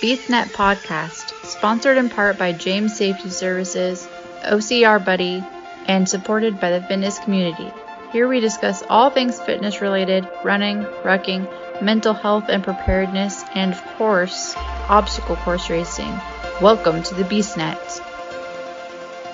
BeastNet 0.00 0.48
Podcast, 0.48 1.32
sponsored 1.42 1.96
in 1.96 2.10
part 2.10 2.36
by 2.36 2.52
James 2.52 2.94
Safety 2.94 3.30
Services, 3.30 4.06
OCR 4.44 5.02
Buddy, 5.02 5.42
and 5.86 6.06
supported 6.06 6.60
by 6.60 6.70
the 6.70 6.86
fitness 6.86 7.18
community. 7.18 7.72
Here 8.12 8.28
we 8.28 8.40
discuss 8.40 8.82
all 8.90 9.08
things 9.08 9.40
fitness 9.40 9.80
related, 9.80 10.28
running, 10.44 10.82
rucking, 11.02 11.82
mental 11.82 12.12
health 12.12 12.44
and 12.50 12.62
preparedness, 12.62 13.42
and 13.54 13.72
of 13.72 13.82
course, 13.96 14.54
obstacle 14.90 15.36
course 15.36 15.70
racing. 15.70 16.12
Welcome 16.60 17.02
to 17.02 17.14
the 17.14 17.24
BeastNet. 17.24 18.00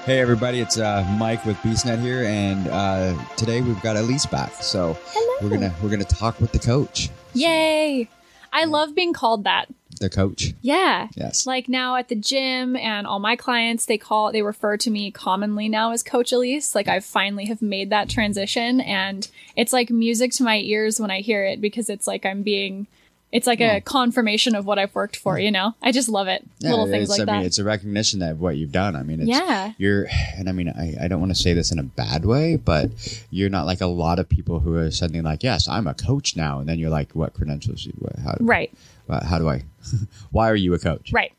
Hey 0.05 0.21
everybody, 0.21 0.61
it's 0.61 0.79
uh, 0.79 1.05
Mike 1.19 1.45
with 1.45 1.57
BeastNet 1.57 2.01
here, 2.01 2.23
and 2.23 2.69
uh, 2.69 3.15
today 3.37 3.63
we've 3.63 3.83
got 3.83 3.97
Elise 3.97 4.27
back. 4.27 4.53
So 4.63 4.97
Hello. 5.09 5.39
we're 5.43 5.57
gonna 5.57 5.75
we're 5.83 5.91
gonna 5.91 6.05
talk 6.05 6.41
with 6.41 6.53
the 6.53 6.61
coach. 6.61 7.11
Yay! 7.35 8.09
I 8.53 8.65
love 8.67 8.95
being 8.95 9.13
called 9.13 9.43
that. 9.45 9.69
The 10.03 10.11
coach, 10.11 10.53
Yeah. 10.63 11.09
yes. 11.15 11.47
Like 11.47 11.69
now 11.69 11.95
at 11.95 12.09
the 12.09 12.17
gym 12.17 12.75
and 12.75 13.07
all 13.07 13.21
my 13.21 13.37
clients, 13.37 13.87
they 13.87 13.99
call 13.99 14.33
they 14.33 14.43
refer 14.43 14.77
to 14.79 14.91
me 14.91 15.13
commonly 15.13 15.69
now 15.69 15.93
as 15.93 16.03
Coach 16.03 16.33
Elise. 16.33 16.75
Like 16.75 16.89
I 16.89 16.99
finally 16.99 17.45
have 17.47 17.63
made 17.63 17.91
that 17.91 18.09
transition 18.09 18.81
and 18.81 19.29
it's 19.55 19.73
like 19.73 19.91
music 19.91 20.33
to 20.33 20.43
my 20.43 20.59
ears 20.59 20.99
when 21.01 21.13
I 21.13 21.21
hear 21.21 21.45
it 21.45 21.61
because 21.61 21.89
it's 21.89 22.09
like 22.09 22.27
I'm 22.27 22.43
being 22.43 22.89
it's 23.31 23.47
like 23.47 23.63
a 23.63 23.81
confirmation 23.81 24.55
of 24.55 24.67
what 24.67 24.79
I've 24.79 24.95
worked 24.95 25.17
for, 25.17 25.39
you 25.39 25.51
know? 25.51 25.75
I 25.83 25.91
just 25.91 26.11
love 26.11 26.29
it. 26.29 26.45
Little 26.61 26.87
things 26.87 27.09
like 27.09 27.21
I 27.21 27.25
mean, 27.25 27.41
that. 27.41 27.47
it's 27.47 27.59
a 27.59 27.65
recognition 27.65 28.21
that 28.21 28.37
what 28.37 28.59
you've 28.59 28.73
done. 28.73 28.95
I 28.95 29.03
mean, 29.05 29.21
it's, 29.21 29.31
Yeah. 29.31 29.73
you're, 29.79 30.07
and 30.37 30.51
I 30.51 30.53
mean, 30.53 30.69
I, 30.69 30.97
I 31.05 31.09
don't 31.09 31.19
want 31.19 31.35
to 31.35 31.41
say 31.41 31.55
this 31.55 31.73
in 31.73 31.79
a 31.79 31.83
bad 31.83 32.27
way, 32.27 32.57
but 32.57 32.91
you're 33.31 33.49
not 33.49 33.65
like 33.65 33.81
a 33.81 33.87
lot 33.87 34.19
of 34.19 34.29
people 34.29 34.61
who 34.61 34.75
are 34.77 34.91
suddenly 34.91 35.23
like, 35.23 35.43
yes, 35.43 35.67
I'm 35.67 35.87
a 35.87 35.95
coach 35.95 36.37
now, 36.37 36.59
and 36.61 36.69
then 36.69 36.79
you're 36.79 36.91
like, 36.91 37.13
what 37.13 37.33
credentials? 37.33 37.89
What, 37.99 38.19
how, 38.19 38.37
right. 38.41 38.71
how 39.09 39.39
do 39.39 39.49
I? 39.49 39.63
why 40.31 40.51
are 40.51 40.57
you 40.57 40.75
a 40.75 40.79
coach? 40.79 41.13
Right. 41.13 41.33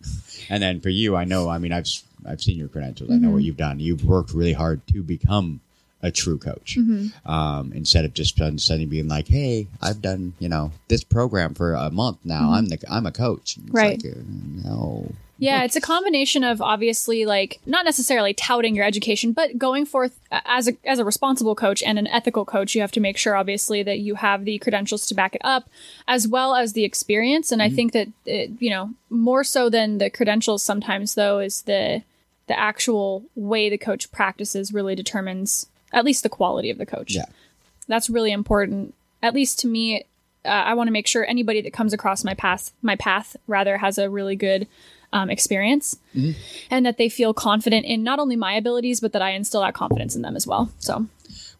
And 0.49 0.61
then 0.61 0.79
for 0.81 0.89
you, 0.89 1.15
I 1.15 1.23
know. 1.25 1.49
I 1.49 1.57
mean, 1.57 1.71
I've 1.71 1.87
I've 2.25 2.41
seen 2.41 2.57
your 2.57 2.67
credentials. 2.69 3.09
I 3.11 3.13
know 3.15 3.27
Mm-hmm. 3.27 3.33
what 3.33 3.43
you've 3.43 3.57
done. 3.57 3.79
You've 3.79 4.05
worked 4.05 4.33
really 4.33 4.53
hard 4.53 4.85
to 4.87 5.03
become 5.03 5.59
a 6.01 6.11
true 6.11 6.37
coach. 6.37 6.75
Mm-hmm. 6.77 7.29
Um, 7.31 7.71
instead 7.73 8.03
of 8.05 8.13
just 8.13 8.37
suddenly 8.37 8.85
being 8.85 9.07
like, 9.07 9.27
"Hey, 9.27 9.67
I've 9.81 10.01
done 10.01 10.33
you 10.39 10.49
know 10.49 10.71
this 10.89 11.03
program 11.03 11.53
for 11.53 11.73
a 11.73 11.89
month 11.91 12.17
now. 12.25 12.51
I'm 12.51 12.67
the 12.67 12.77
I'm 12.89 13.05
a 13.05 13.11
coach." 13.11 13.57
It's 13.57 13.57
Mm-hmm. 13.57 13.71
Right. 13.77 14.03
Like, 14.03 14.13
uh, 14.13 14.19
no. 14.69 15.11
Yeah, 15.39 15.63
it's 15.63 15.75
a 15.75 15.81
combination 15.81 16.43
of 16.43 16.61
obviously 16.61 17.25
like 17.25 17.59
not 17.65 17.85
necessarily 17.85 18.33
touting 18.33 18.75
your 18.75 18.85
education, 18.85 19.31
but 19.31 19.57
going 19.57 19.85
forth 19.85 20.19
uh, 20.31 20.41
as 20.45 20.67
a 20.67 20.73
as 20.85 20.99
a 20.99 21.05
responsible 21.05 21.55
coach 21.55 21.81
and 21.81 21.97
an 21.97 22.07
ethical 22.07 22.45
coach, 22.45 22.75
you 22.75 22.81
have 22.81 22.91
to 22.91 22.99
make 22.99 23.17
sure 23.17 23.35
obviously 23.35 23.83
that 23.83 23.99
you 23.99 24.15
have 24.15 24.45
the 24.45 24.59
credentials 24.59 25.05
to 25.07 25.15
back 25.15 25.35
it 25.35 25.41
up, 25.43 25.69
as 26.07 26.27
well 26.27 26.55
as 26.55 26.73
the 26.73 26.83
experience. 26.83 27.51
And 27.51 27.61
I 27.61 27.67
mm-hmm. 27.67 27.75
think 27.75 27.91
that 27.93 28.07
it, 28.25 28.51
you 28.59 28.69
know 28.69 28.91
more 29.09 29.43
so 29.43 29.69
than 29.69 29.97
the 29.97 30.09
credentials, 30.09 30.63
sometimes 30.63 31.15
though, 31.15 31.39
is 31.39 31.63
the 31.63 32.03
the 32.47 32.57
actual 32.57 33.23
way 33.35 33.69
the 33.69 33.77
coach 33.77 34.11
practices 34.11 34.73
really 34.73 34.95
determines 34.95 35.65
at 35.91 36.05
least 36.05 36.23
the 36.23 36.29
quality 36.29 36.69
of 36.69 36.77
the 36.77 36.85
coach. 36.85 37.15
Yeah. 37.15 37.25
That's 37.87 38.09
really 38.09 38.31
important. 38.31 38.93
At 39.21 39.33
least 39.33 39.59
to 39.59 39.67
me, 39.67 40.05
uh, 40.45 40.49
I 40.49 40.73
want 40.73 40.87
to 40.87 40.91
make 40.91 41.07
sure 41.07 41.25
anybody 41.25 41.61
that 41.61 41.73
comes 41.73 41.93
across 41.93 42.23
my 42.23 42.33
path, 42.33 42.71
my 42.81 42.95
path 42.95 43.35
rather, 43.47 43.77
has 43.77 43.97
a 43.97 44.09
really 44.09 44.35
good 44.35 44.67
um, 45.13 45.29
experience, 45.29 45.95
and 46.69 46.85
that 46.85 46.97
they 46.97 47.07
feel 47.07 47.33
confident 47.33 47.85
in 47.85 48.03
not 48.03 48.19
only 48.19 48.35
my 48.35 48.53
abilities, 48.55 48.99
but 48.99 49.13
that 49.13 49.21
I 49.21 49.29
instill 49.31 49.61
that 49.61 49.73
confidence 49.73 50.15
in 50.15 50.21
them 50.23 50.35
as 50.35 50.45
well. 50.45 50.69
So, 50.79 51.05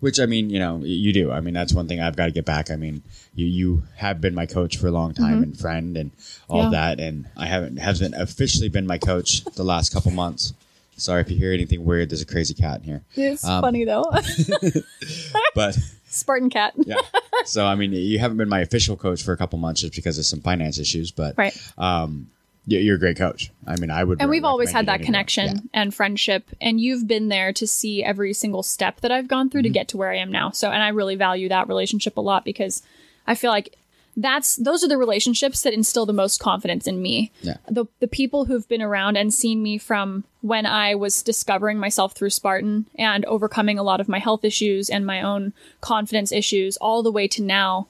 Which 0.01 0.19
I 0.19 0.25
mean, 0.25 0.49
you 0.49 0.59
know, 0.59 0.79
you 0.83 1.13
do. 1.13 1.31
I 1.31 1.39
mean, 1.39 1.53
that's 1.53 1.73
one 1.73 1.87
thing 1.87 2.01
I've 2.01 2.15
got 2.17 2.25
to 2.25 2.31
get 2.31 2.43
back. 2.45 2.69
I 2.69 2.75
mean, 2.75 3.01
you 3.35 3.45
you 3.45 3.83
have 3.97 4.19
been 4.19 4.35
my 4.35 4.45
coach 4.45 4.75
for 4.77 4.87
a 4.87 4.91
long 4.91 5.13
time 5.13 5.41
and 5.43 5.57
friend 5.57 5.95
and 5.97 6.11
all 6.49 6.63
Mm-hmm. 6.63 6.73
Yeah. 6.73 6.79
that, 6.95 6.99
and 6.99 7.25
I 7.37 7.45
haven't 7.47 7.77
hasn't 7.77 8.15
officially 8.15 8.67
been 8.69 8.85
my 8.85 8.97
coach 8.97 9.43
the 9.55 9.63
last 9.63 9.93
couple 9.93 10.11
months. 10.11 10.53
Sorry 10.97 11.21
if 11.21 11.31
you 11.31 11.37
hear 11.37 11.51
anything 11.53 11.83
weird. 11.85 12.09
There's 12.11 12.21
a 12.21 12.25
crazy 12.25 12.53
cat 12.53 12.81
in 12.81 12.83
here. 12.83 13.01
it's 13.15 13.43
Um, 13.45 13.61
funny 13.61 13.83
though. 13.85 14.05
But 15.55 15.77
Spartan 16.05 16.49
cat. 16.49 16.73
yeah. 16.77 16.97
So 17.45 17.65
I 17.65 17.75
mean, 17.75 17.93
you 17.93 18.19
haven't 18.19 18.37
been 18.37 18.49
my 18.49 18.59
official 18.61 18.95
coach 18.95 19.23
for 19.23 19.31
a 19.33 19.37
couple 19.37 19.57
months 19.59 19.81
just 19.81 19.95
because 19.95 20.17
of 20.19 20.25
some 20.25 20.41
finance 20.41 20.77
issues, 20.79 21.11
but 21.11 21.35
Right. 21.37 21.55
um, 21.77 22.27
y- 22.67 22.77
you're 22.77 22.95
a 22.95 22.99
great 22.99 23.17
coach. 23.17 23.51
I 23.67 23.75
mean, 23.77 23.89
I 23.91 24.03
would. 24.03 24.21
and 24.21 24.29
we've 24.29 24.43
always 24.45 24.71
had 24.71 24.85
that 24.87 24.99
you 24.99 25.05
to 25.05 25.09
anyone. 25.09 25.25
connection 25.25 25.69
and 25.73 25.93
friendship 25.95 26.49
and 26.61 26.79
you've 26.81 27.07
been 27.07 27.27
there 27.29 27.53
to 27.53 27.65
see 27.67 28.03
every 28.03 28.33
single 28.33 28.63
step 28.63 29.01
that 29.01 29.11
i've 29.11 29.27
gone 29.27 29.49
through 29.49 29.61
Mm-hmm. 29.61 29.73
to 29.73 29.79
get 29.79 29.87
to 29.89 29.97
where 29.97 30.11
i 30.11 30.17
am 30.17 30.31
now 30.31 30.49
so 30.51 30.69
and 30.69 30.81
i 30.83 30.89
really 30.89 31.15
value 31.15 31.49
that 31.49 31.67
relationship 31.67 32.17
a 32.17 32.21
lot 32.21 32.43
because 32.45 32.81
i 33.27 33.35
feel 33.35 33.51
like 33.51 33.75
that's 34.15 34.57
those 34.57 34.83
are 34.83 34.87
the 34.87 34.97
relationships 34.97 35.61
that 35.63 35.73
instill 35.73 36.05
the 36.05 36.13
most 36.13 36.39
confidence 36.39 36.85
in 36.85 37.01
me 37.01 37.31
Yeah. 37.41 37.57
the 37.67 37.85
the 37.99 38.07
people 38.07 38.45
who've 38.45 38.67
been 38.67 38.81
around 38.81 39.17
and 39.17 39.33
seen 39.33 39.63
me 39.63 39.77
from 39.79 40.23
when 40.41 40.65
i 40.67 40.93
was 40.93 41.23
discovering 41.23 41.79
myself 41.79 42.13
through 42.13 42.29
spartan 42.29 42.85
and 42.95 43.25
overcoming 43.25 43.79
a 43.79 43.83
lot 43.83 43.99
of 44.01 44.07
my 44.09 44.19
health 44.19 44.43
issues 44.45 44.89
and 44.89 45.05
my 45.05 45.21
own 45.21 45.53
confidence 45.81 46.31
issues 46.31 46.77
all 46.77 47.01
the 47.01 47.11
way 47.11 47.27
to 47.29 47.41
now 47.41 47.87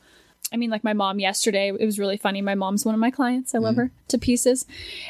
I 0.53 0.57
mean, 0.57 0.69
like 0.69 0.83
my 0.83 0.93
mom 0.93 1.19
yesterday, 1.19 1.69
it 1.69 1.85
was 1.85 1.97
really 1.97 2.17
funny. 2.17 2.41
My 2.41 2.55
mom's 2.55 2.85
one 2.85 2.93
of 2.93 3.01
my 3.01 3.09
clients. 3.11 3.53
I 3.53 3.57
Mm-hmm. 3.57 3.65
love 3.65 3.75
her 3.77 3.91
to 4.09 4.17
pieces. 4.17 4.65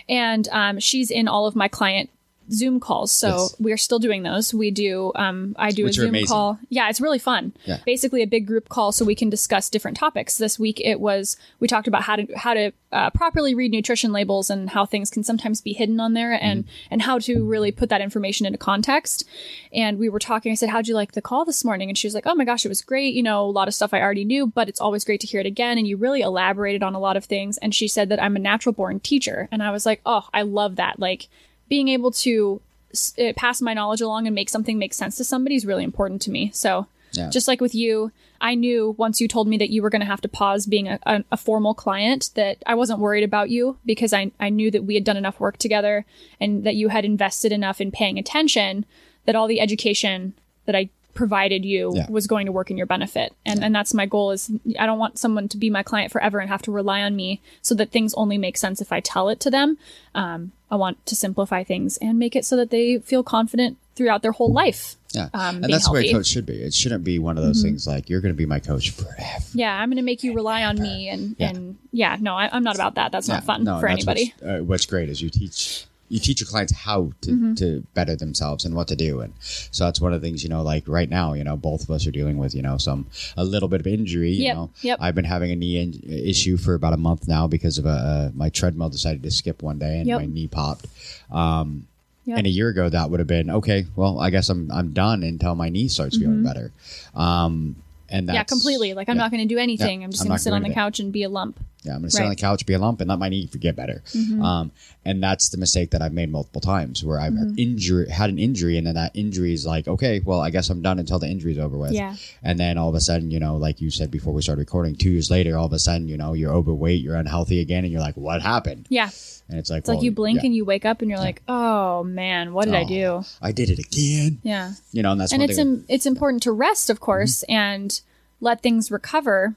And 0.08 0.48
um, 0.50 0.80
she's 0.80 1.12
in 1.12 1.28
all 1.28 1.46
of 1.46 1.56
my 1.56 1.68
client 1.68 2.10
Zoom 2.54 2.80
calls. 2.80 3.12
So 3.12 3.28
Yes. 3.28 3.56
we're 3.60 3.78
still 3.78 4.00
doing 4.00 4.24
those. 4.24 4.54
We 4.54 4.72
do, 4.72 5.12
um, 5.16 5.56
I 5.58 5.72
do 5.72 5.84
Which 5.86 5.98
a 5.98 6.02
Zoom 6.02 6.26
call. 6.26 6.60
Yeah, 6.70 6.90
it's 6.90 7.02
really 7.02 7.20
fun. 7.20 7.54
Yeah. 7.66 7.80
Basically 7.86 8.22
a 8.22 8.28
big 8.28 8.46
group 8.48 8.70
call 8.70 8.92
so 8.92 9.04
we 9.06 9.16
can 9.16 9.30
discuss 9.30 9.70
different 9.70 9.98
topics. 9.98 10.38
This 10.38 10.58
week 10.60 10.80
it 10.84 11.00
was, 11.00 11.38
we 11.60 11.68
talked 11.68 11.88
about 11.88 12.04
how 12.04 12.16
to, 12.18 12.28
how 12.36 12.54
to 12.54 12.72
uh, 12.92 13.10
properly 13.10 13.56
read 13.56 13.72
nutrition 13.72 14.12
labels 14.12 14.50
and 14.50 14.70
how 14.70 14.86
things 14.86 15.10
can 15.10 15.24
sometimes 15.24 15.62
be 15.62 15.74
hidden 15.74 16.00
on 16.00 16.14
there 16.14 16.32
and, 16.34 16.64
Mm-hmm. 16.64 16.70
and 16.92 17.02
how 17.02 17.18
to 17.20 17.44
really 17.44 17.72
put 17.72 17.90
that 17.90 18.00
information 18.02 18.46
into 18.46 18.58
context. 18.60 19.28
And 19.74 19.98
we 19.98 20.08
were 20.10 20.20
talking, 20.20 20.52
I 20.52 20.56
said, 20.56 20.70
how'd 20.70 20.88
you 20.88 20.94
like 20.94 21.14
the 21.14 21.22
call 21.22 21.46
this 21.46 21.66
morning? 21.66 21.90
And 21.90 21.98
she 21.98 22.06
was 22.08 22.14
like, 22.14 22.28
oh 22.28 22.36
my 22.36 22.46
gosh, 22.46 22.64
it 22.66 22.70
was 22.70 22.82
great. 22.82 23.14
You 23.16 23.24
know, 23.24 23.42
a 23.42 23.50
lot 23.50 23.68
of 23.68 23.74
stuff 23.74 23.94
I 23.94 24.02
already 24.02 24.24
knew, 24.26 24.46
but 24.46 24.70
it's 24.70 24.80
always 24.80 25.04
great 25.04 25.20
to 25.22 25.28
hear 25.28 25.40
it 25.40 25.46
again. 25.48 25.78
And 25.80 25.88
you 25.88 25.98
really 25.98 26.22
elaborated 26.22 26.84
on 26.84 26.94
a 26.94 27.00
lot 27.00 27.18
of 27.18 27.26
things. 27.26 27.58
And 27.58 27.74
she 27.74 27.88
said 27.88 28.10
that 28.10 28.22
I'm 28.22 28.36
a 28.36 28.40
natural 28.40 28.74
born 28.74 29.00
teacher. 29.00 29.50
And 29.52 29.64
I 29.64 29.72
was 29.72 29.86
like, 29.86 30.02
oh, 30.06 30.28
I 30.34 30.44
love 30.44 30.76
that. 30.76 31.00
Like 31.00 31.28
being 31.70 31.88
able 31.90 32.12
to 32.12 32.62
s- 32.92 33.14
uh, 33.20 33.34
pass 33.36 33.62
my 33.62 33.74
knowledge 33.74 34.02
along 34.02 34.28
and 34.28 34.36
make 34.36 34.50
something 34.50 34.78
make 34.78 34.94
sense 34.94 35.16
to 35.18 35.24
somebody 35.24 35.56
is 35.56 35.66
really 35.66 35.84
important 35.84 36.22
to 36.24 36.32
me. 36.32 36.52
So 36.54 36.88
Yeah. 37.12 37.30
just 37.30 37.48
like 37.48 37.62
with 37.62 37.76
you, 37.76 38.12
I 38.42 38.56
knew 38.56 38.96
once 38.98 39.22
you 39.22 39.28
told 39.28 39.48
me 39.48 39.58
that 39.58 39.70
you 39.70 39.82
were 39.82 39.90
going 39.90 40.02
to 40.02 40.06
have 40.14 40.22
to 40.22 40.28
pause 40.28 40.66
being 40.66 40.88
a, 40.88 41.00
a, 41.06 41.24
a 41.32 41.38
formal 41.38 41.74
client 41.74 42.32
that 42.36 42.58
I 42.66 42.76
wasn't 42.76 43.00
worried 43.00 43.24
about 43.24 43.50
you 43.50 43.78
because 43.86 44.14
I, 44.14 44.32
I 44.40 44.50
knew 44.50 44.70
that 44.72 44.84
we 44.84 44.96
had 44.96 45.04
done 45.04 45.16
enough 45.18 45.40
work 45.40 45.58
together 45.58 46.06
and 46.40 46.64
that 46.66 46.76
you 46.76 46.90
had 46.90 47.06
invested 47.06 47.52
enough 47.52 47.80
in 47.80 47.92
paying 47.92 48.18
attention 48.20 48.86
that 49.26 49.36
all 49.36 49.48
the 49.48 49.62
education 49.62 50.34
that 50.66 50.76
I 50.76 50.90
provided 51.14 51.64
you 51.64 51.92
Yeah. 51.96 52.08
was 52.10 52.26
going 52.28 52.46
to 52.48 52.52
work 52.52 52.72
in 52.72 52.78
your 52.78 52.88
benefit. 52.88 53.34
And 53.46 53.64
and 53.64 53.74
that's 53.76 53.94
my 53.94 54.06
goal 54.06 54.32
is 54.32 54.52
I 54.80 54.86
don't 54.86 55.00
want 55.00 55.20
someone 55.20 55.48
to 55.50 55.58
be 55.58 55.70
my 55.70 55.84
client 55.84 56.12
forever 56.12 56.40
and 56.40 56.50
have 56.50 56.62
to 56.64 56.72
rely 56.72 57.02
on 57.02 57.16
me 57.16 57.42
so 57.62 57.76
that 57.76 57.92
things 57.92 58.14
only 58.16 58.38
make 58.38 58.58
sense 58.58 58.82
if 58.82 58.92
I 58.92 59.00
tell 59.00 59.30
it 59.30 59.40
to 59.42 59.52
them. 59.52 59.78
Um, 60.16 60.52
I 60.72 60.76
want 60.76 61.06
to 61.06 61.16
simplify 61.16 61.64
things 61.64 61.98
and 61.98 62.18
make 62.18 62.36
it 62.36 62.46
so 62.46 62.56
that 62.58 62.72
they 62.72 62.98
feel 63.00 63.22
confident 63.24 63.78
throughout 63.96 64.24
their 64.24 64.32
whole 64.32 64.52
life. 64.52 64.96
Yeah, 65.12 65.30
um, 65.36 65.64
and 65.64 65.72
that's 65.72 65.86
the 65.86 65.92
way 65.94 66.00
a. 66.00 66.04
Mm-hmm. 66.06 66.18
coach 66.18 66.26
should 66.26 66.48
be. 66.48 66.54
It 66.64 66.74
shouldn't 66.74 67.04
be 67.04 67.20
one 67.20 67.38
of 67.38 67.44
those 67.44 67.62
things 67.62 67.86
like 67.86 68.10
you're 68.10 68.22
going 68.22 68.34
to 68.34 68.38
be 68.38 68.48
my 68.48 68.60
coach 68.60 68.90
forever. 68.90 69.46
Yeah, 69.54 69.72
I'm 69.80 69.90
going 69.90 69.98
to 69.98 70.02
make 70.04 70.24
you 70.24 70.34
rely 70.34 70.64
on 70.64 70.82
me, 70.82 71.10
and 71.10 71.36
Yeah. 71.38 71.50
and 71.50 71.78
yeah, 71.92 72.18
no, 72.20 72.34
I, 72.36 72.50
I'm 72.52 72.64
not 72.64 72.74
about 72.74 72.96
that. 72.96 73.12
That's 73.12 73.28
not 73.28 73.44
fun 73.44 73.64
no, 73.66 73.80
for 73.80 73.88
anybody. 73.88 74.34
What's, 74.40 74.62
uh, 74.62 74.64
what's 74.64 74.86
great 74.88 75.10
is 75.10 75.22
you 75.22 75.30
teach 75.30 75.86
you 76.14 76.20
teach 76.20 76.40
your 76.42 76.48
clients 76.48 76.74
how 76.74 77.12
to, 77.22 77.32
Mm-hmm. 77.32 77.54
to 77.56 77.84
better 77.94 78.16
themselves 78.16 78.66
and 78.66 78.76
what 78.76 78.88
to 78.90 78.96
do, 78.96 79.22
and 79.22 79.34
so 79.42 79.86
that's 79.86 80.00
one 80.00 80.14
of 80.14 80.22
the 80.22 80.28
things 80.28 80.44
you 80.44 80.50
know. 80.50 80.62
Like 80.62 80.84
right 80.88 81.10
now, 81.10 81.34
you 81.34 81.44
know, 81.44 81.58
both 81.58 81.84
of 81.84 81.90
us 81.92 82.06
are 82.08 82.12
dealing 82.12 82.38
with 82.38 82.54
you 82.54 82.62
know 82.62 82.78
some 82.78 83.08
a 83.36 83.44
little 83.44 83.68
bit 83.70 83.80
of 83.82 83.88
injury. 83.88 84.32
You 84.32 84.44
Yep, 84.44 84.56
know, 84.56 84.70
yep. 84.82 84.98
I've 85.02 85.16
been 85.16 85.26
having 85.26 85.52
a 85.52 85.56
knee 85.56 85.78
in- 85.82 86.02
issue 86.34 86.56
for 86.58 86.74
about 86.76 86.94
a 86.94 86.98
month 86.98 87.28
now 87.28 87.48
because 87.48 87.78
of 87.78 87.86
a 87.86 87.90
uh, 87.90 88.32
my 88.36 88.50
treadmill 88.50 88.90
decided 88.90 89.24
to 89.24 89.32
skip 89.32 89.64
one 89.64 89.80
day 89.80 89.98
and 90.00 90.08
Yep. 90.08 90.20
my 90.22 90.26
knee 90.28 90.48
popped. 90.48 90.86
Um, 91.32 91.88
Yep. 92.26 92.38
And 92.38 92.48
a 92.48 92.50
year 92.50 92.70
ago, 92.70 92.88
that 92.88 93.10
would 93.10 93.20
have 93.20 93.28
been 93.28 93.50
okay. 93.50 93.86
Well, 93.98 94.18
I 94.20 94.30
guess 94.30 94.48
I'm 94.48 94.72
I'm 94.72 94.94
done 94.94 95.24
until 95.24 95.56
my 95.56 95.68
knee 95.68 95.90
starts 95.90 96.18
feeling 96.18 96.42
better. 96.42 96.72
Um, 97.16 97.76
and 98.08 98.30
that's, 98.30 98.34
Mm-hmm. 98.34 98.36
yeah, 98.36 98.44
completely. 98.44 98.94
Like 98.94 99.10
I'm 99.10 99.18
yeah. 99.18 99.24
not 99.24 99.32
going 99.32 99.46
to 99.46 99.54
do 99.54 99.60
anything. 99.60 100.04
I'm 100.06 100.12
just 100.12 100.24
going 100.24 100.38
to 100.38 100.42
sit 100.42 100.54
on 100.54 100.62
the 100.64 100.74
couch 100.74 101.00
and 101.02 101.12
be 101.12 101.24
a 101.24 101.30
lump. 101.30 101.60
Yeah, 101.84 101.94
I'm 101.96 102.00
going 102.00 102.10
to 102.10 102.12
sit 102.12 102.22
on 102.22 102.26
the 102.26 102.30
Right. 102.30 102.38
Mm-hmm. 102.38 102.46
couch, 102.46 102.66
be 102.66 102.74
a 102.74 102.80
lump, 102.80 103.02
and 103.02 103.10
let 103.10 103.20
my 103.20 103.30
knee 103.30 103.46
get 103.60 103.76
better. 103.76 104.04
Um, 104.42 104.72
and 105.06 105.22
that's 105.22 105.50
the 105.50 105.58
mistake 105.58 105.92
that 105.92 106.02
I've 106.02 106.14
made 106.14 106.32
multiple 106.32 106.62
times, 106.62 107.04
where 107.04 107.20
I've 107.20 107.34
injury 107.58 108.10
had 108.10 108.30
an 108.30 108.40
injury, 108.40 108.78
and 108.78 108.88
then 108.88 108.96
that 108.96 109.12
injury 109.14 109.54
is 109.54 109.66
like, 109.66 109.88
okay, 109.88 110.22
well, 110.24 110.40
I 110.40 110.50
guess 110.50 110.70
I'm 110.70 110.82
done 110.82 110.98
until 111.00 111.20
the 111.20 111.28
injury's 111.28 111.58
over 111.60 111.78
with. 111.78 111.92
Yeah. 111.92 112.16
And 112.42 112.60
then 112.60 112.78
all 112.78 112.90
of 112.90 112.96
a 112.96 113.02
sudden, 113.02 113.32
you 113.32 113.40
know, 113.40 113.58
like 113.58 113.82
you 113.82 113.90
said 113.92 114.12
before 114.12 114.34
we 114.34 114.42
started 114.42 114.60
recording, 114.62 114.96
two 114.96 115.10
years 115.12 115.30
later, 115.30 115.58
all 115.58 115.66
of 115.66 115.74
a 115.74 115.80
sudden, 115.80 116.08
you 116.08 116.16
know, 116.18 116.34
you're 116.34 116.54
overweight, 116.54 117.02
you're 117.02 117.16
unhealthy 117.18 117.60
again, 117.60 117.84
and 117.84 117.92
you're 117.92 118.02
like, 118.02 118.16
what 118.16 118.42
happened? 118.42 118.86
Yeah, 118.90 119.10
And 119.50 119.60
it's 119.60 119.70
like, 119.70 119.80
it's 119.80 119.90
like 119.90 120.02
you 120.04 120.12
blink 120.12 120.44
and 120.44 120.56
you 120.56 120.64
wake 120.64 120.86
up 120.86 121.02
and 121.02 121.10
you're 121.10 121.20
like, 121.20 121.42
oh 121.50 122.04
man, 122.06 122.54
what 122.54 122.66
did 122.66 122.76
I 122.76 122.86
do? 122.86 123.24
I 123.42 123.52
did 123.52 123.70
it 123.70 123.80
again. 123.80 124.40
Yeah, 124.44 124.74
You 124.94 125.04
know, 125.04 125.12
and 125.12 125.20
that's 125.22 125.34
and 125.34 125.44
it's. 125.44 125.58
Im- 125.58 125.84
it's 125.90 126.06
important 126.06 126.44
to 126.44 126.52
rest, 126.54 126.90
of 126.90 127.00
course, 127.02 127.44
and 127.50 128.00
let 128.40 128.62
things 128.62 128.90
recover. 128.90 129.56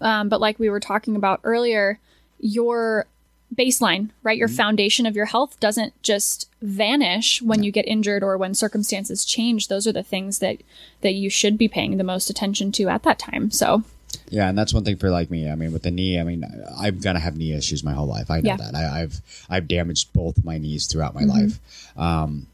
Um, 0.00 0.28
but 0.28 0.40
like 0.40 0.58
we 0.58 0.70
were 0.70 0.80
talking 0.80 1.16
about 1.16 1.40
earlier, 1.44 1.98
your 2.38 3.06
baseline, 3.54 4.10
right? 4.22 4.36
Your 4.36 4.48
foundation 4.48 5.06
of 5.06 5.16
your 5.16 5.24
health 5.26 5.58
doesn't 5.58 6.00
just 6.02 6.48
vanish 6.60 7.40
when 7.40 7.62
you 7.62 7.72
get 7.72 7.86
injured 7.88 8.22
or 8.22 8.36
when 8.36 8.54
circumstances 8.54 9.24
change. 9.24 9.68
Those 9.68 9.86
are 9.86 9.92
the 9.92 10.02
things 10.02 10.38
that 10.40 10.58
that 11.00 11.14
you 11.14 11.30
should 11.30 11.56
be 11.56 11.68
paying 11.68 11.96
the 11.96 12.04
most 12.04 12.28
attention 12.28 12.72
to 12.72 12.88
at 12.88 13.04
that 13.04 13.18
time. 13.18 13.50
So, 13.50 13.84
Yeah, 14.28 14.48
and 14.50 14.58
that's 14.58 14.74
one 14.74 14.84
thing 14.84 14.96
for 14.98 15.10
like 15.10 15.30
me. 15.30 15.50
I 15.50 15.54
mean, 15.54 15.72
with 15.72 15.82
the 15.82 15.90
knee, 15.90 16.20
I 16.20 16.24
mean, 16.24 16.44
I'm 16.78 16.98
gonna 16.98 17.20
have 17.20 17.36
knee 17.38 17.54
issues 17.54 17.82
my 17.82 17.94
whole 17.94 18.06
life. 18.06 18.30
I 18.30 18.40
know 18.40 18.50
Yeah. 18.50 18.56
that. 18.58 18.74
I, 18.74 19.02
I've 19.02 19.20
I've 19.48 19.66
damaged 19.68 20.12
both 20.12 20.44
my 20.44 20.58
knees 20.58 20.86
throughout 20.86 21.14
my 21.14 21.24
life, 21.24 21.58
um, 21.96 22.46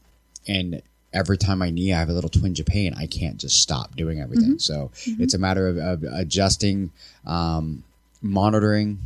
and 0.47 0.81
every 1.15 1.37
time 1.37 1.61
I 1.61 1.69
knee, 1.71 1.93
I 1.93 1.99
have 1.99 2.09
a 2.09 2.13
little 2.13 2.29
twinge 2.29 2.59
of 2.59 2.65
pain. 2.67 2.93
I 2.93 3.07
can't 3.07 3.37
just 3.37 3.61
stop 3.61 3.95
doing 3.95 4.19
everything. 4.19 4.59
So 4.59 4.91
it's 5.05 5.33
a 5.33 5.39
matter 5.39 5.67
of, 5.67 5.77
of 5.77 6.03
adjusting, 6.03 6.91
um, 7.25 7.83
monitoring, 8.21 8.99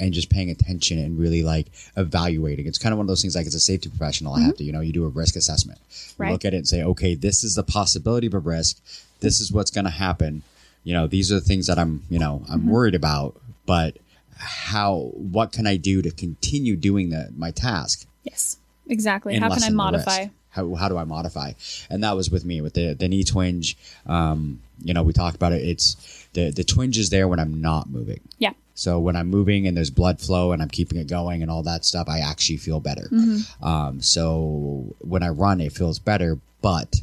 and 0.00 0.12
just 0.12 0.30
paying 0.30 0.50
attention 0.50 0.98
and 0.98 1.18
really 1.18 1.42
like 1.42 1.66
evaluating. 1.96 2.66
It's 2.66 2.78
kind 2.78 2.92
of 2.92 2.98
one 2.98 3.04
of 3.04 3.08
those 3.08 3.22
things. 3.22 3.34
Like 3.36 3.46
as 3.46 3.54
a 3.54 3.60
safety 3.60 3.88
professional, 3.88 4.34
I 4.34 4.40
have 4.42 4.56
to, 4.56 4.64
you 4.64 4.72
know, 4.72 4.80
you 4.80 4.92
do 4.92 5.04
a 5.04 5.08
risk 5.08 5.36
assessment. 5.36 5.78
Right. 6.16 6.32
look 6.32 6.44
at 6.44 6.54
it 6.54 6.58
and 6.58 6.68
say, 6.68 6.82
okay, 6.82 7.14
this 7.14 7.44
is 7.44 7.54
the 7.54 7.62
possibility 7.62 8.26
of 8.26 8.34
a 8.34 8.38
risk. 8.38 8.80
This 9.20 9.40
is 9.40 9.52
what's 9.52 9.70
going 9.70 9.84
to 9.84 9.90
happen 9.90 10.42
you 10.84 10.94
know 10.94 11.08
these 11.08 11.30
are 11.32 11.34
the 11.34 11.40
things 11.40 11.66
that 11.66 11.76
i'm 11.76 12.04
you 12.08 12.20
know 12.20 12.40
i'm 12.48 12.60
Mm-hmm. 12.60 12.70
worried 12.70 12.94
about 12.94 13.34
but 13.66 13.96
how 14.36 15.10
what 15.16 15.50
can 15.52 15.66
i 15.66 15.76
do 15.76 16.00
to 16.02 16.10
continue 16.12 16.76
doing 16.76 17.10
the 17.10 17.28
my 17.36 17.50
task 17.50 18.06
yes, 18.22 18.58
exactly. 18.88 19.36
How 19.36 19.52
can 19.52 19.64
I 19.64 19.70
modify? 19.70 20.26
How, 20.50 20.74
how 20.74 20.88
do 20.88 20.96
i 20.96 21.04
modify 21.04 21.52
and 21.90 22.02
that 22.04 22.16
was 22.16 22.30
with 22.30 22.44
me 22.44 22.60
with 22.60 22.74
the 22.74 22.94
the 22.94 23.08
knee 23.08 23.24
twinge 23.24 23.76
um 24.06 24.60
you 24.82 24.94
know 24.94 25.02
we 25.02 25.12
talked 25.12 25.36
about 25.36 25.52
it 25.52 25.62
it's 25.62 25.96
the 26.32 26.50
the 26.50 26.64
twinge 26.64 26.98
is 26.98 27.10
there 27.10 27.26
when 27.28 27.38
i'm 27.40 27.60
not 27.60 27.88
moving 27.90 28.20
Yeah. 28.38 28.52
so 28.74 28.98
when 29.00 29.16
I'm 29.16 29.28
moving 29.28 29.66
and 29.66 29.76
there's 29.76 29.90
blood 29.90 30.20
flow 30.20 30.52
and 30.52 30.62
I'm 30.62 30.68
keeping 30.68 30.98
it 30.98 31.08
going 31.08 31.42
and 31.42 31.50
all 31.50 31.64
that 31.64 31.84
stuff, 31.84 32.06
I 32.08 32.20
actually 32.20 32.58
feel 32.58 32.78
better. 32.78 33.08
Mm-hmm. 33.10 33.64
Um, 33.64 34.00
so 34.00 34.94
when 35.00 35.24
I 35.24 35.30
run, 35.30 35.60
it 35.60 35.72
feels 35.72 35.98
better. 35.98 36.38
But 36.62 36.94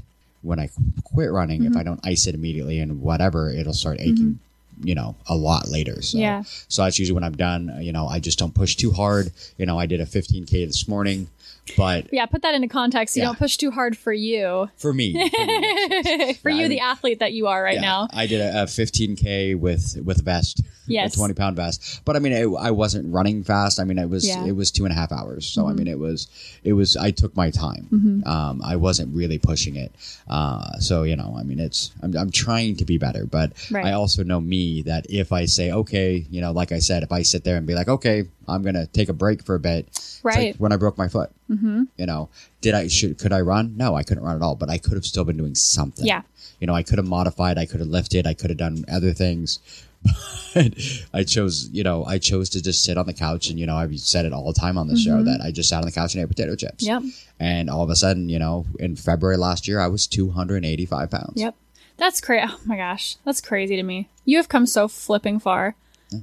when 0.41 0.57
I 0.59 0.69
quit 1.03 1.31
running, 1.31 1.61
Mm-hmm. 1.63 1.73
if 1.73 1.77
I 1.77 1.83
don't 1.83 1.99
ice 2.05 2.27
it 2.27 2.35
immediately 2.35 2.79
and 2.79 3.01
whatever, 3.01 3.49
it'll 3.49 3.73
start 3.73 3.99
aching. 3.99 4.39
You 4.83 4.95
know, 4.95 5.15
a 5.27 5.35
lot 5.35 5.67
later. 5.69 6.01
So, 6.01 6.17
Yeah. 6.17 6.43
so 6.67 6.83
that's 6.83 6.99
usually 6.99 7.15
when 7.15 7.23
I'm 7.23 7.35
done. 7.37 7.77
You 7.81 7.91
know, 7.93 8.07
I 8.07 8.19
just 8.19 8.37
don't 8.39 8.53
push 8.53 8.75
too 8.75 8.91
hard. 8.91 9.31
You 9.57 9.65
know, 9.65 9.79
I 9.79 9.85
did 9.85 10.01
a 10.01 10.05
15k 10.05 10.65
this 10.67 10.87
morning, 10.87 11.29
but 11.77 12.11
Yeah, 12.13 12.25
put 12.25 12.41
that 12.41 12.53
into 12.55 12.67
context. 12.67 13.15
You 13.15 13.21
Yeah. 13.21 13.27
don't 13.29 13.37
push 13.39 13.57
too 13.57 13.71
hard 13.71 13.97
for 13.97 14.11
you. 14.13 14.69
for 14.77 14.93
me, 14.93 15.13
for 15.29 15.45
me, 15.45 16.33
For 16.41 16.49
Yeah, 16.49 16.57
you, 16.57 16.65
I 16.65 16.67
the 16.67 16.79
athlete 16.81 17.19
that 17.19 17.33
you 17.33 17.47
are 17.47 17.63
right 17.63 17.75
Yeah, 17.75 17.81
now. 17.81 18.07
I 18.13 18.27
did 18.27 18.41
a, 18.41 18.63
a 18.63 18.65
15k 18.65 19.57
with 19.57 19.97
with 20.03 20.19
a 20.19 20.23
vest, 20.23 20.61
Yes. 20.87 21.13
a 21.13 21.17
20 21.17 21.33
pound 21.33 21.55
vest. 21.55 22.01
But 22.05 22.15
I 22.15 22.19
mean, 22.19 22.33
it, 22.33 22.47
I 22.59 22.71
wasn't 22.71 23.11
running 23.13 23.43
fast. 23.43 23.79
I 23.79 23.83
mean, 23.85 23.97
it 23.97 24.09
was. 24.09 24.25
Mm-hmm. 24.25 24.47
it 24.49 24.55
was 24.55 24.69
two 24.71 24.85
and 24.85 24.91
a 24.91 24.95
half 24.95 25.11
hours. 25.11 25.45
So 25.47 25.67
I 25.67 25.73
mean, 25.73 25.87
it 25.87 25.97
was 25.99 26.27
it 26.63 26.73
was. 26.73 26.95
I 26.97 27.11
took 27.11 27.35
my 27.35 27.49
time. 27.49 28.23
Um, 28.25 28.61
I 28.63 28.75
wasn't 28.75 29.15
really 29.15 29.37
pushing 29.39 29.75
it. 29.77 29.91
Uh, 30.27 30.77
so 30.79 31.03
you 31.03 31.15
know, 31.15 31.35
I 31.39 31.43
mean, 31.43 31.59
it's 31.59 31.91
I'm, 32.03 32.15
I'm 32.15 32.29
trying 32.31 32.75
to 32.77 32.85
be 32.85 32.97
better, 32.97 33.25
but 33.25 33.53
Right. 33.71 33.85
I 33.87 33.91
also 33.93 34.23
know 34.23 34.39
me 34.39 34.64
that 34.83 35.05
if 35.09 35.31
I 35.31 35.45
say 35.45 35.71
okay, 35.71 36.25
you 36.29 36.41
know, 36.41 36.51
like 36.51 36.71
I 36.71 36.79
said, 36.79 37.03
if 37.03 37.11
I 37.11 37.21
sit 37.23 37.43
there 37.43 37.57
and 37.57 37.65
be 37.67 37.75
like, 37.75 37.87
okay, 37.87 38.25
I'm 38.47 38.61
gonna 38.63 38.87
take 38.87 39.09
a 39.09 39.13
break 39.13 39.43
for 39.43 39.55
a 39.55 39.59
bit. 39.59 39.87
it's 39.87 40.23
like 40.23 40.35
Right. 40.35 40.59
when 40.59 40.71
I 40.71 40.77
broke 40.77 40.97
my 40.97 41.07
foot. 41.07 41.31
Mm-hmm. 41.49 41.83
You 41.97 42.05
know, 42.05 42.29
did 42.61 42.73
I 42.73 42.87
should 42.87 43.17
could 43.17 43.33
I 43.33 43.41
run? 43.41 43.75
No, 43.77 43.95
I 43.95 44.03
couldn't 44.03 44.23
run 44.23 44.35
at 44.35 44.41
all. 44.41 44.55
But 44.55 44.69
I 44.69 44.77
could 44.77 44.93
have 44.93 45.05
still 45.05 45.23
been 45.23 45.37
doing 45.37 45.55
something 45.55 46.05
Yeah. 46.05 46.21
you 46.59 46.67
know, 46.67 46.73
I 46.73 46.83
could 46.83 46.97
have 46.97 47.07
modified, 47.07 47.57
I 47.57 47.65
could 47.65 47.79
have 47.79 47.89
lifted, 47.89 48.25
I 48.27 48.33
could 48.33 48.49
have 48.49 48.57
done 48.59 48.85
other 48.91 49.13
things. 49.13 49.59
But 50.53 50.73
I 51.13 51.23
chose, 51.23 51.67
you 51.73 51.83
know, 51.83 52.05
I 52.05 52.17
chose 52.17 52.49
to 52.51 52.61
just 52.63 52.81
sit 52.85 52.97
on 52.97 53.07
the 53.07 53.13
couch 53.13 53.49
and, 53.49 53.59
you 53.59 53.65
know, 53.65 53.75
I've 53.75 53.99
said 53.99 54.23
it 54.25 54.31
all 54.31 54.45
the 54.53 54.57
time 54.57 54.77
on 54.77 54.87
the 54.87 54.95
show 54.97 55.21
that 55.21 55.41
I 55.41 55.51
just 55.51 55.67
sat 55.67 55.79
on 55.79 55.85
the 55.85 55.91
couch 55.91 56.13
and 56.15 56.23
ate 56.23 56.29
potato 56.29 56.55
chips. 56.55 56.85
Yep. 56.85 57.03
And 57.41 57.69
all 57.69 57.83
of 57.83 57.89
a 57.89 57.95
sudden, 57.97 58.29
you 58.29 58.39
know, 58.39 58.65
in 58.79 58.95
February 58.95 59.35
last 59.35 59.67
year, 59.67 59.81
I 59.81 59.87
was 59.87 60.07
285 60.07 61.11
pounds. 61.11 61.33
Yep. 61.35 61.55
That's 61.97 62.21
crazy. 62.21 62.47
Oh 62.49 62.57
my 62.65 62.77
gosh. 62.77 63.17
That's 63.25 63.41
crazy 63.41 63.75
to 63.75 63.83
me. 63.83 64.07
You 64.25 64.37
have 64.37 64.49
come 64.49 64.65
so 64.65 64.87
flipping 64.87 65.39
far. 65.39 65.75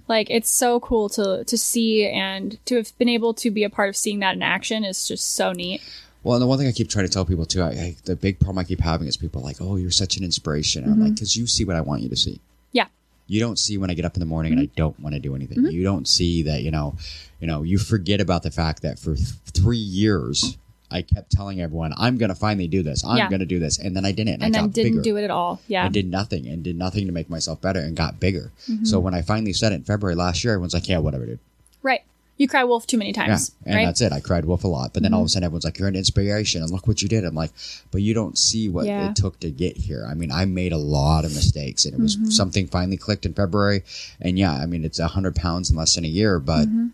Like 0.08 0.30
it's 0.30 0.50
so 0.50 0.80
cool 0.80 1.08
to 1.10 1.44
to 1.44 1.58
see 1.58 2.06
and 2.06 2.56
to 2.66 2.76
have 2.76 2.96
been 2.98 3.08
able 3.10 3.34
to 3.34 3.50
be 3.50 3.62
a 3.64 3.68
part 3.70 3.88
of 3.90 3.96
seeing 3.96 4.20
that 4.20 4.34
in 4.36 4.42
action 4.42 4.84
is 4.84 5.06
just 5.06 5.34
so 5.34 5.52
neat. 5.52 5.82
Well, 6.22 6.34
and 6.36 6.42
the 6.42 6.46
one 6.46 6.56
thing 6.56 6.68
I 6.68 6.72
keep 6.72 6.88
trying 6.88 7.04
to 7.06 7.12
tell 7.12 7.24
people 7.26 7.44
too, 7.44 7.62
I, 7.62 7.68
I, 7.70 7.96
the 8.04 8.14
big 8.16 8.38
problem 8.38 8.58
I 8.60 8.64
keep 8.64 8.80
having 8.80 9.08
is 9.08 9.16
people 9.16 9.42
like, 9.42 9.56
oh, 9.60 9.74
you're 9.76 9.90
such 9.90 10.16
an 10.16 10.24
inspiration. 10.24 10.84
And 10.84 10.92
I'm 10.92 10.98
Mm-hmm. 10.98 11.06
like, 11.08 11.14
because 11.16 11.36
you 11.36 11.46
see 11.48 11.64
what 11.64 11.74
I 11.76 11.80
want 11.80 12.02
you 12.02 12.08
to 12.10 12.16
see. 12.16 12.40
Yeah. 12.70 12.86
you 13.26 13.40
don't 13.40 13.58
see 13.58 13.76
when 13.76 13.90
I 13.90 13.94
get 13.94 14.04
up 14.04 14.14
in 14.14 14.20
the 14.20 14.26
morning 14.26 14.52
and 14.52 14.60
I 14.60 14.66
Mm-hmm. 14.66 14.74
don't 14.76 15.00
want 15.00 15.14
to 15.16 15.20
do 15.20 15.34
anything. 15.34 15.66
You 15.66 15.82
don't 15.82 16.06
see 16.08 16.42
that, 16.44 16.62
you 16.62 16.70
know, 16.70 16.94
you 17.40 17.46
know, 17.48 17.62
you 17.64 17.76
forget 17.76 18.20
about 18.20 18.44
the 18.44 18.50
fact 18.52 18.82
that 18.82 18.98
for 19.00 19.16
th- 19.16 19.28
three 19.52 19.76
years 19.76 20.56
I 20.92 21.02
kept 21.02 21.30
telling 21.32 21.60
everyone 21.60 21.92
I'm 21.96 22.18
going 22.18 22.28
to 22.28 22.34
finally 22.34 22.68
do 22.68 22.82
this. 22.82 23.04
I'm 23.04 23.16
Yeah. 23.16 23.28
going 23.28 23.40
to 23.40 23.46
do 23.46 23.58
this, 23.58 23.78
and 23.78 23.96
then 23.96 24.04
I 24.04 24.12
didn't. 24.12 24.34
And, 24.34 24.42
And 24.44 24.56
I 24.56 24.60
then 24.60 24.70
didn't 24.70 24.92
bigger. 24.92 25.02
do 25.02 25.16
it 25.16 25.24
at 25.24 25.30
all. 25.30 25.60
Yeah. 25.68 25.86
I 25.86 25.88
did 25.88 26.08
nothing 26.10 26.46
and 26.46 26.62
did 26.62 26.76
nothing 26.76 27.06
to 27.06 27.12
make 27.12 27.28
myself 27.30 27.60
better 27.60 27.80
and 27.80 27.96
got 27.96 28.20
bigger. 28.20 28.52
Mm-hmm. 28.70 28.84
So 28.84 29.00
when 29.00 29.14
I 29.14 29.22
finally 29.22 29.52
said 29.52 29.72
it 29.72 29.76
in 29.76 29.84
February 29.84 30.14
last 30.14 30.44
year, 30.44 30.52
everyone's 30.54 30.74
like, 30.74 30.88
"Yeah, 30.88 30.98
whatever, 30.98 31.26
dude." 31.26 31.38
Right. 31.82 32.02
You 32.38 32.48
cry 32.48 32.64
wolf 32.64 32.86
too 32.86 32.96
many 32.98 33.10
Yeah, 33.10 33.26
times. 33.26 33.52
and 33.64 33.74
right. 33.74 33.80
Mm-hmm. 33.82 33.86
that's 33.88 34.00
it. 34.00 34.10
I 34.12 34.18
cried 34.20 34.46
wolf 34.46 34.64
a 34.64 34.68
lot, 34.68 34.92
but 34.94 35.02
then 35.02 35.12
all 35.14 35.20
of 35.20 35.26
a 35.26 35.28
sudden 35.28 35.44
everyone's 35.44 35.64
like, 35.64 35.78
"You're 35.78 35.88
an 35.88 35.94
inspiration," 35.94 36.62
and 36.62 36.70
look 36.72 36.88
what 36.88 37.02
you 37.02 37.08
did. 37.08 37.24
I'm 37.24 37.34
like, 37.34 37.52
but 37.90 38.00
you 38.02 38.14
don't 38.14 38.36
see 38.38 38.68
what 38.68 38.86
Yeah. 38.86 39.10
it 39.10 39.16
took 39.16 39.38
to 39.40 39.50
get 39.50 39.76
here. 39.76 40.06
I 40.08 40.14
mean, 40.14 40.32
I 40.32 40.44
made 40.46 40.72
a 40.72 40.78
lot 40.78 41.24
of 41.24 41.34
mistakes, 41.34 41.84
and 41.84 41.94
it 41.94 42.00
was 42.00 42.16
Mm-hmm. 42.16 42.30
something 42.30 42.66
finally 42.66 42.96
clicked 42.96 43.26
in 43.26 43.34
February. 43.34 43.84
And 44.20 44.38
yeah, 44.38 44.54
I 44.54 44.66
mean, 44.66 44.84
it's 44.84 44.98
hundred 44.98 45.36
pounds 45.36 45.70
in 45.70 45.76
less 45.76 45.94
than 45.94 46.04
a 46.04 46.08
year, 46.08 46.38
but 46.40 46.66
Mm-hmm. 46.68 46.86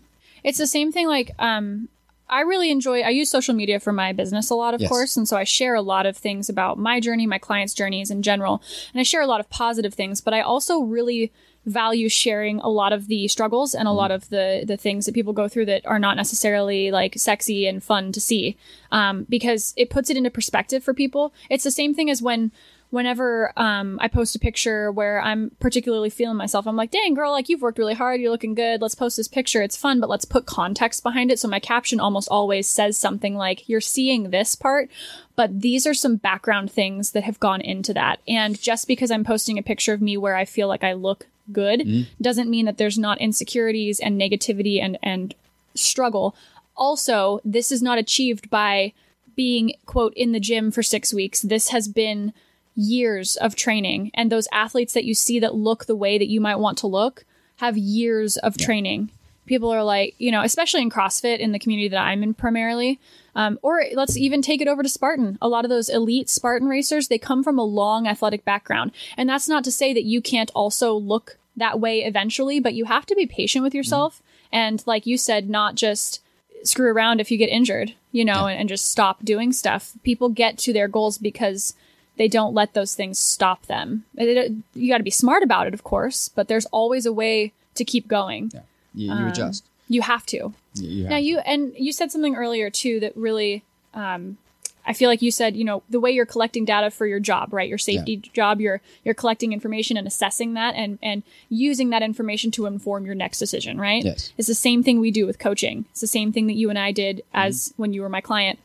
It's 0.43 0.57
the 0.57 0.67
same 0.67 0.91
thing 0.91 1.07
like 1.07 1.31
um 1.39 1.87
I 2.29 2.41
really 2.41 2.71
enjoy 2.71 3.01
I 3.01 3.09
use 3.09 3.29
social 3.29 3.53
media 3.53 3.79
for 3.79 3.91
my 3.91 4.13
business 4.13 4.49
a 4.49 4.55
lot 4.55 4.73
of 4.73 4.81
Yes. 4.81 4.89
course 4.89 5.17
and 5.17 5.27
so 5.27 5.35
I 5.37 5.43
share 5.43 5.75
a 5.75 5.81
lot 5.81 6.05
of 6.05 6.15
things 6.17 6.49
about 6.49 6.77
my 6.77 6.99
journey, 6.99 7.25
my 7.27 7.39
clients' 7.39 7.73
journeys 7.73 8.11
in 8.11 8.21
general 8.21 8.61
and 8.93 8.99
I 8.99 9.03
share 9.03 9.21
a 9.21 9.27
lot 9.27 9.39
of 9.39 9.49
positive 9.49 9.93
things, 9.93 10.21
but 10.21 10.33
I 10.33 10.41
also 10.41 10.79
really 10.81 11.31
value 11.65 12.07
sharing 12.09 12.59
a 12.61 12.69
lot 12.69 12.93
of 12.93 13.07
the 13.07 13.27
struggles 13.27 13.75
and 13.75 13.87
a 13.87 13.91
lot 13.91 14.11
of 14.11 14.29
the 14.29 14.63
the 14.65 14.77
things 14.77 15.05
that 15.05 15.13
people 15.13 15.33
go 15.33 15.47
through 15.47 15.65
that 15.65 15.85
are 15.85 15.99
not 15.99 16.15
necessarily 16.15 16.89
like 16.89 17.15
sexy 17.17 17.67
and 17.67 17.83
fun 17.83 18.11
to 18.11 18.21
see 18.21 18.57
um, 18.91 19.25
because 19.29 19.73
it 19.75 19.89
puts 19.89 20.09
it 20.09 20.17
into 20.17 20.29
perspective 20.29 20.83
for 20.83 20.93
people. 20.93 21.33
It's 21.49 21.63
the 21.65 21.71
same 21.71 21.93
thing 21.93 22.09
as 22.09 22.21
when 22.21 22.51
whenever 22.91 23.53
um, 23.55 23.99
I 24.01 24.07
post 24.07 24.35
a 24.35 24.39
picture 24.39 24.91
where 24.91 25.21
I'm 25.21 25.51
particularly 25.59 26.09
feeling 26.09 26.37
myself, 26.37 26.65
I'm 26.65 26.75
like, 26.75 26.91
dang, 26.91 27.13
girl, 27.13 27.31
like 27.31 27.47
you've 27.47 27.61
worked 27.61 27.77
really 27.77 27.93
hard. 27.93 28.19
You're 28.19 28.31
looking 28.31 28.55
good. 28.55 28.81
Let's 28.81 28.95
post 28.95 29.17
this 29.17 29.27
picture. 29.27 29.61
It's 29.61 29.77
fun, 29.77 29.99
but 29.99 30.09
let's 30.09 30.25
put 30.25 30.47
context 30.47 31.03
behind 31.03 31.31
it. 31.31 31.39
So 31.39 31.47
my 31.47 31.59
caption 31.59 31.99
almost 31.99 32.29
always 32.29 32.67
says 32.67 32.97
something 32.97 33.35
like, 33.35 33.69
you're 33.69 33.79
seeing 33.79 34.31
this 34.31 34.55
part, 34.55 34.89
but 35.35 35.61
these 35.61 35.85
are 35.85 35.93
some 35.93 36.15
background 36.15 36.71
things 36.71 37.11
that 37.11 37.23
have 37.23 37.39
gone 37.39 37.61
into 37.61 37.93
that. 37.93 38.19
And 38.27 38.59
just 38.59 38.87
because 38.87 39.11
I'm 39.11 39.23
posting 39.23 39.59
a 39.59 39.63
picture 39.63 39.93
of 39.93 40.01
me 40.01 40.17
where 40.17 40.35
I 40.35 40.45
feel 40.45 40.67
like 40.67 40.83
I 40.83 40.93
look 40.93 41.27
good 41.51 42.07
doesn't 42.19 42.49
mean 42.49 42.65
that 42.65 42.77
there's 42.77 42.97
not 42.97 43.21
insecurities 43.21 43.99
and 43.99 44.19
negativity 44.19 44.81
and, 44.81 44.97
and 45.03 45.35
struggle. 45.75 46.35
Also, 46.75 47.39
this 47.45 47.71
is 47.71 47.81
not 47.81 47.97
achieved 47.97 48.49
by 48.49 48.93
being, 49.35 49.73
quote, 49.85 50.13
in 50.15 50.31
the 50.31 50.39
gym 50.39 50.71
for 50.71 50.83
six 50.83 51.13
weeks. 51.13 51.41
This 51.41 51.69
has 51.69 51.87
been 51.87 52.33
years 52.79 53.35
of 53.37 53.55
training. 53.55 54.11
And 54.13 54.31
those 54.31 54.47
athletes 54.51 54.93
that 54.93 55.05
you 55.05 55.13
see 55.13 55.39
that 55.39 55.55
look 55.55 55.85
the 55.85 55.95
way 55.95 56.17
that 56.17 56.29
you 56.29 56.39
might 56.39 56.55
want 56.55 56.77
to 56.79 56.87
look 56.87 57.25
have 57.57 57.77
years 57.77 58.37
of 58.37 58.57
training. 58.57 59.11
People 59.45 59.69
are 59.69 59.83
like, 59.83 60.15
you 60.17 60.31
know, 60.31 60.43
especially 60.43 60.81
in 60.81 60.89
CrossFit 60.89 61.39
in 61.39 61.51
the 61.51 61.59
community 61.59 61.89
that 61.89 61.99
I'm 61.99 62.23
in 62.23 62.33
primarily. 62.33 62.99
Um, 63.35 63.59
or 63.61 63.83
let's 63.93 64.15
even 64.15 64.41
take 64.41 64.61
it 64.61 64.67
over 64.67 64.83
to 64.83 64.89
Spartan. 64.89 65.37
A 65.41 65.49
lot 65.49 65.65
of 65.65 65.69
those 65.69 65.89
elite 65.89 66.29
Spartan 66.29 66.67
racers, 66.67 67.07
they 67.07 67.17
come 67.17 67.43
from 67.43 67.59
a 67.59 67.63
long 67.63 68.07
athletic 68.07 68.45
background. 68.45 68.91
And 69.17 69.27
that's 69.27 69.49
not 69.49 69.63
to 69.65 69.71
say 69.71 69.93
that 69.93 70.05
you 70.05 70.21
can't 70.21 70.51
also 70.55 70.93
look 70.93 71.37
that 71.57 71.79
way 71.79 72.03
eventually, 72.03 72.59
but 72.59 72.73
you 72.73 72.85
have 72.85 73.05
to 73.07 73.15
be 73.15 73.25
patient 73.25 73.63
with 73.63 73.73
yourself. 73.73 74.21
And 74.51 74.81
like 74.85 75.05
you 75.05 75.17
said, 75.17 75.49
not 75.49 75.75
just 75.75 76.21
screw 76.63 76.91
around 76.91 77.19
if 77.19 77.31
you 77.31 77.37
get 77.37 77.49
injured, 77.49 77.93
you 78.11 78.23
know, 78.23 78.47
and, 78.47 78.59
and 78.59 78.69
just 78.69 78.89
stop 78.89 79.23
doing 79.23 79.51
stuff. 79.51 79.93
People 80.03 80.29
get 80.29 80.57
to 80.59 80.73
their 80.73 80.87
goals 80.87 81.17
because 81.17 81.73
they 82.19 82.27
don't 82.27 82.53
let 82.53 82.73
those 82.73 82.93
things 82.95 83.17
stop 83.17 83.65
them. 83.67 84.03
You 84.17 84.89
got 84.89 84.97
to 84.97 85.03
be 85.03 85.09
smart 85.09 85.41
about 85.41 85.67
it, 85.67 85.73
of 85.73 85.83
course, 85.85 86.27
but 86.29 86.49
there's 86.49 86.65
always 86.67 87.05
a 87.05 87.13
way 87.13 87.53
to 87.75 87.85
keep 87.85 88.07
going. 88.09 88.51
yeah, 88.53 88.61
you, 88.93 89.13
you 89.15 89.27
adjust. 89.29 89.63
You 89.87 90.01
have 90.01 90.25
to. 90.27 90.53
You, 90.75 90.87
you 90.89 91.03
have 91.03 91.11
Now 91.11 91.15
to. 91.17 91.23
you 91.23 91.39
and 91.39 91.73
you 91.77 91.93
said 91.93 92.11
something 92.11 92.35
earlier 92.35 92.69
too 92.69 92.99
that 92.99 93.15
really 93.17 93.63
um 93.93 94.37
I 94.85 94.93
feel 94.93 95.07
like 95.09 95.21
you 95.21 95.29
said, 95.31 95.55
you 95.55 95.63
know, 95.63 95.83
the 95.89 95.99
way 95.99 96.09
you're 96.09 96.25
collecting 96.25 96.65
data 96.65 96.89
for 96.89 97.05
your 97.05 97.19
job, 97.19 97.53
right? 97.53 97.69
Your 97.69 97.77
safety 97.77 98.17
job, 98.17 98.59
you're 98.59 98.81
you're 99.05 99.13
collecting 99.13 99.53
information 99.53 99.95
and 99.97 100.05
assessing 100.07 100.55
that 100.55 100.75
and 100.75 100.99
and 101.01 101.23
using 101.47 101.89
that 101.91 102.01
information 102.01 102.51
to 102.51 102.65
inform 102.65 103.05
your 103.05 103.15
next 103.15 103.39
decision, 103.39 103.79
right? 103.79 104.03
Yes. 104.03 104.33
It's 104.37 104.47
the 104.47 104.55
same 104.55 104.83
thing 104.83 104.99
we 104.99 105.11
do 105.11 105.25
with 105.25 105.39
coaching. 105.39 105.85
It's 105.91 106.01
the 106.01 106.07
same 106.07 106.33
thing 106.33 106.47
that 106.47 106.55
you 106.55 106.69
and 106.69 106.77
I 106.79 106.91
did 106.91 107.23
as 107.33 107.73
when 107.77 107.93
you 107.93 108.01
were 108.01 108.09
my 108.09 108.21
client. 108.21 108.59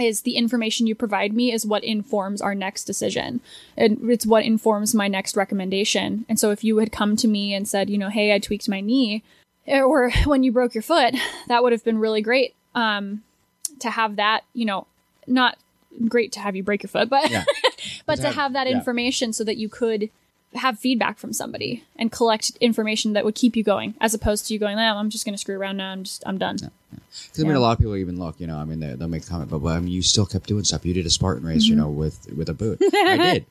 Is 0.00 0.22
the 0.22 0.36
information 0.36 0.86
you 0.86 0.94
provide 0.94 1.32
me 1.32 1.52
is 1.52 1.66
what 1.66 1.84
informs 1.84 2.40
our 2.40 2.54
next 2.54 2.84
decision. 2.84 3.40
And 3.76 4.10
it's 4.10 4.26
what 4.26 4.44
informs 4.44 4.94
my 4.94 5.08
next 5.08 5.36
recommendation. 5.36 6.24
And 6.28 6.40
so 6.40 6.50
if 6.50 6.64
you 6.64 6.78
had 6.78 6.90
come 6.90 7.16
to 7.16 7.28
me 7.28 7.54
and 7.54 7.68
said, 7.68 7.90
you 7.90 7.98
know, 7.98 8.08
hey, 8.08 8.34
I 8.34 8.38
tweaked 8.38 8.68
my 8.68 8.80
knee, 8.80 9.22
or 9.66 10.10
when 10.24 10.42
you 10.42 10.52
broke 10.52 10.74
your 10.74 10.82
foot, 10.82 11.14
that 11.48 11.62
would 11.62 11.72
have 11.72 11.84
been 11.84 11.98
really 11.98 12.22
great 12.22 12.54
um, 12.74 13.22
to 13.80 13.90
have 13.90 14.16
that, 14.16 14.44
you 14.54 14.64
know, 14.64 14.86
not 15.26 15.58
great 16.08 16.32
to 16.32 16.40
have 16.40 16.56
you 16.56 16.62
break 16.62 16.82
your 16.82 16.88
foot, 16.88 17.08
but 17.08 17.30
Yeah. 17.30 17.44
but 18.06 18.16
to 18.16 18.26
have- 18.26 18.34
have 18.34 18.52
that 18.54 18.68
yeah. 18.68 18.76
information 18.76 19.32
so 19.32 19.44
that 19.44 19.56
you 19.56 19.68
could 19.68 20.10
have 20.54 20.78
feedback 20.78 21.18
from 21.18 21.32
somebody 21.32 21.84
and 21.96 22.10
collect 22.10 22.50
information 22.60 23.12
that 23.12 23.24
would 23.24 23.36
keep 23.36 23.54
you 23.54 23.62
going 23.62 23.94
as 24.00 24.14
opposed 24.14 24.46
to 24.46 24.52
you 24.52 24.58
going, 24.58 24.76
oh, 24.78 24.96
I'm 24.96 25.10
just 25.10 25.24
going 25.24 25.34
to 25.34 25.38
screw 25.38 25.56
around 25.56 25.76
now. 25.76 25.92
I'm 25.92 26.02
just, 26.02 26.24
I'm 26.26 26.38
done. 26.38 26.58
Because 27.10 27.40
I 27.40 27.42
mean, 27.42 27.52
Yeah. 27.52 27.58
a 27.58 27.60
lot 27.60 27.72
of 27.72 27.78
people 27.78 27.96
even 27.96 28.18
look, 28.18 28.38
you 28.40 28.46
know, 28.46 28.56
I 28.56 28.64
mean, 28.64 28.80
they, 28.80 28.94
they'll 28.94 29.08
make 29.08 29.24
a 29.24 29.26
comment, 29.26 29.50
but 29.50 29.58
well, 29.60 29.74
I 29.74 29.80
mean, 29.80 29.92
you 29.92 30.02
still 30.02 30.26
kept 30.26 30.46
doing 30.46 30.64
stuff. 30.64 30.84
You 30.86 30.94
did 30.94 31.06
a 31.06 31.10
Spartan 31.10 31.44
race, 31.46 31.64
you 31.64 31.74
Mm-hmm. 31.74 31.82
know, 31.82 31.90
with 31.90 32.32
with 32.36 32.48
a 32.48 32.54
boot. 32.54 32.78
I 32.82 33.16
did, 33.34 33.46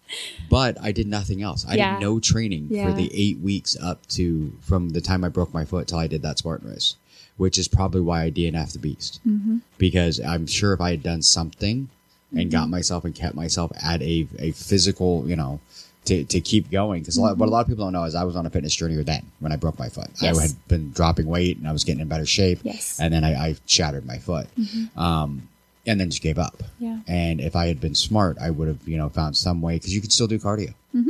but 0.49 0.77
I 0.81 0.91
did 0.91 1.07
nothing 1.07 1.41
else. 1.41 1.65
I 1.67 1.75
Yeah. 1.75 1.93
did 1.99 2.01
no 2.05 2.19
training 2.19 2.67
Yeah. 2.69 2.85
for 2.87 2.93
the 2.93 3.09
eight 3.13 3.39
weeks 3.39 3.75
up 3.81 4.05
to 4.09 4.53
from 4.61 4.89
the 4.91 5.01
time 5.01 5.23
I 5.23 5.29
broke 5.29 5.53
my 5.53 5.65
foot 5.65 5.87
till 5.87 5.97
I 5.99 6.07
did 6.07 6.21
that 6.21 6.37
Spartan 6.37 6.69
race, 6.69 6.95
which 7.37 7.57
is 7.57 7.67
probably 7.67 8.01
why 8.01 8.23
I 8.23 8.31
DNF 8.31 8.71
the 8.73 8.79
beast. 8.79 9.19
Mm-hmm. 9.27 9.57
Because 9.77 10.19
I'm 10.19 10.47
sure 10.47 10.73
if 10.73 10.81
I 10.81 10.91
had 10.91 11.03
done 11.03 11.21
something 11.21 11.89
and 12.31 12.39
Mm-hmm. 12.41 12.49
got 12.49 12.69
myself 12.69 13.03
and 13.05 13.13
kept 13.15 13.35
myself 13.35 13.71
at 13.83 14.01
a 14.03 14.27
a 14.37 14.51
physical, 14.51 15.25
you 15.27 15.35
know. 15.35 15.59
To, 16.09 16.23
to 16.25 16.41
keep 16.41 16.71
going 16.71 17.01
because 17.03 17.19
what 17.19 17.31
a 17.31 17.35
mm-hmm. 17.35 17.45
lot 17.45 17.61
of 17.61 17.67
people 17.67 17.85
don't 17.85 17.93
know 17.93 18.03
is 18.03 18.15
I 18.15 18.23
was 18.23 18.35
on 18.35 18.45
a 18.47 18.49
fitness 18.49 18.75
journey 18.75 18.95
then 19.03 19.25
when 19.39 19.51
I 19.51 19.57
broke 19.57 19.77
my 19.77 19.89
foot. 19.89 20.09
Yes. 20.19 20.39
I 20.39 20.41
had 20.41 20.67
been 20.67 20.91
dropping 20.91 21.27
weight 21.27 21.57
and 21.57 21.67
I 21.67 21.71
was 21.71 21.83
getting 21.83 22.01
in 22.01 22.07
better 22.07 22.25
shape 22.25 22.61
Yes. 22.63 22.99
and 22.99 23.13
then 23.13 23.23
I, 23.23 23.33
I 23.35 23.55
shattered 23.67 24.07
my 24.07 24.17
foot, 24.17 24.47
mm-hmm. 24.57 24.99
um, 24.99 25.47
and 25.85 25.99
then 25.99 26.09
just 26.09 26.23
gave 26.23 26.39
up. 26.39 26.63
Yeah. 26.79 26.97
And 27.07 27.39
if 27.39 27.55
I 27.55 27.67
had 27.67 27.79
been 27.79 27.93
smart, 27.93 28.37
I 28.41 28.49
would 28.49 28.67
have 28.67 28.87
you 28.87 28.97
know 28.97 29.09
found 29.09 29.37
some 29.37 29.61
way 29.61 29.75
because 29.75 29.93
you 29.93 30.01
could 30.01 30.11
still 30.11 30.25
do 30.25 30.39
cardio 30.39 30.73
mm-hmm. 30.95 31.09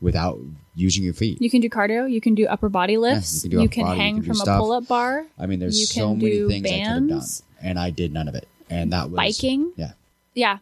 without 0.00 0.40
using 0.74 1.04
your 1.04 1.14
feet. 1.14 1.40
You 1.40 1.50
can 1.50 1.60
do 1.60 1.68
cardio. 1.68 2.10
You 2.10 2.20
can 2.20 2.34
do 2.34 2.46
upper 2.46 2.68
body 2.68 2.96
lifts. 2.96 3.44
you 3.44 3.50
can 3.50 3.60
you 3.60 3.68
can 3.68 3.84
body, 3.84 3.96
you 3.96 4.02
hang 4.02 4.14
can 4.16 4.32
do 4.32 4.38
from 4.38 4.48
a 4.48 4.58
pull 4.58 4.72
up 4.72 4.88
bar. 4.88 5.26
I 5.38 5.46
mean, 5.46 5.60
there's 5.60 5.78
you 5.78 5.86
so 5.86 6.14
many 6.14 6.48
things 6.48 6.66
I 6.66 6.70
could 6.70 6.86
have 6.86 7.08
done, 7.08 7.28
and 7.62 7.78
I 7.78 7.90
did 7.90 8.12
none 8.12 8.26
of 8.26 8.34
it. 8.34 8.48
And 8.68 8.92
that 8.92 9.10
was 9.10 9.16
Biking. 9.16 9.72
Yeah, 9.76 9.92
Yeah. 10.34 10.58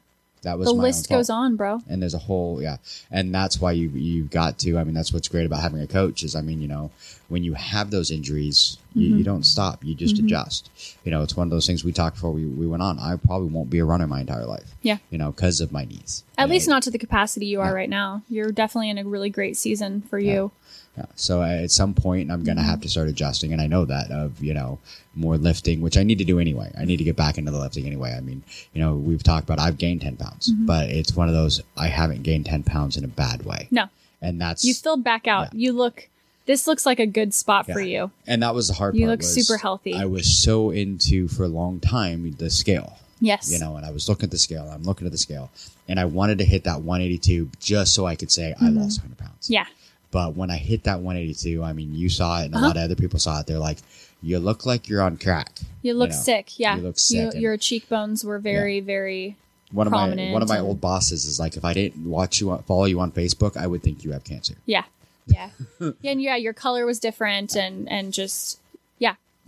That 0.48 0.58
was 0.58 0.66
The 0.66 0.72
list 0.72 1.08
goes 1.08 1.30
on, 1.30 1.56
bro. 1.56 1.80
and 1.88 2.00
there's 2.02 2.14
a 2.14 2.18
whole 2.28 2.60
yeah 2.62 2.76
and 3.10 3.34
that's 3.34 3.60
why 3.60 3.72
you 3.72 3.88
you 3.90 4.24
got 4.24 4.58
to 4.60 4.78
i 4.78 4.84
mean 4.84 4.94
that's 4.94 5.12
what's 5.12 5.28
great 5.28 5.46
about 5.46 5.60
having 5.60 5.80
a 5.80 5.86
coach 5.86 6.22
is 6.22 6.34
i 6.34 6.40
mean 6.40 6.60
you 6.60 6.68
know 6.68 6.90
when 7.28 7.44
you 7.44 7.54
have 7.54 7.90
those 7.90 8.10
injuries 8.10 8.78
you, 8.94 9.08
Mm-hmm. 9.08 9.18
you 9.18 9.24
don't 9.24 9.44
stop 9.44 9.84
you 9.84 9.94
just 9.94 10.18
adjust 10.18 10.70
you 11.04 11.10
know 11.12 11.22
it's 11.22 11.36
one 11.36 11.46
of 11.46 11.50
those 11.50 11.66
things 11.66 11.84
we 11.84 11.92
talked 11.92 12.16
before 12.16 12.32
we, 12.32 12.46
we 12.46 12.66
went 12.66 12.82
on 12.82 12.98
i 12.98 13.14
probably 13.16 13.48
won't 13.48 13.70
be 13.70 13.78
a 13.78 13.84
runner 13.84 14.06
my 14.06 14.20
entire 14.22 14.46
life 14.46 14.68
Yeah. 14.82 14.98
you 15.10 15.18
know 15.18 15.30
because 15.32 15.60
of 15.60 15.70
my 15.70 15.84
knees 15.84 16.24
At 16.38 16.48
You 16.48 16.54
least 16.54 16.66
know, 16.68 16.74
not 16.76 16.82
to 16.84 16.90
the 16.90 16.98
capacity 16.98 17.46
you 17.46 17.60
are 17.60 17.66
Yeah. 17.72 17.80
right 17.80 17.90
now. 17.90 18.22
You're 18.28 18.50
definitely 18.50 18.90
in 18.90 18.98
a 18.98 19.04
really 19.04 19.30
great 19.30 19.56
season 19.56 20.02
for 20.10 20.18
you. 20.18 20.50
Yeah. 20.98 21.06
so 21.14 21.42
at 21.42 21.70
some 21.70 21.94
point 21.94 22.30
i'm 22.30 22.44
gonna 22.44 22.60
Mm-hmm. 22.60 22.70
have 22.70 22.80
to 22.82 22.88
start 22.88 23.08
adjusting 23.08 23.52
and 23.52 23.60
i 23.62 23.66
know 23.66 23.84
that 23.84 24.10
of 24.10 24.42
you 24.42 24.52
know 24.54 24.78
more 25.14 25.36
lifting 25.38 25.80
which 25.80 25.96
i 25.96 26.02
need 26.02 26.18
to 26.18 26.24
do 26.24 26.38
anyway 26.38 26.70
i 26.78 26.84
need 26.84 26.96
to 26.98 27.04
get 27.04 27.16
back 27.16 27.38
into 27.38 27.50
the 27.50 27.58
lifting 27.58 27.86
anyway 27.86 28.14
i 28.16 28.20
mean 28.20 28.42
you 28.72 28.80
know 28.82 28.94
we've 28.96 29.22
talked 29.22 29.44
about 29.48 29.58
i've 29.58 29.78
gained 29.78 30.00
10 30.00 30.16
pounds 30.16 30.52
Mm-hmm. 30.52 30.66
but 30.66 30.90
it's 30.90 31.14
one 31.16 31.28
of 31.28 31.34
those 31.34 31.62
i 31.76 31.88
haven't 31.88 32.22
gained 32.22 32.46
10 32.46 32.62
pounds 32.64 32.96
in 32.96 33.04
a 33.04 33.08
bad 33.08 33.44
way 33.44 33.68
No, 33.70 33.86
and 34.20 34.40
that's 34.40 34.64
you 34.64 34.74
still 34.74 34.96
back 34.96 35.26
out. 35.26 35.54
You 35.54 35.72
look. 35.72 36.08
This 36.46 36.66
looks 36.66 36.86
like 36.86 36.98
a 36.98 37.04
good 37.06 37.34
spot 37.34 37.66
for 37.66 37.78
you. 37.80 38.10
And 38.26 38.42
that 38.42 38.54
was 38.54 38.68
the 38.68 38.74
hard 38.74 38.94
You 38.96 39.02
part. 39.02 39.10
look 39.10 39.18
was 39.20 39.34
super 39.34 39.58
healthy. 39.58 39.92
I 39.94 40.06
was 40.06 40.24
so 40.26 40.70
into 40.70 41.28
for 41.28 41.44
a 41.44 41.48
long 41.48 41.78
time 41.78 42.18
the 42.38 42.48
scale, 42.48 42.96
Yes. 43.20 43.52
you 43.52 43.58
know, 43.58 43.76
and 43.76 43.84
I 43.84 43.90
was 43.90 44.08
looking 44.08 44.24
at 44.24 44.30
the 44.30 44.38
scale. 44.38 44.66
I'm 44.72 44.82
looking 44.82 45.06
at 45.06 45.12
the 45.12 45.18
scale, 45.18 45.50
and 45.88 46.00
I 46.00 46.06
wanted 46.06 46.38
to 46.38 46.44
hit 46.46 46.64
that 46.64 46.80
182 46.80 47.50
just 47.60 47.94
so 47.94 48.06
I 48.06 48.16
could 48.16 48.30
say 48.32 48.54
I 48.60 48.70
lost 48.70 48.98
100 49.02 49.18
pounds. 49.18 49.44
Mm-hmm. 49.44 49.52
Yeah. 49.52 49.66
But 50.10 50.34
when 50.36 50.50
I 50.50 50.56
hit 50.56 50.84
that 50.84 51.00
182, 51.00 51.62
I 51.62 51.72
mean, 51.72 51.94
you 51.94 52.08
saw 52.08 52.40
it, 52.40 52.46
and 52.46 52.54
Uh-huh. 52.54 52.64
a 52.64 52.68
lot 52.68 52.76
of 52.76 52.82
other 52.84 52.94
people 52.96 53.18
saw 53.18 53.40
it. 53.40 53.46
They're 53.46 53.58
like, 53.58 53.78
"You 54.22 54.38
look 54.38 54.64
like 54.64 54.88
you're 54.88 55.02
on 55.02 55.18
crack." 55.18 55.50
You 55.82 55.94
look 55.94 56.10
know. 56.10 56.16
sick. 56.16 56.58
Yeah. 56.58 56.76
You 56.76 56.82
look 56.82 56.98
sick. 56.98 57.34
and 57.34 57.42
your 57.42 57.56
cheekbones 57.56 58.24
were 58.24 58.38
very, 58.38 58.80
very. 58.80 59.36
one 59.70 59.86
of 59.86 59.92
my 59.92 60.08
one 60.32 60.40
of 60.42 60.48
my 60.48 60.58
old 60.58 60.80
bosses 60.80 61.26
is 61.26 61.38
like, 61.38 61.56
if 61.58 61.64
I 61.64 61.74
didn't 61.74 62.08
watch 62.08 62.40
you, 62.40 62.56
follow 62.66 62.86
you 62.86 63.00
on 63.00 63.12
Facebook, 63.12 63.54
I 63.56 63.66
would 63.66 63.82
think 63.82 64.02
you 64.02 64.12
have 64.12 64.24
cancer. 64.24 64.54
Yeah. 64.64 64.84
Yeah. 65.26 65.50
yeah. 65.80 65.90
And 66.04 66.22
yeah, 66.22 66.36
your 66.36 66.54
color 66.54 66.86
was 66.86 66.98
different 66.98 67.54
and 67.54 67.86
and 67.90 68.14
just 68.14 68.58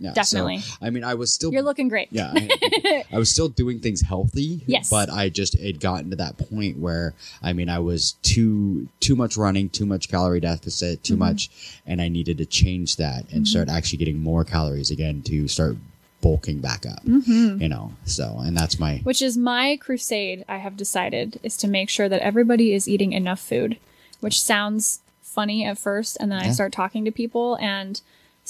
yeah. 0.01 0.09
Yeah, 0.09 0.13
Definitely. 0.13 0.59
So, 0.59 0.73
I 0.81 0.89
mean, 0.89 1.03
I 1.03 1.13
was 1.13 1.31
still 1.31 1.53
You're 1.53 1.61
looking 1.61 1.87
great. 1.87 2.07
Yeah, 2.11 2.33
I, 2.35 3.03
I 3.13 3.17
was 3.17 3.29
still 3.29 3.49
doing 3.49 3.79
things 3.79 4.01
healthy. 4.01 4.61
Yes. 4.65 4.89
but 4.89 5.09
I 5.09 5.29
just 5.29 5.57
had 5.59 5.79
gotten 5.79 6.09
to 6.09 6.15
that 6.17 6.37
point 6.37 6.79
where 6.79 7.13
I 7.41 7.53
mean, 7.53 7.69
I 7.69 7.79
was 7.79 8.13
too 8.23 8.87
too 8.99 9.15
much 9.15 9.37
running, 9.37 9.69
too 9.69 9.85
much 9.85 10.09
calorie 10.09 10.39
deficit, 10.41 11.03
too 11.03 11.13
Mm-hmm. 11.13 11.19
much, 11.19 11.49
and 11.85 12.01
I 12.01 12.07
needed 12.09 12.37
to 12.39 12.45
change 12.45 12.95
that 12.97 13.31
and 13.31 13.47
start 13.47 13.69
actually 13.69 13.99
getting 13.99 14.19
more 14.19 14.43
calories 14.43 14.89
again 14.91 15.21
to 15.23 15.47
start 15.47 15.77
bulking 16.21 16.59
back 16.61 16.85
up. 16.85 17.03
Mm-hmm. 17.05 17.61
You 17.61 17.69
know, 17.69 17.93
so 18.05 18.39
and 18.39 18.57
that's 18.57 18.79
my 18.79 18.97
Which 19.03 19.21
is 19.21 19.37
my 19.37 19.77
crusade, 19.79 20.45
I 20.49 20.57
have 20.57 20.75
decided, 20.77 21.39
is 21.43 21.55
to 21.57 21.67
make 21.67 21.89
sure 21.89 22.09
that 22.09 22.21
everybody 22.21 22.73
is 22.73 22.87
eating 22.87 23.13
enough 23.13 23.39
food, 23.39 23.77
which 24.19 24.41
sounds 24.41 24.99
funny 25.21 25.63
at 25.65 25.77
first. 25.77 26.17
And 26.19 26.31
then 26.31 26.39
I 26.39 26.51
start 26.51 26.73
talking 26.73 27.05
to 27.05 27.11
people. 27.11 27.57
And 27.61 28.01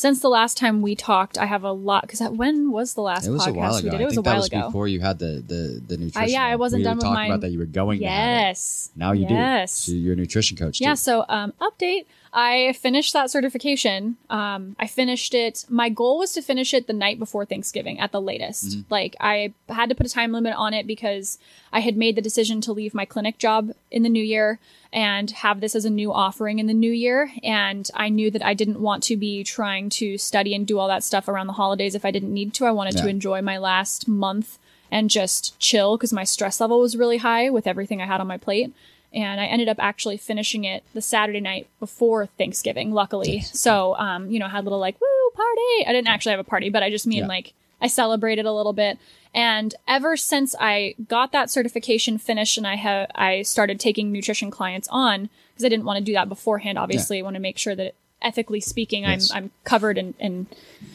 since 0.01 0.20
the 0.20 0.29
last 0.29 0.58
time 0.58 0.81
we 0.81 0.96
talked, 0.96 1.38
I 1.38 1.46
have 1.46 1.63
a 1.63 1.72
lot. 1.72 2.01
Because 2.01 2.22
when 2.31 2.72
was 2.72 2.96
the 2.96 3.01
last 3.01 3.27
it 3.27 3.29
was 3.29 3.43
podcast 3.46 3.50
a 3.50 3.53
while 3.53 3.75
ago. 3.75 3.86
we 3.86 3.89
did? 3.91 4.00
I 4.00 4.03
It 4.03 4.05
was 4.08 4.17
a 4.17 4.22
while 4.24 4.38
was 4.38 4.48
ago. 4.48 4.65
before 4.65 4.88
you 4.88 5.00
had 5.00 5.20
the 5.20 5.43
the 5.46 5.81
the 5.88 5.98
nutrition. 5.98 6.29
yeah, 6.29 6.43
I 6.43 6.55
wasn't 6.55 6.79
we 6.79 6.84
done 6.86 6.98
with 6.98 7.03
talking 7.03 7.13
mine. 7.13 7.29
about 7.31 7.41
that 7.41 7.51
you 7.51 7.60
were 7.60 7.65
going 7.65 8.00
to 8.00 8.08
have 8.08 8.29
it. 8.29 8.48
Yes. 8.48 8.89
Now 8.96 9.12
you 9.12 9.27
yes. 9.29 9.86
do. 9.86 9.91
So 9.91 9.96
you're 9.96 10.13
a 10.13 10.15
nutrition 10.15 10.58
coach. 10.58 10.81
Yeah, 10.81 10.96
so 10.96 11.24
um, 11.29 11.53
update. 11.62 12.05
I 12.33 12.73
finished 12.73 13.11
that 13.11 13.29
certification. 13.29 14.15
Um, 14.29 14.75
I 14.79 14.88
finished 14.88 15.33
it. 15.33 15.65
My 15.67 15.89
goal 15.89 16.19
was 16.19 16.31
to 16.33 16.41
finish 16.41 16.73
it 16.73 16.88
the 16.88 16.93
night 16.93 17.19
before 17.19 17.45
Thanksgiving 17.45 18.00
at 18.00 18.13
the 18.13 18.21
latest. 18.21 18.69
Mm-hmm. 18.69 18.81
Like, 18.89 19.17
I 19.19 19.53
had 19.67 19.89
to 19.89 19.95
put 19.95 20.05
a 20.05 20.09
time 20.09 20.31
limit 20.31 20.53
on 20.55 20.73
it 20.73 20.88
because 20.88 21.39
I 21.73 21.81
had 21.81 21.97
made 21.97 22.15
the 22.15 22.21
decision 22.21 22.61
to 22.61 22.71
leave 22.71 22.93
my 22.93 23.03
clinic 23.03 23.38
job 23.38 23.71
in 23.89 24.03
the 24.03 24.09
new 24.09 24.23
year 24.23 24.59
and 24.93 25.29
have 25.31 25.59
this 25.59 25.75
as 25.75 25.83
a 25.83 25.89
new 25.89 26.13
offering 26.13 26.59
in 26.59 26.67
the 26.67 26.73
new 26.73 26.91
year. 26.91 27.31
And 27.43 27.89
I 27.95 28.07
knew 28.07 28.31
that 28.31 28.45
I 28.45 28.53
didn't 28.53 28.79
want 28.79 29.03
to 29.03 29.17
be 29.17 29.43
trying 29.43 29.89
to 29.91 30.17
study 30.17 30.55
and 30.55 30.65
do 30.65 30.79
all 30.79 30.88
that 30.88 31.03
stuff 31.03 31.27
around 31.27 31.47
the 31.47 31.53
holidays 31.53 31.95
if 31.95 32.05
I 32.05 32.11
didn't 32.11 32.33
need 32.33 32.53
to. 32.55 32.65
I 32.65 32.71
wanted 32.71 32.95
to 32.97 33.07
enjoy 33.07 33.41
my 33.41 33.57
last 33.57 34.07
month 34.07 34.57
and 34.89 35.09
just 35.09 35.57
chill 35.59 35.97
because 35.97 36.13
my 36.13 36.23
stress 36.23 36.61
level 36.61 36.79
was 36.79 36.97
really 36.97 37.17
high 37.17 37.50
with 37.50 37.67
everything 37.67 38.01
I 38.01 38.05
had 38.05 38.21
on 38.21 38.27
my 38.27 38.38
plate. 38.38 38.73
And 39.13 39.41
I 39.41 39.46
ended 39.46 39.68
up 39.68 39.77
actually 39.80 40.18
finishing 40.18 40.63
it 40.63 40.84
the 40.94 41.01
Saturday 41.01 41.41
night 41.41 41.68
before 41.80 42.27
Thanksgiving, 42.38 42.91
luckily. 42.94 43.41
So, 43.41 43.96
um, 43.98 44.30
you 44.32 44.39
know, 44.39 44.48
had 44.48 44.62
a 44.62 44.63
little 44.63 44.80
like, 44.80 45.00
woo, 45.01 45.32
party. 45.36 45.86
I 45.88 45.91
didn't 45.91 46.08
actually 46.08 46.32
have 46.32 46.39
a 46.39 46.46
party, 46.46 46.70
but 46.70 46.82
I 46.84 46.89
just 46.89 47.06
mean 47.06 47.20
Yeah. 47.20 47.27
like 47.27 47.53
I 47.82 47.88
celebrated 47.88 48.46
a 48.46 48.53
little 48.53 48.74
bit. 48.74 48.98
And 49.34 49.74
ever 49.88 50.15
since 50.15 50.56
I 50.60 50.96
got 51.08 51.32
that 51.32 51.50
certification 51.50 52.18
finished 52.18 52.58
and 52.58 52.68
I 52.68 52.75
have, 52.75 53.10
I 53.15 53.41
started 53.41 53.80
taking 53.80 54.12
nutrition 54.12 54.51
clients 54.51 54.88
on 54.91 55.30
because 55.53 55.65
I 55.65 55.70
didn't 55.70 55.86
want 55.86 55.98
to 56.00 56.03
do 56.03 56.13
that 56.13 56.30
beforehand. 56.30 56.77
Obviously, 56.77 57.20
I 57.20 57.22
want 57.22 57.36
to 57.36 57.39
make 57.41 57.58
sure 57.58 57.75
that 57.75 57.96
ethically 58.21 58.59
speaking, 58.59 59.03
Yes. 59.03 59.31
I'm, 59.31 59.45
I'm 59.45 59.51
covered 59.63 59.97
and, 59.97 60.13
and, 60.19 60.47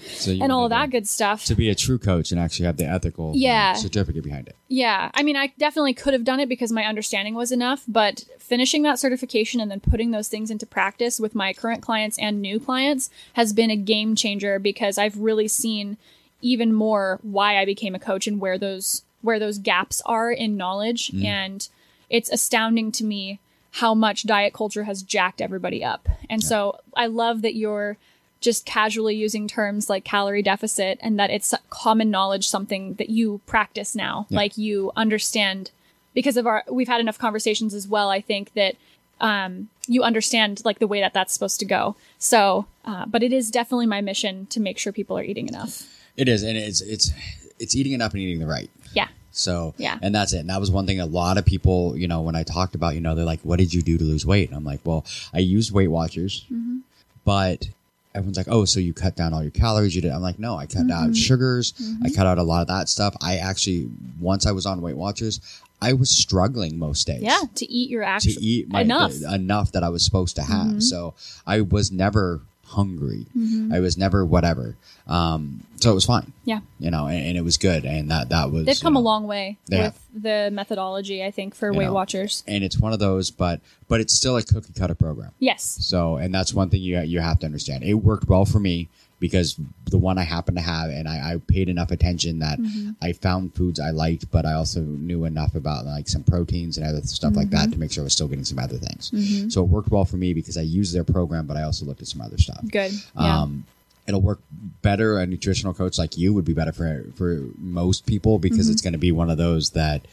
so 0.07 0.33
and 0.33 0.53
all 0.53 0.69
that 0.69 0.91
good 0.91 1.07
stuff. 1.07 1.45
To 1.47 1.55
be 1.55 1.71
a 1.71 1.75
true 1.75 1.99
coach 1.99 2.31
and 2.31 2.41
actually 2.41 2.67
have 2.67 2.77
the 2.77 2.87
ethical 2.87 3.33
Yeah. 3.35 3.75
certificate 3.75 4.25
behind 4.25 4.49
it. 4.49 4.57
Yeah, 4.69 5.11
I 5.15 5.23
mean, 5.23 5.37
I 5.37 5.53
definitely 5.59 5.95
could 5.95 6.13
have 6.13 6.25
done 6.25 6.41
it 6.41 6.49
because 6.49 6.73
my 6.73 6.85
understanding 6.85 7.35
was 7.35 7.53
enough, 7.53 7.85
but 7.87 8.25
finishing 8.39 8.83
that 8.83 8.99
certification 8.99 9.61
and 9.61 9.71
then 9.71 9.81
putting 9.81 10.11
those 10.11 10.29
things 10.29 10.51
into 10.51 10.67
practice 10.67 11.19
with 11.19 11.35
my 11.35 11.53
current 11.53 11.83
clients 11.83 12.19
and 12.19 12.41
new 12.41 12.61
clients 12.61 13.11
has 13.35 13.53
been 13.53 13.71
a 13.71 13.77
game 13.77 14.15
changer 14.15 14.59
because 14.59 14.99
I've 14.99 15.19
really 15.19 15.49
seen 15.49 15.97
even 16.43 16.73
more 16.73 17.19
why 17.23 17.59
I 17.59 17.65
became 17.65 17.95
a 17.95 17.99
coach 17.99 18.27
and 18.27 18.41
where 18.41 18.59
those 18.59 19.03
where 19.23 19.39
those 19.39 19.59
gaps 19.59 20.01
are 20.07 20.31
in 20.31 20.57
knowledge 20.57 21.11
mm. 21.11 21.25
and 21.25 21.69
it's 22.09 22.31
astounding 22.31 22.93
to 22.93 23.05
me 23.05 23.41
how 23.77 23.95
much 23.95 24.25
diet 24.25 24.55
culture 24.55 24.85
has 24.85 25.03
jacked 25.03 25.43
everybody 25.43 25.85
up. 25.85 26.09
And 26.31 26.43
so 26.43 26.79
I 26.95 27.07
love 27.07 27.43
that 27.43 27.55
you're 27.55 27.99
just 28.41 28.65
casually 28.65 29.15
using 29.15 29.47
terms 29.47 29.91
like 29.91 30.03
calorie 30.03 30.43
deficit 30.43 30.99
and 31.03 31.19
that 31.19 31.31
it's 31.31 31.55
common 31.69 32.11
knowledge 32.11 32.49
something 32.49 32.95
that 32.95 33.11
you 33.11 33.41
practice 33.47 33.95
now 33.95 34.27
like 34.31 34.57
you 34.57 34.93
understand. 34.97 35.71
Because 36.15 36.39
of 36.39 36.47
our 36.47 36.65
we've 36.71 36.89
had 36.89 37.01
enough 37.01 37.19
conversations 37.19 37.75
as 37.75 37.87
well 37.87 38.09
i 38.09 38.23
think 38.23 38.55
that 38.55 38.77
um, 39.21 39.69
you 39.87 40.03
understand 40.03 40.63
like 40.65 40.79
the 40.79 40.87
way 40.87 41.01
that 41.01 41.13
that's 41.13 41.33
supposed 41.33 41.59
to 41.61 41.67
go. 41.67 41.97
So 42.19 42.67
uh, 42.85 43.05
but 43.07 43.23
it 43.23 43.33
is 43.33 43.51
definitely 43.51 43.87
my 43.87 44.01
mission 44.01 44.47
to 44.47 44.61
make 44.61 44.79
sure 44.79 44.93
people 44.93 45.19
are 45.19 45.23
eating 45.23 45.49
enough. 45.49 45.83
It 46.17 46.29
is, 46.29 46.43
and 46.43 46.57
it's 46.57 46.81
it's 46.81 47.13
it's 47.59 47.77
eating 47.77 47.93
it 47.93 48.01
up 48.01 48.13
and 48.13 48.21
eating 48.21 48.39
the 48.39 48.47
right. 48.47 48.71
yeah 48.95 49.09
So 49.39 49.75
Yeah. 49.79 49.99
and 50.03 50.15
that's 50.15 50.33
it. 50.33 50.39
And 50.39 50.51
that 50.51 50.61
was 50.61 50.71
one 50.71 50.87
thing 50.87 50.99
a 51.01 51.07
lot 51.07 51.37
of 51.39 51.45
people, 51.45 51.97
you 51.97 52.09
know, 52.09 52.23
when 52.23 52.35
I 52.35 52.43
talked 52.43 52.75
about, 52.75 52.95
you 52.95 53.01
know, 53.01 53.15
they're 53.15 53.25
like, 53.25 53.41
"What 53.43 53.59
did 53.59 53.73
you 53.75 53.83
do 53.83 53.99
to 53.99 54.05
lose 54.05 54.25
weight?" 54.27 54.49
And 54.49 54.57
I'm 54.57 54.65
like, 54.65 54.81
"Well, 54.85 55.05
I 55.35 55.39
used 55.41 55.73
Weight 55.73 55.89
Watchers, 55.89 56.45
Mm-hmm. 56.53 56.79
but." 57.25 57.69
Everyone's 58.15 58.39
like, 58.39 58.49
"Oh, 58.49 58.65
so 58.65 58.81
you 58.81 58.95
cut 58.95 59.15
down 59.15 59.35
all 59.35 59.43
your 59.43 59.51
calories?" 59.51 59.95
You 59.95 60.01
did. 60.01 60.11
I'm 60.11 60.23
like, 60.23 60.39
"No, 60.39 60.57
I 60.57 60.65
cut 60.65 60.87
Mm-hmm. 60.87 60.91
out 61.11 61.15
sugars. 61.15 61.75
I 62.03 62.09
cut 62.09 62.27
out 62.27 62.39
a 62.39 62.43
lot 62.43 62.63
of 62.63 62.69
that 62.69 62.89
stuff. 62.89 63.15
I 63.21 63.37
actually, 63.37 63.91
once 64.19 64.47
I 64.47 64.53
was 64.53 64.65
on 64.65 64.81
Weight 64.81 64.97
Watchers, 64.97 65.39
I 65.83 65.93
was 65.93 66.09
struggling 66.09 66.79
most 66.79 67.07
days. 67.07 67.21
yeah 67.21 67.43
to 67.57 67.71
eat 67.71 67.91
your 67.91 68.03
actual 68.03 68.33
to 68.33 68.41
eat 68.41 68.71
my 68.71 68.81
enough 68.81 69.13
enough 69.31 69.73
that 69.73 69.83
I 69.85 69.91
was 69.91 70.03
supposed 70.03 70.35
to 70.37 70.43
have. 70.45 70.67
Mm-hmm. 70.67 70.81
So 70.81 71.13
I 71.47 71.61
was 71.61 71.93
never 71.93 72.41
hungry. 72.67 73.27
Mm-hmm. 73.37 73.73
I 73.73 73.81
was 73.81 73.97
never 73.97 74.25
whatever. 74.25 74.77
Um, 75.07 75.63
so 75.77 75.93
it 75.93 75.95
was 75.95 76.05
fine. 76.05 76.33
Yeah. 76.45 76.61
You 76.79 76.91
know, 76.91 77.07
and, 77.07 77.27
and 77.27 77.37
it 77.39 77.43
was 77.43 77.57
good. 77.57 77.85
And 77.85 78.11
that, 78.11 78.31
that 78.31 78.51
was, 78.51 78.67
They've 78.67 78.77
you 78.77 78.83
come 78.83 78.95
know, 78.95 79.01
a 79.01 79.03
long 79.03 79.27
way 79.27 79.59
with 79.71 79.99
the 80.15 80.51
methodology, 80.53 81.25
I 81.25 81.31
think, 81.31 81.55
for 81.55 81.73
You 81.73 81.79
Weight 81.79 81.87
know. 81.87 81.93
Watchers. 81.93 82.43
and 82.47 82.65
it's 82.65 82.79
one 82.79 82.93
of 82.93 82.99
those, 82.99 83.31
but, 83.31 83.61
but 83.89 84.01
it's 84.01 84.17
still 84.17 84.37
a 84.37 84.43
cookie 84.43 84.73
cutter 84.73 84.95
program. 84.95 85.33
Yes. 85.39 85.79
So, 85.81 86.17
and 86.17 86.35
that's 86.35 86.53
one 86.53 86.71
thing 86.71 86.83
you, 86.83 87.01
you 87.01 87.21
have 87.21 87.39
to 87.41 87.47
understand. 87.47 87.85
It 87.85 87.95
worked 87.95 88.29
well 88.29 88.45
for 88.45 88.59
me 88.59 88.89
because 89.19 89.57
the 89.91 89.99
one 89.99 90.19
I 90.19 90.23
happened 90.25 90.57
to 90.59 90.63
have, 90.63 90.91
and 90.91 91.09
I, 91.09 91.33
I 91.33 91.41
paid 91.49 91.69
enough 91.69 91.91
attention 91.91 92.39
that 92.41 92.59
Mm-hmm. 92.59 92.91
I 93.03 93.13
found 93.13 93.55
foods 93.55 93.81
I 93.81 93.91
liked, 93.91 94.31
but 94.31 94.45
I 94.47 94.53
also 94.55 94.81
knew 94.81 95.25
enough 95.25 95.55
about 95.55 95.87
like 95.87 96.09
some 96.09 96.23
proteins 96.23 96.77
and 96.79 96.87
other 96.87 97.01
stuff 97.03 97.35
like 97.35 97.49
Mm-hmm. 97.49 97.57
that 97.57 97.73
to 97.73 97.79
make 97.79 97.93
sure 97.93 98.03
I 98.03 98.05
was 98.05 98.13
still 98.13 98.29
getting 98.29 98.45
some 98.45 98.59
other 98.59 98.77
things. 98.79 99.11
So 99.53 99.63
it 99.63 99.69
worked 99.69 99.91
well 99.91 100.05
for 100.05 100.17
me 100.17 100.35
because 100.35 100.57
I 100.57 100.63
used 100.63 100.95
their 100.95 101.05
program, 101.05 101.47
but 101.47 101.57
I 101.57 101.63
also 101.63 101.87
looked 101.87 102.03
at 102.03 102.09
some 102.09 102.21
other 102.21 102.39
stuff. 102.39 102.61
Good. 102.71 102.93
Yeah. 103.19 103.43
Um, 103.43 103.65
it'll 104.07 104.21
work 104.21 104.41
better. 104.83 105.19
A 105.19 105.27
nutritional 105.27 105.75
coach 105.75 105.99
like 105.99 106.17
you 106.17 106.33
would 106.35 106.45
be 106.45 106.53
better 106.55 106.73
for 106.73 107.05
for 107.17 107.41
most 107.59 108.07
people 108.07 108.39
because 108.39 108.67
Mm-hmm. 108.67 108.73
it's 108.73 108.83
going 108.83 108.93
to 108.93 108.99
be 108.99 109.13
one 109.13 109.31
of 109.31 109.39
those 109.39 109.71
that 109.71 110.07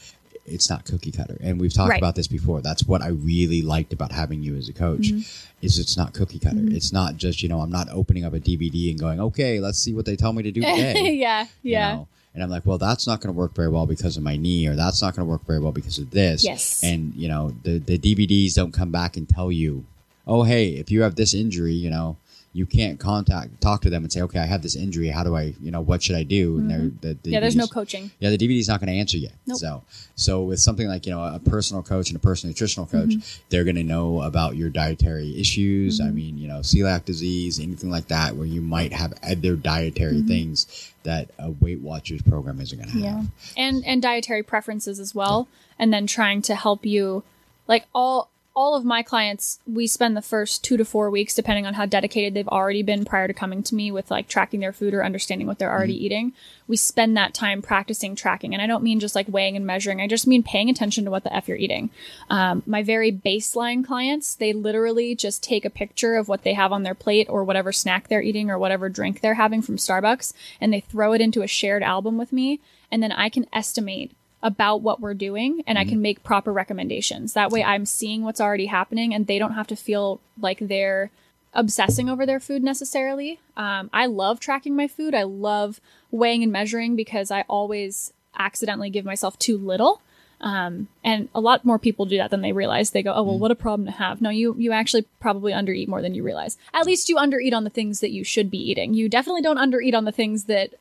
it's 0.46 0.68
not 0.68 0.84
cookie 0.84 1.10
cutter. 1.10 1.36
And 1.40 1.60
we've 1.60 1.72
talked 1.72 1.90
Right. 1.90 1.98
about 2.00 2.14
this 2.16 2.26
before. 2.28 2.60
That's 2.60 2.84
what 2.84 3.00
I 3.02 3.08
really 3.08 3.62
liked 3.62 3.92
about 3.92 4.12
having 4.12 4.42
you 4.42 4.56
as 4.56 4.68
a 4.68 4.72
coach 4.72 5.08
Mm-hmm. 5.12 5.20
is 5.62 5.78
it's 5.78 5.96
not 5.96 6.12
cookie 6.12 6.38
cutter. 6.38 6.60
It's 6.62 6.92
not 6.92 7.16
just, 7.16 7.42
you 7.42 7.48
know, 7.48 7.60
I'm 7.60 7.70
not 7.70 7.88
opening 7.90 8.24
up 8.24 8.34
a 8.34 8.40
DVD 8.40 8.90
and 8.90 8.98
going, 9.00 9.20
"Okay, 9.20 9.60
let's 9.60 9.78
see 9.78 9.94
what 9.94 10.04
they 10.04 10.16
tell 10.16 10.32
me 10.32 10.42
to 10.42 10.50
do 10.52 10.60
today." 10.70 11.12
yeah. 11.14 11.44
you 11.62 11.72
Yeah. 11.72 11.94
know? 11.94 12.08
And 12.34 12.42
I'm 12.42 12.50
like, 12.50 12.66
well, 12.66 12.78
that's 12.78 13.06
not 13.06 13.20
going 13.20 13.32
to 13.32 13.38
work 13.38 13.54
very 13.54 13.68
well 13.68 13.86
because 13.86 14.16
of 14.16 14.24
my 14.24 14.36
knee, 14.36 14.66
or 14.66 14.74
that's 14.74 15.00
not 15.00 15.14
going 15.14 15.24
to 15.24 15.30
work 15.30 15.46
very 15.46 15.60
well 15.60 15.70
because 15.70 15.98
of 15.98 16.10
this. 16.10 16.42
Yes. 16.44 16.82
And 16.82 17.14
you 17.14 17.28
know, 17.28 17.54
the 17.62 17.78
the 17.78 17.96
DVDs 17.96 18.54
don't 18.54 18.72
come 18.72 18.90
back 18.90 19.16
and 19.16 19.28
tell 19.28 19.52
you, 19.52 19.84
oh, 20.26 20.42
hey, 20.42 20.70
if 20.70 20.90
you 20.90 21.02
have 21.02 21.14
this 21.14 21.32
injury, 21.32 21.74
you 21.74 21.90
know, 21.90 22.16
you 22.56 22.64
can't 22.66 23.00
contact 23.00 23.60
talk 23.60 23.82
to 23.82 23.90
them 23.90 24.04
and 24.04 24.12
say, 24.12 24.22
okay, 24.22 24.38
I 24.38 24.46
have 24.46 24.62
this 24.62 24.76
injury. 24.76 25.08
How 25.08 25.24
do 25.24 25.34
I, 25.36 25.54
you 25.60 25.70
know, 25.72 25.80
what 25.80 26.02
should 26.02 26.14
I 26.14 26.22
do? 26.22 26.56
And 26.58 26.70
they're- 26.70 26.90
the, 27.00 27.14
Mm-hmm. 27.16 27.30
Yeah, 27.30 27.40
there's 27.40 27.56
no 27.56 27.66
coaching. 27.66 28.10
yeah, 28.20 28.30
the 28.30 28.38
DVD 28.38 28.60
is 28.60 28.68
not 28.68 28.78
going 28.80 28.92
to 28.92 28.98
answer 28.98 29.18
you. 29.18 29.28
Nope. 29.46 29.58
So, 29.58 29.82
so 30.14 30.42
with 30.42 30.60
something 30.60 30.86
like 30.86 31.04
you 31.04 31.12
know 31.12 31.22
a 31.22 31.40
personal 31.40 31.82
coach 31.82 32.10
and 32.10 32.16
a 32.16 32.20
personal 32.20 32.50
nutritional 32.52 32.86
coach, 32.86 33.10
Mm-hmm. 33.10 33.42
they're 33.50 33.64
going 33.64 33.76
to 33.76 33.82
know 33.82 34.22
about 34.22 34.54
your 34.56 34.70
dietary 34.70 35.38
issues. 35.38 36.00
I 36.00 36.10
mean, 36.10 36.38
you 36.38 36.46
know, 36.48 36.60
celiac 36.60 37.04
disease, 37.04 37.58
anything 37.58 37.90
like 37.90 38.06
that, 38.08 38.36
where 38.36 38.46
you 38.46 38.60
might 38.60 38.92
have 38.92 39.12
other 39.22 39.56
dietary 39.56 40.22
things 40.22 40.92
that 41.02 41.30
a 41.38 41.50
Weight 41.50 41.80
Watchers 41.80 42.22
program 42.22 42.60
isn't 42.60 42.78
going 42.78 42.88
to 42.90 42.98
have. 43.06 43.16
Mm-hmm. 43.16 43.26
Yeah. 43.56 43.64
And 43.66 43.84
and 43.84 44.00
dietary 44.00 44.42
preferences 44.44 45.00
as 45.00 45.14
well. 45.14 45.48
And 45.78 45.92
then 45.92 46.06
trying 46.06 46.40
to 46.42 46.54
help 46.54 46.86
you 46.86 47.24
like 47.66 47.86
all 47.94 48.30
all 48.56 48.76
of 48.76 48.84
my 48.84 49.02
clients, 49.02 49.58
we 49.66 49.86
spend 49.86 50.16
the 50.16 50.22
first 50.22 50.62
two 50.62 50.76
to 50.76 50.84
four 50.84 51.10
weeks, 51.10 51.34
depending 51.34 51.66
on 51.66 51.74
how 51.74 51.86
dedicated 51.86 52.34
they've 52.34 52.48
already 52.48 52.84
been 52.84 53.04
prior 53.04 53.26
to 53.26 53.34
coming 53.34 53.64
to 53.64 53.74
me 53.74 53.90
with 53.90 54.12
like 54.12 54.28
tracking 54.28 54.60
their 54.60 54.72
food 54.72 54.94
or 54.94 55.04
understanding 55.04 55.48
what 55.48 55.58
they're 55.58 55.72
already 55.72 56.04
eating. 56.04 56.32
We 56.68 56.76
spend 56.76 57.16
that 57.16 57.34
time 57.34 57.62
practicing 57.62 58.14
tracking. 58.14 58.54
And 58.54 58.62
I 58.62 58.68
don't 58.68 58.84
mean 58.84 59.00
just 59.00 59.16
like 59.16 59.26
weighing 59.28 59.56
and 59.56 59.66
measuring. 59.66 60.00
I 60.00 60.06
just 60.06 60.28
mean 60.28 60.44
paying 60.44 60.70
attention 60.70 61.04
to 61.04 61.10
what 61.10 61.24
the 61.24 61.34
F 61.34 61.48
you're 61.48 61.56
eating. 61.56 61.90
Um, 62.30 62.62
my 62.64 62.84
very 62.84 63.10
baseline 63.10 63.84
clients, 63.84 64.36
they 64.36 64.52
literally 64.52 65.16
just 65.16 65.42
take 65.42 65.64
a 65.64 65.70
picture 65.70 66.14
of 66.14 66.28
what 66.28 66.44
they 66.44 66.54
have 66.54 66.72
on 66.72 66.84
their 66.84 66.94
plate 66.94 67.26
or 67.28 67.42
whatever 67.42 67.72
snack 67.72 68.06
they're 68.06 68.22
eating 68.22 68.50
or 68.50 68.58
whatever 68.58 68.88
drink 68.88 69.20
they're 69.20 69.34
having 69.34 69.62
from 69.62 69.76
Starbucks 69.76 70.32
and 70.60 70.72
they 70.72 70.80
throw 70.80 71.12
it 71.12 71.20
into 71.20 71.42
a 71.42 71.48
shared 71.48 71.82
album 71.82 72.16
with 72.16 72.32
me. 72.32 72.60
And 72.92 73.02
then 73.02 73.10
I 73.10 73.30
can 73.30 73.46
estimate 73.52 74.12
about 74.44 74.82
what 74.82 75.00
we're 75.00 75.14
doing 75.14 75.64
and 75.66 75.78
I 75.78 75.86
can 75.86 76.02
make 76.02 76.22
proper 76.22 76.52
recommendations. 76.52 77.32
That 77.32 77.50
way 77.50 77.64
I'm 77.64 77.86
seeing 77.86 78.22
what's 78.22 78.42
already 78.42 78.66
happening 78.66 79.14
and 79.14 79.26
they 79.26 79.38
don't 79.38 79.54
have 79.54 79.66
to 79.68 79.76
feel 79.76 80.20
like 80.38 80.58
they're 80.60 81.10
obsessing 81.54 82.10
over 82.10 82.26
their 82.26 82.40
food 82.40 82.62
necessarily. 82.62 83.40
Um, 83.56 83.88
I 83.92 84.04
love 84.04 84.40
tracking 84.40 84.76
my 84.76 84.86
food. 84.86 85.14
I 85.14 85.22
love 85.22 85.80
weighing 86.10 86.42
and 86.42 86.52
measuring 86.52 86.94
because 86.94 87.30
I 87.30 87.46
always 87.48 88.12
accidentally 88.38 88.90
give 88.90 89.06
myself 89.06 89.38
too 89.38 89.56
little. 89.56 90.02
Um, 90.42 90.88
and 91.02 91.30
a 91.34 91.40
lot 91.40 91.64
more 91.64 91.78
people 91.78 92.04
do 92.04 92.18
that 92.18 92.30
than 92.30 92.42
they 92.42 92.52
realize. 92.52 92.90
They 92.90 93.02
go, 93.02 93.14
"Oh 93.14 93.22
well, 93.22 93.38
what 93.38 93.52
a 93.52 93.54
problem 93.54 93.86
to 93.86 93.92
have." 93.92 94.20
No, 94.20 94.28
you 94.28 94.54
you 94.58 94.72
actually 94.72 95.06
probably 95.20 95.52
undereat 95.52 95.88
more 95.88 96.02
than 96.02 96.14
you 96.14 96.22
realize. 96.22 96.58
At 96.74 96.84
least 96.84 97.08
you 97.08 97.16
undereat 97.16 97.54
on 97.54 97.64
the 97.64 97.70
things 97.70 98.00
that 98.00 98.10
you 98.10 98.24
should 98.24 98.50
be 98.50 98.58
eating. 98.58 98.92
You 98.92 99.08
definitely 99.08 99.40
don't 99.40 99.56
undereat 99.56 99.94
on 99.94 100.04
the 100.04 100.12
things 100.12 100.44
that 100.44 100.74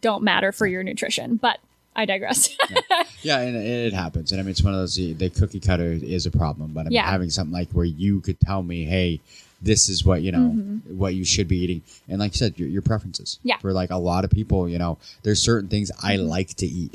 don't 0.00 0.22
matter 0.22 0.52
for 0.52 0.66
your 0.66 0.82
nutrition. 0.82 1.36
But 1.36 1.58
I 1.96 2.04
digress. 2.04 2.56
Yeah, 3.22 3.40
and 3.40 3.54
it, 3.54 3.92
happens. 3.92 4.32
And 4.32 4.40
I 4.40 4.42
mean, 4.44 4.52
it's 4.52 4.62
one 4.62 4.72
of 4.72 4.80
those. 4.80 4.94
The 4.96 5.28
cookie 5.28 5.60
cutter 5.60 5.92
is 5.92 6.24
a 6.24 6.30
problem, 6.30 6.72
but 6.72 6.80
I 6.80 6.84
mean, 6.84 6.92
Yeah. 6.92 7.10
having 7.10 7.28
something 7.28 7.52
like 7.52 7.70
where 7.72 7.84
you 7.84 8.20
could 8.22 8.40
tell 8.40 8.62
me, 8.62 8.84
hey. 8.84 9.20
This 9.62 9.90
is 9.90 10.06
what 10.06 10.22
you 10.22 10.32
know, 10.32 10.52
what 10.88 11.12
you 11.14 11.22
should 11.22 11.46
be 11.46 11.58
eating, 11.58 11.82
and 12.08 12.18
like 12.18 12.32
you 12.32 12.38
said, 12.38 12.58
your, 12.58 12.66
your 12.70 12.80
preferences. 12.80 13.36
Mm-hmm. 13.40 13.48
Yeah. 13.48 13.58
For 13.58 13.74
like 13.74 13.90
a 13.90 13.96
lot 13.98 14.24
of 14.24 14.30
people, 14.30 14.66
you 14.66 14.78
know, 14.78 14.96
there's 15.22 15.42
certain 15.42 15.68
things 15.68 15.90
I 16.02 16.14
Mm-hmm. 16.16 16.28
like 16.28 16.48
to 16.54 16.66
eat, 16.66 16.94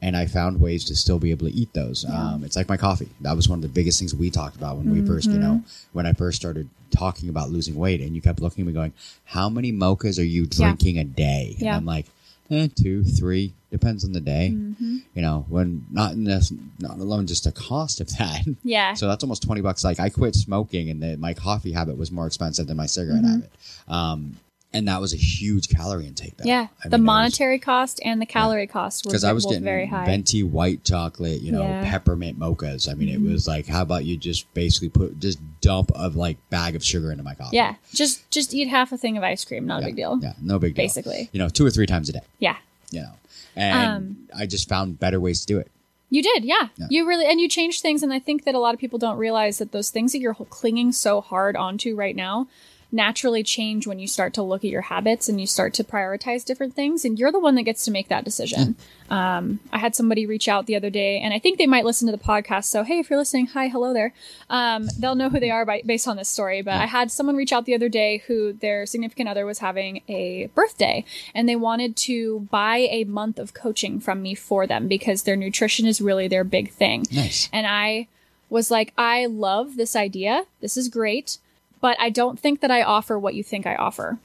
and 0.00 0.16
I 0.16 0.26
found 0.26 0.60
ways 0.60 0.84
to 0.84 0.94
still 0.94 1.18
be 1.18 1.32
able 1.32 1.48
to 1.48 1.52
eat 1.52 1.72
those. 1.72 2.04
Um, 2.08 2.44
it's 2.44 2.54
like 2.54 2.68
my 2.68 2.76
coffee. 2.76 3.08
That 3.22 3.34
was 3.34 3.48
one 3.48 3.58
of 3.58 3.62
the 3.62 3.68
biggest 3.68 3.98
things 3.98 4.14
we 4.14 4.30
talked 4.30 4.54
about 4.54 4.76
when 4.76 4.90
we 4.92 5.02
first, 5.04 5.28
you 5.28 5.40
know, 5.40 5.54
Mm-hmm. 5.54 5.88
when 5.92 6.06
I 6.06 6.12
first 6.12 6.36
started 6.38 6.68
talking 6.92 7.28
about 7.30 7.50
losing 7.50 7.74
weight, 7.74 8.00
and 8.00 8.14
you 8.14 8.22
kept 8.22 8.38
looking 8.40 8.62
at 8.62 8.68
me 8.68 8.72
going, 8.74 8.92
"How 9.24 9.48
many 9.48 9.72
mochas 9.72 10.16
are 10.20 10.22
you 10.22 10.42
Yeah. 10.42 10.48
drinking 10.68 10.98
a 11.00 11.04
day?" 11.04 11.54
And 11.58 11.62
Yeah. 11.62 11.76
I'm 11.76 11.84
like, 11.84 12.06
eh, 12.48 12.68
two, 12.72 13.02
three, 13.02 13.54
depends 13.78 14.04
on 14.04 14.12
the 14.12 14.20
day. 14.20 14.52
Mm-hmm. 14.54 14.98
You 15.14 15.22
know, 15.22 15.44
when 15.48 15.84
not 15.90 16.16
nec- 16.16 16.42
not 16.78 16.98
alone 16.98 17.26
just 17.26 17.44
the 17.44 17.52
cost 17.52 18.00
of 18.00 18.08
that. 18.18 18.42
yeah. 18.64 18.94
So 18.94 19.08
that's 19.08 19.24
almost 19.24 19.42
twenty 19.42 19.60
bucks. 19.60 19.82
Like 19.84 19.98
I 20.00 20.08
quit 20.08 20.34
smoking, 20.34 20.90
and 20.90 21.02
the, 21.02 21.16
my 21.16 21.34
coffee 21.34 21.72
habit 21.72 21.96
was 21.98 22.10
more 22.12 22.26
expensive 22.26 22.66
than 22.68 22.76
my 22.76 22.86
cigarette 22.86 23.22
Mm-hmm. 23.22 23.34
habit. 23.34 23.50
Um, 23.88 24.36
and 24.72 24.88
that 24.88 25.00
was 25.00 25.12
a 25.14 25.16
huge 25.16 25.68
calorie 25.68 26.04
intake. 26.08 26.36
Though. 26.36 26.48
Yeah, 26.48 26.66
I 26.84 26.88
the 26.88 26.98
mean, 26.98 27.02
it 27.02 27.02
was- 27.02 27.06
monetary 27.06 27.58
cost 27.60 28.00
and 28.04 28.20
the 28.20 28.26
calorie 28.26 28.66
cost 28.66 29.04
were 29.04 29.10
because 29.10 29.22
I 29.22 29.32
was 29.32 29.46
getting 29.46 29.62
very 29.62 29.86
high. 29.86 30.04
venti 30.04 30.42
white 30.42 30.82
chocolate, 30.82 31.40
you 31.42 31.52
know, 31.52 31.62
Yeah. 31.62 31.82
Mm-hmm. 31.82 31.90
peppermint 31.90 32.38
mochas. 32.40 32.90
I 32.90 32.94
mean, 32.94 33.08
it 33.08 33.20
was 33.20 33.46
like, 33.46 33.68
how 33.68 33.82
about 33.82 34.04
you 34.04 34.16
just 34.16 34.52
basically 34.52 34.88
put 34.88 35.20
just 35.20 35.38
dump 35.60 35.92
of 35.92 36.16
like 36.16 36.38
bag 36.50 36.74
of 36.74 36.82
sugar 36.84 37.12
into 37.12 37.22
my 37.22 37.34
coffee? 37.36 37.56
yeah, 37.56 37.76
just 37.92 38.28
just 38.32 38.52
eat 38.52 38.66
half 38.66 38.90
a 38.90 38.98
thing 38.98 39.16
of 39.16 39.22
ice 39.22 39.44
cream, 39.44 39.64
not 39.64 39.80
yeah, 39.82 39.86
a 39.86 39.88
big 39.90 39.96
deal. 39.96 40.18
Yeah, 40.20 40.32
no 40.42 40.58
big 40.58 40.74
deal. 40.74 40.82
Basically. 40.84 41.28
you 41.32 41.38
know, 41.38 41.48
two 41.48 41.64
or 41.64 41.70
three 41.70 41.86
times 41.86 42.08
a 42.08 42.14
day. 42.14 42.22
Yeah. 42.40 42.56
You 42.90 43.02
know, 43.02 43.12
and 43.56 43.88
Um, 43.88 44.28
I 44.36 44.46
just 44.46 44.68
found 44.68 44.98
better 44.98 45.20
ways 45.20 45.40
to 45.40 45.46
do 45.46 45.58
it. 45.58 45.70
You 46.10 46.22
did, 46.22 46.44
yeah. 46.44 46.68
Yeah. 46.76 46.86
You 46.90 47.08
really 47.08 47.26
and 47.26 47.40
you 47.40 47.48
changed 47.48 47.82
things, 47.82 48.02
and 48.02 48.12
I 48.12 48.18
think 48.20 48.44
that 48.44 48.54
a 48.54 48.58
lot 48.58 48.74
of 48.74 48.80
people 48.80 48.98
don't 48.98 49.16
realize 49.16 49.58
that 49.58 49.72
those 49.72 49.90
things 49.90 50.12
that 50.12 50.20
you're 50.20 50.34
clinging 50.34 50.92
so 50.92 51.20
hard 51.20 51.56
onto 51.56 51.96
right 51.96 52.14
now 52.14 52.46
naturally 52.94 53.42
change 53.42 53.86
when 53.86 53.98
you 53.98 54.06
start 54.06 54.32
to 54.34 54.42
look 54.42 54.64
at 54.64 54.70
your 54.70 54.82
habits 54.82 55.28
and 55.28 55.40
you 55.40 55.46
start 55.46 55.74
to 55.74 55.84
prioritize 55.84 56.44
different 56.44 56.74
things, 56.74 57.04
and 57.04 57.18
you're 57.18 57.32
the 57.32 57.40
one 57.40 57.56
that 57.56 57.64
gets 57.64 57.84
to 57.84 57.90
make 57.90 58.08
that 58.08 58.24
decision. 58.24 58.76
Um, 59.10 59.60
I 59.72 59.78
had 59.78 59.94
somebody 59.94 60.24
reach 60.24 60.48
out 60.48 60.66
the 60.66 60.76
other 60.76 60.90
day, 60.90 61.18
and 61.18 61.34
I 61.34 61.38
think 61.38 61.58
they 61.58 61.66
might 61.66 61.84
listen 61.84 62.06
to 62.06 62.16
the 62.16 62.22
podcast. 62.22 62.64
So 62.66 62.84
hey, 62.84 63.00
if 63.00 63.10
you're 63.10 63.18
listening, 63.18 63.48
hi, 63.48 63.68
hello 63.68 63.92
there. 63.92 64.14
Um, 64.48 64.88
they'll 64.98 65.14
know 65.14 65.28
who 65.28 65.40
they 65.40 65.50
are 65.50 65.66
by, 65.66 65.82
based 65.84 66.08
on 66.08 66.16
this 66.16 66.28
story. 66.28 66.62
But 66.62 66.74
I 66.74 66.86
had 66.86 67.10
someone 67.10 67.36
reach 67.36 67.52
out 67.52 67.66
the 67.66 67.74
other 67.74 67.88
day 67.88 68.22
who 68.26 68.52
their 68.52 68.86
significant 68.86 69.28
other 69.28 69.44
was 69.44 69.58
having 69.58 70.02
a 70.08 70.46
birthday, 70.54 71.04
and 71.34 71.48
they 71.48 71.56
wanted 71.56 71.96
to 71.96 72.48
buy 72.50 72.88
a 72.90 73.04
month 73.04 73.38
of 73.38 73.52
coaching 73.52 74.00
from 74.00 74.22
me 74.22 74.34
for 74.34 74.66
them 74.66 74.88
because 74.88 75.24
their 75.24 75.36
nutrition 75.36 75.86
is 75.86 76.00
really 76.00 76.28
their 76.28 76.44
big 76.44 76.70
thing. 76.70 77.06
Nice. 77.10 77.48
And 77.52 77.66
I 77.66 78.08
was 78.48 78.70
like, 78.70 78.92
I 78.96 79.26
love 79.26 79.76
this 79.76 79.96
idea. 79.96 80.44
This 80.60 80.76
is 80.76 80.88
great, 80.88 81.38
but 81.84 82.00
I 82.00 82.08
don't 82.08 82.40
think 82.40 82.62
that 82.62 82.70
I 82.70 82.82
offer 82.82 83.18
what 83.18 83.34
you 83.34 83.42
think 83.42 83.66
I 83.66 83.74
offer. 83.74 84.16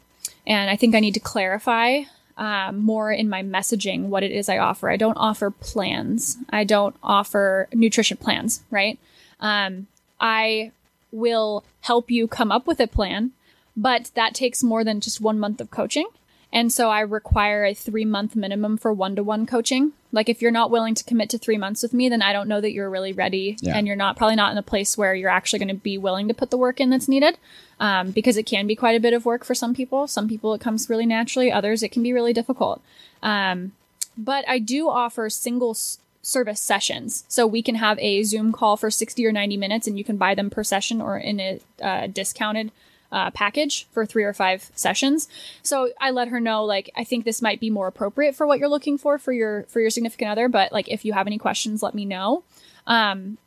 And 0.48 0.69
I 0.69 0.78
think 0.78 0.95
I 0.95 1.02
need 1.02 1.15
to 1.15 1.19
clarify 1.19 2.04
um, 2.38 2.78
more 2.78 3.12
in 3.12 3.28
my 3.28 3.43
messaging 3.43 4.04
what 4.06 4.24
it 4.24 4.32
is 4.32 4.48
I 4.48 4.58
offer. 4.58 4.89
I 4.89 4.95
don't 4.95 5.17
offer 5.17 5.52
plans. 5.52 6.38
I 6.52 6.63
don't 6.63 6.95
offer 7.04 7.67
nutrition 7.74 8.15
plans, 8.15 8.63
right? 8.72 8.98
Um, 9.41 9.88
I 10.22 10.72
will 11.12 11.65
help 11.82 12.10
you 12.10 12.30
come 12.30 12.50
up 12.50 12.65
with 12.65 12.80
a 12.80 12.88
plan, 12.88 13.32
but 13.76 14.12
that 14.15 14.34
takes 14.34 14.63
more 14.63 14.86
than 14.86 15.02
just 15.02 15.19
one 15.19 15.38
month 15.38 15.60
of 15.60 15.69
coaching. 15.69 16.08
And 16.51 16.73
so 16.73 16.89
I 16.89 17.01
require 17.01 17.63
a 17.63 17.73
three 17.75 18.05
month 18.05 18.35
minimum 18.35 18.77
for 18.77 18.91
one 18.91 19.15
to 19.15 19.23
one 19.23 19.45
coaching. 19.45 19.91
Like 20.12 20.29
if 20.29 20.41
you're 20.41 20.49
not 20.49 20.71
willing 20.71 20.95
to 20.95 21.03
commit 21.03 21.29
to 21.29 21.38
three 21.38 21.57
months 21.57 21.83
with 21.83 21.93
me, 21.93 22.09
then 22.09 22.23
I 22.23 22.33
don't 22.33 22.47
know 22.47 22.59
that 22.59 22.71
you're 22.71 22.89
really 22.89 23.13
ready 23.13 23.55
Yeah. 23.62 23.77
and 23.77 23.85
you're 23.85 23.95
not 23.95 24.17
probably 24.17 24.35
not 24.35 24.51
in 24.51 24.57
a 24.57 24.63
place 24.63 24.97
where 24.97 25.13
you're 25.13 25.29
actually 25.29 25.59
going 25.59 25.67
to 25.69 25.75
be 25.75 25.99
willing 25.99 26.27
to 26.27 26.33
put 26.33 26.49
the 26.49 26.57
work 26.57 26.79
in 26.79 26.89
that's 26.89 27.07
needed. 27.07 27.38
Um, 27.79 28.09
because 28.12 28.35
it 28.35 28.47
can 28.47 28.65
be 28.65 28.75
quite 28.75 28.95
a 28.95 28.99
bit 28.99 29.13
of 29.13 29.25
work 29.25 29.45
for 29.45 29.53
some 29.53 29.75
people. 29.75 30.07
Some 30.07 30.27
people 30.27 30.53
it 30.55 30.62
comes 30.62 30.89
really 30.89 31.05
naturally. 31.05 31.51
Others 31.51 31.83
it 31.83 31.89
can 31.91 32.01
be 32.01 32.12
really 32.13 32.33
difficult. 32.33 32.81
Um, 33.21 33.73
but 34.17 34.43
I 34.49 34.57
do 34.59 34.89
offer 34.89 35.29
single 35.29 35.71
s- 35.71 35.99
service 36.23 36.59
sessions. 36.59 37.23
So 37.27 37.45
we 37.45 37.62
can 37.62 37.75
have 37.75 37.97
a 37.99 38.23
Zoom 38.23 38.51
call 38.51 38.75
for 38.75 38.89
60 38.89 39.23
or 39.25 39.31
90 39.31 39.55
minutes 39.55 39.85
and 39.88 39.97
you 39.97 40.03
can 40.03 40.17
buy 40.17 40.33
them 40.35 40.49
per 40.49 40.63
session 40.63 40.99
or 40.99 41.17
in 41.17 41.39
a 41.39 41.59
uh, 41.81 42.07
discounted 42.07 42.71
uh, 43.12 43.32
package 43.32 43.88
for 43.91 44.06
three 44.06 44.24
or 44.24 44.34
five 44.34 44.69
sessions. 44.76 45.28
So 45.63 45.89
I 46.00 46.12
let 46.12 46.28
her 46.28 46.39
know, 46.39 46.63
like, 46.63 46.91
I 46.95 47.04
think 47.04 47.26
this 47.26 47.41
might 47.41 47.60
be 47.60 47.69
more 47.69 47.88
appropriate 47.88 48.36
for 48.36 48.45
what 48.45 48.60
you're 48.60 48.69
looking 48.69 48.98
for 48.98 49.17
for 49.17 49.32
your, 49.32 49.63
for 49.63 49.80
your 49.80 49.89
significant 49.89 50.30
other. 50.32 50.48
But 50.48 50.72
like, 50.72 50.88
if 50.89 51.06
you 51.06 51.13
have 51.13 51.28
any 51.28 51.38
questions, 51.38 51.82
let 51.82 51.95
me 51.95 52.06
know. 52.06 52.43
Um, 52.86 53.38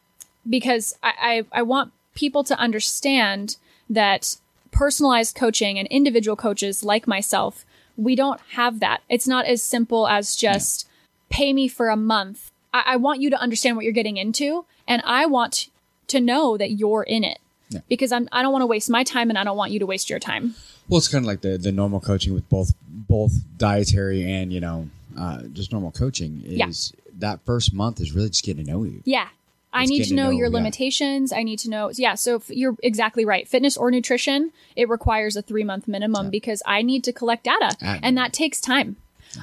because 0.48 0.96
I, 1.03 1.44
I, 1.53 1.61
I 1.61 1.62
want 1.62 1.92
people 2.14 2.44
to 2.44 2.59
understand 2.59 3.57
that 3.88 4.37
personalized 4.70 5.37
coaching 5.37 5.79
and 5.79 5.87
individual 5.88 6.37
coaches 6.37 6.83
like 6.83 7.07
myself, 7.07 7.64
we 7.96 8.16
don't 8.16 8.40
have 8.53 8.81
that. 8.81 9.03
It's 9.09 9.29
not 9.29 9.44
as 9.44 9.62
simple 9.62 10.09
as 10.09 10.35
just 10.35 10.88
pay 11.29 11.53
me 11.53 11.68
for 11.68 11.88
a 11.88 11.96
month. 11.96 12.51
I, 12.72 12.83
I 12.87 12.96
want 12.96 13.20
you 13.20 13.31
to 13.31 13.40
understand 13.40 13.77
what 13.77 13.85
you're 13.85 13.92
getting 13.92 14.16
into, 14.16 14.64
and 14.88 15.03
I 15.05 15.27
want 15.27 15.68
to 16.09 16.20
know 16.20 16.57
that 16.57 16.72
you're 16.72 17.05
in 17.05 17.22
it 17.22 17.38
Yeah. 17.74 17.80
because 17.88 18.12
I'm, 18.12 18.28
I 18.32 18.42
don't 18.42 18.52
want 18.52 18.62
to 18.62 18.66
waste 18.66 18.90
my 18.90 19.04
time 19.04 19.30
and 19.30 19.38
I 19.38 19.44
don't 19.44 19.56
want 19.56 19.72
you 19.72 19.78
to 19.80 19.87
waste 19.87 20.11
your 20.11 20.18
time. 20.18 20.54
Well, 20.88 20.98
it's 20.98 21.08
kind 21.08 21.24
of 21.24 21.26
like 21.26 21.40
the 21.40 21.58
the 21.58 21.72
normal 21.72 22.00
coaching 22.00 22.35
with 22.35 22.48
both 22.48 22.72
both 22.88 23.32
dietary 23.56 24.22
and 24.30 24.52
you 24.52 24.61
know 24.61 24.88
uh, 25.18 25.42
just 25.52 25.72
normal 25.72 25.90
coaching 25.92 26.42
Yeah. 26.44 26.68
is 26.68 26.92
that 27.18 27.40
first 27.44 27.72
month 27.72 28.00
is 28.00 28.12
really 28.12 28.28
just 28.28 28.44
getting 28.44 28.64
to 28.64 28.70
know 28.72 28.85
you. 28.85 29.02
Yeah. 29.04 29.28
I 29.74 29.87
need 29.87 30.04
to 30.04 30.14
know, 30.14 30.24
know, 30.24 30.30
your 30.30 30.48
yeah. 30.48 30.54
limitations. 30.54 31.32
I 31.32 31.42
need 31.44 31.58
to 31.61 31.70
know. 31.70 31.90
Yeah. 31.94 32.14
So 32.14 32.37
if 32.37 32.50
you're 32.50 32.76
exactly 32.82 33.24
right. 33.24 33.48
Fitness 33.48 33.76
or 33.78 33.90
nutrition, 33.90 34.52
it 34.76 34.87
requires 34.88 35.35
a 35.35 35.40
three 35.40 35.64
month 35.64 35.88
minimum 35.88 36.28
because 36.28 36.62
I 36.66 36.82
need 36.82 37.04
to 37.04 37.12
collect 37.12 37.44
data 37.44 37.76
and 37.80 38.16
that 38.18 38.35
takes 38.35 38.61
time. 38.61 38.96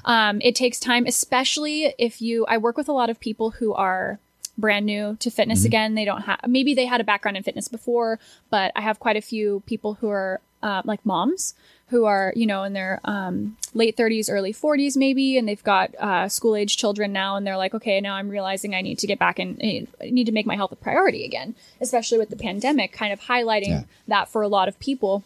Um, 0.06 0.40
it 0.42 0.54
takes 0.56 0.80
time, 0.80 1.08
especially 1.08 1.96
if 1.98 2.22
you, 2.22 2.46
I 2.46 2.60
work 2.60 2.78
with 2.78 2.88
a 2.88 2.92
lot 2.92 3.10
of 3.10 3.20
people 3.20 3.52
who 3.52 3.74
are 3.74 4.20
brand 4.60 4.86
new 4.86 5.16
to 5.20 5.30
fitness 5.32 5.66
again. 5.66 5.96
They 5.96 6.06
don't 6.06 6.22
have, 6.24 6.40
maybe 6.48 6.74
they 6.74 6.86
had 6.86 7.02
a 7.02 7.04
background 7.04 7.38
in 7.38 7.44
fitness 7.44 7.68
before, 7.68 8.20
but 8.50 8.72
I 8.76 8.82
have 8.82 9.00
quite 9.00 9.18
a 9.18 9.22
few 9.22 9.64
people 9.66 9.96
who 9.96 10.10
are 10.10 10.42
uh, 10.62 10.82
like 10.86 11.06
moms 11.06 11.54
who 11.88 12.06
are, 12.06 12.34
you 12.36 12.46
know, 12.46 12.64
in 12.64 12.74
their 12.74 13.00
um, 13.06 13.58
late 13.74 13.98
30s, 13.98 14.30
early 14.32 14.54
40s, 14.54 14.96
maybe, 14.96 15.38
and 15.38 15.48
they've 15.48 15.64
got 15.64 15.96
uh, 15.96 16.30
school 16.30 16.56
age 16.56 16.78
children 16.78 17.12
now, 17.12 17.36
and 17.36 17.48
they're 17.48 17.58
like, 17.58 17.74
okay, 17.74 18.00
now 18.00 18.14
I'm 18.16 18.30
realizing 18.30 18.76
I 18.76 18.82
need 18.82 19.00
to 19.00 19.08
get 19.08 19.18
back 19.18 19.40
and 19.40 19.58
I 19.64 19.88
need 20.12 20.26
to 20.26 20.32
make 20.32 20.46
my 20.46 20.56
health 20.56 20.72
a 20.72 20.76
priority 20.76 21.26
again, 21.26 21.56
especially 21.82 22.20
with 22.20 22.30
the 22.30 22.36
pandemic 22.36 22.92
kind 22.94 23.12
of 23.12 23.22
highlighting 23.22 23.70
Yeah. 23.70 23.84
that 24.08 24.30
for 24.30 24.44
a 24.44 24.48
lot 24.48 24.68
of 24.68 24.78
people. 24.80 25.24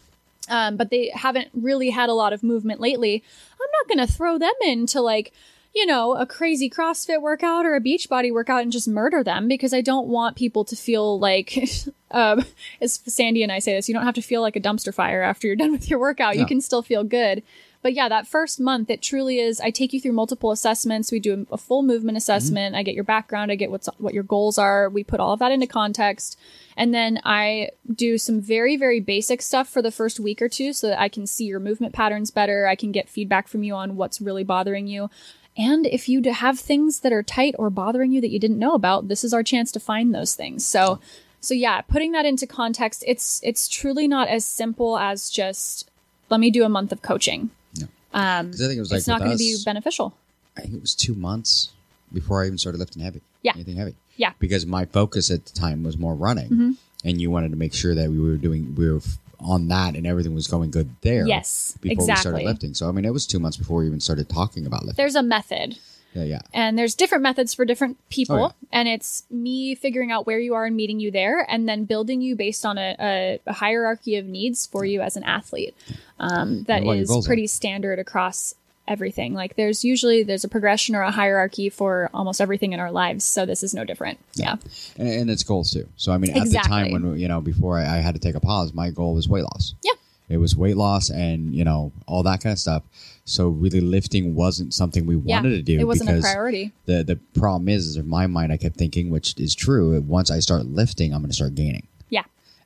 Um, 0.48 0.76
but 0.76 0.88
they 0.90 1.10
haven't 1.14 1.48
really 1.54 1.90
had 1.90 2.08
a 2.08 2.14
lot 2.14 2.32
of 2.32 2.42
movement 2.42 2.80
lately. 2.80 3.22
I'm 3.60 3.68
not 3.80 3.88
going 3.94 4.06
to 4.06 4.12
throw 4.12 4.38
them 4.38 4.52
into 4.62 5.00
like, 5.02 5.32
you 5.74 5.86
know, 5.86 6.14
a 6.14 6.24
crazy 6.24 6.70
CrossFit 6.70 7.20
workout 7.20 7.66
or 7.66 7.74
a 7.74 7.80
Beachbody 7.80 8.32
workout 8.32 8.62
and 8.62 8.70
just 8.70 8.86
murder 8.86 9.24
them 9.24 9.48
because 9.48 9.74
I 9.74 9.80
don't 9.80 10.06
want 10.06 10.36
people 10.36 10.64
to 10.66 10.76
feel 10.76 11.18
like, 11.18 11.58
um, 12.12 12.44
as 12.80 13.00
Sandy 13.06 13.42
and 13.42 13.50
I 13.50 13.58
say 13.58 13.74
this, 13.74 13.88
you 13.88 13.94
don't 13.94 14.04
have 14.04 14.14
to 14.14 14.22
feel 14.22 14.40
like 14.40 14.56
a 14.56 14.60
dumpster 14.60 14.94
fire 14.94 15.22
after 15.22 15.48
you're 15.48 15.56
done 15.56 15.72
with 15.72 15.90
your 15.90 15.98
workout. 15.98 16.36
You 16.36 16.46
can 16.46 16.60
still 16.60 16.82
feel 16.82 17.02
good. 17.02 17.42
But 17.84 17.92
yeah, 17.92 18.08
that 18.08 18.26
first 18.26 18.58
month, 18.60 18.88
it 18.88 19.02
truly 19.02 19.40
is. 19.40 19.60
I 19.60 19.68
take 19.68 19.92
you 19.92 20.00
through 20.00 20.12
multiple 20.12 20.50
assessments. 20.50 21.12
We 21.12 21.20
do 21.20 21.46
a 21.52 21.58
full 21.58 21.82
movement 21.82 22.16
assessment. 22.16 22.74
I 22.74 22.82
get 22.82 22.94
your 22.94 23.04
background. 23.04 23.52
I 23.52 23.56
get 23.56 23.70
what's 23.70 23.90
what 23.98 24.14
your 24.14 24.22
goals 24.22 24.56
are. 24.56 24.88
We 24.88 25.04
put 25.04 25.20
all 25.20 25.34
of 25.34 25.40
that 25.40 25.52
into 25.52 25.66
context, 25.66 26.38
and 26.78 26.94
then 26.94 27.20
I 27.24 27.68
do 27.94 28.16
some 28.16 28.40
very 28.40 28.78
very 28.78 29.00
basic 29.00 29.42
stuff 29.42 29.68
for 29.68 29.82
the 29.82 29.90
first 29.90 30.18
week 30.18 30.40
or 30.40 30.48
two, 30.48 30.72
so 30.72 30.88
that 30.88 30.98
I 30.98 31.10
can 31.10 31.26
see 31.26 31.44
your 31.44 31.60
movement 31.60 31.92
patterns 31.92 32.30
better. 32.30 32.66
I 32.66 32.74
can 32.74 32.90
get 32.90 33.10
feedback 33.10 33.48
from 33.48 33.62
you 33.62 33.74
on 33.74 33.96
what's 33.96 34.18
really 34.18 34.44
bothering 34.44 34.86
you. 34.86 35.10
And 35.56 35.86
if 35.86 36.08
you 36.08 36.22
have 36.32 36.58
things 36.58 37.00
that 37.00 37.12
are 37.12 37.22
tight 37.22 37.54
or 37.58 37.70
bothering 37.70 38.12
you 38.12 38.20
that 38.20 38.30
you 38.30 38.38
didn't 38.38 38.58
know 38.58 38.74
about, 38.74 39.08
this 39.08 39.22
is 39.22 39.32
our 39.32 39.42
chance 39.42 39.70
to 39.72 39.80
find 39.80 40.14
those 40.14 40.34
things. 40.34 40.66
So, 40.66 40.98
so 41.40 41.54
yeah, 41.54 41.80
putting 41.82 42.12
that 42.12 42.26
into 42.26 42.46
context, 42.46 43.04
it's 43.06 43.40
it's 43.44 43.68
truly 43.68 44.08
not 44.08 44.28
as 44.28 44.44
simple 44.44 44.98
as 44.98 45.30
just 45.30 45.90
let 46.30 46.40
me 46.40 46.50
do 46.50 46.64
a 46.64 46.68
month 46.68 46.90
of 46.90 47.02
coaching. 47.02 47.50
No. 47.78 47.86
Um, 48.12 48.50
I 48.52 48.56
think 48.56 48.76
it 48.76 48.80
was 48.80 48.90
like 48.90 48.98
it's 48.98 49.06
not 49.06 49.20
going 49.20 49.32
to 49.32 49.38
be 49.38 49.56
beneficial. 49.64 50.14
I 50.56 50.62
think 50.62 50.74
it 50.74 50.80
was 50.80 50.94
two 50.94 51.14
months 51.14 51.70
before 52.12 52.42
I 52.42 52.46
even 52.46 52.58
started 52.58 52.78
lifting 52.78 53.02
heavy. 53.02 53.20
Yeah. 53.42 53.52
anything 53.54 53.76
heavy. 53.76 53.94
Yeah. 54.16 54.30
Mm-hmm. 54.30 54.36
because 54.40 54.64
my 54.64 54.86
focus 54.86 55.30
at 55.30 55.44
the 55.44 55.52
time 55.52 55.82
was 55.82 55.98
more 55.98 56.14
running, 56.14 56.76
and 57.04 57.20
you 57.20 57.30
wanted 57.30 57.50
to 57.50 57.56
make 57.56 57.74
sure 57.74 57.94
that 57.94 58.10
we 58.10 58.18
were 58.18 58.36
doing 58.36 58.74
we 58.76 58.90
were 58.90 59.00
on 59.40 59.68
that 59.68 59.96
and 59.96 60.06
everything 60.06 60.34
was 60.34 60.46
going 60.48 60.70
good 60.70 60.90
there. 61.02 61.26
Yes, 61.26 61.76
before 61.80 62.06
we 62.06 62.16
started 62.16 62.44
lifting. 62.44 62.74
So 62.74 62.88
I 62.88 62.92
mean, 62.92 63.04
it 63.04 63.12
was 63.12 63.26
two 63.26 63.38
months 63.38 63.56
before 63.56 63.78
we 63.78 63.86
even 63.86 64.00
started 64.00 64.28
talking 64.28 64.66
about 64.66 64.84
lifting. 64.84 65.02
There's 65.02 65.14
a 65.14 65.22
method. 65.22 65.78
Yeah, 66.14 66.22
yeah. 66.22 66.40
and 66.52 66.78
there's 66.78 66.94
different 66.94 67.22
methods 67.22 67.54
for 67.54 67.64
different 67.64 67.98
people 68.08 68.36
Oh, 68.36 68.40
yeah. 68.62 68.68
and 68.70 68.88
it's 68.88 69.24
me 69.30 69.74
figuring 69.74 70.12
out 70.12 70.28
where 70.28 70.38
you 70.38 70.54
are 70.54 70.64
and 70.64 70.76
meeting 70.76 71.00
you 71.00 71.10
there 71.10 71.44
and 71.50 71.68
then 71.68 71.86
building 71.86 72.20
you 72.20 72.36
based 72.36 72.64
on 72.64 72.78
a, 72.78 72.94
a, 73.00 73.40
a 73.48 73.52
hierarchy 73.52 74.14
of 74.14 74.24
needs 74.24 74.64
for 74.64 74.84
you 74.84 75.00
as 75.00 75.16
an 75.16 75.24
athlete 75.24 75.74
um, 76.20 76.62
that 76.64 76.78
And 76.78 76.86
what 76.86 76.98
your 76.98 77.18
is 77.18 77.26
pretty 77.26 77.48
standard 77.48 77.98
across 77.98 78.54
everything 78.86 79.32
like 79.34 79.56
there's 79.56 79.84
usually 79.84 80.22
there's 80.22 80.44
a 80.44 80.48
progression 80.48 80.94
or 80.94 81.02
a 81.02 81.10
hierarchy 81.10 81.70
for 81.70 82.10
almost 82.12 82.40
everything 82.40 82.72
in 82.72 82.80
our 82.80 82.92
lives 82.92 83.24
so 83.24 83.46
this 83.46 83.62
is 83.62 83.72
no 83.72 83.82
different 83.84 84.18
yeah 84.34 84.56
and, 84.98 85.08
and 85.08 85.30
it's 85.30 85.42
goals 85.42 85.70
too. 85.72 85.88
So 85.96 86.12
I 86.12 86.18
mean, 86.18 86.36
at 86.36 86.48
the 86.48 86.58
time 86.58 86.92
when 86.92 87.18
you 87.18 87.28
know 87.28 87.40
before 87.40 87.78
I, 87.78 87.82
I 87.84 87.96
had 87.98 88.14
to 88.14 88.20
take 88.20 88.34
a 88.34 88.40
pause, 88.40 88.72
my 88.74 88.90
goal 88.90 89.14
was 89.14 89.28
weight 89.28 89.44
loss. 89.44 89.74
Yeah. 89.82 89.92
it 90.28 90.38
was 90.38 90.56
weight 90.56 90.76
loss 90.76 91.10
and 91.10 91.54
you 91.54 91.64
know 91.64 91.92
all 92.06 92.22
that 92.24 92.42
kind 92.42 92.52
of 92.52 92.58
stuff. 92.58 92.82
So 93.24 93.48
really, 93.48 93.80
lifting 93.80 94.34
wasn't 94.34 94.74
something 94.74 95.06
we 95.06 95.16
yeah 95.16 95.36
wanted 95.36 95.56
to 95.56 95.62
do 95.62 95.78
it 95.78 95.84
wasn't 95.84 96.10
a 96.10 96.12
because 96.14 96.32
priority 96.32 96.72
the 96.86 97.02
the 97.04 97.16
problem 97.38 97.68
is, 97.68 97.86
is 97.86 97.96
in 97.96 98.08
my 98.08 98.26
mind, 98.26 98.52
I 98.52 98.56
kept 98.56 98.76
thinking, 98.76 99.10
which 99.10 99.38
is 99.38 99.54
true. 99.54 99.98
Once 100.02 100.30
I 100.30 100.40
start 100.40 100.66
lifting, 100.66 101.12
I'm 101.12 101.20
going 101.20 101.30
to 101.30 101.34
start 101.34 101.54
gaining. 101.54 101.86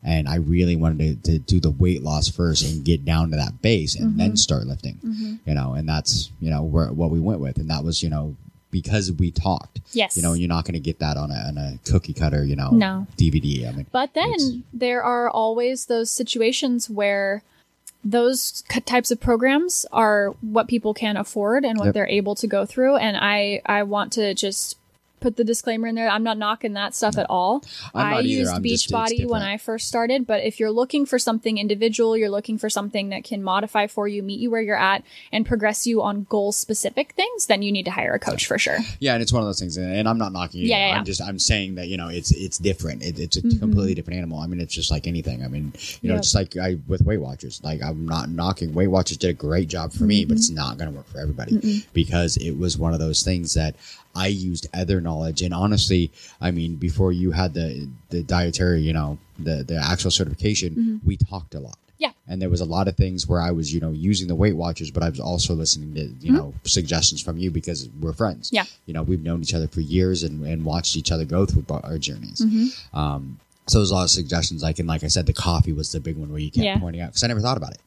And 0.03 0.29
I 0.29 0.37
really 0.37 0.77
wanted 0.77 1.25
to, 1.25 1.33
to 1.33 1.39
do 1.39 1.59
the 1.61 1.71
weight 1.71 2.03
loss 2.03 2.29
first 2.29 2.65
and 2.65 2.85
get 2.85 3.05
down 3.05 3.31
to 3.31 3.37
that 3.37 3.61
base 3.63 3.95
and 3.97 4.11
Mm-hmm. 4.11 4.19
then 4.19 4.37
start 4.37 4.67
lifting. 4.67 5.39
You 5.45 5.55
know, 5.55 5.75
and 5.75 5.89
that's 5.89 6.31
you 6.41 6.51
know 6.51 6.63
where 6.63 6.93
what 6.93 7.11
we 7.11 7.21
went 7.21 7.41
with, 7.41 7.59
and 7.59 7.69
that 7.71 7.85
was 7.85 8.03
you 8.03 8.09
know 8.11 8.37
because 8.71 9.11
we 9.11 9.31
talked. 9.31 9.81
Yes. 9.93 10.15
You 10.17 10.23
know, 10.23 10.35
you're 10.35 10.47
not 10.49 10.65
going 10.67 10.75
to 10.75 10.79
get 10.81 10.99
that 10.99 11.17
on 11.17 11.31
a 11.31 11.35
on 11.49 11.57
a 11.59 11.79
cookie 11.91 12.13
cutter. 12.13 12.45
You 12.45 12.55
know, 12.57 12.71
No. 12.71 13.07
DVD. 13.17 13.67
I 13.69 13.73
mean, 13.73 13.87
But 13.91 14.13
then 14.15 14.65
there 14.75 15.03
are 15.03 15.29
always 15.31 15.87
those 15.87 16.11
situations 16.11 16.89
where 16.91 17.43
those 18.05 18.63
types 18.85 19.11
of 19.11 19.21
programs 19.21 19.85
are 19.91 20.29
what 20.41 20.69
people 20.69 20.95
can 20.95 21.17
afford 21.17 21.65
and 21.65 21.79
what 21.79 21.87
Yep. 21.87 21.95
they're 21.95 22.09
able 22.09 22.35
to 22.37 22.47
go 22.47 22.65
through. 22.65 22.97
And 22.97 23.17
I, 23.17 23.61
I 23.67 23.83
want 23.83 24.13
to 24.13 24.35
just 24.35 24.77
put 25.20 25.37
the 25.37 25.44
disclaimer 25.44 25.88
in 25.88 25.94
there. 25.94 26.09
I'm 26.09 26.22
not 26.22 26.38
knocking 26.38 26.74
that 26.74 26.94
stuff 26.94 27.18
at 27.18 27.26
all. 27.28 27.64
I'm 27.94 28.11
not 28.11 28.24
either. 28.24 28.28
used 28.28 28.52
Beachbody 28.90 29.26
when. 29.26 29.42
I 29.42 29.57
first 29.57 29.88
started, 29.88 30.26
but 30.26 30.42
if 30.42 30.59
you're 30.61 30.70
looking 30.70 31.07
for 31.07 31.18
something 31.18 31.59
individual, 31.59 32.16
you're 32.16 32.28
looking 32.28 32.59
for 32.59 32.68
something 32.68 33.11
that 33.11 33.24
can 33.24 33.42
modify 33.42 33.87
for 33.87 34.09
you, 34.09 34.22
meet 34.22 34.40
you 34.40 34.50
where 34.50 34.61
you're 34.61 34.76
at, 34.76 35.04
and 35.33 35.46
progress 35.46 35.87
you 35.87 36.02
on 36.02 36.24
goal 36.24 36.52
specific 36.52 37.12
things, 37.12 37.46
then 37.46 37.62
you 37.62 37.72
need 37.72 37.85
to 37.85 37.90
hire 37.90 38.12
a 38.12 38.18
coach 38.18 38.46
for 38.46 38.59
sure. 38.59 38.78
yeah, 38.98 39.14
and 39.14 39.22
it's 39.22 39.33
one 39.33 39.42
of 39.42 39.48
those 39.48 39.61
things, 39.61 39.76
and, 39.76 40.09
I'm 40.09 40.18
not 40.18 40.33
knocking 40.33 40.61
you. 40.61 40.68
Yeah, 40.68 40.88
yeah, 40.88 40.92
I'm 40.92 40.98
yeah. 40.98 41.04
just 41.04 41.22
I'm 41.22 41.38
saying 41.38 41.76
that 41.76 41.88
you 41.88 41.96
know 41.96 42.09
it's 42.09 42.31
it's 42.33 42.59
different. 42.59 43.02
It, 43.02 43.18
it's 43.18 43.37
a 43.37 43.42
mm-hmm. 43.42 43.59
completely 43.59 43.94
different 43.94 44.18
animal. 44.18 44.40
I 44.40 44.46
mean, 44.46 44.61
it's 44.61 44.74
just 44.74 44.90
like 44.90 45.07
anything. 45.07 45.44
I 45.44 45.48
mean, 45.48 45.72
you 46.02 46.09
know, 46.09 46.16
Yep. 46.16 46.22
just 46.22 46.35
like 46.35 46.57
I 46.57 46.78
with 46.87 47.02
Weight 47.02 47.20
Watchers. 47.20 47.61
Like 47.62 47.83
I'm 47.83 48.07
not 48.07 48.31
knocking 48.31 48.72
Weight 48.72 48.88
Watchers 48.88 49.16
did 49.16 49.31
a 49.31 49.35
great 49.35 49.68
job 49.68 49.92
for 49.92 50.04
me, 50.04 50.24
but 50.24 50.33
mm-hmm. 50.33 50.38
it's 50.38 50.50
not 50.50 50.78
going 50.78 50.90
to 50.90 50.96
work 50.96 51.09
for 51.09 51.20
everybody 51.20 51.85
because 51.92 52.37
it 52.37 52.52
was 52.59 52.76
one 52.76 52.92
of 52.92 53.00
those 53.00 53.22
things 53.22 53.54
that 53.54 53.74
I 54.14 54.29
used 54.29 54.66
other 54.75 55.01
knowledge 55.01 55.42
and 55.42 55.55
honestly, 55.55 56.11
I 56.40 56.51
mean, 56.51 56.77
before 56.77 57.12
you 57.12 57.31
had 57.33 57.55
the 57.55 57.88
the 58.11 58.23
dietary, 58.23 58.81
you 58.81 58.92
know, 58.92 59.18
the 59.38 59.64
the 59.64 59.77
actual 59.77 60.11
certification, 60.11 61.01
we 61.05 61.16
talked 61.16 61.55
a 61.55 61.61
lot. 61.61 61.79
Yeah. 61.99 62.12
And 62.29 62.40
there 62.40 62.49
was 62.49 62.61
a 62.61 62.64
lot 62.64 62.87
of 62.87 62.97
things 62.97 63.27
where 63.27 63.40
I 63.40 63.51
was, 63.51 63.75
you 63.75 63.81
know, 63.81 63.90
using 63.90 64.29
the 64.29 64.35
Weight 64.37 64.55
Watchers, 64.55 64.90
but 64.92 65.03
I 65.03 65.09
was 65.09 65.18
also 65.18 65.55
listening 65.55 65.94
to, 65.94 66.05
you 66.25 66.33
know, 66.33 66.55
suggestions 66.64 67.21
from 67.21 67.38
you 67.38 67.51
because 67.51 67.88
we're 68.01 68.12
friends. 68.12 68.51
Yeah. 68.53 68.64
You 68.87 68.94
know, 68.94 69.03
we've 69.03 69.23
known 69.23 69.42
each 69.42 69.53
other 69.53 69.66
for 69.66 69.81
years 69.81 70.23
and, 70.23 70.47
and 70.47 70.64
watched 70.64 70.97
each 70.97 71.11
other 71.11 71.25
go 71.25 71.44
through 71.44 71.64
our 71.71 71.99
journeys. 71.99 72.40
Mm-hmm. 72.40 72.97
Um, 72.97 73.40
so 73.66 73.79
there's 73.79 73.90
a 73.90 73.94
lot 73.94 74.05
of 74.05 74.11
suggestions. 74.11 74.62
Like, 74.62 74.79
and 74.79 74.87
like 74.88 75.03
I 75.03 75.09
said, 75.09 75.27
the 75.27 75.33
coffee 75.33 75.73
was 75.73 75.90
the 75.90 75.99
big 75.99 76.16
one 76.16 76.31
where 76.31 76.38
you 76.38 76.51
kept 76.53 76.64
Yeah. 76.64 76.75
Mm-hmm. 76.75 76.83
pointing 76.83 77.03
out 77.03 77.09
because 77.11 77.25
I 77.25 77.27
never 77.27 77.40
thought 77.40 77.57
about 77.57 77.73
it. 77.73 77.81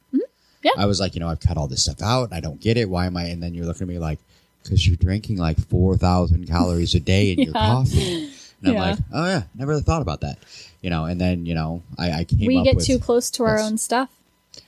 Yeah. 0.63 0.71
I 0.77 0.85
was 0.85 0.99
like, 0.99 1.15
you 1.15 1.19
know, 1.21 1.27
I've 1.29 1.39
cut 1.39 1.57
all 1.57 1.67
this 1.67 1.83
stuff 1.83 2.01
out. 2.03 2.33
I 2.33 2.39
don't 2.39 2.59
get 2.61 2.77
it. 2.77 2.87
Why 2.89 3.05
am 3.07 3.17
I? 3.17 3.23
And 3.25 3.41
then 3.41 3.53
you're 3.53 3.65
looking 3.65 3.83
at 3.83 3.87
me 3.87 3.97
like, 3.97 4.19
because 4.63 4.87
you're 4.87 4.97
drinking 4.97 5.37
like 5.37 5.59
4,000 5.67 6.47
calories 6.47 6.95
a 6.95 6.99
day 6.99 7.31
in 7.31 7.39
your 7.43 7.53
coffee. 7.53 8.25
And 8.61 8.67
I'm 8.67 8.73
Yeah. 8.73 8.81
like, 8.81 8.99
oh 9.13 9.25
yeah, 9.25 9.43
never 9.55 9.71
really 9.71 9.81
thought 9.83 10.01
about 10.01 10.21
that. 10.21 10.37
You 10.81 10.89
know, 10.89 11.05
and 11.05 11.19
then, 11.21 11.45
you 11.45 11.55
know, 11.55 11.83
I, 11.97 12.11
I 12.11 12.23
came 12.23 12.45
we 12.47 12.63
get 12.63 12.75
with, 12.75 12.85
too 12.85 12.99
close 12.99 13.29
to 13.31 13.43
our 13.43 13.59
own 13.59 13.77
stuff. 13.77 14.09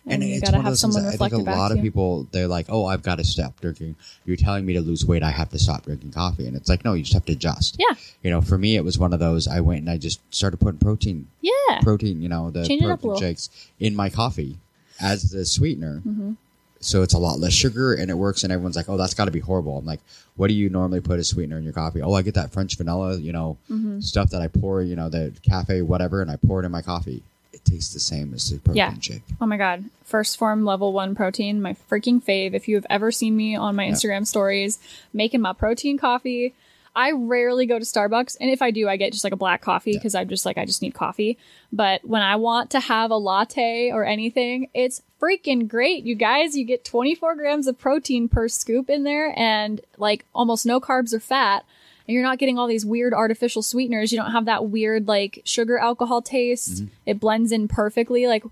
And, 0.06 0.24
you 0.24 0.36
it's 0.36 0.50
gotta 0.50 0.62
have 0.62 0.78
someone 0.78 1.04
that 1.04 1.12
reflect 1.14 1.34
I 1.34 1.38
think 1.38 1.48
a 1.48 1.52
lot 1.52 1.72
of 1.72 1.82
people, 1.82 2.28
they're 2.32 2.48
like, 2.48 2.68
oh, 2.70 2.86
I've 2.86 3.02
got 3.02 3.18
to 3.18 3.24
stop 3.26 3.60
drinking. 3.60 3.96
You're 4.26 4.38
telling 4.38 4.66
me 4.66 4.74
to 4.74 4.82
lose 4.82 5.06
weight. 5.06 5.24
I 5.24 5.32
have 5.32 5.50
to 5.50 5.60
stop 5.60 5.84
drinking 5.84 6.12
coffee. 6.12 6.48
And 6.48 6.56
it's 6.56 6.70
like, 6.70 6.86
no, 6.86 6.94
you 6.94 7.04
just 7.04 7.14
have 7.14 7.26
to 7.26 7.34
adjust. 7.34 7.76
Yeah. 7.80 7.96
You 8.22 8.30
know, 8.32 8.42
for 8.42 8.58
me, 8.58 8.76
it 8.78 8.84
was 8.86 8.98
one 8.98 9.12
of 9.14 9.20
those, 9.20 9.46
I 9.48 9.60
went 9.60 9.82
and 9.82 9.90
I 9.90 9.98
just 9.98 10.22
started 10.34 10.58
putting 10.58 10.80
protein 10.80 11.28
Yeah. 11.42 11.80
protein, 11.82 12.22
you 12.22 12.30
know, 12.30 12.50
the 12.50 12.66
Change 12.66 12.82
it 12.84 12.90
up 12.90 13.00
a 13.00 13.02
protein 13.08 13.20
shakes 13.22 13.50
in 13.80 13.94
my 13.96 14.10
coffee 14.10 14.58
as 15.02 15.32
the 15.32 15.46
sweetener. 15.46 16.02
Mm-hmm. 16.08 16.34
So 16.84 17.02
it's 17.02 17.14
a 17.14 17.18
lot 17.18 17.40
less 17.40 17.54
sugar 17.54 17.94
and 17.94 18.12
it 18.12 18.16
works. 18.16 18.44
And 18.44 18.52
everyone's 18.52 18.76
like, 18.76 18.90
oh, 18.90 18.98
that's 18.98 19.14
got 19.14 19.26
to 19.26 19.32
be 19.32 19.40
horrible. 19.40 19.78
I'm 19.78 19.86
like, 19.86 20.02
what 20.36 20.48
do 20.50 20.54
you 20.54 20.70
normally 20.70 21.00
put 21.00 21.20
as 21.20 21.30
sweetener 21.30 21.58
in 21.58 21.64
your 21.64 21.74
coffee? 21.74 22.02
Oh, 22.02 22.14
I 22.14 22.22
get 22.22 22.34
that 22.34 22.52
French 22.52 22.76
vanilla, 22.78 23.16
you 23.18 23.32
know, 23.32 23.58
Mm-hmm. 23.72 24.00
stuff 24.02 24.30
that 24.32 24.42
I 24.42 24.48
pour, 24.48 24.82
you 24.82 24.96
know, 24.96 25.10
the 25.10 25.34
cafe, 25.44 25.82
whatever, 25.82 26.22
and 26.22 26.30
I 26.30 26.36
pour 26.36 26.62
it 26.62 26.66
in 26.66 26.72
my 26.72 26.82
coffee. 26.82 27.24
It 27.54 27.64
tastes 27.66 27.94
the 27.94 28.00
same 28.00 28.34
as 28.34 28.50
the 28.50 28.58
protein 28.60 28.78
Yeah. 28.78 28.94
shake. 29.00 29.22
Oh 29.40 29.46
my 29.46 29.58
god. 29.58 29.86
1st 30.10 30.38
Phorm 30.38 30.66
level 30.66 30.92
one 30.92 31.16
protein, 31.16 31.62
my 31.62 31.76
freaking 31.90 32.22
fave. 32.22 32.54
If 32.54 32.68
you 32.68 32.76
have 32.76 32.86
ever 32.90 33.12
seen 33.12 33.38
me 33.38 33.56
on 33.56 33.76
my 33.76 33.86
Instagram 33.88 34.28
stories 34.28 34.80
making 35.14 35.42
my 35.42 35.54
protein 35.54 35.98
coffee, 35.98 36.54
I 36.96 37.12
rarely 37.12 37.66
go 37.66 37.80
to 37.80 37.86
Starbucks, 37.86 38.38
and 38.40 38.50
if 38.52 38.62
I 38.62 38.70
do, 38.72 38.88
I 38.88 38.98
get 38.98 39.12
just 39.14 39.24
like 39.24 39.34
a 39.34 39.38
black 39.38 39.62
coffee 39.62 39.94
because 39.94 40.14
I'm 40.14 40.30
just 40.30 40.46
like 40.46 40.58
I 40.60 40.66
just 40.66 40.82
need 40.82 40.94
coffee. 40.94 41.38
But 41.72 42.06
when 42.06 42.22
I 42.22 42.36
want 42.36 42.70
to 42.72 42.80
have 42.80 43.10
a 43.10 43.18
latte 43.18 43.90
or 43.92 44.06
anything, 44.06 44.70
it's 44.76 45.02
freaking 45.20 45.68
great, 45.68 46.04
you 46.04 46.14
guys. 46.14 46.56
You 46.56 46.66
get 46.66 46.86
24 46.86 47.36
grams 47.36 47.66
of 47.68 47.80
protein 47.80 48.28
per 48.30 48.48
scoop 48.48 48.90
in 48.92 49.04
there, 49.04 49.34
and 49.38 49.82
like 49.98 50.26
almost 50.36 50.66
no 50.66 50.80
carbs 50.80 51.14
or 51.14 51.20
fat. 51.20 51.66
And 52.08 52.14
you're 52.14 52.24
not 52.24 52.38
getting 52.38 52.60
all 52.60 52.68
these 52.68 52.86
weird 52.86 53.14
artificial 53.14 53.62
sweeteners. 53.64 54.12
You 54.12 54.20
don't 54.20 54.32
have 54.32 54.46
that 54.46 54.66
weird 54.70 55.08
like 55.08 55.42
sugar 55.46 55.78
alcohol 55.80 56.22
taste. 56.22 56.76
Mm-hmm. 56.84 56.86
It 57.08 57.20
blends 57.20 57.52
in 57.52 57.68
perfectly. 57.70 58.28
Like 58.28 58.44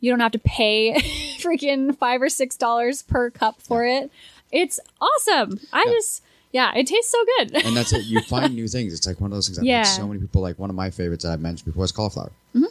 you 0.00 0.10
don't 0.10 0.20
have 0.20 0.32
to 0.32 0.38
pay 0.38 0.94
freaking 1.40 1.94
five 1.98 2.22
or 2.22 2.28
six 2.30 2.56
dollars 2.56 3.02
per 3.02 3.28
cup 3.30 3.60
for 3.60 3.84
it. 3.84 4.10
It's 4.52 4.80
awesome. 5.00 5.60
I 5.72 5.84
Yeah. 5.86 5.92
just 5.92 6.22
yeah, 6.52 6.72
it 6.74 6.86
tastes 6.86 7.10
so 7.12 7.18
good. 7.38 7.54
and 7.66 7.76
that's 7.76 7.92
it. 7.92 8.04
You 8.06 8.20
find 8.22 8.54
new 8.60 8.68
things. 8.68 8.92
It's 8.94 9.06
like 9.06 9.20
one 9.20 9.30
of 9.30 9.36
those 9.36 9.46
things. 9.48 9.58
I've 9.58 9.64
Yeah. 9.64 9.82
so 9.84 10.06
many 10.06 10.20
people 10.20 10.42
like 10.42 10.58
one 10.58 10.70
of 10.70 10.76
my 10.76 10.90
favorites 10.90 11.24
that 11.24 11.32
I've 11.32 11.40
mentioned 11.40 11.66
before 11.66 11.84
is 11.84 11.92
cauliflower. 11.92 12.32
Mm-hmm. 12.54 12.64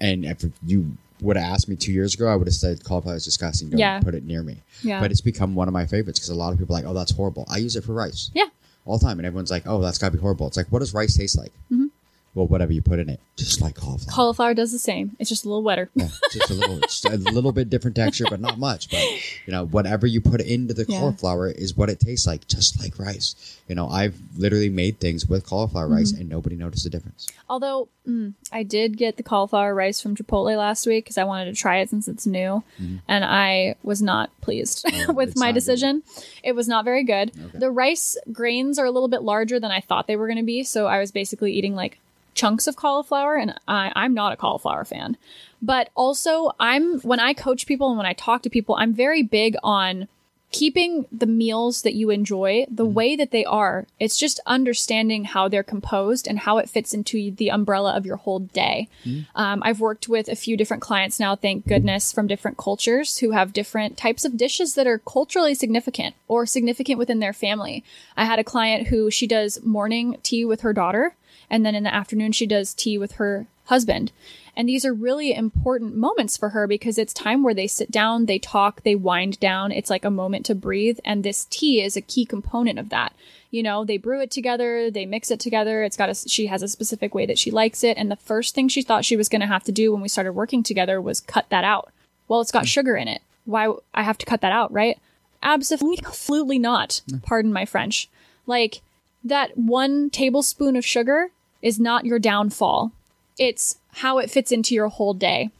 And 0.00 0.24
if 0.24 0.44
you 0.66 0.96
would 1.20 1.36
have 1.36 1.52
asked 1.54 1.68
me 1.68 1.76
two 1.76 1.92
years 1.92 2.14
ago, 2.14 2.26
I 2.28 2.36
would 2.36 2.46
have 2.46 2.54
said 2.54 2.84
cauliflower 2.84 3.14
is 3.16 3.24
disgusting. 3.24 3.70
Don't 3.70 3.78
Yeah. 3.78 4.00
put 4.00 4.14
it 4.14 4.24
near 4.24 4.42
me. 4.42 4.58
Yeah. 4.82 5.00
But 5.00 5.10
it's 5.10 5.20
become 5.20 5.54
one 5.54 5.68
of 5.68 5.74
my 5.74 5.86
favorites 5.86 6.18
because 6.18 6.30
a 6.30 6.34
lot 6.34 6.52
of 6.52 6.58
people 6.58 6.74
are 6.76 6.80
like, 6.80 6.88
oh, 6.88 6.94
that's 6.94 7.12
horrible. 7.12 7.46
I 7.48 7.58
use 7.58 7.76
it 7.76 7.84
for 7.84 7.92
rice 7.94 8.30
yeah. 8.34 8.46
all 8.84 8.98
the 8.98 9.04
time, 9.06 9.18
and 9.18 9.26
everyone's 9.26 9.50
like, 9.50 9.62
oh, 9.66 9.80
that's 9.80 9.98
got 9.98 10.08
to 10.10 10.12
be 10.16 10.20
horrible. 10.20 10.46
It's 10.46 10.56
like, 10.56 10.66
what 10.70 10.80
does 10.80 10.92
rice 10.92 11.16
taste 11.16 11.38
like? 11.38 11.52
Mm-hmm. 11.72 11.86
Well, 12.34 12.48
whatever 12.48 12.72
you 12.72 12.82
put 12.82 12.98
in 12.98 13.08
it, 13.08 13.20
just 13.36 13.60
like 13.60 13.76
cauliflower. 13.76 14.12
Cauliflower 14.12 14.54
does 14.54 14.72
the 14.72 14.78
same. 14.78 15.14
It's 15.20 15.30
just 15.30 15.44
a 15.44 15.48
little 15.48 15.62
wetter. 15.62 15.88
Yeah, 15.94 16.08
just 16.32 16.50
a 16.50 16.54
little, 16.54 16.80
just 16.80 17.04
a 17.04 17.16
little 17.16 17.52
bit 17.52 17.70
different 17.70 17.94
texture, 17.94 18.24
but 18.28 18.40
not 18.40 18.58
much. 18.58 18.90
But 18.90 19.04
you 19.46 19.52
know, 19.52 19.64
whatever 19.66 20.06
you 20.06 20.20
put 20.20 20.40
into 20.40 20.74
the 20.74 20.84
Yeah. 20.88 20.98
cauliflower 20.98 21.48
is 21.48 21.76
what 21.76 21.90
it 21.90 22.00
tastes 22.00 22.26
like, 22.26 22.48
just 22.48 22.80
like 22.80 22.98
rice. 22.98 23.36
You 23.68 23.76
know, 23.76 23.88
I've 23.88 24.16
literally 24.36 24.68
made 24.68 24.98
things 24.98 25.26
with 25.26 25.46
cauliflower 25.46 25.86
rice, 25.88 26.10
Mm-hmm. 26.12 26.20
and 26.22 26.28
nobody 26.30 26.56
noticed 26.56 26.82
the 26.84 26.90
difference. 26.90 27.28
Although 27.48 27.88
mm, 28.06 28.32
I 28.50 28.64
did 28.64 28.96
get 28.96 29.16
the 29.16 29.22
cauliflower 29.22 29.72
rice 29.74 30.00
from 30.00 30.16
Chipotle 30.16 30.56
last 30.58 30.86
week 30.88 31.04
because 31.04 31.18
I 31.18 31.24
wanted 31.24 31.54
to 31.54 31.60
try 31.60 31.78
it 31.78 31.90
since 31.90 32.08
it's 32.08 32.26
new, 32.26 32.64
and 33.06 33.24
I 33.24 33.76
was 33.84 34.02
not 34.02 34.30
pleased 34.40 34.84
Mm-hmm. 34.84 35.10
Oh, 35.10 35.14
with 35.20 35.36
my 35.36 35.46
not 35.46 35.50
good. 35.50 35.60
decision. 35.60 36.02
It 36.42 36.52
was 36.56 36.66
not 36.66 36.84
very 36.84 37.04
good. 37.04 37.30
Okay. 37.30 37.58
The 37.58 37.70
rice 37.70 38.16
grains 38.32 38.78
are 38.78 38.86
a 38.86 38.90
little 38.90 39.08
bit 39.08 39.22
larger 39.22 39.60
than 39.60 39.70
I 39.70 39.80
thought 39.80 40.06
they 40.08 40.16
were 40.16 40.26
going 40.26 40.38
to 40.38 40.42
be, 40.44 40.64
so 40.64 40.86
I 40.86 40.98
was 40.98 41.12
basically 41.12 41.52
eating 41.52 41.74
like 41.76 41.98
chunks 42.34 42.66
of 42.66 42.76
cauliflower, 42.76 43.36
and 43.36 43.54
I, 43.66 43.92
I'm 43.94 44.14
not 44.14 44.32
a 44.32 44.36
cauliflower 44.36 44.84
fan. 44.84 45.16
But 45.62 45.90
also, 45.94 46.52
I'm 46.60 47.00
when 47.00 47.20
I 47.20 47.32
coach 47.32 47.66
people 47.66 47.88
and 47.88 47.96
when 47.96 48.06
I 48.06 48.12
talk 48.12 48.42
to 48.42 48.50
people, 48.50 48.74
I'm 48.74 48.92
very 48.92 49.22
big 49.22 49.56
on 49.62 50.08
keeping 50.54 51.04
the 51.10 51.26
meals 51.26 51.82
that 51.82 51.94
you 51.94 52.10
enjoy 52.10 52.64
the 52.70 52.84
way 52.84 53.16
that 53.16 53.32
they 53.32 53.44
are. 53.44 53.88
It's 53.98 54.16
just 54.16 54.38
understanding 54.46 55.24
how 55.24 55.48
they're 55.48 55.64
composed 55.64 56.28
and 56.28 56.38
how 56.38 56.58
it 56.58 56.70
fits 56.70 56.94
into 56.94 57.32
the 57.32 57.50
umbrella 57.50 57.96
of 57.96 58.06
your 58.06 58.18
whole 58.18 58.38
day. 58.38 58.88
Um, 59.34 59.64
I've 59.64 59.80
worked 59.80 60.08
with 60.08 60.28
a 60.28 60.36
few 60.36 60.56
different 60.56 60.80
clients 60.80 61.18
now, 61.18 61.34
thank 61.34 61.66
goodness, 61.66 62.12
from 62.12 62.28
different 62.28 62.56
cultures 62.56 63.18
who 63.18 63.32
have 63.32 63.52
different 63.52 63.96
types 63.96 64.24
of 64.24 64.36
dishes 64.36 64.76
that 64.76 64.86
are 64.86 64.98
culturally 64.98 65.56
significant 65.56 66.14
or 66.28 66.46
significant 66.46 67.00
within 67.00 67.18
their 67.18 67.32
family. 67.32 67.82
I 68.16 68.24
had 68.24 68.38
a 68.38 68.44
client 68.44 68.86
who 68.86 69.10
she 69.10 69.26
does 69.26 69.60
morning 69.64 70.18
tea 70.22 70.44
with 70.44 70.60
her 70.60 70.72
daughter, 70.72 71.16
and 71.50 71.64
then 71.64 71.74
in 71.74 71.84
the 71.84 71.94
afternoon, 71.94 72.32
she 72.32 72.46
does 72.46 72.74
tea 72.74 72.98
with 72.98 73.12
her 73.12 73.46
husband. 73.66 74.12
And 74.56 74.68
these 74.68 74.84
are 74.84 74.94
really 74.94 75.34
important 75.34 75.96
moments 75.96 76.36
for 76.36 76.50
her 76.50 76.66
because 76.66 76.96
it's 76.96 77.12
time 77.12 77.42
where 77.42 77.54
they 77.54 77.66
sit 77.66 77.90
down, 77.90 78.26
they 78.26 78.38
talk, 78.38 78.82
they 78.82 78.94
wind 78.94 79.40
down. 79.40 79.72
It's 79.72 79.90
like 79.90 80.04
a 80.04 80.10
moment 80.10 80.46
to 80.46 80.54
breathe. 80.54 81.00
And 81.04 81.22
this 81.22 81.46
tea 81.46 81.82
is 81.82 81.96
a 81.96 82.00
key 82.00 82.24
component 82.24 82.78
of 82.78 82.90
that. 82.90 83.14
You 83.50 83.62
know, 83.62 83.84
they 83.84 83.98
brew 83.98 84.20
it 84.20 84.30
together, 84.30 84.90
they 84.90 85.06
mix 85.06 85.30
it 85.30 85.40
together. 85.40 85.82
It's 85.82 85.96
got 85.96 86.10
a, 86.10 86.14
she 86.14 86.46
has 86.46 86.62
a 86.62 86.68
specific 86.68 87.14
way 87.14 87.26
that 87.26 87.38
she 87.38 87.50
likes 87.50 87.82
it. 87.82 87.96
And 87.96 88.10
the 88.10 88.16
first 88.16 88.54
thing 88.54 88.68
she 88.68 88.82
thought 88.82 89.04
she 89.04 89.16
was 89.16 89.28
going 89.28 89.40
to 89.40 89.46
have 89.46 89.64
to 89.64 89.72
do 89.72 89.92
when 89.92 90.02
we 90.02 90.08
started 90.08 90.32
working 90.32 90.62
together 90.62 91.00
was 91.00 91.20
cut 91.20 91.48
that 91.50 91.64
out. 91.64 91.92
Well, 92.28 92.40
it's 92.40 92.52
got 92.52 92.64
mm. 92.64 92.68
sugar 92.68 92.96
in 92.96 93.08
it. 93.08 93.22
Why 93.44 93.72
I 93.92 94.02
have 94.02 94.18
to 94.18 94.26
cut 94.26 94.40
that 94.40 94.52
out, 94.52 94.72
right? 94.72 94.98
Absolutely 95.42 96.58
not. 96.58 97.02
Mm. 97.10 97.22
Pardon 97.22 97.52
my 97.52 97.64
French. 97.64 98.08
Like 98.46 98.82
that 99.24 99.56
one 99.56 100.10
tablespoon 100.10 100.76
of 100.76 100.84
sugar 100.84 101.30
is 101.62 101.80
not 101.80 102.04
your 102.04 102.18
downfall. 102.18 102.92
It's 103.38 103.78
how 103.94 104.18
it 104.18 104.30
fits 104.30 104.52
into 104.52 104.74
your 104.74 104.88
whole 104.88 105.14
day. 105.14 105.50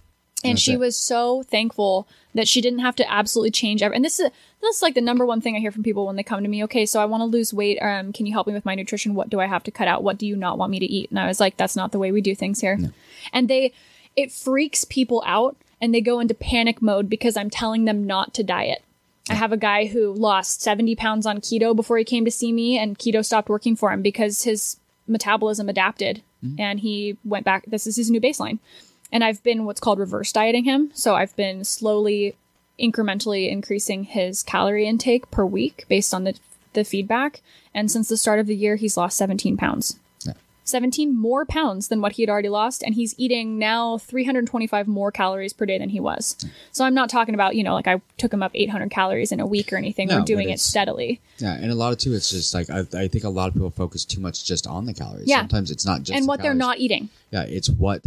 And 0.44 0.52
That's 0.52 0.62
she 0.62 0.74
it. 0.74 0.78
was 0.78 0.96
so 0.96 1.42
thankful 1.44 2.06
that 2.34 2.46
she 2.46 2.60
didn't 2.60 2.80
have 2.80 2.96
to 2.96 3.10
absolutely 3.10 3.50
change 3.50 3.82
every. 3.82 3.96
And 3.96 4.04
this 4.04 4.20
is 4.20 4.30
this 4.60 4.76
is 4.76 4.82
like 4.82 4.94
the 4.94 5.00
number 5.00 5.24
one 5.24 5.40
thing 5.40 5.56
I 5.56 5.60
hear 5.60 5.72
from 5.72 5.82
people 5.82 6.06
when 6.06 6.16
they 6.16 6.22
come 6.22 6.42
to 6.42 6.48
me. 6.48 6.62
Okay, 6.64 6.84
so 6.84 7.00
I 7.00 7.06
want 7.06 7.22
to 7.22 7.26
lose 7.26 7.54
weight. 7.54 7.78
Um, 7.80 8.12
can 8.12 8.26
you 8.26 8.32
help 8.32 8.46
me 8.46 8.52
with 8.52 8.66
my 8.66 8.74
nutrition? 8.74 9.14
What 9.14 9.30
do 9.30 9.40
I 9.40 9.46
have 9.46 9.62
to 9.64 9.70
cut 9.70 9.88
out? 9.88 10.02
What 10.02 10.18
do 10.18 10.26
you 10.26 10.36
not 10.36 10.58
want 10.58 10.70
me 10.70 10.78
to 10.80 10.86
eat? 10.86 11.10
And 11.10 11.18
I 11.18 11.26
was 11.26 11.40
like, 11.40 11.56
that's 11.56 11.76
not 11.76 11.92
the 11.92 11.98
way 11.98 12.12
we 12.12 12.20
do 12.20 12.34
things 12.34 12.60
here. 12.60 12.78
And 13.32 13.48
they, 13.48 13.72
it 14.16 14.32
freaks 14.32 14.84
people 14.84 15.22
out, 15.26 15.56
and 15.80 15.94
they 15.94 16.00
go 16.00 16.20
into 16.20 16.34
panic 16.34 16.82
mode 16.82 17.08
because 17.08 17.36
I'm 17.36 17.50
telling 17.50 17.84
them 17.84 18.06
not 18.06 18.34
to 18.34 18.42
diet. 18.42 18.82
I 19.28 19.34
have 19.34 19.52
a 19.52 19.56
guy 19.56 19.86
who 19.86 20.12
lost 20.12 20.60
70 20.60 20.96
pounds 20.96 21.24
on 21.24 21.40
keto 21.40 21.74
before 21.74 21.96
he 21.96 22.04
came 22.04 22.24
to 22.24 22.30
see 22.30 22.52
me, 22.52 22.78
and 22.78 22.98
keto 22.98 23.24
stopped 23.24 23.48
working 23.48 23.74
for 23.74 23.90
him 23.90 24.02
because 24.02 24.44
his 24.44 24.76
metabolism 25.06 25.68
adapted 25.68 26.22
mm-hmm. 26.44 26.60
and 26.60 26.80
he 26.80 27.16
went 27.24 27.44
back. 27.44 27.64
This 27.66 27.86
is 27.86 27.96
his 27.96 28.10
new 28.10 28.20
baseline. 28.20 28.58
And 29.10 29.24
I've 29.24 29.42
been 29.42 29.64
what's 29.64 29.80
called 29.80 29.98
reverse 29.98 30.32
dieting 30.32 30.64
him. 30.64 30.90
So 30.94 31.14
I've 31.14 31.34
been 31.36 31.64
slowly, 31.64 32.34
incrementally 32.78 33.50
increasing 33.50 34.04
his 34.04 34.42
calorie 34.42 34.86
intake 34.86 35.30
per 35.30 35.44
week 35.44 35.84
based 35.88 36.12
on 36.12 36.24
the, 36.24 36.38
the 36.72 36.84
feedback. 36.84 37.40
And 37.72 37.90
since 37.90 38.08
the 38.08 38.16
start 38.16 38.40
of 38.40 38.46
the 38.46 38.56
year, 38.56 38.76
he's 38.76 38.96
lost 38.96 39.16
17 39.16 39.56
pounds. 39.56 39.98
Yeah. 40.64 40.70
17 40.70 41.14
more 41.16 41.44
pounds 41.44 41.88
than 41.88 42.00
what 42.00 42.12
he 42.12 42.22
had 42.22 42.30
already 42.30 42.48
lost, 42.48 42.82
and 42.82 42.94
he's 42.94 43.14
eating 43.18 43.58
now 43.58 43.98
325 43.98 44.88
more 44.88 45.12
calories 45.12 45.52
per 45.52 45.66
day 45.66 45.78
than 45.78 45.90
he 45.90 46.00
was. 46.00 46.36
So 46.72 46.84
I'm 46.84 46.94
not 46.94 47.08
talking 47.10 47.34
about, 47.34 47.54
you 47.54 47.62
know, 47.62 47.74
like 47.74 47.86
I 47.86 48.00
took 48.18 48.32
him 48.32 48.42
up 48.42 48.52
800 48.54 48.90
calories 48.90 49.30
in 49.32 49.40
a 49.40 49.46
week 49.46 49.72
or 49.72 49.76
anything. 49.76 50.08
No, 50.08 50.18
We're 50.18 50.24
doing 50.24 50.50
it 50.50 50.60
steadily. 50.60 51.20
Yeah, 51.38 51.54
and 51.54 51.70
a 51.70 51.74
lot 51.74 51.92
of 51.92 51.98
too, 51.98 52.12
it's 52.14 52.30
just 52.30 52.54
like 52.54 52.70
I, 52.70 52.80
I 52.96 53.08
think 53.08 53.24
a 53.24 53.28
lot 53.28 53.48
of 53.48 53.54
people 53.54 53.70
focus 53.70 54.04
too 54.04 54.20
much 54.20 54.44
just 54.44 54.66
on 54.66 54.86
the 54.86 54.94
calories. 54.94 55.28
Yeah. 55.28 55.40
Sometimes 55.40 55.70
it's 55.70 55.84
not 55.86 56.00
just 56.02 56.12
and 56.16 56.24
the 56.24 56.28
what 56.28 56.40
they're 56.42 56.54
not 56.54 56.78
eating. 56.78 57.08
Yeah, 57.30 57.42
it's 57.42 57.68
what 57.68 58.02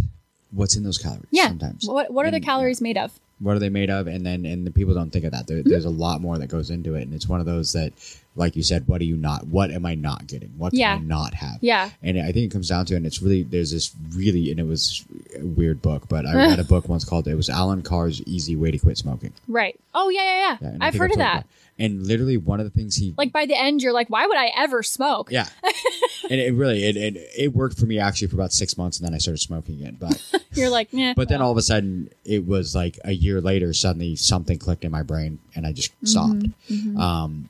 what's 0.51 0.75
in 0.75 0.83
those 0.83 0.97
calories. 0.97 1.25
Yeah. 1.31 1.47
Sometimes. 1.49 1.85
What, 1.87 2.11
what 2.11 2.25
are 2.25 2.31
the 2.31 2.37
And, 2.37 2.45
calories 2.45 2.81
made 2.81 2.97
of? 2.97 3.11
what 3.39 3.55
are 3.55 3.59
they 3.59 3.69
made 3.69 3.91
of 3.91 4.07
and 4.07 4.25
then 4.25 4.47
and 4.47 4.65
the 4.65 4.71
people 4.71 4.95
don't 4.95 5.11
think 5.11 5.23
of 5.23 5.31
that 5.31 5.45
there, 5.45 5.61
there's 5.61 5.85
a 5.85 5.89
lot 5.91 6.21
more 6.21 6.39
that 6.39 6.47
goes 6.47 6.71
into 6.71 6.95
it 6.95 7.03
and 7.03 7.13
it's 7.13 7.27
one 7.29 7.39
of 7.39 7.45
those 7.45 7.71
that 7.73 7.93
like 8.37 8.55
you 8.55 8.63
said 8.63 8.87
what 8.87 9.01
are 9.01 9.05
you 9.05 9.17
not 9.17 9.45
what 9.47 9.71
am 9.71 9.85
i 9.85 9.93
not 9.95 10.25
getting 10.27 10.49
what 10.57 10.69
can 10.71 10.79
Yeah. 10.79 10.93
i 10.95 10.99
not 10.99 11.33
have 11.33 11.57
Yeah. 11.61 11.89
and 12.01 12.17
i 12.19 12.31
think 12.31 12.45
it 12.45 12.51
comes 12.51 12.69
down 12.69 12.85
to 12.85 12.95
and 12.95 13.05
it's 13.05 13.21
really 13.21 13.43
there's 13.43 13.71
this 13.71 13.93
really 14.15 14.49
and 14.51 14.59
it 14.59 14.65
was 14.67 15.03
a 15.37 15.43
weird 15.45 15.81
book 15.81 16.07
but 16.07 16.25
i 16.25 16.33
read 16.33 16.59
a 16.59 16.63
book 16.73 16.87
once 16.87 17.03
called 17.03 17.27
it 17.27 17.35
was 17.35 17.49
Allen 17.49 17.81
Carr's 17.81 18.21
easy 18.23 18.55
way 18.55 18.71
to 18.71 18.77
quit 18.77 18.97
smoking 18.97 19.33
Right. 19.47 19.79
Oh, 19.99 20.09
yeah, 20.09 20.23
yeah, 20.23 20.57
yeah. 20.61 20.69
Yeah, 20.73 20.77
I've 20.79 20.93
heard 20.93 21.09
of 21.11 21.17
told 21.17 21.27
you 21.27 21.33
that. 21.33 21.47
and 21.79 22.05
literally 22.05 22.37
one 22.37 22.59
of 22.59 22.65
the 22.65 22.69
things 22.69 22.95
he 22.95 23.15
Like 23.17 23.31
by 23.33 23.47
the 23.47 23.55
end, 23.59 23.81
you're 23.81 23.93
like, 23.93 24.09
why 24.11 24.27
would 24.27 24.37
I 24.37 24.51
ever 24.55 24.83
smoke? 24.83 25.31
yeah 25.31 25.47
and 26.29 26.39
it 26.39 26.53
really 26.53 26.83
it, 26.85 26.95
it 26.97 27.17
it 27.37 27.53
worked 27.53 27.79
for 27.79 27.85
me 27.87 27.97
actually 27.99 28.27
for 28.27 28.35
about 28.35 28.53
six 28.53 28.77
months 28.77 28.99
and 28.99 29.07
then 29.07 29.13
i 29.15 29.17
started 29.17 29.39
smoking 29.39 29.75
again. 29.81 29.97
but 29.99 30.21
You're 30.53 30.69
like, 30.71 30.87
yeah. 30.91 31.13
But 31.15 31.29
then 31.29 31.39
all 31.41 31.51
of 31.51 31.57
a 31.57 31.61
sudden, 31.61 32.09
it 32.25 32.47
was 32.47 32.73
like 32.73 32.97
a 33.05 33.11
year 33.11 33.39
later, 33.41 33.73
suddenly 33.73 34.15
something 34.15 34.57
clicked 34.57 34.83
in 34.83 34.91
my 34.91 35.03
brain 35.03 35.37
and 35.55 35.67
I 35.67 35.71
just 35.71 35.91
stopped. 36.03 36.45
Um, 36.97 37.49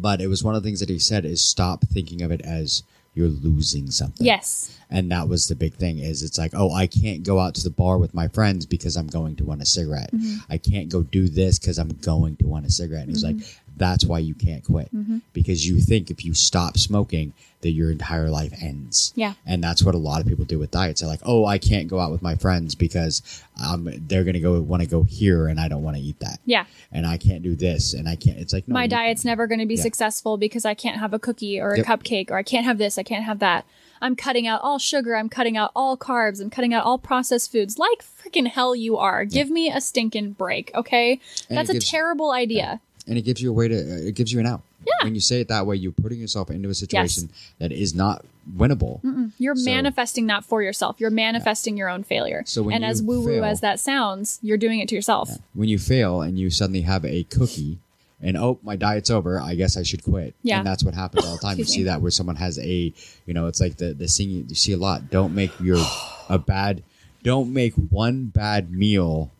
but 0.00 0.20
it 0.20 0.26
was 0.26 0.42
one 0.42 0.54
of 0.54 0.62
the 0.62 0.66
things 0.66 0.80
that 0.80 0.88
he 0.88 0.98
said 0.98 1.24
is 1.24 1.40
stop 1.40 1.84
thinking 1.86 2.22
of 2.22 2.30
it 2.30 2.40
as 2.42 2.82
you're 3.14 3.28
losing 3.28 3.90
something. 3.90 4.26
yes. 4.26 4.76
And 4.90 5.10
that 5.10 5.28
was 5.28 5.48
the 5.48 5.56
big 5.56 5.74
thing 5.74 5.98
is 5.98 6.22
it's 6.22 6.38
like, 6.38 6.52
oh, 6.54 6.72
I 6.72 6.86
can't 6.86 7.24
go 7.24 7.40
out 7.40 7.54
to 7.56 7.64
the 7.64 7.70
bar 7.70 7.98
with 7.98 8.14
my 8.14 8.28
friends 8.28 8.66
because 8.66 8.96
I'm 8.96 9.06
going 9.06 9.34
to 9.36 9.44
want 9.44 9.62
a 9.62 9.66
cigarette. 9.66 10.12
Mm-hmm. 10.12 10.52
I 10.52 10.58
can't 10.58 10.88
go 10.88 11.02
do 11.02 11.28
this 11.28 11.58
because 11.58 11.78
I'm 11.78 11.88
going 11.88 12.36
to 12.36 12.46
want 12.46 12.66
a 12.66 12.70
cigarette. 12.70 13.02
And 13.02 13.10
he's 13.10 13.24
mm-hmm. 13.24 13.38
like, 13.38 13.60
that's 13.76 14.04
why 14.04 14.18
you 14.20 14.34
can't 14.34 14.64
quit 14.64 14.88
because 15.32 15.66
you 15.68 15.80
think 15.80 16.10
if 16.10 16.24
you 16.24 16.34
stop 16.34 16.76
smoking 16.78 17.32
that 17.62 17.70
your 17.70 17.90
entire 17.90 18.28
life 18.28 18.52
ends. 18.60 19.12
Yeah. 19.16 19.34
And 19.46 19.64
that's 19.64 19.82
what 19.82 19.94
a 19.94 19.98
lot 19.98 20.20
of 20.20 20.26
people 20.26 20.44
do 20.44 20.58
with 20.58 20.70
diets. 20.70 21.00
They're 21.00 21.08
like, 21.08 21.22
oh, 21.24 21.46
I 21.46 21.56
can't 21.56 21.88
go 21.88 21.98
out 21.98 22.12
with 22.12 22.20
my 22.20 22.36
friends 22.36 22.74
because 22.74 23.42
um, 23.64 23.88
they're 24.06 24.22
going 24.22 24.34
to 24.34 24.40
go 24.40 24.60
want 24.60 24.82
to 24.82 24.88
go 24.88 25.02
here 25.02 25.48
and 25.48 25.58
I 25.58 25.68
don't 25.68 25.82
want 25.82 25.96
to 25.96 26.02
eat 26.02 26.20
that. 26.20 26.40
Yeah. 26.44 26.66
And 26.92 27.06
I 27.06 27.16
can't 27.16 27.42
do 27.42 27.56
this 27.56 27.94
and 27.94 28.06
I 28.06 28.16
can't. 28.16 28.36
It's 28.38 28.52
like, 28.52 28.68
no, 28.68 28.74
My 28.74 28.86
diet's 28.86 29.24
never 29.24 29.46
going 29.46 29.60
to 29.60 29.66
be 29.66 29.76
Yeah. 29.76 29.82
successful 29.82 30.36
because 30.36 30.66
I 30.66 30.74
can't 30.74 30.98
have 30.98 31.14
a 31.14 31.18
cookie 31.18 31.58
or 31.58 31.70
a 31.72 31.78
Yep. 31.78 31.86
cupcake 31.86 32.30
or 32.30 32.36
I 32.36 32.42
can't 32.42 32.66
have 32.66 32.76
this, 32.78 32.98
I 32.98 33.02
can't 33.02 33.24
have 33.24 33.38
that. 33.38 33.64
I'm 34.02 34.14
cutting 34.14 34.46
out 34.46 34.60
all 34.62 34.78
sugar, 34.78 35.16
I'm 35.16 35.30
cutting 35.30 35.56
out 35.56 35.70
all 35.74 35.96
carbs, 35.96 36.42
I'm 36.42 36.50
cutting 36.50 36.74
out 36.74 36.84
all 36.84 36.98
processed 36.98 37.50
foods. 37.50 37.78
Like 37.78 38.04
freaking 38.04 38.46
hell 38.48 38.76
you 38.76 38.98
are. 38.98 39.24
Give 39.24 39.48
me 39.50 39.70
a 39.70 39.80
stinking 39.80 40.32
break, 40.32 40.70
okay? 40.74 41.18
And 41.48 41.56
That's 41.56 41.70
a 41.70 41.74
gives- 41.74 41.88
terrible 41.90 42.30
idea. 42.30 42.82
And 43.06 43.18
it 43.18 43.22
gives 43.22 43.40
you 43.42 43.50
a 43.50 43.52
way 43.52 43.68
to 43.68 43.76
uh, 43.76 44.08
it 44.08 44.14
gives 44.14 44.32
you 44.32 44.40
an 44.40 44.46
out 44.46 44.62
Yeah. 44.86 45.04
when 45.04 45.14
you 45.14 45.20
say 45.20 45.40
it 45.40 45.48
that 45.48 45.66
way 45.66 45.76
you're 45.76 45.92
putting 45.92 46.18
yourself 46.20 46.50
into 46.50 46.68
a 46.68 46.74
situation 46.74 47.30
that 47.58 47.70
is 47.72 47.94
not 47.94 48.24
winnable 48.56 49.00
You're 49.38 49.56
So- 49.56 49.64
manifesting 49.70 50.26
that 50.28 50.44
for 50.44 50.62
yourself. 50.62 50.96
You're 50.98 51.10
manifesting 51.10 51.76
your 51.76 51.88
own 51.88 52.02
failure. 52.04 52.42
So 52.46 52.62
when 52.62 52.74
and 52.76 52.84
as 52.84 53.02
woo 53.02 53.20
woo 53.22 53.42
as 53.42 53.60
that 53.60 53.80
sounds, 53.80 54.38
you're 54.42 54.58
doing 54.58 54.80
it 54.80 54.88
to 54.90 54.94
yourself. 54.94 55.30
when 55.54 55.68
you 55.68 55.78
fail 55.78 56.20
and 56.22 56.38
you 56.38 56.50
suddenly 56.50 56.82
have 56.82 57.04
a 57.04 57.24
cookie 57.24 57.78
and 58.22 58.36
oh, 58.38 58.58
my 58.62 58.76
diet's 58.76 59.10
over. 59.10 59.38
I 59.40 59.54
guess 59.54 59.76
I 59.76 59.82
should 59.82 60.02
quit. 60.02 60.34
Yeah. 60.42 60.58
and 60.58 60.66
that's 60.66 60.82
what 60.84 60.94
happens 60.94 61.26
all 61.26 61.36
the 61.36 61.42
time. 61.42 61.58
you 61.58 61.64
see 61.64 61.82
that 61.84 62.00
where 62.00 62.10
someone 62.10 62.36
has 62.36 62.58
a, 62.58 62.92
you 63.26 63.34
know, 63.34 63.46
it's 63.48 63.60
like 63.60 63.76
the 63.76 63.92
the 63.92 64.06
thing 64.06 64.30
you, 64.30 64.44
you 64.48 64.54
see 64.54 64.72
a 64.72 64.78
lot. 64.78 65.10
Don't 65.10 65.34
make 65.34 65.50
your 65.60 65.78
a 66.28 66.38
bad. 66.38 66.82
Don't 67.22 67.52
make 67.54 67.72
one 67.74 68.26
bad 68.26 68.70
meal 68.70 69.30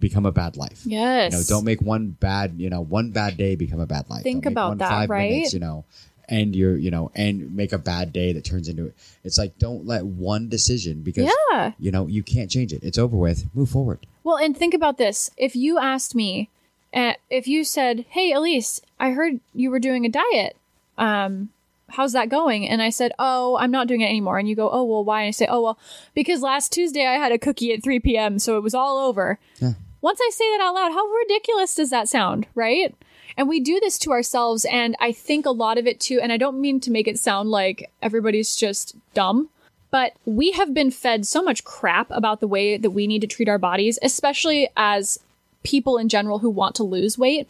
become 0.00 0.26
a 0.26 0.32
bad 0.32 0.56
life. 0.56 0.80
Yes. 0.84 1.32
You 1.32 1.38
know, 1.38 1.44
don't 1.48 1.64
make 1.64 1.80
one 1.82 2.08
bad, 2.18 2.54
you 2.58 2.70
know, 2.70 2.80
one 2.80 3.10
bad 3.10 3.36
day 3.36 3.54
become 3.54 3.80
a 3.80 3.86
bad 3.86 4.08
life. 4.10 4.22
Think 4.22 4.46
about 4.46 4.78
that, 4.78 4.88
five 4.88 5.10
right? 5.10 5.30
Minutes, 5.30 5.52
you 5.54 5.60
know, 5.60 5.84
and 6.28 6.54
you're, 6.56 6.76
you 6.76 6.90
know, 6.90 7.10
and 7.14 7.54
make 7.54 7.72
a 7.72 7.78
bad 7.78 8.12
day 8.12 8.32
that 8.32 8.44
turns 8.44 8.68
into. 8.68 8.92
It's 9.24 9.36
like 9.38 9.58
don't 9.58 9.86
let 9.86 10.04
one 10.06 10.48
decision 10.48 11.02
because 11.02 11.30
Yeah. 11.52 11.72
you 11.78 11.90
know 11.90 12.06
you 12.06 12.22
can't 12.22 12.50
change 12.50 12.72
it. 12.72 12.82
It's 12.82 12.98
over 12.98 13.16
with. 13.16 13.46
Move 13.54 13.68
forward. 13.70 14.06
Well, 14.24 14.36
and 14.38 14.56
think 14.56 14.74
about 14.74 14.96
this. 14.98 15.30
If 15.36 15.54
you 15.56 15.78
asked 15.78 16.14
me, 16.14 16.48
uh, 16.94 17.14
if 17.30 17.46
you 17.46 17.62
said, 17.64 18.04
"Hey, 18.10 18.32
Elise, 18.32 18.80
I 18.98 19.10
heard 19.10 19.40
you 19.54 19.70
were 19.70 19.78
doing 19.80 20.04
a 20.04 20.08
diet. 20.08 20.56
Um, 20.98 21.50
how's 21.88 22.12
that 22.12 22.28
going?" 22.28 22.68
And 22.68 22.80
I 22.82 22.90
said, 22.90 23.12
"Oh, 23.18 23.56
I'm 23.58 23.70
not 23.70 23.86
doing 23.88 24.00
it 24.02 24.06
anymore." 24.08 24.38
And 24.38 24.48
you 24.48 24.54
go, 24.56 24.70
"Oh, 24.70 24.84
well, 24.84 25.04
why?" 25.04 25.22
And 25.22 25.28
I 25.28 25.30
say, 25.32 25.46
"Oh, 25.48 25.60
well, 25.62 25.78
because 26.14 26.42
last 26.42 26.72
Tuesday 26.72 27.06
I 27.06 27.14
had 27.14 27.32
a 27.32 27.38
cookie 27.38 27.72
at 27.72 27.82
3 27.82 27.98
p.m., 28.00 28.38
so 28.38 28.56
it 28.56 28.62
was 28.62 28.74
all 28.74 28.98
over." 28.98 29.38
Yeah. 29.60 29.72
Once 30.02 30.20
I 30.22 30.30
say 30.32 30.44
that 30.50 30.62
out 30.62 30.74
loud, 30.74 30.92
how 30.92 31.06
ridiculous 31.06 31.74
does 31.74 31.90
that 31.90 32.08
sound, 32.08 32.46
right? 32.54 32.94
And 33.36 33.48
we 33.48 33.60
do 33.60 33.78
this 33.80 33.98
to 33.98 34.12
ourselves, 34.12 34.64
and 34.64 34.96
I 35.00 35.12
think 35.12 35.46
a 35.46 35.50
lot 35.50 35.78
of 35.78 35.86
it 35.86 36.00
too. 36.00 36.20
And 36.20 36.32
I 36.32 36.36
don't 36.36 36.60
mean 36.60 36.80
to 36.80 36.90
make 36.90 37.08
it 37.08 37.18
sound 37.18 37.50
like 37.50 37.90
everybody's 38.02 38.56
just 38.56 38.96
dumb, 39.14 39.48
but 39.90 40.12
we 40.24 40.52
have 40.52 40.74
been 40.74 40.90
fed 40.90 41.26
so 41.26 41.42
much 41.42 41.64
crap 41.64 42.08
about 42.10 42.40
the 42.40 42.48
way 42.48 42.76
that 42.76 42.90
we 42.90 43.06
need 43.06 43.20
to 43.20 43.26
treat 43.26 43.48
our 43.48 43.58
bodies, 43.58 43.98
especially 44.02 44.68
as 44.76 45.20
people 45.62 45.98
in 45.98 46.08
general 46.08 46.38
who 46.38 46.50
want 46.50 46.74
to 46.76 46.82
lose 46.82 47.18
weight, 47.18 47.48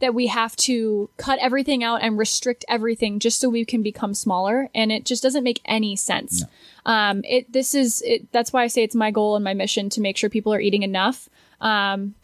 that 0.00 0.14
we 0.14 0.26
have 0.26 0.54
to 0.56 1.08
cut 1.16 1.38
everything 1.40 1.82
out 1.82 2.02
and 2.02 2.18
restrict 2.18 2.64
everything 2.68 3.18
just 3.18 3.40
so 3.40 3.48
we 3.48 3.64
can 3.64 3.82
become 3.82 4.14
smaller. 4.14 4.68
And 4.74 4.92
it 4.92 5.04
just 5.04 5.22
doesn't 5.22 5.44
make 5.44 5.60
any 5.64 5.96
sense. 5.96 6.44
Um, 6.86 7.22
it 7.24 7.52
this 7.52 7.74
is 7.74 8.02
it, 8.02 8.30
that's 8.32 8.52
why 8.52 8.62
I 8.62 8.66
say 8.66 8.82
it's 8.82 8.94
my 8.94 9.10
goal 9.10 9.34
and 9.34 9.44
my 9.44 9.54
mission 9.54 9.88
to 9.90 10.00
make 10.00 10.16
sure 10.16 10.28
people 10.28 10.52
are 10.52 10.60
eating 10.60 10.82
enough. 10.82 11.28
Um, 11.60 12.14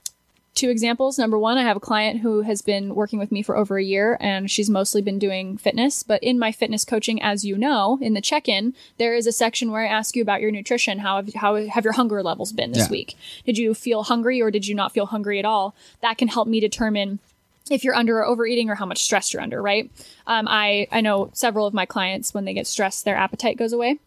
two 0.55 0.69
examples. 0.69 1.19
Number 1.19 1.39
one, 1.39 1.57
I 1.57 1.63
have 1.63 1.77
a 1.77 1.81
client 1.81 2.21
who 2.21 2.43
has 2.43 2.61
been 2.61 2.95
working 2.95 3.19
with 3.19 3.33
me 3.33 3.41
for 3.43 3.57
over 3.57 3.79
a 3.79 3.85
year 3.85 4.19
and 4.21 4.51
she's 4.51 4.69
mostly 4.69 5.01
been 5.01 5.19
doing 5.19 5.57
fitness. 5.57 6.03
But 6.03 6.23
in 6.23 6.39
my 6.39 6.53
fitness 6.53 6.85
coaching, 6.85 7.23
as 7.23 7.45
you 7.45 7.57
know, 7.57 7.99
in 8.03 8.15
the 8.15 8.21
check 8.21 8.49
in, 8.49 8.75
there 8.99 9.15
is 9.15 9.27
a 9.27 9.33
section 9.33 9.71
where 9.71 9.83
I 9.83 9.89
ask 9.89 10.17
you 10.17 10.23
about 10.23 10.41
your 10.41 10.51
nutrition. 10.51 10.99
How 10.99 11.17
have, 11.17 11.33
how 11.35 11.55
have 11.55 11.85
your 11.85 11.95
hunger 11.95 12.23
levels 12.23 12.53
been 12.53 12.73
this 12.73 12.87
Yeah. 12.89 12.91
week? 12.91 13.17
Did 13.47 13.59
you 13.59 13.73
feel 13.75 14.03
hungry 14.03 14.43
or 14.43 14.51
did 14.51 14.67
you 14.67 14.75
not 14.75 14.93
feel 14.93 15.07
hungry 15.07 15.39
at 15.39 15.45
all? 15.45 15.75
That 16.03 16.19
can 16.19 16.29
help 16.29 16.47
me 16.49 16.61
determine 16.61 17.21
if 17.71 17.85
you're 17.85 17.95
under 17.95 18.19
or 18.19 18.27
overeating 18.27 18.69
or 18.69 18.75
how 18.75 18.87
much 18.87 19.03
stress 19.03 19.33
you're 19.33 19.43
under, 19.43 19.63
right? 19.63 19.89
Um, 20.27 20.49
I, 20.49 20.89
I 20.91 21.01
know 21.01 21.31
several 21.33 21.67
of 21.67 21.73
my 21.73 21.87
clients, 21.87 22.35
when 22.35 22.45
they 22.45 22.53
get 22.55 22.67
stressed, 22.67 23.05
their 23.05 23.17
appetite 23.17 23.57
goes 23.57 23.73
away. 23.73 23.99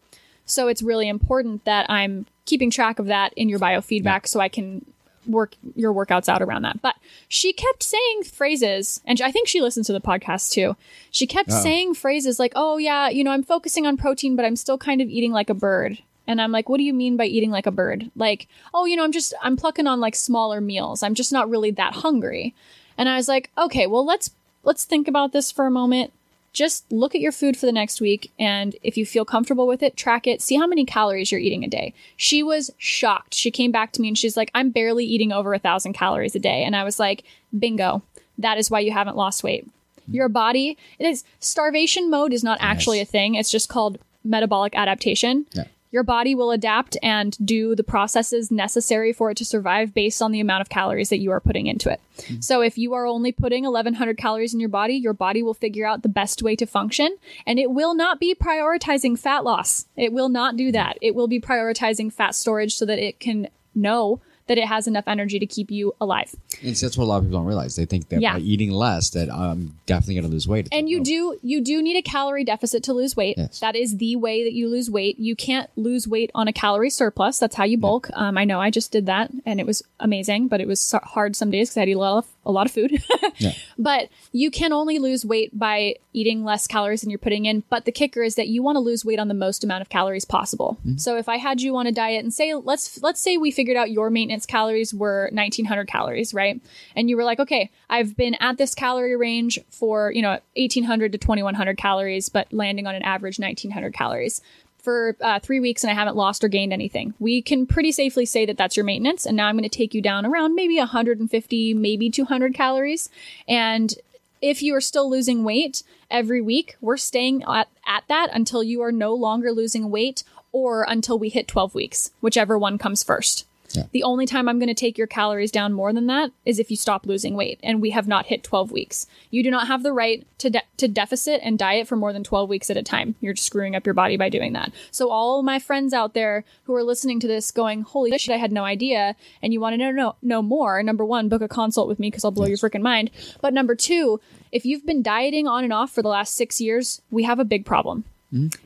So 0.45 0.67
it's 0.67 0.83
really 0.83 1.07
important 1.07 1.63
that 1.63 1.89
I'm 1.89 2.25
keeping 2.45 2.69
track 2.69 2.99
of 2.99 3.05
that 3.05 3.31
in 3.37 3.47
your 3.47 3.59
biofeedback 3.59 4.27
so 4.27 4.41
I 4.41 4.49
can 4.49 4.85
work 5.27 5.55
your 5.75 5.93
workouts 5.93 6.29
out 6.29 6.41
around 6.41 6.63
that. 6.63 6.81
But 6.81 6.95
she 7.27 7.53
kept 7.53 7.83
saying 7.83 8.23
phrases, 8.23 9.01
and 9.05 9.19
I 9.21 9.31
think 9.31 9.47
she 9.47 9.61
listens 9.61 9.87
to 9.87 9.93
the 9.93 10.01
podcast 10.01 10.51
too. 10.51 10.75
She 11.11 11.27
kept 11.27 11.49
Oh. 11.51 11.61
saying 11.61 11.93
phrases 11.95 12.39
like, 12.39 12.53
oh, 12.55 12.77
yeah, 12.77 13.09
you 13.09 13.23
know, 13.23 13.31
I'm 13.31 13.43
focusing 13.43 13.85
on 13.85 13.97
protein, 13.97 14.35
but 14.35 14.45
I'm 14.45 14.55
still 14.55 14.77
kind 14.77 15.01
of 15.01 15.09
eating 15.09 15.31
like 15.31 15.49
a 15.49 15.53
bird. 15.55 15.97
And 16.25 16.41
I'm 16.41 16.51
like, 16.51 16.69
what 16.69 16.77
do 16.77 16.83
you 16.83 16.93
mean 16.93 17.17
by 17.17 17.25
eating 17.25 17.51
like 17.51 17.65
a 17.65 17.71
bird? 17.71 18.09
Like, 18.15 18.47
oh, 18.73 18.85
you 18.85 18.95
know, 18.95 19.03
I'm 19.03 19.11
just, 19.11 19.33
I'm 19.41 19.57
plucking 19.57 19.87
on 19.87 19.99
like 19.99 20.15
smaller 20.15 20.61
meals. 20.61 21.03
I'm 21.03 21.15
just 21.15 21.33
not 21.33 21.49
really 21.49 21.71
that 21.71 21.93
hungry. 21.95 22.55
And 22.97 23.09
I 23.09 23.17
was 23.17 23.27
like, 23.27 23.49
okay, 23.57 23.87
well, 23.87 24.05
let's, 24.05 24.31
let's 24.63 24.85
think 24.85 25.07
about 25.09 25.33
this 25.33 25.51
for 25.51 25.65
a 25.65 25.71
moment 25.71 26.13
just 26.53 26.89
look 26.91 27.15
at 27.15 27.21
your 27.21 27.31
food 27.31 27.57
for 27.57 27.65
the 27.65 27.71
next 27.71 27.99
week 27.99 28.31
and 28.39 28.75
if 28.83 28.95
you 28.95 29.05
feel 29.05 29.25
comfortable 29.25 29.65
with 29.65 29.81
it 29.81 29.97
track 29.97 30.27
it. 30.27 30.41
See 30.41 30.55
how 30.55 30.67
many 30.67 30.85
calories 30.85 31.31
you're 31.31 31.41
eating 31.41 31.63
a 31.63 31.67
day. 31.67 31.93
She 32.15 32.43
was 32.43 32.71
shocked. 32.77 33.33
She 33.33 33.51
came 33.51 33.71
back 33.71 33.91
to 33.93 34.01
me 34.01 34.07
and 34.07 34.17
she's 34.17 34.37
like 34.37 34.51
i'm 34.53 34.69
barely 34.69 35.05
eating 35.05 35.31
over 35.31 35.53
a 35.53 35.59
thousand 35.59 35.93
calories 35.93 36.35
a 36.35 36.39
day. 36.39 36.63
And 36.63 36.75
i 36.75 36.83
was 36.83 36.99
like 36.99 37.23
bingo. 37.57 38.03
That 38.37 38.57
is 38.57 38.71
why 38.71 38.79
you 38.79 38.91
haven't 38.91 39.17
lost 39.17 39.43
weight. 39.43 39.67
Your 40.07 40.29
body 40.29 40.77
it 40.99 41.05
is 41.05 41.23
starvation 41.39 42.09
mode 42.09 42.33
is 42.33 42.43
not 42.43 42.59
actually 42.61 42.99
a 42.99 43.05
thing. 43.05 43.35
It's 43.35 43.51
just 43.51 43.67
called 43.67 43.97
metabolic 44.23 44.75
adaptation. 44.75 45.45
Yeah. 45.51 45.65
Your 45.93 46.03
body 46.03 46.33
will 46.33 46.49
adapt 46.49 46.97
and 47.03 47.37
do 47.45 47.75
the 47.75 47.83
processes 47.83 48.49
necessary 48.49 49.13
for 49.13 49.29
it 49.29 49.37
to 49.37 49.45
survive 49.45 49.93
based 49.93 50.23
on 50.23 50.31
the 50.31 50.39
amount 50.39 50.61
of 50.61 50.67
calories 50.67 51.09
that 51.09 51.19
you 51.19 51.29
are 51.29 51.39
putting 51.39 51.67
into 51.67 51.89
it. 51.89 52.01
Mm-hmm. 52.17 52.41
So 52.41 52.61
if 52.61 52.79
you 52.79 52.93
are 52.93 53.05
only 53.05 53.31
putting 53.31 53.63
1100 53.63 54.17
calories 54.17 54.55
in 54.55 54.59
your 54.59 54.69
body, 54.69 54.95
your 54.95 55.13
body 55.13 55.43
will 55.43 55.53
figure 55.53 55.85
out 55.85 56.01
the 56.01 56.09
best 56.09 56.41
way 56.41 56.55
to 56.55 56.65
function 56.65 57.15
and 57.45 57.59
it 57.59 57.69
will 57.69 57.93
not 57.93 58.19
be 58.19 58.33
prioritizing 58.33 59.17
fat 59.17 59.43
loss. 59.43 59.85
It 59.95 60.11
will 60.11 60.29
not 60.29 60.57
do 60.57 60.69
mm-hmm. 60.69 60.71
that. 60.73 60.97
It 60.99 61.13
will 61.13 61.27
be 61.27 61.39
prioritizing 61.39 62.11
fat 62.11 62.33
storage 62.33 62.73
so 62.73 62.87
that 62.87 62.97
it 62.97 63.19
can 63.19 63.49
know 63.75 64.19
that 64.47 64.57
it 64.57 64.65
has 64.67 64.87
enough 64.87 65.05
energy 65.07 65.39
to 65.39 65.45
keep 65.45 65.71
you 65.71 65.93
alive. 66.01 66.35
And 66.61 66.77
so 66.77 66.85
that's 66.85 66.97
what 66.97 67.05
a 67.05 67.07
lot 67.07 67.17
of 67.17 67.23
people 67.23 67.39
don't 67.39 67.47
realize. 67.47 67.75
They 67.75 67.85
think 67.85 68.09
that 68.09 68.21
Yeah. 68.21 68.33
by 68.33 68.39
eating 68.39 68.71
less, 68.71 69.09
that 69.11 69.29
I'm 69.31 69.77
definitely 69.85 70.15
going 70.15 70.25
to 70.25 70.31
lose 70.31 70.47
weight. 70.47 70.67
And 70.71 70.89
you 70.89 70.97
no. 70.99 71.03
do 71.03 71.39
you 71.41 71.61
do 71.61 71.81
need 71.81 71.97
a 71.97 72.01
calorie 72.01 72.43
deficit 72.43 72.83
to 72.83 72.93
lose 72.93 73.15
weight. 73.15 73.37
Yes. 73.37 73.59
That 73.59 73.75
is 73.75 73.97
the 73.97 74.15
way 74.17 74.43
that 74.43 74.53
you 74.53 74.67
lose 74.69 74.89
weight. 74.91 75.19
You 75.19 75.35
can't 75.35 75.69
lose 75.75 76.07
weight 76.07 76.31
on 76.35 76.47
a 76.47 76.53
calorie 76.53 76.89
surplus. 76.89 77.39
That's 77.39 77.55
how 77.55 77.63
you 77.63 77.77
bulk. 77.77 78.09
Um, 78.13 78.37
I 78.37 78.43
know 78.45 78.59
I 78.59 78.69
just 78.69 78.91
did 78.91 79.05
that 79.05 79.31
and 79.45 79.59
it 79.59 79.65
was 79.65 79.83
amazing, 79.99 80.47
but 80.47 80.59
it 80.61 80.67
was 80.67 80.79
so- 80.79 80.99
hard 81.03 81.35
some 81.35 81.51
days 81.51 81.69
because 81.69 81.77
I 81.77 81.81
had 81.81 81.85
to 81.85 81.91
eat 81.91 81.95
a 81.95 81.99
lot 81.99 82.17
of 82.17 82.25
a 82.45 82.51
lot 82.51 82.65
of 82.65 82.71
food. 82.71 83.01
Yeah. 83.37 83.53
But 83.79 84.09
you 84.31 84.51
can 84.51 84.71
only 84.71 84.99
lose 84.99 85.25
weight 85.25 85.57
by 85.57 85.95
eating 86.13 86.43
less 86.43 86.67
calories 86.67 87.01
than 87.01 87.09
you're 87.09 87.17
putting 87.17 87.45
in. 87.45 87.63
But 87.69 87.85
the 87.85 87.91
kicker 87.91 88.21
is 88.21 88.35
that 88.35 88.47
you 88.47 88.61
want 88.61 88.75
to 88.75 88.79
lose 88.79 89.03
weight 89.03 89.17
on 89.17 89.27
the 89.27 89.33
most 89.33 89.63
amount 89.63 89.81
of 89.81 89.89
calories 89.89 90.23
possible. 90.23 90.77
Mm-hmm. 90.81 90.97
So 90.97 91.17
if 91.17 91.27
I 91.27 91.37
had 91.37 91.61
you 91.61 91.75
on 91.77 91.87
a 91.87 91.91
diet 91.91 92.23
and 92.23 92.31
say 92.31 92.53
let's 92.53 93.01
let's 93.01 93.19
say 93.19 93.37
we 93.37 93.49
figured 93.49 93.75
out 93.75 93.91
your 93.91 94.11
maintenance 94.11 94.45
calories 94.45 94.93
were 94.93 95.29
1900 95.33 95.87
calories, 95.87 96.33
right? 96.33 96.61
And 96.95 97.09
you 97.09 97.17
were 97.17 97.23
like, 97.23 97.39
okay, 97.39 97.71
I've 97.89 98.15
been 98.15 98.35
at 98.35 98.57
this 98.57 98.75
calorie 98.75 99.15
range 99.15 99.59
for 99.71 100.11
you 100.11 100.21
know 100.21 100.39
1800 100.55 101.11
to 101.13 101.17
2100 101.17 101.77
calories, 101.77 102.29
but 102.29 102.53
landing 102.53 102.85
on 102.85 102.93
an 102.93 103.03
average 103.03 103.39
1900 103.39 103.93
calories 103.93 104.41
for 104.83 105.15
uh, 105.21 105.39
three 105.39 105.61
weeks 105.61 105.83
and 105.83 105.89
I 105.89 105.95
haven't 105.95 106.17
lost 106.17 106.43
or 106.43 106.49
gained 106.49 106.73
anything. 106.73 107.13
We 107.19 107.41
can 107.41 107.65
pretty 107.65 107.91
safely 107.91 108.25
say 108.25 108.45
that 108.45 108.57
that's 108.57 108.75
your 108.75 108.83
maintenance. 108.83 109.25
And 109.25 109.37
now 109.37 109.47
I'm 109.47 109.55
going 109.55 109.67
to 109.67 109.75
take 109.75 109.93
you 109.93 110.01
down 110.01 110.25
around 110.25 110.55
maybe 110.55 110.77
150, 110.77 111.73
maybe 111.73 112.09
200 112.09 112.53
calories. 112.53 113.09
And 113.47 113.95
if 114.41 114.61
you 114.61 114.75
are 114.75 114.81
still 114.81 115.09
losing 115.09 115.45
weight 115.45 115.83
every 116.11 116.41
week, 116.41 116.75
we're 116.81 116.97
staying 116.97 117.43
at, 117.43 117.69
at 117.87 118.03
that 118.09 118.29
until 118.33 118.61
you 118.61 118.81
are 118.81 118.91
no 118.91 119.15
longer 119.15 119.53
losing 119.53 119.89
weight 119.89 120.23
or 120.51 120.85
until 120.87 121.17
we 121.17 121.29
hit 121.29 121.47
12 121.47 121.73
weeks, 121.73 122.11
whichever 122.19 122.57
one 122.57 122.77
comes 122.77 123.03
first. 123.03 123.47
Yeah. 123.73 123.83
The 123.91 124.03
only 124.03 124.25
time 124.25 124.47
I'm 124.47 124.59
going 124.59 124.67
to 124.67 124.73
take 124.73 124.97
your 124.97 125.07
calories 125.07 125.51
down 125.51 125.73
more 125.73 125.93
than 125.93 126.07
that 126.07 126.31
is 126.45 126.59
if 126.59 126.69
you 126.69 126.77
stop 126.77 127.05
losing 127.05 127.35
weight 127.35 127.59
and 127.63 127.81
we 127.81 127.89
have 127.91 128.07
not 128.07 128.27
hit 128.27 128.43
12 128.43 128.71
weeks. 128.71 129.07
You 129.31 129.43
do 129.43 129.51
not 129.51 129.67
have 129.67 129.83
the 129.83 129.93
right 129.93 130.25
to 130.39 130.49
de- 130.49 130.63
to 130.77 130.87
deficit 130.87 131.41
and 131.43 131.57
diet 131.57 131.87
for 131.87 131.95
more 131.95 132.13
than 132.13 132.23
12 132.23 132.49
weeks 132.49 132.69
at 132.69 132.77
a 132.77 132.83
time. 132.83 133.15
You're 133.21 133.33
just 133.33 133.47
screwing 133.47 133.75
up 133.75 133.85
your 133.85 133.93
body 133.93 134.17
by 134.17 134.29
doing 134.29 134.53
that. 134.53 134.71
So 134.91 135.09
all 135.09 135.43
my 135.43 135.59
friends 135.59 135.93
out 135.93 136.13
there 136.13 136.43
who 136.63 136.75
are 136.75 136.83
listening 136.83 137.19
to 137.21 137.27
this 137.27 137.51
going, 137.51 137.81
"Holy 137.81 138.17
shit, 138.17 138.33
I 138.33 138.37
had 138.37 138.51
no 138.51 138.63
idea." 138.63 139.15
And 139.41 139.53
you 139.53 139.59
want 139.59 139.73
to 139.73 139.77
know 139.77 139.91
know, 139.91 140.15
know 140.21 140.41
more, 140.41 140.81
number 140.83 141.05
1, 141.05 141.29
book 141.29 141.41
a 141.41 141.47
consult 141.47 141.87
with 141.87 141.99
me 141.99 142.11
cuz 142.11 142.23
I'll 142.23 142.31
blow 142.31 142.45
your 142.45 142.57
freaking 142.57 142.81
mind. 142.81 143.11
But 143.41 143.53
number 143.53 143.75
2, 143.75 144.19
if 144.51 144.65
you've 144.65 144.85
been 144.85 145.01
dieting 145.01 145.47
on 145.47 145.63
and 145.63 145.73
off 145.73 145.91
for 145.91 146.01
the 146.01 146.09
last 146.09 146.35
6 146.35 146.59
years, 146.61 147.01
we 147.09 147.23
have 147.23 147.39
a 147.39 147.45
big 147.45 147.65
problem. 147.65 148.03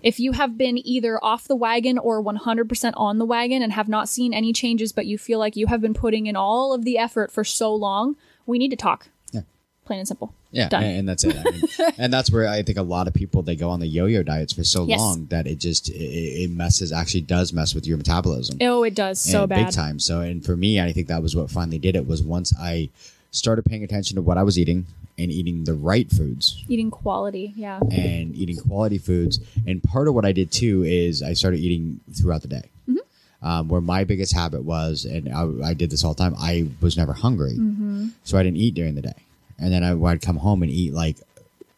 If 0.02 0.20
you 0.20 0.32
have 0.32 0.58
been 0.58 0.78
either 0.88 1.22
off 1.24 1.46
the 1.48 1.56
wagon 1.56 1.98
or 1.98 2.24
100% 2.24 2.94
on 2.96 3.18
the 3.18 3.26
wagon 3.26 3.62
and 3.62 3.74
have 3.74 3.90
not 3.90 4.08
seen 4.08 4.34
any 4.34 4.54
changes, 4.54 4.94
but 4.94 5.06
you 5.06 5.18
feel 5.18 5.40
like 5.40 5.56
you 5.56 5.68
have 5.68 5.82
been 5.82 5.94
putting 5.94 6.26
in 6.28 6.36
all 6.36 6.74
of 6.74 6.86
the 6.86 6.98
effort 6.98 7.32
for 7.32 7.44
so 7.44 7.74
long, 7.76 8.16
we 8.46 8.58
need 8.58 8.70
to 8.70 8.78
talk. 8.78 9.10
Yeah. 9.34 9.42
Plain 9.86 10.00
and 10.00 10.08
simple. 10.08 10.34
Yeah, 10.52 10.70
Done. 10.70 10.84
and, 10.84 11.00
and 11.00 11.10
that's 11.10 11.26
it. 11.26 11.36
I 11.36 11.52
mean, 11.52 11.92
and 11.98 12.14
that's 12.14 12.32
where 12.32 12.48
I 12.48 12.64
think 12.64 12.78
a 12.78 12.82
lot 12.82 13.08
of 13.08 13.14
people 13.14 13.42
they 13.42 13.58
go 13.58 13.70
on 13.70 13.82
the 13.82 13.88
yo-yo 13.88 14.24
diets 14.24 14.54
for 14.54 14.64
so 14.64 14.86
Yes. 14.86 15.00
long 15.00 15.26
that 15.26 15.46
it 15.46 15.58
just 15.60 15.90
it, 15.90 15.94
it 15.96 16.50
messes 16.50 16.94
actually 16.94 17.22
does 17.22 17.52
mess 17.52 17.76
with 17.76 17.86
your 17.86 17.98
metabolism. 17.98 18.58
Oh, 18.62 18.84
it 18.84 18.96
does 18.96 19.20
so 19.20 19.46
bad. 19.46 19.66
big 19.66 19.74
time. 19.74 20.00
So, 20.00 20.22
and 20.22 20.44
for 20.46 20.56
me, 20.56 20.80
I 20.80 20.94
think 20.94 21.08
that 21.10 21.22
was 21.22 21.36
what 21.36 21.52
finally 21.52 21.78
did 21.80 21.98
it. 21.98 22.08
Was 22.08 22.24
once 22.24 22.54
I 22.58 22.90
started 23.32 23.66
paying 23.66 23.84
attention 23.84 24.16
to 24.16 24.22
what 24.22 24.38
I 24.38 24.44
was 24.44 24.58
eating 24.58 24.86
and 25.18 25.32
eating 25.32 25.64
the 25.64 25.74
right 25.74 26.10
foods 26.12 26.64
Eating 26.68 26.92
quality. 26.92 27.54
Yeah. 27.56 27.80
and 27.92 28.36
eating 28.36 28.58
quality 28.58 28.98
foods. 28.98 29.40
And 29.66 29.82
part 29.84 30.08
of 30.08 30.14
what 30.14 30.26
I 30.26 30.32
did 30.32 30.52
too 30.52 30.84
is 30.84 31.24
I 31.24 31.34
started 31.34 31.60
eating 31.60 32.00
throughout 32.14 32.42
the 32.44 32.48
day. 32.48 32.70
Mm-hmm. 32.88 33.48
Um, 33.48 33.68
where 33.70 33.82
my 33.82 34.04
biggest 34.04 34.34
habit 34.34 34.64
was, 34.64 35.06
and 35.06 35.30
I, 35.30 35.70
I 35.70 35.74
did 35.74 35.90
this 35.92 36.04
all 36.04 36.14
the 36.14 36.24
time, 36.24 36.36
I 36.38 36.68
was 36.82 36.98
never 36.98 37.14
hungry. 37.14 37.54
Mm-hmm. 37.54 38.10
So 38.24 38.38
I 38.38 38.44
didn't 38.44 38.58
eat 38.58 38.74
during 38.74 38.96
the 38.96 39.02
day. 39.02 39.16
And 39.60 39.72
then 39.72 39.84
I 39.84 39.94
would 39.94 40.22
come 40.22 40.38
home 40.38 40.62
and 40.64 40.72
eat 40.72 40.94
like 40.94 41.18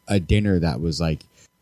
a 0.07 0.19
dinner 0.19 0.59
that 0.59 0.81
was 0.81 0.99
like 0.99 1.19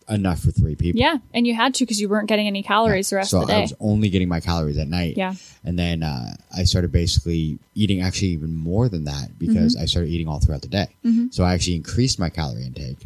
enough 0.09 0.39
for 0.39 0.51
three 0.51 0.75
people. 0.75 0.99
Yeah, 1.01 1.17
and 1.33 1.45
you 1.45 1.53
had 1.53 1.73
to 1.75 1.83
because 1.85 1.99
you 1.99 2.07
weren't 2.09 2.27
getting 2.27 2.47
any 2.47 2.63
calories 2.63 3.09
the 3.09 3.17
rest 3.17 3.31
so 3.31 3.41
of 3.41 3.47
the 3.47 3.53
day. 3.53 3.53
So 3.53 3.57
I 3.57 3.61
was 3.61 3.73
only 3.79 4.09
getting 4.09 4.29
my 4.29 4.39
calories 4.39 4.77
at 4.77 4.87
night. 4.87 5.17
Yeah. 5.17 5.33
And 5.65 5.77
then 5.77 6.01
uh, 6.03 6.35
I 6.55 6.63
started 6.63 6.91
basically 6.91 7.59
eating 7.75 8.01
actually 8.01 8.29
even 8.29 8.55
more 8.55 8.87
than 8.89 9.03
that 9.05 9.37
because 9.37 9.75
Mm-hmm. 9.75 9.83
I 9.83 9.85
started 9.85 10.09
eating 10.09 10.27
all 10.27 10.39
throughout 10.39 10.61
the 10.61 10.67
day. 10.69 10.87
So 11.31 11.43
I 11.43 11.53
actually 11.53 11.75
increased 11.75 12.19
my 12.19 12.29
calorie 12.29 12.65
intake, 12.65 12.99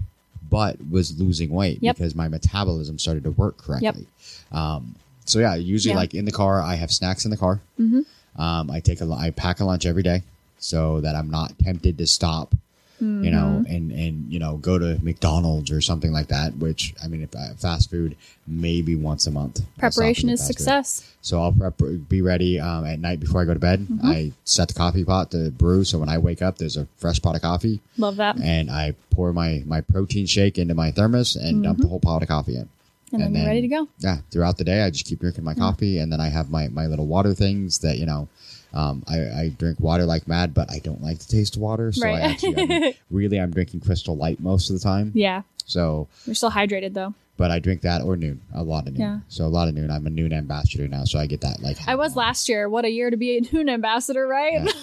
but 0.49 0.78
was 0.89 1.20
losing 1.20 1.49
weight 1.52 1.80
Yep. 1.82 1.95
because 1.97 2.14
my 2.16 2.28
metabolism 2.28 2.99
started 2.99 3.24
to 3.24 3.32
work 3.32 3.58
correctly. 3.58 4.06
Um, 4.52 4.95
so 5.26 5.39
yeah, 5.39 5.56
usually 5.56 5.93
Yeah. 5.93 5.97
like 5.99 6.14
in 6.14 6.26
the 6.26 6.32
car, 6.32 6.62
I 6.62 6.76
have 6.76 6.91
snacks 6.91 7.26
in 7.26 7.32
the 7.32 7.38
car. 7.38 7.62
Mm-hmm. 7.80 8.41
Um, 8.41 8.70
I 8.72 8.80
take 8.80 9.02
a 9.02 9.12
I 9.12 9.32
pack 9.32 9.60
a 9.60 9.66
lunch 9.66 9.86
every 9.86 10.04
day 10.04 10.24
so 10.60 11.02
that 11.02 11.16
I'm 11.16 11.30
not 11.32 11.58
tempted 11.60 11.97
to 11.97 12.06
stop. 12.08 12.54
You 13.02 13.32
know, 13.32 13.41
Mm-hmm. 13.62 13.76
and 13.76 13.91
and 13.91 14.32
you 14.32 14.38
know, 14.39 14.58
go 14.58 14.78
to 14.78 14.97
McDonald's 15.04 15.72
or 15.72 15.82
something 15.82 16.12
like 16.12 16.28
that. 16.28 16.56
Which 16.58 16.93
I 17.04 17.08
mean, 17.08 17.22
if 17.24 17.36
I, 17.36 17.49
fast 17.58 17.89
food, 17.89 18.16
maybe 18.47 18.95
once 18.95 19.26
a 19.28 19.32
month. 19.32 19.62
Preparation 19.80 20.30
is 20.30 20.39
fast 20.39 20.47
food. 20.49 20.58
success. 20.58 21.14
So 21.22 21.41
I'll 21.41 21.52
prep, 21.52 21.82
be 22.10 22.22
ready 22.22 22.60
um, 22.60 22.86
at 22.86 22.99
night 22.99 23.20
before 23.20 23.41
I 23.41 23.45
go 23.45 23.54
to 23.54 23.60
bed. 23.60 23.82
Mm-hmm. 23.82 24.06
I 24.06 24.32
set 24.43 24.68
the 24.68 24.74
coffee 24.76 25.04
pot 25.04 25.32
to 25.32 25.49
brew, 25.52 25.84
so 25.84 25.97
when 25.99 26.10
I 26.10 26.18
wake 26.20 26.41
up, 26.41 26.58
there's 26.60 26.78
a 26.78 26.88
fresh 26.97 27.20
pot 27.22 27.36
of 27.36 27.41
coffee, 27.41 27.82
Love 27.97 28.18
that. 28.18 28.39
and 28.39 28.70
I 28.70 28.93
pour 29.10 29.34
my 29.34 29.64
my 29.66 29.82
protein 29.82 30.26
shake 30.28 30.58
into 30.60 30.76
my 30.76 30.91
thermos 30.91 31.36
and 31.36 31.64
dump 31.64 31.80
the 31.80 31.88
whole 31.88 31.99
pot 31.99 32.22
of 32.22 32.28
coffee 32.28 32.56
in. 32.56 32.64
Mm-hmm. 32.66 33.16
And 33.22 33.36
then 33.36 33.41
you're 33.41 33.49
ready 33.49 33.62
to 33.62 33.68
go. 33.68 33.88
Yeah, 33.99 34.18
throughout 34.32 34.58
the 34.58 34.64
day, 34.64 34.84
I 34.84 34.89
just 34.91 35.06
keep 35.06 35.20
drinking 35.20 35.43
my 35.43 35.54
coffee, 35.56 35.97
and 35.97 36.12
then 36.14 36.22
I 36.22 36.30
have 36.30 36.49
my 36.52 36.68
my 36.70 36.86
little 36.88 37.08
water 37.08 37.34
things 37.34 37.80
that 37.80 37.97
you 37.97 38.06
know. 38.06 38.28
Um, 38.74 39.03
I, 39.07 39.15
I 39.19 39.55
drink 39.57 39.80
water 39.80 40.05
like 40.05 40.28
mad, 40.28 40.53
but 40.53 40.72
I 40.72 40.80
don't 40.80 41.01
like 41.03 41.19
the 41.19 41.26
taste 41.32 41.55
of 41.57 41.61
water. 41.61 41.91
So 41.91 42.07
I 42.07 42.19
actually, 42.22 42.61
I 42.61 42.65
mean, 42.65 42.93
really, 43.11 43.38
I'm 43.39 43.51
drinking 43.51 43.82
Crystal 43.82 44.15
Light 44.15 44.39
most 44.39 44.69
of 44.69 44.76
the 44.78 44.82
time. 44.82 45.11
Yeah, 45.13 45.41
So, 45.65 46.07
you're 46.26 46.36
still 46.36 46.51
hydrated 46.51 46.93
though. 46.93 47.13
but 47.38 47.51
I 47.51 47.59
drink 47.59 47.82
that 47.82 48.01
or 48.01 48.15
Nuun, 48.15 48.38
a 48.53 48.63
lot 48.63 48.88
of 48.88 48.93
Nuun. 48.93 48.99
Yeah. 48.99 49.19
So 49.28 49.45
a 49.45 49.47
lot 49.47 49.67
of 49.67 49.76
Nuun. 49.76 49.91
I'm 49.91 50.07
a 50.07 50.09
Nuun 50.09 50.32
ambassador 50.32 50.88
now, 50.88 51.03
so 51.03 51.19
I 51.19 51.26
get 51.28 51.41
that 51.41 51.61
like. 51.61 51.78
I 51.88 51.95
was 51.95 52.15
last 52.15 52.47
year. 52.47 52.69
What 52.69 52.86
a 52.86 52.89
year 52.89 53.09
to 53.09 53.17
be 53.17 53.38
a 53.38 53.41
Nuun 53.49 53.69
ambassador, 53.69 54.26
right? 54.28 54.63
Yeah. 54.63 54.72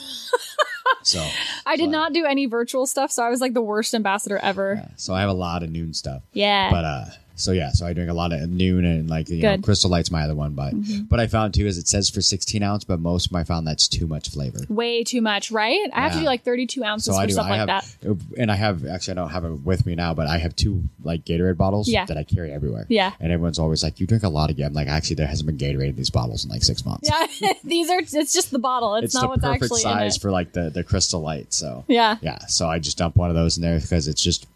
So 1.02 1.26
I 1.66 1.76
did 1.76 1.86
So- 1.86 1.90
not 1.90 2.12
do 2.12 2.24
any 2.24 2.46
virtual 2.46 2.86
stuff, 2.86 3.10
so 3.12 3.22
I 3.22 3.28
was 3.30 3.40
like 3.40 3.54
the 3.54 3.60
worst 3.62 3.94
ambassador 3.94 4.38
ever. 4.38 4.74
Yeah, 4.82 4.88
so 4.96 5.14
I 5.14 5.20
have 5.20 5.28
a 5.30 5.34
lot 5.34 5.62
of 5.62 5.70
Nuun 5.70 5.94
stuff. 5.94 6.22
Yeah. 6.32 6.70
But 6.70 6.84
uh 6.84 7.04
so 7.38 7.52
yeah, 7.52 7.70
so 7.70 7.86
I 7.86 7.92
drink 7.94 8.10
a 8.10 8.12
lot 8.12 8.32
of 8.32 8.40
Nuun 8.40 8.84
and 8.84 9.08
like 9.08 9.28
you 9.30 9.40
Good. 9.40 9.46
Mm-hmm. 9.46 9.62
crystal 9.62 9.90
light's 9.90 10.10
my 10.10 10.22
other 10.24 10.34
one, 10.34 10.52
but 10.54 10.74
but 11.08 11.20
I 11.20 11.26
found 11.26 11.54
too 11.54 11.66
is 11.66 11.78
it 11.78 11.88
says 11.88 12.10
for 12.10 12.20
sixteen 12.20 12.62
ounce, 12.62 12.84
but 12.84 13.00
most 13.00 13.26
of 13.26 13.32
my 13.32 13.44
found 13.44 13.66
that's 13.66 13.88
too 13.88 14.06
much 14.06 14.28
flavor. 14.30 14.60
Way 14.68 15.04
too 15.04 15.22
much, 15.22 15.50
right? 15.50 15.88
I 15.92 16.02
have 16.02 16.12
to 16.12 16.18
do 16.20 16.24
like 16.24 16.42
32 16.42 16.84
ounces 16.84 17.06
So 17.06 17.12
for 17.12 17.20
I 17.20 17.26
do. 17.26 17.32
stuff 17.32 17.46
I 17.46 17.50
like 17.64 17.68
have, 17.68 17.96
that. 18.02 18.16
and 18.36 18.50
I 18.50 18.56
have 18.56 18.84
actually 18.86 19.12
I 19.12 19.14
don't 19.14 19.30
have 19.30 19.44
it 19.44 19.52
with 19.64 19.86
me 19.86 19.94
now, 19.94 20.12
but 20.14 20.26
I 20.26 20.38
have 20.38 20.54
two 20.56 20.82
like 21.02 21.24
Gatorade 21.24 21.56
bottles 21.56 21.88
Yeah. 21.88 22.04
that 22.04 22.16
I 22.18 22.24
carry 22.24 22.52
everywhere. 22.52 22.84
Yeah. 22.88 23.12
and 23.20 23.32
everyone's 23.32 23.58
always 23.58 23.82
like, 23.82 24.00
"You 24.00 24.06
drink 24.06 24.24
a 24.24 24.28
lot 24.28 24.50
I'm 24.58 24.72
like, 24.72 24.88
actually, 24.88 25.16
there 25.16 25.26
hasn't 25.26 25.46
been 25.46 25.56
Gatorade 25.58 25.90
in 25.90 25.96
these 25.96 26.10
bottles 26.10 26.44
in 26.44 26.50
like 26.50 26.62
six 26.64 26.84
months. 26.84 27.08
Yeah, 27.08 27.52
these 27.64 27.88
are. 27.90 28.00
It's 28.00 28.34
just 28.34 28.50
the 28.50 28.58
bottle. 28.58 28.96
It's, 28.96 29.06
it's 29.06 29.14
not 29.14 29.22
the 29.22 29.28
what's 29.28 29.42
perfect 29.42 29.62
actually 29.64 29.80
size 29.82 30.14
in 30.14 30.18
it. 30.18 30.22
for 30.22 30.30
like 30.30 30.52
the 30.52 30.70
the 30.70 30.82
crystal 30.82 31.20
light. 31.20 31.52
So 31.52 31.84
yeah. 31.86 32.16
yeah, 32.20 32.38
so 32.46 32.68
I 32.68 32.78
just 32.78 32.98
dump 32.98 33.14
one 33.16 33.30
of 33.30 33.36
those 33.36 33.56
in 33.56 33.62
there 33.62 33.78
because 33.78 34.08
it's 34.08 34.22
just 34.22 34.46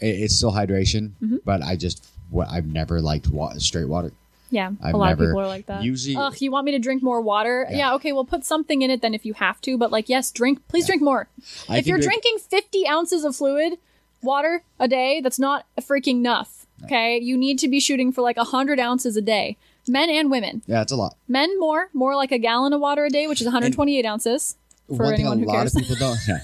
it's 0.00 0.34
still 0.34 0.52
hydration, 0.52 1.10
Mm-hmm. 1.22 1.36
but 1.44 1.62
I 1.62 1.76
just 1.76 2.04
what 2.32 2.48
I've 2.50 2.66
never 2.66 3.00
liked 3.00 3.28
wa- 3.28 3.52
straight 3.58 3.88
water. 3.88 4.12
Yeah, 4.50 4.72
I've 4.82 4.94
a 4.94 4.96
lot 4.98 5.08
never- 5.08 5.24
of 5.24 5.30
people 5.30 5.40
are 5.42 5.46
like 5.46 5.66
that. 5.66 5.82
usually- 5.82 6.16
Ugh, 6.16 6.34
you 6.40 6.50
want 6.50 6.66
me 6.66 6.72
to 6.72 6.78
drink 6.78 7.02
more 7.02 7.20
water? 7.22 7.66
Yeah. 7.70 7.76
Yeah. 7.76 7.94
okay, 7.94 8.12
well, 8.12 8.24
put 8.24 8.44
something 8.44 8.82
in 8.82 8.90
it 8.90 9.00
then 9.00 9.14
if 9.14 9.24
you 9.24 9.32
have 9.34 9.60
to. 9.62 9.78
But 9.78 9.90
like, 9.90 10.08
yes, 10.10 10.30
drink. 10.30 10.60
Please 10.68 10.86
drink 10.86 11.00
more. 11.02 11.28
I 11.68 11.78
if 11.78 11.86
you're 11.86 11.96
drink- 11.98 12.22
drinking 12.22 12.38
50 12.50 12.86
ounces 12.86 13.24
of 13.24 13.34
fluid, 13.34 13.78
water 14.22 14.62
a 14.78 14.88
day, 14.88 15.20
that's 15.22 15.38
not 15.38 15.66
freaking 15.80 16.16
enough. 16.16 16.66
Okay, 16.84 17.18
you 17.18 17.36
need 17.38 17.58
to 17.60 17.68
be 17.68 17.78
shooting 17.80 18.10
for 18.12 18.22
like 18.22 18.36
100 18.36 18.80
ounces 18.80 19.16
a 19.16 19.22
day, 19.22 19.56
men 19.88 20.10
and 20.10 20.30
women. 20.30 20.62
Yeah, 20.66 20.82
it's 20.82 20.90
a 20.92 20.96
lot. 20.96 21.16
Men 21.28 21.58
more, 21.60 21.88
more 21.94 22.14
like 22.16 22.32
a 22.32 22.38
gallon 22.38 22.72
of 22.72 22.80
water 22.80 23.04
a 23.04 23.10
day, 23.10 23.26
which 23.28 23.40
is 23.40 23.46
128 23.46 24.04
ounces. 24.04 24.56
For 24.88 25.04
one 25.04 25.16
thing 25.16 25.26
a 25.26 25.34
lot 25.34 25.54
cares, 25.54 25.74
of 25.76 25.82
people 25.82 25.96
don't. 25.96 26.18
Yeah. 26.28 26.38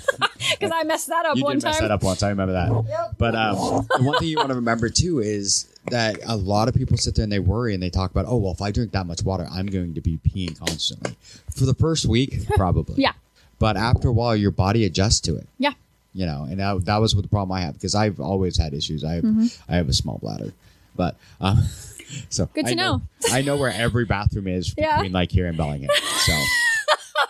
because 0.53 0.71
I 0.73 0.85
messed 0.85 1.09
that 1.09 1.27
up 1.27 1.37
you 1.37 1.45
one 1.45 1.57
did 1.57 1.65
mess 1.65 1.79
time. 1.79 1.89
that 1.89 1.95
up 1.95 2.03
once. 2.03 2.23
I 2.23 2.29
remember 2.31 2.53
that. 2.55 3.15
But 3.19 3.35
um, 3.35 3.57
the 3.97 4.03
one 4.03 4.19
thing 4.19 4.29
you 4.29 4.37
want 4.37 4.49
to 4.51 4.55
remember 4.55 4.89
too 4.89 5.19
is 5.19 5.69
that 5.91 6.19
a 6.27 6.37
lot 6.37 6.69
of 6.69 6.75
people 6.75 6.97
sit 6.97 7.15
there 7.17 7.25
and 7.25 7.33
they 7.33 7.39
worry 7.41 7.75
and 7.75 7.83
they 7.83 7.91
talk 7.91 8.11
about, 8.11 8.25
oh 8.29 8.37
well, 8.37 8.53
if 8.53 8.63
I 8.63 8.71
drink 8.71 8.93
that 8.93 9.07
much 9.07 9.23
water, 9.23 9.47
I'm 9.51 9.67
going 9.67 9.95
to 9.95 10.01
be 10.01 10.19
peeing 10.19 10.59
constantly. 10.59 11.17
For 11.55 11.67
the 11.67 11.75
first 11.75 12.07
week, 12.07 12.47
probably. 12.57 13.03
Yeah. 13.03 13.13
But 13.59 13.77
after 13.77 14.09
a 14.09 14.13
while, 14.13 14.37
your 14.37 14.53
body 14.53 14.85
adjusts 14.85 15.21
to 15.23 15.35
it. 15.37 15.47
Yeah, 15.59 15.73
You 16.15 16.25
know, 16.27 16.47
and 16.49 16.61
that, 16.61 16.85
that 16.85 16.99
was 16.99 17.15
what 17.17 17.23
the 17.23 17.29
problem 17.29 17.53
I 17.57 17.61
had 17.63 17.75
because 17.75 17.95
I've 17.97 18.21
always 18.21 18.57
had 18.57 18.73
issues. 18.73 19.03
I 19.05 19.15
have, 19.15 19.25
Mm-hmm. 19.25 19.47
I 19.73 19.77
have 19.77 19.89
a 19.89 19.93
small 19.93 20.19
bladder, 20.19 20.53
but 20.95 21.17
um, 21.41 21.65
so 22.31 22.47
Good 22.55 22.67
to 22.67 22.71
I 22.71 22.75
know. 22.75 23.03
I 23.33 23.43
know 23.43 23.57
where 23.57 23.73
every 23.73 24.05
bathroom 24.05 24.47
is 24.47 24.73
Yeah. 24.79 24.97
between 24.99 25.13
like 25.13 25.33
here 25.33 25.47
and 25.49 25.57
Bellingham. 25.57 25.91
So. 26.25 26.41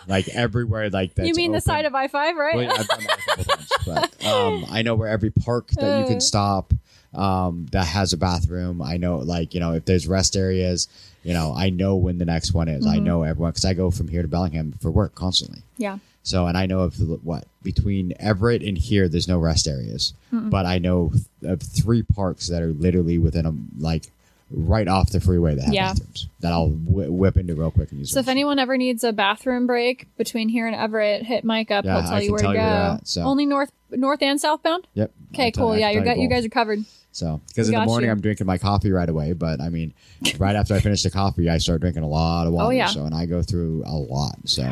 Like 0.07 0.27
everywhere, 0.29 0.89
like 0.89 1.13
that's 1.15 1.27
you 1.27 1.33
mean 1.35 1.51
the 1.51 1.61
side 1.61 1.85
of 1.85 1.93
I 1.93 2.07
five, 2.07 2.35
right? 2.35 2.55
Well, 2.55 2.63
yeah, 2.65 2.73
I've 2.77 2.87
done 2.87 3.03
that 3.03 3.19
a 3.19 3.25
couple 3.25 3.43
times, 3.45 3.69
but 3.85 4.25
um, 4.25 4.65
I 4.71 4.81
know 4.81 4.95
where 4.95 5.07
every 5.09 5.29
park 5.31 5.67
that 5.71 5.99
you 5.99 6.05
Uh. 6.05 6.07
can 6.07 6.21
stop 6.21 6.73
um, 7.13 7.65
that 7.71 7.85
has 7.85 8.13
a 8.13 8.17
bathroom. 8.17 8.81
I 8.81 8.97
know, 8.97 9.17
like 9.17 9.53
you 9.53 9.59
know, 9.59 9.73
if 9.73 9.85
there's 9.85 10.07
rest 10.07 10.35
areas, 10.35 10.87
you 11.23 11.33
know, 11.33 11.53
I 11.55 11.69
know 11.69 11.95
when 11.95 12.17
the 12.17 12.25
next 12.25 12.53
one 12.53 12.67
is. 12.69 12.85
Mm-hmm. 12.85 12.95
I 12.95 12.99
know 12.99 13.23
everyone 13.23 13.51
because 13.51 13.65
I 13.65 13.73
go 13.73 13.91
from 13.91 14.07
here 14.07 14.21
to 14.21 14.27
Bellingham 14.27 14.73
for 14.81 14.89
work 14.91 15.15
constantly. 15.15 15.61
yeah. 15.77 15.97
So, 16.21 16.47
and 16.47 16.57
I 16.57 16.65
know 16.65 16.81
of 16.81 16.95
what 17.23 17.45
between 17.63 18.13
Everett 18.19 18.61
and 18.61 18.77
here, 18.77 19.07
there's 19.07 19.27
no 19.27 19.39
rest 19.39 19.67
areas, 19.67 20.13
but 20.31 20.65
I 20.65 20.77
know 20.77 21.11
of 21.43 21.61
three 21.61 22.03
parks 22.03 22.49
that 22.49 22.61
are 22.61 22.73
literally 22.73 23.17
within 23.17 23.45
a 23.45 23.53
like 23.81 24.11
right 24.51 24.87
off 24.87 25.11
the 25.11 25.19
freeway 25.19 25.55
that 25.55 25.65
have 25.65 25.73
Yeah. 25.73 25.89
bathrooms 25.89 26.27
that 26.39 26.51
I'll 26.51 26.69
wh- 26.69 27.11
whip 27.11 27.37
into 27.37 27.55
real 27.55 27.71
quick 27.71 27.91
and 27.91 27.99
use. 27.99 28.11
So 28.11 28.19
if 28.19 28.27
anyone 28.27 28.59
ever 28.59 28.77
needs 28.77 29.03
a 29.03 29.13
bathroom 29.13 29.67
break 29.67 30.07
between 30.17 30.49
here 30.49 30.65
and 30.67 30.75
Everett, 30.75 31.23
hit 31.23 31.43
Mike 31.43 31.71
up. 31.71 31.85
Yeah, 31.85 31.99
He'll 32.01 32.09
tell 32.09 32.13
I 32.17 32.21
you 32.21 32.31
where 32.31 32.39
tell 32.39 32.51
to 32.53 32.57
go. 32.57 32.63
where 32.63 32.87
you're 32.89 32.99
so. 33.03 33.21
Only 33.23 33.45
north, 33.45 33.71
north 33.91 34.21
and 34.21 34.39
southbound. 34.41 34.87
yep. 34.93 35.11
Okay, 35.33 35.49
uh, 35.49 35.51
cool. 35.51 35.77
Yeah, 35.77 35.89
you 35.89 35.99
tell 35.99 36.15
got 36.15 36.19
you 36.19 36.29
guys 36.29 36.45
are 36.45 36.49
covered. 36.49 36.79
So, 37.11 37.41
because 37.47 37.69
in 37.69 37.75
the 37.75 37.85
morning 37.85 38.07
you. 38.07 38.11
I'm 38.11 38.21
drinking 38.21 38.45
my 38.47 38.57
coffee 38.57 38.91
right 38.91 39.09
away, 39.09 39.33
but 39.33 39.59
I 39.61 39.69
mean, 39.69 39.93
right 40.37 40.55
after 40.55 40.75
I 40.75 40.79
finish 40.79 41.03
the 41.03 41.09
coffee, 41.09 41.49
I 41.49 41.57
start 41.57 41.81
drinking 41.81 42.03
a 42.03 42.07
lot 42.07 42.45
of 42.47 42.53
oh, 42.53 42.57
water. 42.57 42.67
Oh, 42.67 42.69
yeah. 42.69 42.85
So, 42.87 43.05
and 43.05 43.15
I 43.15 43.25
go 43.25 43.41
through 43.41 43.83
a 43.85 43.95
lot. 43.95 44.35
So, 44.45 44.63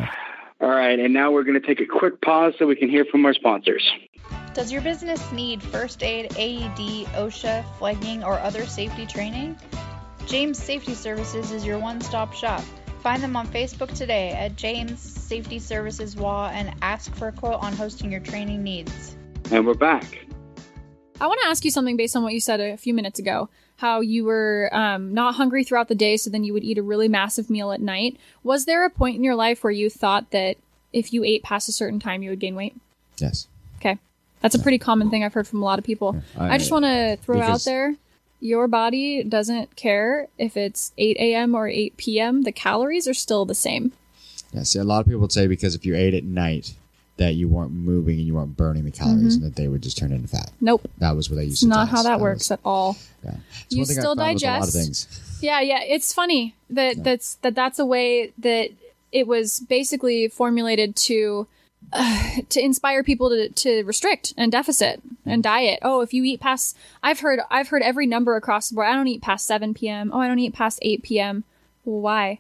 All 0.62 0.70
right, 0.70 0.98
and 1.00 1.14
now 1.14 1.32
we're 1.32 1.44
going 1.44 1.60
to 1.60 1.66
take 1.66 1.82
a 1.82 1.86
quick 1.86 2.22
pause 2.22 2.54
so 2.60 2.66
we 2.68 2.76
can 2.76 2.90
hear 2.90 3.06
from 3.06 3.26
our 3.26 3.34
sponsors. 3.34 3.84
Does 4.58 4.72
your 4.72 4.82
business 4.82 5.32
need 5.32 5.62
first 5.62 6.02
aid, 6.02 6.36
AED, 6.36 7.06
OSHA, 7.14 7.64
flagging, 7.78 8.24
or 8.24 8.40
other 8.40 8.66
safety 8.66 9.06
training? 9.06 9.56
James 10.26 10.58
Safety 10.58 10.96
Services 10.96 11.52
is 11.52 11.64
your 11.64 11.78
one 11.78 12.02
stop 12.02 12.34
shop. 12.34 12.64
Find 13.04 13.22
them 13.22 13.36
on 13.36 13.48
Facebook 13.50 13.94
today 13.94 14.32
at 14.32 14.56
James 14.56 15.00
Safety 15.00 15.60
Services 15.60 16.16
WA 16.16 16.50
and 16.52 16.74
ask 16.82 17.14
for 17.18 17.28
a 17.28 17.32
quote 17.32 17.62
on 17.62 17.72
hosting 17.74 18.12
your 18.12 18.20
training 18.20 18.64
needs. 18.64 19.16
And 19.52 19.64
we're 19.64 19.76
back. 19.76 20.26
I 21.22 21.28
want 21.28 21.40
to 21.44 21.50
ask 21.50 21.64
you 21.64 21.70
something 21.70 21.96
based 21.96 22.16
on 22.16 22.24
what 22.24 22.34
you 22.34 22.40
said 22.40 22.60
a 22.60 22.78
few 22.78 22.96
minutes 22.96 23.20
ago. 23.20 23.50
How 23.76 24.02
you 24.02 24.26
were 24.26 24.72
um, 24.72 25.14
not 25.14 25.36
hungry 25.36 25.66
throughout 25.66 25.88
the 25.88 25.94
day, 25.94 26.18
so 26.18 26.32
then 26.32 26.44
you 26.44 26.54
would 26.54 26.64
eat 26.64 26.80
a 26.80 26.84
really 26.84 27.08
massive 27.08 27.52
meal 27.52 27.72
at 27.72 27.80
night. 27.80 28.18
Was 28.42 28.66
there 28.66 28.84
a 28.84 28.90
point 28.90 29.18
in 29.18 29.24
your 29.24 29.36
life 29.36 29.64
where 29.64 29.70
you 29.70 29.92
thought 29.92 30.32
that 30.32 30.58
if 30.92 31.14
you 31.14 31.24
ate 31.24 31.44
past 31.44 31.70
a 31.70 31.72
certain 31.72 32.00
time, 32.00 32.24
you 32.24 32.32
would 32.32 32.40
gain 32.40 32.56
weight? 32.56 32.76
yes. 33.20 33.48
That's 34.42 34.56
a 34.56 34.60
pretty 34.60 34.78
common 34.78 35.10
thing 35.10 35.24
I've 35.24 35.34
heard 35.34 35.48
from 35.48 35.62
a 35.62 35.66
lot 35.66 35.80
of 35.80 35.86
people. 35.86 36.22
I- 36.38 36.56
I, 36.56 36.58
just 36.58 36.72
want 36.72 36.86
to 36.86 37.18
throw 37.22 37.42
out 37.42 37.64
there 37.64 37.96
your 38.40 38.68
body 38.68 39.24
doesn't 39.24 39.76
care 39.76 40.28
if 40.38 40.56
it's 40.56 40.92
8 40.98 41.18
a.m. 41.18 41.56
or 41.56 41.68
8 41.68 41.98
p.m., 41.98 42.44
the 42.44 42.52
calories 42.52 43.08
are 43.08 43.14
still 43.14 43.46
the 43.46 43.56
same. 43.56 43.94
Yeah. 44.54 44.64
See, 44.64 44.80
a 44.80 44.84
lot 44.84 45.00
of 45.00 45.06
people 45.08 45.22
would 45.22 45.32
say 45.32 45.48
because 45.48 45.76
if 45.76 45.86
you 45.86 45.96
ate 45.96 46.14
at 46.14 46.24
night, 46.24 46.74
that 47.18 47.34
you 47.34 47.48
weren't 47.48 47.72
moving 47.72 48.20
and 48.20 48.28
you 48.28 48.36
weren't 48.36 48.56
burning 48.56 48.86
the 48.86 48.92
calories 48.92 49.36
mm-hmm. 49.38 49.44
and 49.46 49.54
that 49.54 49.56
they 49.60 49.68
would 49.68 49.82
just 49.82 49.98
turn 49.98 50.12
into 50.12 50.28
fat. 50.28 50.52
Nope. 50.62 50.88
That 51.00 51.16
was 51.16 51.32
what 51.32 51.38
they 51.38 51.46
used 51.46 51.54
It's 51.54 51.62
to 51.62 51.68
not 51.68 51.90
how 51.90 52.04
that 52.04 52.16
was- 52.16 52.22
works 52.22 52.52
at 52.52 52.60
all. 52.64 52.96
yeah. 53.24 53.38
It's 53.66 53.76
You 53.76 53.82
I 53.82 53.86
still 53.86 54.16
found 54.16 54.20
A 54.20 54.22
lot 54.22 54.36
of 54.36 54.40
digest. 54.40 54.74
things. 54.74 55.40
Yeah, 55.42 55.60
yeah. 55.62 55.82
It's 55.82 56.14
funny 56.14 56.54
that 56.70 57.04
that's 57.04 57.36
that 57.36 57.56
that's 57.56 57.80
a 57.80 57.86
way 57.86 58.34
that 58.38 58.70
it 59.12 59.26
was 59.26 59.62
basically 59.62 60.28
formulated 60.28 60.96
to 60.96 61.48
uh, 61.94 62.42
to 62.50 62.64
inspire 62.64 63.04
people 63.04 63.30
to, 63.30 63.50
to 63.50 63.84
restrict 63.84 64.34
and 64.38 64.52
deficit 64.52 65.02
and 65.26 65.44
diet. 65.44 65.80
Oh, 65.82 66.02
if 66.02 66.14
you 66.14 66.24
eat 66.24 66.40
past, 66.40 66.78
I've 67.02 67.20
heard 67.20 67.40
I've 67.50 67.70
heard 67.70 67.82
every 67.82 68.08
number 68.08 68.36
across 68.36 68.70
the 68.70 68.76
board. 68.76 68.88
I 68.88 68.94
don't 68.94 69.08
eat 69.08 69.22
past 69.22 69.46
seven 69.46 69.74
p.m. 69.74 70.12
Oh, 70.14 70.20
I 70.20 70.28
don't 70.28 70.40
eat 70.40 70.54
past 70.54 70.80
eight 70.82 71.04
p.m. 71.04 71.44
Well, 71.86 72.02
why? 72.02 72.40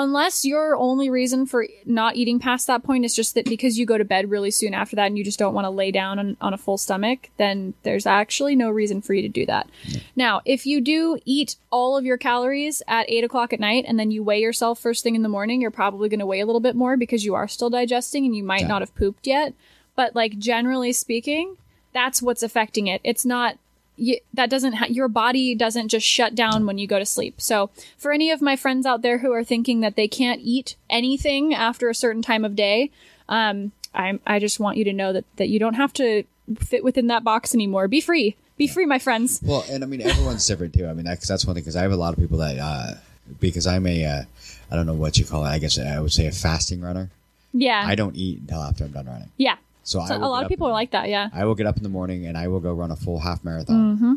Unless 0.00 0.44
your 0.44 0.76
only 0.76 1.10
reason 1.10 1.44
for 1.44 1.66
not 1.84 2.14
eating 2.14 2.38
past 2.38 2.68
that 2.68 2.84
point 2.84 3.04
is 3.04 3.16
just 3.16 3.34
that 3.34 3.46
because 3.46 3.80
you 3.80 3.84
go 3.84 3.98
to 3.98 4.04
bed 4.04 4.30
really 4.30 4.52
soon 4.52 4.72
after 4.72 4.94
that 4.94 5.06
and 5.06 5.18
you 5.18 5.24
just 5.24 5.40
don't 5.40 5.54
want 5.54 5.64
to 5.64 5.70
lay 5.70 5.90
down 5.90 6.20
on, 6.20 6.36
on 6.40 6.54
a 6.54 6.56
full 6.56 6.78
stomach, 6.78 7.30
then 7.36 7.74
there's 7.82 8.06
actually 8.06 8.54
no 8.54 8.70
reason 8.70 9.02
for 9.02 9.12
you 9.12 9.22
to 9.22 9.28
do 9.28 9.44
that. 9.46 9.68
Now, 10.14 10.40
if 10.44 10.66
you 10.66 10.80
do 10.80 11.18
eat 11.24 11.56
all 11.72 11.96
of 11.96 12.04
your 12.04 12.16
calories 12.16 12.80
at 12.86 13.10
eight 13.10 13.24
o'clock 13.24 13.52
at 13.52 13.58
night 13.58 13.86
and 13.88 13.98
then 13.98 14.12
you 14.12 14.22
weigh 14.22 14.40
yourself 14.40 14.78
first 14.78 15.02
thing 15.02 15.16
in 15.16 15.22
the 15.22 15.28
morning, 15.28 15.60
you're 15.60 15.72
probably 15.72 16.08
going 16.08 16.20
to 16.20 16.26
weigh 16.26 16.38
a 16.38 16.46
little 16.46 16.60
bit 16.60 16.76
more 16.76 16.96
because 16.96 17.24
you 17.24 17.34
are 17.34 17.48
still 17.48 17.68
digesting 17.68 18.24
and 18.24 18.36
you 18.36 18.44
might 18.44 18.60
Yeah. 18.60 18.68
not 18.68 18.82
have 18.82 18.94
pooped 18.94 19.26
yet. 19.26 19.52
But 19.96 20.14
like 20.14 20.38
generally 20.38 20.92
speaking, 20.92 21.56
that's 21.92 22.22
what's 22.22 22.44
affecting 22.44 22.86
it. 22.86 23.00
It's 23.02 23.24
not 23.24 23.58
you, 23.98 24.18
that 24.32 24.48
doesn't 24.48 24.74
ha- 24.74 24.86
your 24.88 25.08
body 25.08 25.54
doesn't 25.54 25.88
just 25.88 26.06
shut 26.06 26.34
down 26.34 26.64
when 26.66 26.78
you 26.78 26.86
go 26.86 26.98
to 26.98 27.04
sleep. 27.06 27.40
So 27.40 27.70
for 27.96 28.12
any 28.12 28.30
of 28.30 28.40
my 28.40 28.56
friends 28.56 28.86
out 28.86 29.02
there 29.02 29.18
who 29.18 29.32
are 29.32 29.44
thinking 29.44 29.80
that 29.80 29.96
they 29.96 30.08
can't 30.08 30.40
eat 30.42 30.76
anything 30.88 31.52
after 31.54 31.88
a 31.88 31.94
certain 31.94 32.22
time 32.22 32.44
of 32.44 32.56
day, 32.56 32.90
um, 33.28 33.72
I 33.94 34.18
I 34.26 34.38
just 34.38 34.60
want 34.60 34.76
you 34.76 34.84
to 34.84 34.92
know 34.92 35.12
that 35.12 35.24
that 35.36 35.48
you 35.48 35.58
don't 35.58 35.74
have 35.74 35.92
to 35.94 36.24
fit 36.58 36.84
within 36.84 37.08
that 37.08 37.24
box 37.24 37.54
anymore. 37.54 37.88
Be 37.88 38.00
free. 38.00 38.36
Be 38.56 38.66
free, 38.66 38.86
my 38.86 38.98
friends. 38.98 39.40
Well, 39.42 39.64
and 39.70 39.84
I 39.84 39.86
mean 39.86 40.00
everyone's 40.02 40.46
different 40.46 40.74
too. 40.74 40.86
I 40.86 40.92
mean 40.94 41.04
that's 41.04 41.26
that's 41.26 41.44
one 41.44 41.54
thing 41.54 41.62
because 41.62 41.76
I 41.76 41.82
have 41.82 41.92
a 41.92 41.96
lot 41.96 42.12
of 42.12 42.18
people 42.18 42.38
that 42.38 42.58
uh, 42.58 42.94
because 43.40 43.66
I'm 43.66 43.86
a 43.86 44.04
uh, 44.04 44.22
I 44.70 44.76
don't 44.76 44.86
know 44.86 44.94
what 44.94 45.18
you 45.18 45.24
call 45.24 45.44
it. 45.44 45.48
I 45.48 45.58
guess 45.58 45.78
I 45.78 45.98
would 46.00 46.12
say 46.12 46.26
a 46.26 46.32
fasting 46.32 46.80
runner. 46.80 47.10
Yeah. 47.52 47.82
I 47.84 47.94
don't 47.94 48.14
eat 48.14 48.40
until 48.40 48.62
after 48.62 48.84
I'm 48.84 48.92
done 48.92 49.06
running. 49.06 49.30
yeah. 49.36 49.56
So, 49.88 50.04
So 50.06 50.14
I 50.14 50.16
a 50.16 50.28
lot 50.28 50.42
of 50.42 50.48
people 50.50 50.66
are 50.66 50.72
like 50.72 50.90
that. 50.90 51.08
Yeah. 51.08 51.30
I 51.32 51.44
will 51.46 51.54
get 51.54 51.66
up 51.66 51.76
in 51.78 51.82
the 51.82 51.88
morning 51.88 52.26
and 52.26 52.36
I 52.36 52.48
will 52.48 52.60
go 52.60 52.72
run 52.74 52.90
a 52.90 52.96
full 52.96 53.20
half 53.20 53.42
marathon 53.42 53.96
Mm-hmm. 53.96 54.14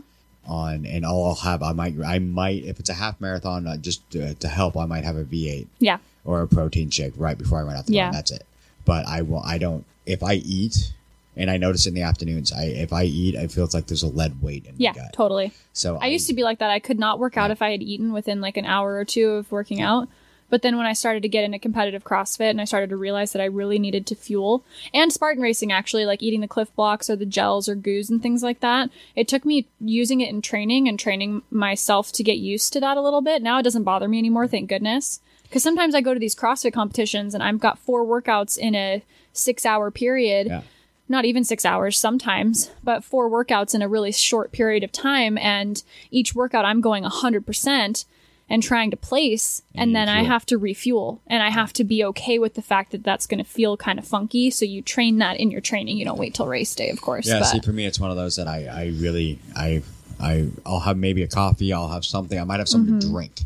on, 0.51 0.85
and 0.85 1.05
all 1.05 1.27
I'll 1.29 1.35
have 1.35 1.63
I 1.63 1.71
might 1.73 1.93
I 2.05 2.19
might 2.19 2.63
if 2.65 2.79
it's 2.79 2.89
a 2.89 2.93
half 2.93 3.21
marathon 3.21 3.67
uh, 3.67 3.77
just 3.77 4.09
to, 4.11 4.33
to 4.35 4.47
help 4.47 4.75
I 4.75 4.85
might 4.85 5.03
have 5.03 5.15
a 5.15 5.23
V8 5.23 5.67
Yeah. 5.79 5.97
or 6.25 6.41
a 6.41 6.47
protein 6.47 6.89
shake 6.89 7.13
right 7.15 7.37
before 7.37 7.59
I 7.59 7.63
run 7.63 7.75
out 7.77 7.85
the 7.85 7.93
Yeah. 7.93 8.05
door. 8.05 8.13
That's 8.13 8.31
it. 8.31 8.45
But 8.85 9.07
I 9.07 9.21
will 9.21 9.41
I 9.45 9.57
don't 9.57 9.85
if 10.05 10.23
I 10.23 10.33
eat 10.35 10.93
and 11.37 11.49
I 11.49 11.55
notice 11.55 11.85
in 11.87 11.93
the 11.93 12.01
afternoons 12.01 12.51
I 12.51 12.63
if 12.65 12.91
I 12.91 13.03
eat 13.05 13.35
it 13.35 13.51
feels 13.51 13.73
like 13.73 13.85
there's 13.87 14.03
a 14.03 14.07
lead 14.07 14.41
weight 14.41 14.65
in 14.65 14.75
Yeah. 14.77 14.91
my 14.91 14.97
gut. 15.03 15.13
Totally. 15.13 15.53
So 15.71 15.97
I 16.01 16.07
used 16.07 16.27
to 16.27 16.33
be 16.33 16.43
like 16.43 16.59
that. 16.59 16.69
I 16.69 16.79
could 16.79 16.99
not 16.99 17.17
work 17.19 17.37
out 17.37 17.49
if 17.51 17.61
I 17.61 17.71
had 17.71 17.81
eaten 17.81 18.11
within 18.11 18.41
like 18.41 18.57
an 18.57 18.65
hour 18.65 18.95
or 18.95 19.05
two 19.05 19.29
of 19.31 19.49
working 19.51 19.79
out. 19.81 20.09
But 20.51 20.61
then 20.61 20.77
when 20.77 20.85
I 20.85 20.93
started 20.93 21.23
to 21.23 21.29
get 21.29 21.43
into 21.43 21.57
competitive 21.57 22.03
CrossFit 22.03 22.51
and 22.51 22.61
I 22.61 22.65
started 22.65 22.91
to 22.91 22.97
realize 22.97 23.31
that 23.31 23.41
I 23.41 23.45
really 23.45 23.79
needed 23.79 24.05
to 24.07 24.15
fuel 24.15 24.63
and 24.93 25.11
Spartan 25.11 25.41
racing 25.41 25.71
actually, 25.71 26.05
like 26.05 26.21
eating 26.21 26.41
the 26.41 26.47
Clif 26.47 26.71
Bloks 26.75 27.09
or 27.09 27.15
the 27.15 27.25
gels 27.25 27.67
or 27.67 27.73
goos 27.73 28.11
and 28.11 28.21
things 28.21 28.43
like 28.43 28.59
that, 28.59 28.91
it 29.15 29.27
took 29.27 29.45
me 29.45 29.67
using 29.79 30.21
it 30.21 30.29
in 30.29 30.41
training 30.43 30.87
and 30.87 30.99
training 30.99 31.41
myself 31.49 32.11
to 32.11 32.23
get 32.23 32.37
used 32.37 32.73
to 32.73 32.79
that 32.81 32.97
a 32.97 33.01
little 33.01 33.21
bit. 33.21 33.41
Now 33.41 33.57
it 33.57 33.63
doesn't 33.63 33.83
bother 33.83 34.07
me 34.07 34.19
anymore, 34.19 34.47
thank 34.47 34.69
goodness. 34.69 35.21
Because 35.43 35.63
sometimes 35.63 35.95
I 35.95 36.01
go 36.01 36.13
to 36.13 36.19
these 36.19 36.35
CrossFit 36.35 36.73
competitions 36.73 37.33
and 37.33 37.41
I've 37.41 37.59
got 37.59 37.79
four 37.79 38.05
workouts 38.05 38.57
in 38.57 38.75
a 38.75 39.03
six 39.33 39.65
hour 39.65 39.89
period 39.89 40.47
Yeah. 40.47 40.61
not 41.07 41.25
even 41.25 41.43
six 41.43 41.65
hours 41.65 41.97
sometimes, 41.97 42.71
but 42.83 43.03
four 43.03 43.29
workouts 43.29 43.73
in 43.73 43.81
a 43.81 43.87
really 43.87 44.11
short 44.11 44.51
period 44.51 44.83
of 44.83 44.91
time. 44.91 45.37
And 45.37 45.81
each 46.09 46.35
workout, 46.35 46.65
I'm 46.65 46.81
going 46.81 47.03
100% 47.03 48.05
and 48.51 48.61
trying 48.61 48.91
to 48.91 48.97
place. 48.97 49.61
And 49.73 49.89
And, 49.89 49.95
then 49.95 50.09
I 50.09 50.23
have 50.23 50.45
to 50.47 50.57
refuel. 50.57 51.21
And 51.25 51.41
I 51.41 51.49
have 51.49 51.71
to 51.73 51.83
be 51.83 52.03
okay 52.05 52.37
with 52.37 52.55
the 52.55 52.61
fact 52.61 52.91
that 52.91 53.03
that's 53.03 53.25
going 53.25 53.37
to 53.43 53.49
feel 53.49 53.77
kind 53.77 53.97
of 53.97 54.05
funky. 54.05 54.51
So 54.51 54.65
you 54.65 54.81
train 54.81 55.19
that 55.19 55.37
in 55.37 55.51
your 55.51 55.61
training. 55.61 55.97
You 55.97 56.05
don't 56.05 56.19
wait 56.19 56.33
till 56.33 56.47
race 56.47 56.75
day, 56.75 56.89
of 56.89 57.01
course. 57.01 57.27
Yeah, 57.27 57.39
but 57.39 57.45
see, 57.45 57.61
for 57.61 57.71
me, 57.71 57.85
it's 57.85 57.99
one 57.99 58.11
of 58.11 58.17
those 58.17 58.35
that 58.35 58.47
I, 58.47 58.65
I 58.65 58.85
really, 58.99 59.39
I, 59.55 59.81
I, 60.19 60.49
I'll 60.65 60.81
have 60.81 60.97
maybe 60.97 61.23
a 61.23 61.27
coffee. 61.27 61.71
I'll 61.71 61.87
have 61.87 62.03
something. 62.05 62.37
I 62.37 62.43
might 62.43 62.59
have 62.59 62.67
something 62.69 62.99
to 62.99 63.09
drink. 63.09 63.39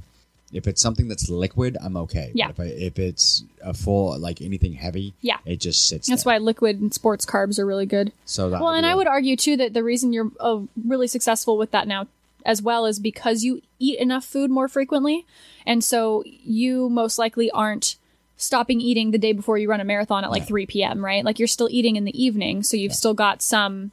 If 0.52 0.68
it's 0.68 0.82
something 0.82 1.08
that's 1.08 1.30
liquid, 1.30 1.76
I'm 1.84 1.98
okay. 1.98 2.32
But 2.34 2.36
Mm-hmm. 2.36 2.38
Yeah. 2.38 2.50
If, 2.50 2.60
I, 2.60 2.64
if 2.66 3.00
it's 3.00 3.44
a 3.62 3.74
full, 3.74 4.18
like 4.18 4.42
anything 4.42 4.74
heavy, 4.74 5.14
Yeah. 5.22 5.38
it 5.46 5.58
just 5.60 5.88
sits. 5.88 6.08
that's 6.08 6.24
there. 6.24 6.34
why 6.34 6.38
liquid 6.40 6.80
and 6.82 6.94
sports 6.94 7.26
carbs 7.26 7.60
are 7.60 7.66
really 7.66 7.86
good. 7.86 8.12
So 8.26 8.50
that 8.50 8.62
Well, 8.62 8.72
and 8.72 8.86
I 8.86 8.96
would 8.96 9.08
argue 9.08 9.36
too 9.36 9.58
that 9.58 9.74
the 9.74 9.84
reason 9.84 10.14
you're 10.14 10.32
uh, 10.40 10.62
really 10.86 11.08
successful 11.08 11.58
with 11.58 11.72
that 11.72 11.88
now 11.88 12.08
as 12.46 12.62
well 12.62 12.86
as 12.86 13.00
because 13.00 13.44
you 13.44 13.62
eat 13.80 14.00
enough 14.00 14.24
food 14.24 14.52
more 14.52 14.68
frequently. 14.68 15.26
And 15.66 15.84
so 15.84 16.24
you 16.26 16.90
most 16.90 17.18
likely 17.18 17.50
aren't 17.52 17.98
stopping 18.38 18.80
eating 18.82 19.12
the 19.12 19.18
day 19.18 19.34
before 19.34 19.58
you 19.58 19.70
run 19.70 19.82
a 19.82 19.86
marathon 19.86 20.24
at 20.24 20.32
like 20.32 20.46
3 20.46 20.66
p.m., 20.66 21.04
right? 21.04 21.26
Like 21.26 21.40
you're 21.40 21.48
still 21.48 21.70
eating 21.72 21.96
in 21.96 22.04
the 22.04 22.24
evening. 22.24 22.64
So 22.64 22.78
you've 22.78 22.94
still 22.94 23.14
got 23.14 23.42
some, 23.42 23.92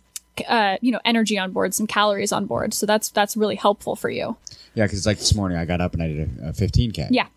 uh, 0.48 0.76
you 0.80 0.92
know, 0.92 1.00
energy 1.04 1.38
on 1.38 1.52
board, 1.52 1.74
some 1.74 1.86
calories 1.86 2.32
on 2.32 2.46
board. 2.46 2.74
So 2.74 2.84
that's, 2.84 3.08
that's 3.10 3.36
really 3.36 3.56
helpful 3.56 3.96
for 3.96 4.10
you. 4.10 4.36
Yeah, 4.74 4.84
because 4.84 5.06
like 5.06 5.18
this 5.18 5.34
morning, 5.34 5.58
I 5.58 5.64
got 5.64 5.80
up 5.80 5.94
and 5.94 6.02
I 6.02 6.08
did 6.08 6.18
a, 6.42 6.48
a 6.48 6.52
15k. 6.52 7.08
Yeah. 7.10 7.28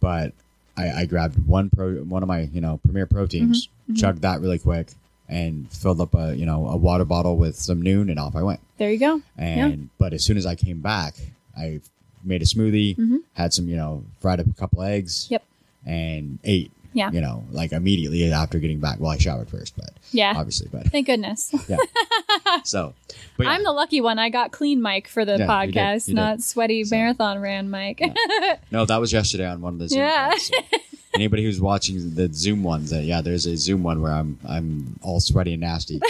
But 0.00 0.32
I, 0.76 0.90
I 0.90 1.06
grabbed 1.06 1.46
one 1.46 1.70
pro, 1.70 1.94
one 1.96 2.22
of 2.22 2.28
my 2.28 2.40
you 2.52 2.60
know 2.60 2.80
premier 2.84 3.06
proteins, 3.06 3.68
Mm-hmm, 3.84 3.96
chugged 3.96 4.22
that 4.22 4.40
really 4.40 4.58
quick, 4.58 4.88
and 5.28 5.70
filled 5.72 6.00
up 6.00 6.14
a 6.14 6.34
you 6.36 6.46
know 6.46 6.68
a 6.68 6.76
water 6.76 7.04
bottle 7.04 7.36
with 7.36 7.56
some 7.56 7.82
Nuun, 7.82 8.10
and 8.10 8.18
off 8.18 8.36
I 8.36 8.42
went. 8.42 8.60
There 8.78 8.90
you 8.90 8.98
go. 8.98 9.22
And 9.38 9.90
but 9.98 10.12
as 10.12 10.24
soon 10.24 10.36
as 10.36 10.46
I 10.46 10.54
came 10.54 10.80
back, 10.80 11.14
I 11.56 11.80
made 12.22 12.42
a 12.42 12.46
smoothie, 12.46 13.20
had 13.34 13.52
some 13.52 13.68
you 13.68 13.76
know 13.76 14.04
fried 14.20 14.40
up 14.40 14.46
a 14.46 14.52
couple 14.54 14.82
eggs. 14.82 15.24
Mm-hmm. 15.24 15.34
Yep. 15.34 15.44
And 15.86 16.38
ate. 16.44 16.70
Yeah. 16.96 17.10
You 17.10 17.20
know, 17.20 17.42
like 17.50 17.72
immediately 17.72 18.32
after 18.32 18.60
getting 18.60 18.78
back. 18.78 19.00
Well, 19.00 19.10
I 19.10 19.18
showered 19.18 19.48
first, 19.50 19.76
but 19.76 19.90
Yeah. 20.12 20.32
obviously, 20.36 20.68
but 20.70 20.86
Thank 20.92 21.06
goodness. 21.08 21.52
yeah. 21.68 21.76
so, 22.64 22.94
yeah. 23.36 23.48
I'm 23.50 23.64
the 23.64 23.72
lucky 23.72 24.00
one. 24.00 24.20
I 24.20 24.28
got 24.30 24.52
clean 24.52 24.80
Mike 24.80 25.08
for 25.08 25.24
the 25.24 25.32
Yeah, 25.36 25.62
you 25.64 25.72
did. 25.72 25.74
podcast, 25.76 26.06
You 26.08 26.14
did. 26.14 26.20
not 26.20 26.40
sweaty 26.42 26.84
marathon 26.88 27.40
ran 27.40 27.68
Mike. 27.68 28.00
no, 28.70 28.84
that 28.86 29.00
was 29.00 29.12
yesterday 29.12 29.44
on 29.46 29.60
one 29.60 29.72
of 29.72 29.78
the 29.80 29.88
Zoom 29.88 29.98
Yeah. 30.02 30.28
calls, 30.30 30.46
so 30.46 30.54
Anybody 31.14 31.44
who's 31.44 31.60
watching 31.60 32.14
the 32.14 32.28
Zoom 32.32 32.62
ones, 32.62 32.92
uh, 32.92 32.98
yeah, 32.98 33.20
there's 33.20 33.46
a 33.46 33.56
Zoom 33.56 33.82
one 33.82 34.00
where 34.02 34.12
I'm 34.12 34.38
I'm 34.48 34.98
all 35.02 35.20
sweaty 35.20 35.52
and 35.52 35.60
nasty, 35.60 36.00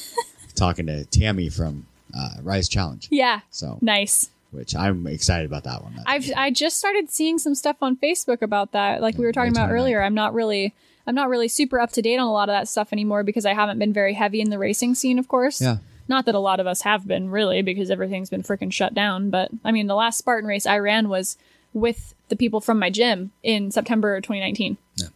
talking 0.54 0.86
to 0.86 1.04
Tammy 1.06 1.48
from 1.48 1.86
uh, 2.16 2.30
Rise 2.42 2.68
Challenge. 2.68 3.08
yeah. 3.10 3.40
So, 3.50 3.78
Nice. 3.80 4.30
which 4.52 4.74
I'm 4.76 5.06
excited 5.06 5.46
about 5.46 5.64
that 5.64 5.82
one. 5.82 5.94
I've 6.06 6.30
I 6.36 6.50
just 6.50 6.76
started 6.78 7.10
seeing 7.10 7.38
some 7.38 7.54
stuff 7.54 7.76
on 7.82 7.96
Facebook 7.96 8.40
about 8.42 8.72
that. 8.72 9.02
Like 9.02 9.18
we 9.18 9.24
were 9.24 9.32
talking 9.32 9.50
about 9.52 9.68
29th. 9.68 9.72
earlier. 9.72 10.02
I'm 10.02 10.14
not 10.14 10.32
really 10.34 10.74
I'm 11.06 11.14
not 11.14 11.28
really 11.28 11.48
super 11.48 11.78
up 11.80 11.90
to 11.92 12.02
date 12.02 12.16
on 12.18 12.26
a 12.26 12.32
lot 12.32 12.48
of 12.48 12.54
that 12.54 12.68
stuff 12.68 12.92
anymore 12.92 13.22
because 13.24 13.44
I 13.44 13.52
haven't 13.54 13.78
been 13.78 13.92
very 13.92 14.14
heavy 14.14 14.40
in 14.40 14.50
the 14.50 14.58
racing 14.58 14.94
scene, 14.94 15.18
of 15.18 15.28
course. 15.28 15.60
Yeah. 15.60 15.78
Not 16.08 16.26
that 16.26 16.34
a 16.34 16.38
lot 16.38 16.60
of 16.60 16.66
us 16.66 16.82
have 16.82 17.06
been 17.06 17.30
really 17.30 17.62
because 17.62 17.90
everything's 17.90 18.30
been 18.30 18.42
freaking 18.42 18.72
shut 18.72 18.94
down. 18.94 19.30
But 19.30 19.50
I 19.64 19.72
mean, 19.72 19.86
the 19.88 19.94
last 19.94 20.18
Spartan 20.18 20.48
race 20.48 20.66
I 20.66 20.78
ran 20.78 21.08
was 21.08 21.36
with 21.72 22.13
the 22.28 22.36
people 22.36 22.60
from 22.60 22.78
my 22.78 22.90
gym 22.90 23.32
in 23.42 23.70
September 23.70 24.20
2019. 24.20 24.76
Yeah. 24.96 25.08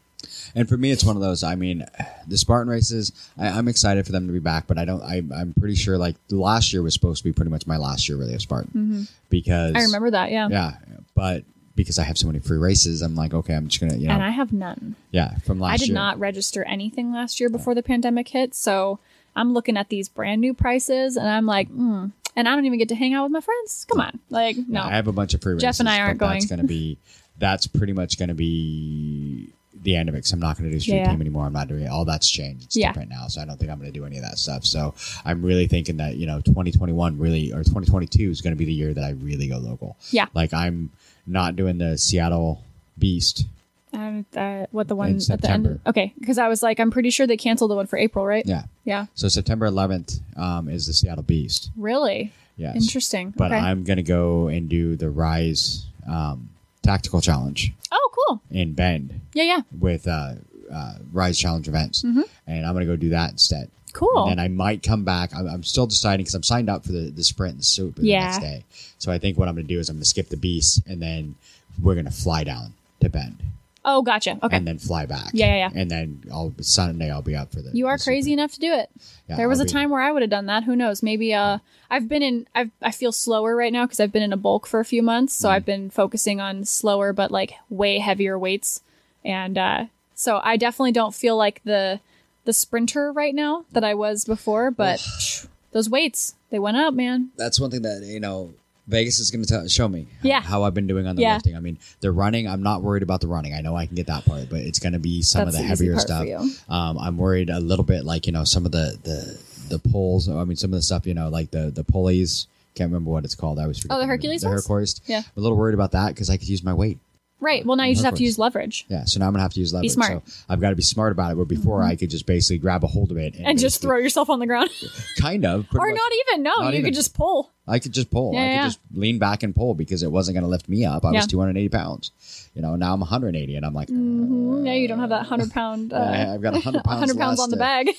And 0.55 0.69
for 0.69 0.77
me, 0.77 0.91
it's 0.91 1.05
one 1.05 1.15
of 1.17 1.23
those. 1.23 1.43
I 1.45 1.55
mean, 1.55 1.85
the 2.27 2.37
Spartan 2.39 2.69
races. 2.69 3.13
I, 3.39 3.49
I'm 3.49 3.69
excited 3.69 4.05
for 4.07 4.13
them 4.13 4.27
to 4.27 4.33
be 4.33 4.39
back, 4.41 4.67
but 4.67 4.79
I 4.79 4.85
don't. 4.85 5.03
I, 5.03 5.23
I'm 5.35 5.55
pretty 5.59 5.75
sure 5.75 5.97
like 5.99 6.17
the 6.29 6.37
last 6.37 6.73
year 6.73 6.83
was 6.83 6.95
supposed 6.95 7.19
to 7.19 7.25
be 7.25 7.33
pretty 7.33 7.51
much 7.51 7.67
my 7.67 7.77
last 7.77 8.09
year 8.09 8.19
really 8.19 8.35
of 8.35 8.43
Spartan 8.43 9.07
because 9.31 9.73
Mm-hmm. 9.73 9.77
I 9.77 9.83
remember 9.83 10.11
that, 10.11 10.31
yeah. 10.31 10.49
Yeah, 10.51 10.73
but 11.15 11.45
because 11.77 11.99
I 11.99 12.03
have 12.05 12.19
so 12.19 12.27
many 12.27 12.41
free 12.41 12.59
races, 12.59 13.03
I'm 13.03 13.15
like, 13.15 13.33
okay, 13.33 13.55
I'm 13.55 13.69
just 13.69 13.81
gonna, 13.81 13.97
you 13.97 14.09
know, 14.09 14.15
And 14.15 14.23
I 14.23 14.31
have 14.31 14.53
none. 14.53 14.97
yeah, 15.13 15.37
from 15.45 15.61
last 15.61 15.71
year. 15.71 15.75
I 15.75 15.77
did 15.77 15.87
year. 15.89 15.95
not 15.95 16.19
register 16.19 16.65
anything 16.65 17.13
last 17.13 17.39
year 17.39 17.49
before 17.49 17.75
the 17.77 17.83
pandemic 17.85 18.29
hit, 18.29 18.55
so 18.55 18.99
I'm 19.37 19.53
looking 19.55 19.77
at 19.77 19.89
these 19.89 20.09
brand 20.09 20.41
new 20.41 20.53
prices 20.55 21.17
and 21.17 21.29
I'm 21.29 21.47
like, 21.47 21.71
mm. 21.71 22.11
And 22.39 22.49
I 22.49 22.55
don't 22.55 22.65
even 22.65 22.79
get 22.79 22.89
to 22.91 22.95
hang 22.95 23.13
out 23.15 23.25
with 23.25 23.33
my 23.33 23.41
friends. 23.41 23.85
Come 23.91 24.01
on, 24.01 24.19
like 24.31 24.57
no. 24.69 24.83
I 24.83 24.93
have 24.93 25.09
a 25.09 25.13
bunch 25.13 25.35
of 25.35 25.43
free 25.43 25.55
races. 25.55 25.63
Jeff 25.63 25.81
and 25.81 25.89
I 25.89 26.01
aren't 26.01 26.19
but 26.19 26.29
That's 26.33 26.47
going. 26.47 26.59
going 26.59 26.67
to 26.67 26.73
be. 26.73 26.99
That's 27.39 27.67
pretty 27.67 27.93
much 27.93 28.19
going 28.19 28.29
to 28.31 28.35
be 28.35 29.53
the 29.83 29.95
end 29.97 30.09
of 30.09 30.15
it. 30.15 30.19
Because 30.19 30.33
I'm 30.33 30.41
not 30.41 30.57
going 30.59 30.71
to 30.71 30.75
do 30.77 30.81
street 30.81 30.97
Yeah. 30.97 31.11
team 31.11 31.21
anymore. 31.21 31.45
I'm 31.47 31.53
not 31.53 31.69
doing 31.69 31.83
it. 31.83 31.89
all 31.89 32.05
that's 32.05 32.29
changed. 32.29 32.75
Yeah. 32.75 32.89
different 32.89 33.11
now, 33.11 33.27
so 33.29 33.41
I 33.41 33.45
don't 33.45 33.59
think 33.59 33.71
I'm 33.71 33.79
going 33.79 33.93
to 33.93 33.99
do 33.99 34.05
any 34.07 34.17
of 34.17 34.23
that 34.23 34.39
stuff. 34.39 34.65
So 34.65 34.95
I'm 35.25 35.43
really 35.43 35.67
thinking 35.69 35.99
that 35.99 36.17
you 36.17 36.27
know 36.27 36.41
2021 36.41 37.19
really 37.19 37.53
or 37.53 37.63
2022 37.63 38.31
is 38.31 38.41
going 38.41 38.53
to 38.55 38.59
be 38.59 38.65
the 38.65 38.73
year 38.73 38.95
that 38.95 39.05
I 39.05 39.11
really 39.11 39.49
go 39.49 39.59
local. 39.59 39.97
Yeah. 40.11 40.27
Like 40.35 40.53
I'm 40.55 40.91
not 41.27 41.57
doing 41.57 41.79
the 41.79 41.99
Seattle 41.99 42.63
Beast. 42.99 43.45
And 43.93 44.25
uh, 44.37 44.67
what 44.71 44.89
the 44.89 44.95
one 44.97 45.11
In 45.11 45.21
at 45.31 45.41
the 45.41 45.51
end? 45.51 45.67
Of, 45.67 45.81
okay, 45.87 46.13
because 46.19 46.39
I 46.39 46.49
was 46.49 46.63
like, 46.63 46.79
I'm 46.81 46.91
pretty 46.91 47.11
sure 47.11 47.27
they 47.27 47.37
canceled 47.37 47.71
the 47.71 47.75
one 47.77 47.87
for 47.87 47.99
April, 47.99 48.27
right? 48.27 48.45
Yeah. 48.47 48.65
Yeah. 48.85 49.07
So 49.15 49.29
September 49.29 49.69
11th 49.69 50.21
um, 50.37 50.69
is 50.69 50.87
the 50.87 50.93
Seattle 50.93 51.23
Beast. 51.25 51.71
Really 51.77 52.33
Yes. 52.57 52.77
interesting. 52.77 53.33
But 53.37 53.53
okay. 53.53 53.61
I'm 53.61 53.85
going 53.85 53.99
to 53.99 54.03
go 54.03 54.49
and 54.49 54.69
do 54.69 54.97
the 54.97 55.09
Rise 55.11 55.87
um, 56.09 56.49
Tactical 56.83 57.21
Challenge 57.21 57.73
oh, 57.93 58.11
cool. 58.27 58.41
in 58.51 58.73
Bend. 58.73 59.21
Yeah, 59.33 59.45
yeah. 59.45 59.61
with 59.79 60.09
uh, 60.09 60.35
uh, 60.73 60.95
Rise 61.13 61.39
Challenge 61.39 61.69
events, 61.69 62.03
and 62.03 62.27
I'm 62.49 62.73
going 62.75 62.81
to 62.87 62.93
go 62.93 62.97
do 62.97 63.11
that 63.11 63.31
instead. 63.31 63.67
Mm-hmm. 63.69 63.75
Cool. 63.95 64.29
And 64.29 64.41
I 64.41 64.49
might 64.49 64.83
come 64.83 65.05
back. 65.05 65.35
I'm, 65.35 65.47
I'm 65.49 65.63
still 65.65 65.87
deciding 65.87 66.25
because 66.25 66.35
I'm 66.35 66.43
signed 66.43 66.69
up 66.69 66.85
for 66.85 66.93
the, 66.93 67.11
the 67.11 67.25
sprint 67.25 67.53
and 67.53 67.61
the 67.61 67.65
super 67.65 68.01
the 68.01 68.09
Yeah. 68.09 68.25
next 68.27 68.41
day. 68.41 68.65
So 68.99 69.11
I 69.11 69.19
think 69.19 69.39
what 69.39 69.49
I'm 69.49 69.55
going 69.55 69.67
to 69.67 69.73
do 69.75 69.81
is 69.81 69.89
I'm 69.89 69.97
going 69.97 70.03
to 70.03 70.09
skip 70.09 70.29
the 70.29 70.37
beast, 70.37 70.83
and 70.87 71.01
then 71.01 71.37
we're 71.83 71.95
going 71.95 72.05
to 72.07 72.11
fly 72.13 72.45
down 72.45 72.75
to 73.01 73.09
Bend, 73.09 73.39
oh, 73.85 74.03
gotcha. 74.03 74.39
Okay. 74.43 74.57
and 74.57 74.67
then 74.67 74.79
fly 74.79 75.07
back. 75.07 75.31
Yeah, 75.33 75.47
yeah, 75.47 75.57
yeah. 75.57 75.81
And 75.81 75.91
then 75.91 76.23
I'll 76.33 76.55
Sunday 76.61 77.11
I'll 77.11 77.23
be 77.23 77.35
up 77.37 77.53
for 77.53 77.63
the. 77.63 77.71
you 77.73 77.87
are 77.87 77.97
the 77.97 78.05
crazy 78.05 78.31
super. 78.31 78.41
enough 78.41 78.53
to 78.53 78.61
do 78.61 78.73
it. 78.73 78.91
Yeah, 79.29 79.37
there 79.37 79.49
was 79.49 79.59
I'll 79.61 79.65
a 79.65 79.67
be- 79.67 79.73
time 79.73 79.91
where 79.91 80.01
I 80.01 80.11
would 80.13 80.23
have 80.23 80.31
done 80.31 80.47
that. 80.47 80.65
Who 80.65 80.77
knows? 80.77 81.03
Maybe 81.03 81.33
uh 81.35 81.59
I've 81.91 82.09
been 82.09 82.23
in 82.23 82.47
I've 82.55 82.71
I 82.83 82.91
feel 82.91 83.13
slower 83.13 83.57
right 83.57 83.73
now 83.73 83.85
because 83.87 84.01
I've 84.01 84.13
been 84.13 84.23
in 84.23 84.33
a 84.33 84.37
bulk 84.37 84.67
for 84.67 84.81
a 84.81 84.85
few 84.85 85.03
months. 85.03 85.35
So 85.35 85.49
I've 85.51 85.65
been 85.65 85.91
focusing 85.91 86.41
on 86.41 86.65
slower 86.65 87.13
but 87.13 87.31
like 87.31 87.55
way 87.71 87.99
heavier 87.99 88.39
weights. 88.39 88.83
And 89.25 89.57
uh 89.59 89.87
so 90.15 90.41
I 90.43 90.57
definitely 90.57 90.93
don't 90.93 91.15
feel 91.15 91.37
like 91.37 91.63
the 91.65 92.01
the 92.45 92.53
sprinter 92.53 93.13
right 93.13 93.35
now 93.35 93.67
that 93.73 93.85
I 93.85 93.95
was 93.95 94.25
before, 94.25 94.71
but 94.71 95.07
those 95.73 95.91
weights, 95.91 96.35
they 96.51 96.59
went 96.59 96.79
up, 96.79 96.95
man. 96.95 97.31
That's 97.37 97.61
one 97.61 97.71
thing 97.71 97.83
that 97.83 98.03
you 98.05 98.21
know. 98.21 98.55
Vegas 98.89 99.21
is 99.21 99.31
going 99.31 99.45
to 99.45 99.69
show 99.69 99.87
me 99.89 100.09
how, 100.23 100.29
Yeah. 100.29 100.41
how 100.41 100.63
I've 100.65 100.75
been 100.75 100.87
doing 100.87 101.07
on 101.07 101.15
the 101.15 101.23
Yeah. 101.23 101.35
lifting. 101.35 101.57
I 101.57 101.61
mean, 101.61 101.79
the 102.01 102.11
running, 102.11 102.49
I'm 102.49 102.63
not 102.63 102.83
worried 102.83 103.03
about 103.03 103.21
the 103.21 103.29
running. 103.29 103.55
I 103.55 103.61
know 103.61 103.77
I 103.77 103.87
can 103.87 103.95
get 103.95 104.07
that 104.07 104.25
part, 104.25 104.49
but 104.49 104.61
it's 104.61 104.79
going 104.79 104.95
to 104.95 104.99
be 104.99 105.21
some 105.23 105.45
That's 105.45 105.57
of 105.57 105.63
the 105.63 105.69
heavier 105.69 105.99
stuff. 105.99 106.27
Um, 106.71 106.99
I'm 106.99 107.17
worried 107.19 107.51
a 107.51 107.61
little 107.61 107.85
bit, 107.85 108.05
like 108.05 108.27
you 108.27 108.33
know, 108.33 108.45
some 108.45 108.65
of 108.67 108.73
the 108.73 108.99
the 109.03 109.39
the 109.69 109.79
pulls. 109.79 110.29
I 110.29 110.43
mean, 110.45 110.57
some 110.57 110.73
of 110.73 110.79
the 110.79 110.83
stuff, 110.83 111.07
you 111.07 111.15
know, 111.15 111.29
like 111.29 111.51
the 111.51 111.71
the 111.71 111.85
pulleys 111.85 112.47
Can't 112.75 112.91
remember 112.93 113.11
what 113.11 113.25
it's 113.25 113.35
called. 113.35 113.59
I 113.59 113.65
forget. 113.65 113.87
Oh, 113.91 113.95
the 113.95 113.95
name 113.95 114.03
of 114.03 114.05
it. 114.05 114.07
Hercules 114.13 114.43
The? 114.43 114.49
Hercules. 114.49 115.01
Yeah. 115.07 115.19
I'm 115.19 115.25
a 115.37 115.41
little 115.41 115.59
worried 115.59 115.75
about 115.75 115.91
that 115.93 116.09
because 116.15 116.31
I 116.31 116.37
could 116.37 116.49
use 116.49 116.63
my 116.63 116.73
weight. 116.73 116.99
Right. 117.41 117.65
Well, 117.65 117.77
now 117.77 117.85
you 117.85 117.95
just 117.95 118.05
have 118.05 118.15
to 118.17 118.23
use 118.25 118.37
leverage 118.37 118.85
Yeah, 118.89 119.05
so 119.05 119.21
now 119.21 119.27
I'm 119.27 119.33
gonna 119.33 119.43
have 119.43 119.53
to 119.53 119.61
use 119.61 119.73
leverage. 119.73 119.85
Be 119.85 119.89
smart. 119.91 120.13
Mm-hmm. 120.19 120.29
So 120.29 120.45
I've 120.49 120.61
got 120.61 120.71
to 120.71 120.77
be 120.77 120.83
smart 120.83 121.13
about 121.13 121.31
it. 121.31 121.37
Where 121.37 121.45
before 121.47 121.83
I 121.85 121.95
could 121.95 122.11
just 122.11 122.27
basically 122.27 122.59
grab 122.59 122.83
a 122.83 122.89
hold 122.89 123.13
of 123.13 123.17
it 123.17 123.37
and, 123.37 123.47
and 123.47 123.59
just 123.59 123.81
throw 123.81 123.97
yourself 123.99 124.29
on 124.29 124.41
the 124.41 124.47
ground, 124.47 124.71
kind 125.21 125.45
of, 125.45 125.67
or 125.73 125.87
much. 125.89 125.97
not 125.97 126.13
even. 126.33 126.43
No, 126.43 126.51
Not 126.59 126.73
you 126.73 126.81
even. 126.81 126.85
could 126.87 126.95
just 126.95 127.15
pull. 127.15 127.53
I 127.67 127.79
could 127.79 127.93
just 127.93 128.11
pull. 128.11 128.33
Yeah, 128.35 128.41
I 128.41 128.45
could 128.45 128.53
yeah. 128.55 128.65
just 128.65 128.81
lean 128.95 129.19
back 129.19 129.43
and 129.43 129.55
pull 129.55 129.75
because 129.75 130.03
it 130.03 130.11
wasn't 130.11 130.35
gonna 130.37 130.49
lift 130.49 130.69
me 130.69 130.85
up. 130.85 131.05
I 131.05 131.13
Yeah. 131.13 131.19
was 131.19 131.27
280 131.29 131.69
pounds. 131.69 132.11
You 132.55 132.63
know, 132.63 132.75
now 132.75 132.93
I'm 132.95 133.01
180, 133.01 133.55
and 133.55 133.65
I'm 133.65 133.75
like, 133.75 133.89
Mm, 133.89 134.67
Yeah, 134.67 134.73
you 134.73 134.89
don't 134.89 134.99
have 134.99 135.11
that 135.11 135.27
hundred 135.27 135.53
pound. 135.53 135.93
Uh, 135.99 136.33
I've 136.35 136.43
got 136.43 136.55
100 136.55 136.83
pounds, 136.85 137.01
100 137.13 137.19
pounds 137.19 137.39
on 137.41 137.51
the 137.51 137.57
bag. 137.57 137.91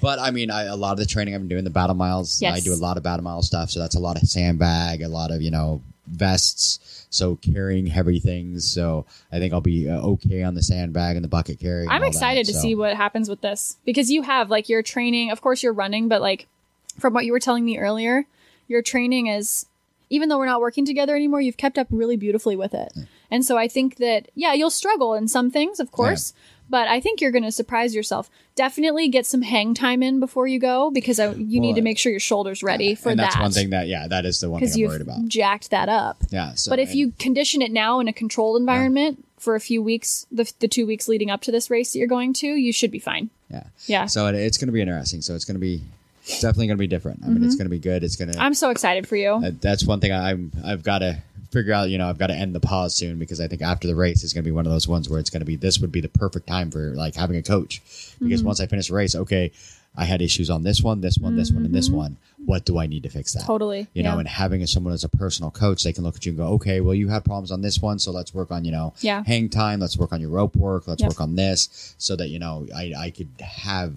But 0.00 0.18
I 0.20 0.30
mean, 0.30 0.50
I, 0.50 0.64
a 0.64 0.76
lot 0.76 0.92
of 0.92 0.98
the 0.98 1.06
training 1.06 1.34
I've 1.34 1.40
been 1.40 1.48
doing 1.48 1.64
the 1.64 1.70
battle 1.70 1.96
miles. 1.96 2.40
Yes. 2.40 2.56
I 2.56 2.60
do 2.60 2.72
a 2.72 2.76
lot 2.76 2.96
of 2.96 3.02
battle 3.02 3.24
mile 3.24 3.42
stuff, 3.42 3.70
so 3.70 3.80
that's 3.80 3.96
a 3.96 4.00
lot 4.00 4.20
of 4.22 4.28
sandbag, 4.28 5.02
a 5.02 5.08
lot 5.08 5.30
of 5.32 5.42
you 5.42 5.50
know 5.50 5.82
vests, 6.06 6.93
so 7.14 7.36
carrying 7.36 7.86
heavy 7.86 8.18
things. 8.18 8.66
So 8.70 9.06
I 9.30 9.38
think 9.38 9.52
I'll 9.52 9.60
be 9.60 9.88
uh, 9.88 10.00
okay 10.00 10.42
on 10.42 10.54
the 10.54 10.62
sandbag 10.62 11.16
and 11.16 11.24
the 11.24 11.28
bucket 11.28 11.60
carry. 11.60 11.86
I'm 11.88 12.02
excited 12.02 12.46
that, 12.46 12.52
to 12.52 12.56
so. 12.56 12.62
see 12.62 12.74
what 12.74 12.96
happens 12.96 13.28
with 13.28 13.40
this 13.40 13.76
because 13.84 14.10
you 14.10 14.22
have 14.22 14.50
like 14.50 14.68
your 14.68 14.82
training. 14.82 15.30
Of 15.30 15.40
course, 15.40 15.62
you're 15.62 15.72
running, 15.72 16.08
but 16.08 16.20
like 16.20 16.46
from 16.98 17.14
what 17.14 17.24
you 17.24 17.32
were 17.32 17.40
telling 17.40 17.64
me 17.64 17.78
earlier, 17.78 18.26
your 18.66 18.82
training 18.82 19.28
is 19.28 19.66
even 20.10 20.28
though 20.28 20.38
we're 20.38 20.46
not 20.46 20.60
working 20.60 20.84
together 20.84 21.16
anymore, 21.16 21.40
you've 21.40 21.56
kept 21.56 21.78
up 21.78 21.86
really 21.90 22.16
beautifully 22.16 22.56
with 22.56 22.74
it. 22.74 22.92
And 23.30 23.44
so 23.44 23.56
I 23.56 23.68
think 23.68 23.96
that 23.96 24.30
yeah, 24.34 24.52
you'll 24.52 24.70
struggle 24.70 25.14
in 25.14 25.28
some 25.28 25.50
things, 25.50 25.80
of 25.80 25.92
course, 25.92 26.34
but 26.70 26.88
I 26.88 27.00
think 27.00 27.20
you're 27.20 27.30
going 27.30 27.44
to 27.44 27.52
surprise 27.52 27.94
yourself. 27.94 28.30
Definitely 28.56 29.08
get 29.08 29.26
some 29.26 29.42
hang 29.42 29.74
time 29.74 30.02
in 30.02 30.20
before 30.20 30.46
you 30.46 30.58
go 30.58 30.90
because 30.90 31.18
I, 31.20 31.32
you 31.32 31.60
need 31.60 31.74
to 31.76 31.82
make 31.82 31.98
sure 31.98 32.10
your 32.10 32.20
shoulders 32.20 32.62
ready 32.62 32.94
for 32.94 33.10
and 33.10 33.18
that. 33.18 33.24
that's 33.32 33.38
one 33.38 33.50
thing 33.50 33.70
that 33.70 33.88
yeah, 33.88 34.06
that 34.08 34.24
is 34.24 34.40
the 34.40 34.48
one 34.50 34.60
thing 34.60 34.66
because 34.66 34.74
I'm 34.76 34.80
you've 34.80 34.90
worried 34.90 35.00
about. 35.02 35.28
jacked 35.28 35.70
that 35.70 35.88
up. 35.88 36.18
Yeah. 36.30 36.54
So, 36.54 36.70
But 36.70 36.78
if 36.78 36.90
and- 36.90 36.98
you 36.98 37.12
condition 37.18 37.62
it 37.62 37.72
now 37.72 38.00
in 38.00 38.08
a 38.08 38.12
controlled 38.12 38.60
environment 38.60 39.24
for 39.38 39.54
a 39.56 39.60
few 39.60 39.82
weeks, 39.82 40.26
the, 40.32 40.50
the 40.60 40.68
two 40.68 40.86
weeks 40.86 41.06
leading 41.08 41.30
up 41.30 41.42
to 41.42 41.52
this 41.52 41.68
race 41.68 41.92
that 41.92 41.98
you're 41.98 42.08
going 42.08 42.32
to, 42.34 42.46
you 42.46 42.72
should 42.72 42.90
be 42.90 42.98
fine. 42.98 43.28
yeah, 43.50 43.64
Yeah. 43.86 44.06
So 44.06 44.26
it, 44.28 44.34
it's 44.34 44.56
going 44.56 44.68
to 44.68 44.72
be 44.72 44.80
interesting. 44.80 45.20
So 45.20 45.34
it's 45.34 45.44
going 45.44 45.56
to 45.56 45.60
be 45.60 45.82
it's 46.26 46.40
definitely 46.40 46.68
going 46.68 46.78
to 46.78 46.80
be 46.80 46.86
different. 46.86 47.20
I 47.22 47.28
mean, 47.28 47.44
it's 47.44 47.54
going 47.54 47.66
to 47.66 47.70
be 47.70 47.78
good. 47.78 48.02
It's 48.02 48.16
going 48.16 48.28
to. 48.28 48.34
Mm-hmm. 48.34 48.42
I'm 48.46 48.54
so 48.54 48.70
excited 48.70 49.06
for 49.06 49.16
you. 49.16 49.32
Uh, 49.32 49.50
that's 49.60 49.84
one 49.84 50.00
thing 50.00 50.10
I, 50.12 50.30
I'm 50.30 50.50
I've 50.64 50.82
got 50.82 51.00
to 51.00 51.18
figure 51.54 51.72
out. 51.72 51.88
You 51.88 51.96
know, 51.98 52.08
I've 52.08 52.18
got 52.18 52.26
to 52.26 52.34
end 52.34 52.54
the 52.54 52.60
pause 52.60 52.94
soon 52.94 53.18
because 53.18 53.40
I 53.40 53.48
think 53.48 53.62
after 53.62 53.86
the 53.88 53.94
race 53.94 54.22
is 54.24 54.32
going 54.34 54.44
to 54.44 54.48
be 54.48 54.52
one 54.54 54.66
of 54.66 54.72
those 54.72 54.86
ones 54.86 55.08
where 55.08 55.18
it's 55.20 55.30
going 55.30 55.40
to 55.40 55.46
be 55.46 55.56
this 55.56 55.78
would 55.80 55.92
be 55.92 56.00
the 56.02 56.08
perfect 56.08 56.46
time 56.46 56.70
for 56.70 56.90
like 56.94 57.14
having 57.14 57.36
a 57.36 57.42
coach 57.42 57.80
because 58.20 58.40
Mm-hmm. 58.40 58.46
once 58.46 58.60
I 58.60 58.66
finish 58.66 58.88
the 58.88 58.94
race, 58.94 59.14
okay, 59.14 59.50
I 59.96 60.04
had 60.04 60.20
issues 60.20 60.50
on 60.50 60.64
this 60.64 60.82
one, 60.82 61.00
this 61.00 61.18
one, 61.18 61.36
this 61.36 61.50
one, 61.52 61.64
and 61.64 61.74
this 61.74 61.88
one. 61.88 62.16
What 62.44 62.64
do 62.66 62.78
I 62.78 62.86
need 62.86 63.04
to 63.04 63.08
fix 63.08 63.32
that? 63.32 63.38
Mm-hmm. 63.40 63.46
Totally, 63.46 63.86
You 63.94 64.02
know, 64.02 64.18
and 64.18 64.28
having 64.28 64.66
someone 64.66 64.92
as 64.92 65.04
a 65.04 65.08
personal 65.08 65.50
coach, 65.50 65.82
they 65.84 65.92
can 65.94 66.04
look 66.04 66.16
at 66.16 66.26
you 66.26 66.30
and 66.32 66.36
go, 66.38 66.46
okay, 66.54 66.80
well, 66.82 66.94
you 66.94 67.08
had 67.08 67.24
problems 67.24 67.50
on 67.52 67.62
this 67.62 67.80
one, 67.80 67.98
so 67.98 68.10
let's 68.10 68.34
work 68.34 68.50
on 68.50 68.64
you 68.66 68.72
know 68.72 68.92
Yeah. 69.00 69.22
hang 69.24 69.48
time. 69.48 69.80
Let's 69.80 69.96
work 69.96 70.12
on 70.12 70.20
your 70.20 70.30
rope 70.30 70.56
work. 70.56 70.86
Let's 70.88 71.00
Yep. 71.00 71.10
work 71.10 71.20
on 71.20 71.36
this 71.36 71.94
so 71.96 72.16
that 72.16 72.28
you 72.28 72.38
know 72.38 72.66
I 72.74 72.92
I 73.06 73.10
could 73.10 73.28
have 73.40 73.92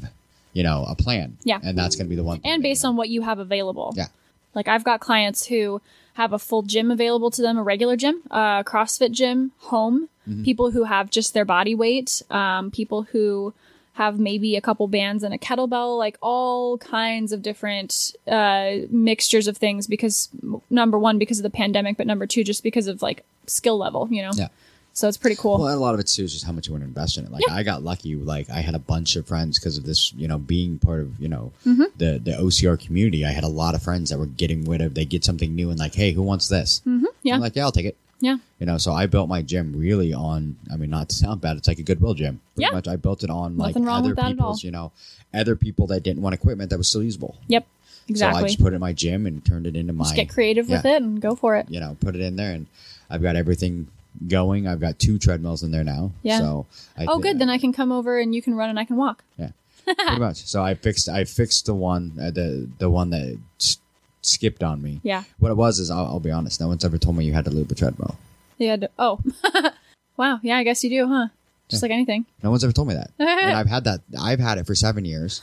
you 0.53 0.63
know 0.63 0.85
a 0.87 0.95
plan. 0.95 1.37
Yeah. 1.43 1.59
and 1.63 1.77
that's 1.77 1.95
going 1.95 2.05
to 2.07 2.09
be 2.09 2.15
the 2.15 2.23
one. 2.23 2.39
and 2.45 2.61
based 2.63 2.85
on 2.85 2.95
what 2.95 3.09
you 3.09 3.21
have 3.23 3.39
available. 3.39 3.93
Yeah. 3.97 4.07
Like 4.53 4.67
I've 4.67 4.83
got 4.83 4.99
clients 5.01 5.45
who 5.47 5.81
have 6.17 6.33
a 6.33 6.39
full 6.39 6.63
gym 6.73 6.91
available 6.91 7.31
to 7.31 7.41
them, 7.41 7.57
a 7.57 7.63
regular 7.63 7.95
gym, 7.95 8.21
a 8.31 8.63
CrossFit 8.65 9.11
gym, 9.11 9.51
home, 9.71 10.09
Mm-hmm. 10.27 10.43
people 10.43 10.71
who 10.71 10.83
have 10.83 11.09
just 11.09 11.33
their 11.33 11.45
body 11.45 11.73
weight, 11.73 12.21
um, 12.29 12.69
people 12.69 13.03
who 13.03 13.53
have 13.93 14.19
maybe 14.19 14.57
a 14.57 14.61
couple 14.61 14.85
bands 14.89 15.23
and 15.23 15.33
a 15.33 15.37
kettlebell, 15.37 15.97
like 15.97 16.17
all 16.21 16.77
kinds 16.79 17.31
of 17.31 17.41
different 17.41 18.13
uh, 18.27 18.71
mixtures 18.89 19.47
of 19.47 19.55
things 19.55 19.87
because 19.87 20.27
number 20.69 20.99
one, 20.99 21.17
because 21.17 21.39
of 21.39 21.43
the 21.43 21.49
pandemic, 21.49 21.95
but 21.95 22.05
number 22.05 22.27
two, 22.27 22.43
just 22.43 22.61
because 22.61 22.87
of 22.87 23.01
like 23.01 23.23
skill 23.45 23.77
level, 23.77 24.09
you 24.11 24.21
know? 24.21 24.31
Yeah. 24.35 24.49
So 24.97 25.07
it's 25.07 25.15
pretty 25.17 25.35
cool. 25.35 25.59
Well, 25.59 25.71
a 25.71 25.77
lot 25.77 25.93
of 25.93 25.99
it 25.99 26.07
too 26.07 26.23
is 26.23 26.33
just 26.33 26.43
how 26.43 26.51
much 26.51 26.65
you 26.67 26.73
want 26.73 26.81
to 26.81 26.87
invest 26.87 27.19
in 27.19 27.25
it. 27.25 27.31
Like 27.31 27.43
I 27.51 27.61
got 27.61 27.83
lucky, 27.83 28.15
like 28.15 28.49
I 28.49 28.61
had 28.61 28.73
a 28.73 28.79
bunch 28.79 29.15
of 29.15 29.27
friends 29.27 29.59
because 29.59 29.77
of 29.77 29.85
this, 29.85 30.11
you 30.13 30.27
know, 30.27 30.39
being 30.39 30.79
part 30.79 31.01
of 31.01 31.19
you 31.21 31.27
know 31.27 31.51
Mm-hmm. 31.67 31.83
the 31.97 32.17
the 32.17 32.31
OCR 32.31 32.79
community. 32.83 33.23
I 33.23 33.29
had 33.29 33.43
a 33.43 33.47
lot 33.47 33.75
of 33.75 33.83
friends 33.83 34.09
that 34.09 34.17
were 34.17 34.25
getting 34.25 34.65
rid 34.65 34.81
of. 34.81 34.95
They 34.95 35.05
get 35.05 35.23
something 35.23 35.53
new 35.53 35.69
and 35.69 35.77
like, 35.77 35.93
hey, 35.93 36.13
who 36.13 36.23
wants 36.23 36.47
this? 36.47 36.81
Mm-hmm. 36.87 37.05
yeah. 37.21 37.35
I'm 37.35 37.41
like, 37.41 37.55
yeah, 37.55 37.63
I'll 37.65 37.71
take 37.71 37.85
it. 37.85 37.95
yeah. 38.21 38.37
You 38.59 38.65
know, 38.65 38.79
so 38.79 38.91
I 38.91 39.05
built 39.05 39.29
my 39.29 39.43
gym 39.43 39.75
really 39.77 40.15
on. 40.15 40.55
I 40.73 40.77
mean, 40.77 40.89
not 40.89 41.09
to 41.09 41.15
sound 41.15 41.41
bad, 41.41 41.57
it's 41.57 41.67
like 41.67 41.77
a 41.77 41.83
Goodwill 41.83 42.15
gym. 42.15 42.41
Pretty 42.55 42.67
Yeah. 42.67 42.73
much, 42.75 42.87
I 42.87 42.95
built 42.95 43.23
it 43.23 43.29
on 43.29 43.55
like 43.55 43.75
Nothing 43.75 43.87
other 43.89 44.07
with 44.09 44.15
that 44.17 44.25
at 44.25 44.31
people's. 44.31 44.63
all. 44.63 44.65
You 44.65 44.71
know, 44.71 44.91
other 45.31 45.55
people 45.55 45.85
that 45.87 46.01
didn't 46.01 46.23
want 46.23 46.33
equipment 46.33 46.71
that 46.71 46.77
was 46.79 46.87
still 46.89 47.03
usable. 47.03 47.35
Yep. 47.49 47.67
Exactly. 48.07 48.39
So 48.39 48.45
I 48.45 48.47
just 48.47 48.59
put 48.59 48.73
it 48.73 48.77
in 48.77 48.79
my 48.81 48.93
gym 48.93 49.27
and 49.27 49.45
turned 49.45 49.67
it 49.67 49.75
into 49.75 49.93
my. 49.93 50.05
Just 50.05 50.15
get 50.15 50.29
creative 50.29 50.69
with 50.71 50.85
it 50.85 51.03
and 51.03 51.21
go 51.21 51.35
for 51.35 51.55
it. 51.55 51.69
You 51.69 51.81
know, 51.81 51.97
put 51.99 52.15
it 52.15 52.21
in 52.21 52.35
there, 52.35 52.53
and 52.53 52.65
I've 53.11 53.21
got 53.21 53.35
everything 53.35 53.89
going. 54.27 54.67
I've 54.67 54.79
got 54.79 54.99
two 54.99 55.17
treadmills 55.19 55.63
in 55.63 55.71
there 55.71 55.83
now. 55.83 56.11
Yeah. 56.23 56.39
So 56.39 56.65
I 56.97 57.05
Oh, 57.07 57.19
good. 57.19 57.39
Then 57.39 57.49
I 57.49 57.57
can 57.57 57.73
come 57.73 57.91
over 57.91 58.19
and 58.19 58.33
you 58.33 58.41
can 58.41 58.55
run 58.55 58.69
and 58.69 58.79
I 58.79 58.85
can 58.85 58.95
walk. 58.97 59.23
Yeah, 59.37 59.51
pretty 59.85 60.19
much. 60.19 60.45
So 60.45 60.63
I 60.63 60.73
fixed 60.75 61.09
I 61.09 61.23
fixed 61.25 61.65
the 61.65 61.75
one 61.75 62.13
uh, 62.21 62.31
the 62.31 62.67
the 62.79 62.89
one 62.89 63.09
that 63.11 63.37
s- 63.59 63.77
skipped 64.21 64.63
on 64.63 64.81
me. 64.81 64.99
Yeah. 65.03 65.23
What 65.39 65.51
it 65.51 65.55
was 65.57 65.79
is 65.79 65.91
I'll, 65.91 66.05
I'll 66.05 66.19
be 66.19 66.31
honest. 66.31 66.59
No 66.59 66.67
one's 66.67 66.83
ever 66.85 66.97
told 66.97 67.15
me 67.17 67.25
you 67.25 67.33
had 67.33 67.45
to 67.45 67.51
loop 67.51 67.71
a 67.71 67.75
treadmill. 67.75 68.17
You 68.57 68.69
had 68.69 68.81
to, 68.81 68.89
oh, 68.97 69.19
wow. 70.17 70.39
Yeah, 70.41 70.57
I 70.57 70.63
guess 70.63 70.83
you 70.83 70.89
do, 70.89 71.07
huh? 71.07 71.27
Just 71.69 71.83
like 71.83 71.91
anything. 71.91 72.25
No 72.41 72.49
one's 72.49 72.63
ever 72.63 72.73
told 72.73 72.87
me 72.87 72.93
that. 72.95 73.11
and 73.19 73.55
I've 73.55 73.67
had 73.67 73.83
that. 73.83 74.01
I've 74.19 74.39
had 74.39 74.57
it 74.57 74.65
for 74.65 74.73
seven 74.73 75.05
years. 75.05 75.41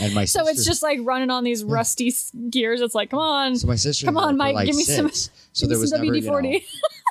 And 0.00 0.12
my 0.14 0.26
So 0.26 0.46
it's 0.46 0.64
just 0.66 0.82
like 0.82 0.98
running 1.02 1.30
on 1.30 1.44
these 1.44 1.64
rusty 1.64 2.08
s 2.08 2.30
gears. 2.50 2.82
It's 2.82 2.94
like, 2.94 3.10
come 3.10 3.20
on. 3.20 3.56
so 3.56 3.66
my 3.66 3.76
sister. 3.76 4.04
come 4.04 4.18
on, 4.18 4.36
Mike, 4.36 4.54
like 4.54 4.66
give 4.66 4.76
me 4.76 4.82
some- 4.82 5.08
So 5.10 5.30
give 5.62 5.70
there 5.70 5.78
was 5.78 5.90
some 5.90 6.02
never, 6.02 6.14
you 6.16 6.22
know, 6.22 6.32
WD-40. 6.32 6.64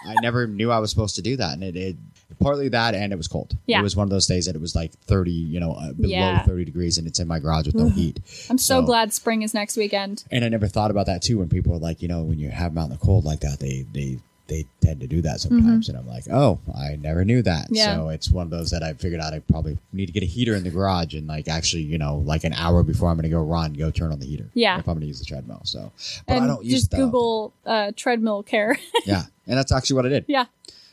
I 0.07 0.15
never 0.21 0.47
knew 0.47 0.71
I 0.71 0.79
was 0.79 0.89
supposed 0.89 1.15
to 1.15 1.21
do 1.21 1.37
that, 1.37 1.53
and 1.53 1.63
it, 1.63 1.75
it 1.75 1.95
partly 2.39 2.69
that, 2.69 2.93
and 2.95 3.11
it 3.13 3.15
was 3.15 3.27
cold. 3.27 3.55
Yeah. 3.65 3.79
It 3.79 3.83
was 3.83 3.95
one 3.95 4.03
of 4.05 4.09
those 4.09 4.27
days 4.27 4.45
that 4.45 4.55
it 4.55 4.61
was 4.61 4.75
like 4.75 4.91
thirty, 5.05 5.31
you 5.31 5.59
know, 5.59 5.73
uh, 5.73 5.93
below 5.93 6.09
Yeah. 6.09 6.43
thirty 6.43 6.65
degrees, 6.65 6.97
and 6.97 7.07
it's 7.07 7.19
in 7.19 7.27
my 7.27 7.39
garage 7.39 7.65
with 7.65 7.75
no 7.75 7.89
heat. 7.89 8.19
I'm 8.49 8.57
so, 8.57 8.81
So- 8.81 8.85
glad 8.85 9.13
spring 9.13 9.41
is 9.41 9.53
next 9.53 9.77
weekend. 9.77 10.23
And 10.31 10.43
I 10.45 10.49
never 10.49 10.67
thought 10.67 10.91
about 10.91 11.05
that 11.07 11.21
too. 11.21 11.39
When 11.39 11.49
people 11.49 11.73
are 11.73 11.79
like, 11.79 12.01
you 12.01 12.07
know, 12.07 12.23
when 12.23 12.39
you 12.39 12.49
have 12.49 12.73
them 12.73 12.79
out 12.83 12.85
in 12.85 12.91
the 12.91 12.97
cold 12.97 13.25
like 13.25 13.39
that, 13.41 13.59
they 13.59 13.85
they 13.93 14.19
they 14.47 14.65
tend 14.81 14.99
to 15.01 15.07
do 15.07 15.21
that 15.21 15.39
sometimes. 15.39 15.89
And 15.89 15.97
I'm 15.97 16.07
like, 16.07 16.25
oh, 16.29 16.59
I 16.77 16.95
never 16.97 17.25
knew 17.25 17.41
that. 17.41 17.65
Mm-hmm. 17.65 17.75
Yeah. 17.75 17.95
So 17.95 18.09
it's 18.09 18.29
one 18.29 18.43
of 18.43 18.51
those 18.51 18.69
that 18.71 18.83
I 18.83 18.93
figured 18.93 19.19
out 19.19 19.33
I 19.33 19.39
probably 19.39 19.77
need 19.91 20.05
to 20.07 20.11
get 20.11 20.23
a 20.23 20.27
heater 20.27 20.55
in 20.55 20.63
the 20.63 20.69
garage 20.69 21.13
and 21.15 21.27
like 21.27 21.47
actually, 21.47 21.83
you 21.83 21.97
know, 21.97 22.17
like 22.17 22.43
an 22.43 22.53
hour 22.53 22.83
before 22.83 23.09
I'm 23.09 23.15
going 23.15 23.23
to 23.23 23.29
go 23.29 23.41
run, 23.41 23.73
go 23.73 23.89
turn 23.91 24.11
on 24.11 24.19
the 24.19 24.25
heater. 24.25 24.49
Yeah. 24.53 24.77
If 24.77 24.87
I'm 24.87 24.95
going 24.95 25.01
to 25.01 25.07
use 25.07 25.19
the 25.19 25.25
treadmill. 25.25 25.61
So, 25.63 25.91
but 26.27 26.35
and 26.35 26.43
I 26.43 26.47
don't 26.47 26.63
use 26.63 26.81
just 26.81 26.91
that. 26.91 26.97
Google 26.97 27.53
uh, 27.65 27.91
treadmill 27.95 28.43
care. 28.43 28.77
Yeah. 29.05 29.23
And 29.47 29.57
that's 29.57 29.71
actually 29.71 29.97
what 29.97 30.05
I 30.07 30.09
did. 30.09 30.25
yeah. 30.27 30.45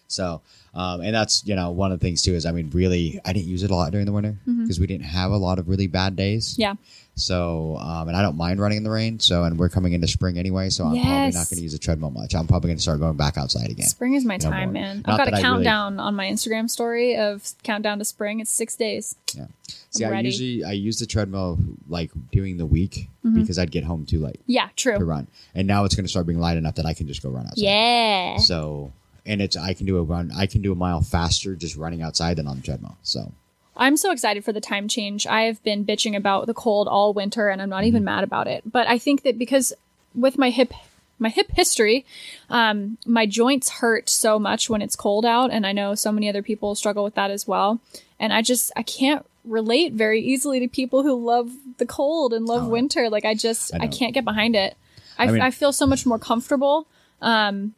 So, 0.08 0.42
um, 0.74 1.00
and 1.00 1.14
that's 1.14 1.42
you 1.46 1.54
know 1.56 1.70
one 1.70 1.90
of 1.90 1.98
the 1.98 2.04
things 2.06 2.20
too 2.20 2.34
is 2.34 2.44
I 2.44 2.52
mean 2.52 2.68
really 2.70 3.18
I 3.24 3.32
didn't 3.32 3.48
use 3.48 3.62
it 3.62 3.70
a 3.70 3.74
lot 3.74 3.90
during 3.92 4.04
the 4.04 4.12
winter 4.12 4.36
because 4.44 4.78
we 4.78 4.86
didn't 4.86 5.06
have 5.06 5.30
a 5.30 5.36
lot 5.38 5.58
of 5.58 5.68
really 5.68 5.86
bad 5.86 6.16
days. 6.16 6.52
Mm-hmm. 6.52 6.60
Yeah. 6.60 6.74
So, 7.14 7.76
um, 7.76 8.08
and 8.08 8.16
I 8.16 8.22
don't 8.22 8.36
mind 8.38 8.58
running 8.58 8.78
in 8.78 8.84
the 8.84 8.90
rain. 8.90 9.20
So, 9.20 9.44
and 9.44 9.58
we're 9.58 9.68
coming 9.68 9.92
into 9.92 10.08
spring 10.08 10.38
anyway, 10.38 10.70
so 10.70 10.84
I'm 10.84 10.92
probably 10.92 11.08
not 11.32 11.48
going 11.50 11.56
to 11.58 11.62
use 11.62 11.74
a 11.74 11.78
treadmill 11.78 12.10
much. 12.10 12.34
I'm 12.34 12.46
probably 12.46 12.68
going 12.68 12.78
to 12.78 12.82
start 12.82 13.00
going 13.00 13.18
back 13.18 13.36
outside 13.36 13.70
again. 13.70 13.86
Spring 13.86 14.14
is 14.14 14.24
my 14.24 14.38
No 14.38 14.50
time, 14.50 14.64
more. 14.72 14.72
man. 14.72 15.02
Not 15.06 15.20
I've 15.20 15.26
got 15.26 15.28
a 15.28 15.30
I 15.30 15.32
really- 15.34 15.42
countdown 15.42 16.00
on 16.00 16.14
my 16.14 16.26
Instagram 16.26 16.70
story 16.70 17.16
of 17.16 17.52
countdown 17.64 17.98
to 17.98 18.04
spring. 18.06 18.40
It's 18.40 18.50
six 18.50 18.76
days. 18.76 19.14
Yeah. 19.34 19.46
See, 19.90 20.04
I 20.06 20.10
ready. 20.10 20.28
usually 20.30 20.64
I 20.64 20.72
use 20.72 20.98
the 20.98 21.06
treadmill 21.06 21.58
like 21.88 22.10
during 22.32 22.56
the 22.56 22.66
week 22.66 23.08
Mm-hmm. 23.24 23.40
because 23.40 23.56
I'd 23.56 23.70
get 23.70 23.84
home 23.84 24.04
too 24.04 24.18
late 24.18 24.40
Yeah, 24.48 24.70
true. 24.74 24.98
to 24.98 25.04
run, 25.04 25.28
and 25.54 25.68
now 25.68 25.84
it's 25.84 25.94
going 25.94 26.04
to 26.04 26.08
start 26.08 26.26
being 26.26 26.40
light 26.40 26.56
enough 26.56 26.74
that 26.74 26.86
I 26.86 26.92
can 26.92 27.06
just 27.06 27.22
go 27.22 27.28
run 27.30 27.46
outside. 27.46 27.62
Yeah. 27.62 28.38
So, 28.38 28.90
and 29.24 29.40
it's 29.40 29.56
I 29.56 29.74
can 29.74 29.86
do 29.86 29.96
a 29.98 30.02
run. 30.02 30.32
I 30.34 30.46
can 30.46 30.60
do 30.60 30.72
a 30.72 30.74
mile 30.74 31.02
faster 31.02 31.54
just 31.54 31.76
running 31.76 32.02
outside 32.02 32.38
than 32.38 32.48
on 32.48 32.56
the 32.56 32.62
treadmill. 32.64 32.96
So, 33.04 33.30
I'm 33.76 33.96
so 33.96 34.12
excited 34.12 34.44
for 34.44 34.52
the 34.52 34.60
time 34.60 34.86
change. 34.88 35.26
I 35.26 35.42
have 35.42 35.62
been 35.64 35.84
bitching 35.84 36.16
about 36.16 36.46
the 36.46 36.54
cold 36.54 36.88
all 36.88 37.12
winter 37.14 37.48
and 37.48 37.62
I'm 37.62 37.70
not 37.70 37.84
even 37.84 38.04
mad 38.04 38.22
about 38.24 38.46
it. 38.46 38.62
But 38.70 38.86
I 38.86 38.98
think 38.98 39.22
that 39.22 39.38
because 39.38 39.72
with 40.14 40.38
my 40.38 40.50
hip 40.50 40.72
my 41.18 41.28
hip 41.28 41.52
history, 41.52 42.04
um, 42.50 42.98
my 43.06 43.26
joints 43.26 43.70
hurt 43.70 44.08
so 44.10 44.38
much 44.40 44.68
when 44.68 44.82
it's 44.82 44.96
cold 44.96 45.24
out 45.24 45.52
and 45.52 45.64
I 45.66 45.72
know 45.72 45.94
so 45.94 46.10
many 46.10 46.28
other 46.28 46.42
people 46.42 46.74
struggle 46.74 47.04
with 47.04 47.14
that 47.14 47.30
as 47.30 47.46
well. 47.46 47.80
And 48.18 48.32
I 48.32 48.42
just 48.42 48.72
I 48.76 48.82
can't 48.82 49.24
relate 49.44 49.92
very 49.92 50.20
easily 50.20 50.60
to 50.60 50.68
people 50.68 51.02
who 51.02 51.14
love 51.14 51.50
the 51.78 51.86
cold 51.86 52.32
and 52.32 52.46
love 52.46 52.64
Oh, 52.64 52.68
winter. 52.68 53.08
Like 53.08 53.24
I 53.24 53.34
just 53.34 53.74
I 53.74 53.84
I, 53.84 53.86
can't 53.86 54.14
get 54.14 54.24
behind 54.24 54.54
it. 54.56 54.76
I, 55.18 55.24
I 55.24 55.30
mean- 55.30 55.42
I 55.42 55.50
feel 55.50 55.72
so 55.72 55.86
much 55.86 56.04
more 56.04 56.18
comfortable. 56.18 56.86
Um, 57.20 57.74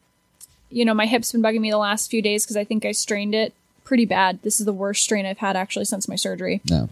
you 0.69 0.83
know, 0.83 0.93
my 0.93 1.05
hip's 1.05 1.31
been 1.31 1.41
bugging 1.41 1.61
me 1.61 1.69
the 1.71 1.77
last 1.77 2.09
few 2.09 2.21
days 2.21 2.43
because 2.43 2.57
I 2.57 2.63
think 2.65 2.83
I 2.83 2.91
strained 2.91 3.35
it 3.35 3.53
pretty 3.85 4.05
bad. 4.05 4.41
This 4.41 4.59
is 4.59 4.65
the 4.65 4.73
worst 4.73 5.03
strain 5.03 5.25
I've 5.25 5.37
had 5.37 5.55
actually 5.55 5.85
since 5.85 6.09
my 6.09 6.15
surgery. 6.17 6.61
no. 6.69 6.89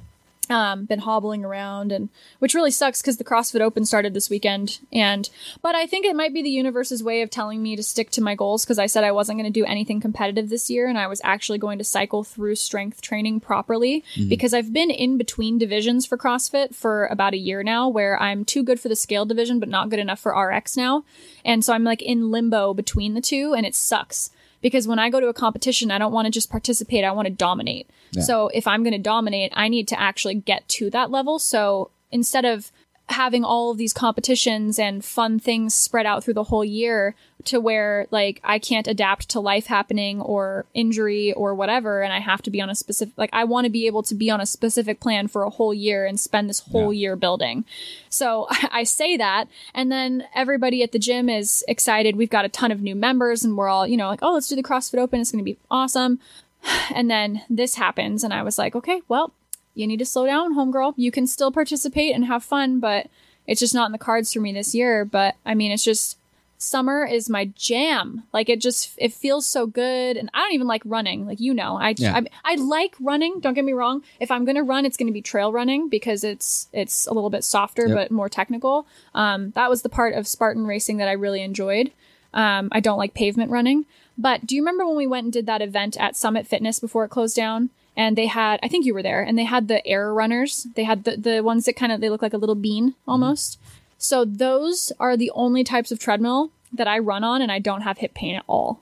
um, 0.50 0.86
been 0.86 1.00
hobbling 1.00 1.46
around 1.46 1.92
and 1.92 2.10
which 2.40 2.54
really 2.54 2.70
sucks 2.70 3.02
because 3.02 3.16
the 3.16 3.24
CrossFit 3.24 3.62
Open 3.62 3.86
started 3.86 4.14
this 4.14 4.30
weekend 4.30 4.80
and 4.92 5.30
but 5.62 5.74
I 5.74 5.86
think 5.86 6.06
it 6.06 6.16
might 6.18 6.34
be 6.34 6.42
the 6.44 6.50
universe's 6.50 7.02
way 7.02 7.22
of 7.22 7.30
telling 7.30 7.64
me 7.64 7.78
to 7.78 7.82
stick 7.82 8.10
to 8.12 8.22
my 8.22 8.36
goals 8.36 8.66
because 8.66 8.78
I 8.78 8.88
said 8.88 9.06
I 9.06 9.14
wasn't 9.14 9.40
going 9.40 9.52
to 9.52 9.60
do 9.60 9.66
anything 9.66 10.02
competitive 10.02 10.50
this 10.50 10.70
year 10.70 10.88
and 10.88 10.98
I 10.98 11.08
was 11.08 11.22
actually 11.24 11.60
going 11.60 11.78
to 11.78 11.86
cycle 11.86 12.26
through 12.26 12.56
strength 12.56 13.02
training 13.02 13.40
properly 13.40 14.04
because 14.28 14.54
I've 14.54 14.74
been 14.74 14.92
in 14.92 15.18
between 15.18 15.58
divisions 15.58 16.06
for 16.06 16.18
CrossFit 16.18 16.76
for 16.76 17.06
about 17.06 17.34
a 17.34 17.38
year 17.38 17.64
now 17.64 17.88
where 17.88 18.22
I'm 18.22 18.44
too 18.44 18.64
good 18.64 18.82
for 18.82 18.90
the 18.90 18.98
scale 18.98 19.26
division 19.26 19.62
but 19.62 19.70
not 19.70 19.90
good 19.90 20.00
enough 20.00 20.20
for 20.20 20.38
RX 20.38 20.76
now 20.76 21.06
and 21.46 21.64
so 21.64 21.72
I'm 21.74 21.86
like 21.86 22.02
in 22.02 22.32
limbo 22.32 22.74
between 22.74 23.14
the 23.14 23.22
two 23.22 23.54
and 23.54 23.66
it 23.66 23.76
sucks 23.76 24.30
because 24.64 24.88
when 24.88 24.98
I 24.98 25.12
go 25.12 25.20
to 25.20 25.28
a 25.28 25.34
competition, 25.34 25.92
I 25.92 26.00
don't 26.00 26.14
want 26.14 26.26
to 26.26 26.32
just 26.32 26.50
participate. 26.50 27.04
I 27.04 27.12
want 27.12 27.28
to 27.28 27.34
dominate. 27.34 27.88
So 28.22 28.48
if 28.48 28.66
I'm 28.66 28.82
going 28.84 28.94
to 28.94 29.00
dominate, 29.00 29.52
I 29.56 29.68
need 29.68 29.88
to 29.90 30.00
actually 30.00 30.36
get 30.36 30.68
to 30.70 30.90
that 30.92 31.12
level. 31.12 31.38
So 31.38 31.92
instead 32.12 32.46
of 32.46 32.72
having 33.14 33.44
all 33.44 33.72
of 33.72 33.78
these 33.78 33.94
competitions 33.94 34.78
and 34.78 35.06
fun 35.06 35.40
things 35.40 35.74
spread 35.74 36.06
out 36.06 36.24
through 36.24 36.34
the 36.34 36.44
whole 36.44 36.66
year 36.66 37.16
to 37.46 37.60
where 37.60 38.08
like 38.12 38.40
I 38.44 38.60
can't 38.60 38.88
adapt 38.88 39.30
to 39.30 39.40
life 39.40 39.68
happening 39.68 40.22
or 40.22 40.66
injury 40.74 41.34
or 41.34 41.54
whatever 41.54 42.02
and 42.02 42.12
I 42.12 42.20
have 42.20 42.42
to 42.44 42.52
be 42.52 42.62
on 42.62 42.70
a 42.70 42.76
specific 42.76 43.18
like 43.18 43.30
I 43.34 43.44
want 43.44 43.66
to 43.66 43.70
be 43.70 43.86
able 43.88 44.04
to 44.04 44.16
be 44.16 44.30
on 44.30 44.42
a 44.42 44.46
specific 44.46 45.00
plan 45.00 45.28
for 45.28 45.44
a 45.44 45.50
whole 45.50 45.74
year 45.74 46.06
and 46.06 46.20
spend 46.20 46.50
this 46.50 46.60
whole 46.60 46.94
year 46.94 47.16
building. 47.16 47.66
So 48.10 48.48
I 48.72 48.84
say 48.84 49.18
that 49.18 49.48
and 49.74 49.92
then 49.92 50.28
everybody 50.34 50.84
at 50.84 50.92
the 50.92 51.00
gym 51.00 51.30
is 51.30 51.64
excited. 51.68 52.16
We've 52.16 52.30
got 52.30 52.46
a 52.46 52.50
ton 52.50 52.72
of 52.72 52.82
new 52.82 52.96
members 52.96 53.44
and 53.44 53.58
we're 53.58 53.70
all, 53.70 53.86
you 53.88 53.98
know, 53.98 54.08
like, 54.08 54.24
"Oh, 54.24 54.34
let's 54.34 54.48
do 54.48 54.56
the 54.56 54.64
CrossFit 54.64 55.00
Open. 55.00 55.20
It's 55.20 55.32
going 55.32 55.44
to 55.44 55.52
be 55.52 55.60
awesome." 55.70 56.20
And 56.96 57.12
then 57.12 57.44
this 57.50 57.76
happens 57.76 58.24
and 58.24 58.34
I 58.34 58.42
was 58.42 58.58
like, 58.58 58.76
"Okay, 58.76 59.02
well, 59.08 59.34
you 59.76 59.88
need 59.88 59.98
to 60.00 60.06
slow 60.06 60.26
down, 60.26 60.56
homegirl. 60.56 60.94
You 60.98 61.12
can 61.12 61.28
still 61.28 61.52
participate 61.52 62.14
and 62.16 62.26
have 62.26 62.44
fun, 62.44 62.80
but 62.80 63.08
it's 63.48 63.60
just 63.60 63.74
not 63.74 63.88
in 63.88 63.92
the 63.92 63.98
cards 63.98 64.32
for 64.34 64.40
me 64.40 64.54
this 64.54 64.74
year. 64.76 65.06
But 65.06 65.36
I 65.46 65.54
mean, 65.56 65.72
it's 65.72 65.84
just 65.84 66.18
summer 66.58 67.06
is 67.06 67.30
my 67.30 67.46
jam. 67.56 68.24
Like 68.32 68.48
it 68.48 68.62
just 68.62 68.92
it 68.98 69.14
feels 69.14 69.46
so 69.46 69.66
good, 69.68 70.16
and 70.18 70.30
I 70.34 70.40
don't 70.40 70.54
even 70.54 70.68
like 70.68 70.82
running. 70.86 71.26
Like 71.26 71.40
you 71.40 71.54
know, 71.54 71.78
I 71.78 71.94
Yeah. 71.98 72.16
I, 72.16 72.54
I 72.54 72.56
like 72.56 72.96
running. 73.02 73.40
Don't 73.42 73.54
get 73.54 73.66
me 73.66 73.74
wrong. 73.74 74.04
If 74.20 74.32
I'm 74.32 74.46
gonna 74.46 74.64
run, 74.64 74.86
it's 74.86 74.96
gonna 74.98 75.12
be 75.12 75.22
trail 75.22 75.52
running 75.52 75.90
because 75.90 76.24
it's 76.24 76.68
it's 76.72 77.06
a 77.08 77.14
little 77.14 77.30
bit 77.30 77.44
softer 77.44 77.88
Yep. 77.88 77.96
but 77.98 78.12
more 78.12 78.30
technical. 78.30 78.88
Um, 79.14 79.52
that 79.52 79.70
was 79.70 79.82
the 79.82 79.90
part 79.90 80.14
of 80.14 80.28
Spartan 80.28 80.66
racing 80.66 80.98
that 80.98 81.10
I 81.10 81.14
really 81.14 81.42
enjoyed. 81.42 81.92
Um, 82.34 82.70
I 82.72 82.80
don't 82.80 82.98
like 82.98 83.14
pavement 83.14 83.52
running. 83.52 83.86
But 84.18 84.46
do 84.46 84.56
you 84.56 84.62
remember 84.62 84.86
when 84.86 84.96
we 84.96 85.08
went 85.08 85.24
and 85.26 85.34
did 85.34 85.48
that 85.48 85.62
event 85.62 85.98
at 86.00 86.16
Summit 86.16 86.48
Fitness 86.48 86.80
before 86.80 87.04
it 87.04 87.10
closed 87.10 87.36
down? 87.36 87.72
And 87.96 88.18
they 88.18 88.28
had, 88.28 88.60
I 88.64 88.68
think 88.68 88.86
you 88.86 88.94
were 88.94 89.04
there, 89.04 89.22
and 89.22 89.38
they 89.38 89.44
had 89.44 89.68
the 89.68 89.86
air 89.86 90.14
runners. 90.14 90.66
They 90.76 90.84
had 90.84 91.04
the, 91.04 91.16
the 91.16 91.42
ones 91.42 91.66
that 91.66 91.76
kind 91.76 91.92
of, 91.92 92.02
they 92.02 92.10
look 92.10 92.24
like 92.24 92.34
a 92.34 92.38
little 92.38 92.56
bean 92.56 92.92
mm-hmm. 92.92 93.10
almost. 93.10 93.60
So 93.98 94.26
those 94.26 94.92
are 95.00 95.16
the 95.16 95.32
only 95.34 95.64
types 95.64 95.92
of 95.92 96.00
treadmill 96.00 96.52
that 96.74 96.88
I 96.88 97.00
run 97.00 97.24
on 97.24 97.42
and 97.42 97.52
I 97.52 97.60
don't 97.60 97.82
have 97.82 98.00
hip 98.00 98.14
pain 98.14 98.36
at 98.36 98.44
all. 98.48 98.82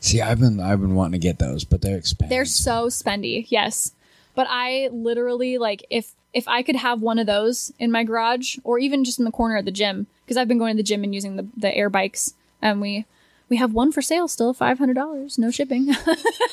See, 0.00 0.22
I've 0.22 0.40
been 0.40 0.60
I've 0.60 0.80
been 0.80 0.94
wanting 0.94 1.20
to 1.20 1.26
get 1.26 1.38
those, 1.38 1.64
but 1.64 1.82
they're 1.82 1.98
expensive. 1.98 2.30
They're 2.30 2.44
so 2.44 2.86
spendy, 2.86 3.46
yes. 3.48 3.92
But 4.34 4.46
I 4.48 4.88
literally 4.92 5.58
like 5.58 5.84
if 5.90 6.12
if 6.32 6.46
I 6.46 6.62
could 6.62 6.76
have 6.76 7.02
one 7.02 7.18
of 7.18 7.26
those 7.26 7.72
in 7.78 7.90
my 7.90 8.04
garage 8.04 8.56
or 8.62 8.78
even 8.78 9.04
just 9.04 9.18
in 9.18 9.24
the 9.24 9.30
corner 9.30 9.56
of 9.56 9.64
the 9.64 9.70
gym 9.70 10.06
because 10.24 10.36
I've 10.36 10.48
been 10.48 10.58
going 10.58 10.76
to 10.76 10.82
the 10.82 10.86
gym 10.86 11.02
and 11.02 11.14
using 11.14 11.36
the 11.36 11.46
the 11.56 11.74
air 11.74 11.90
bikes 11.90 12.34
and 12.62 12.80
we 12.80 13.04
we 13.48 13.56
have 13.56 13.72
one 13.72 13.92
for 13.92 14.02
sale 14.02 14.28
still 14.28 14.52
five 14.52 14.78
hundred 14.78 14.94
dollars 14.94 15.38
no 15.38 15.50
shipping. 15.50 15.94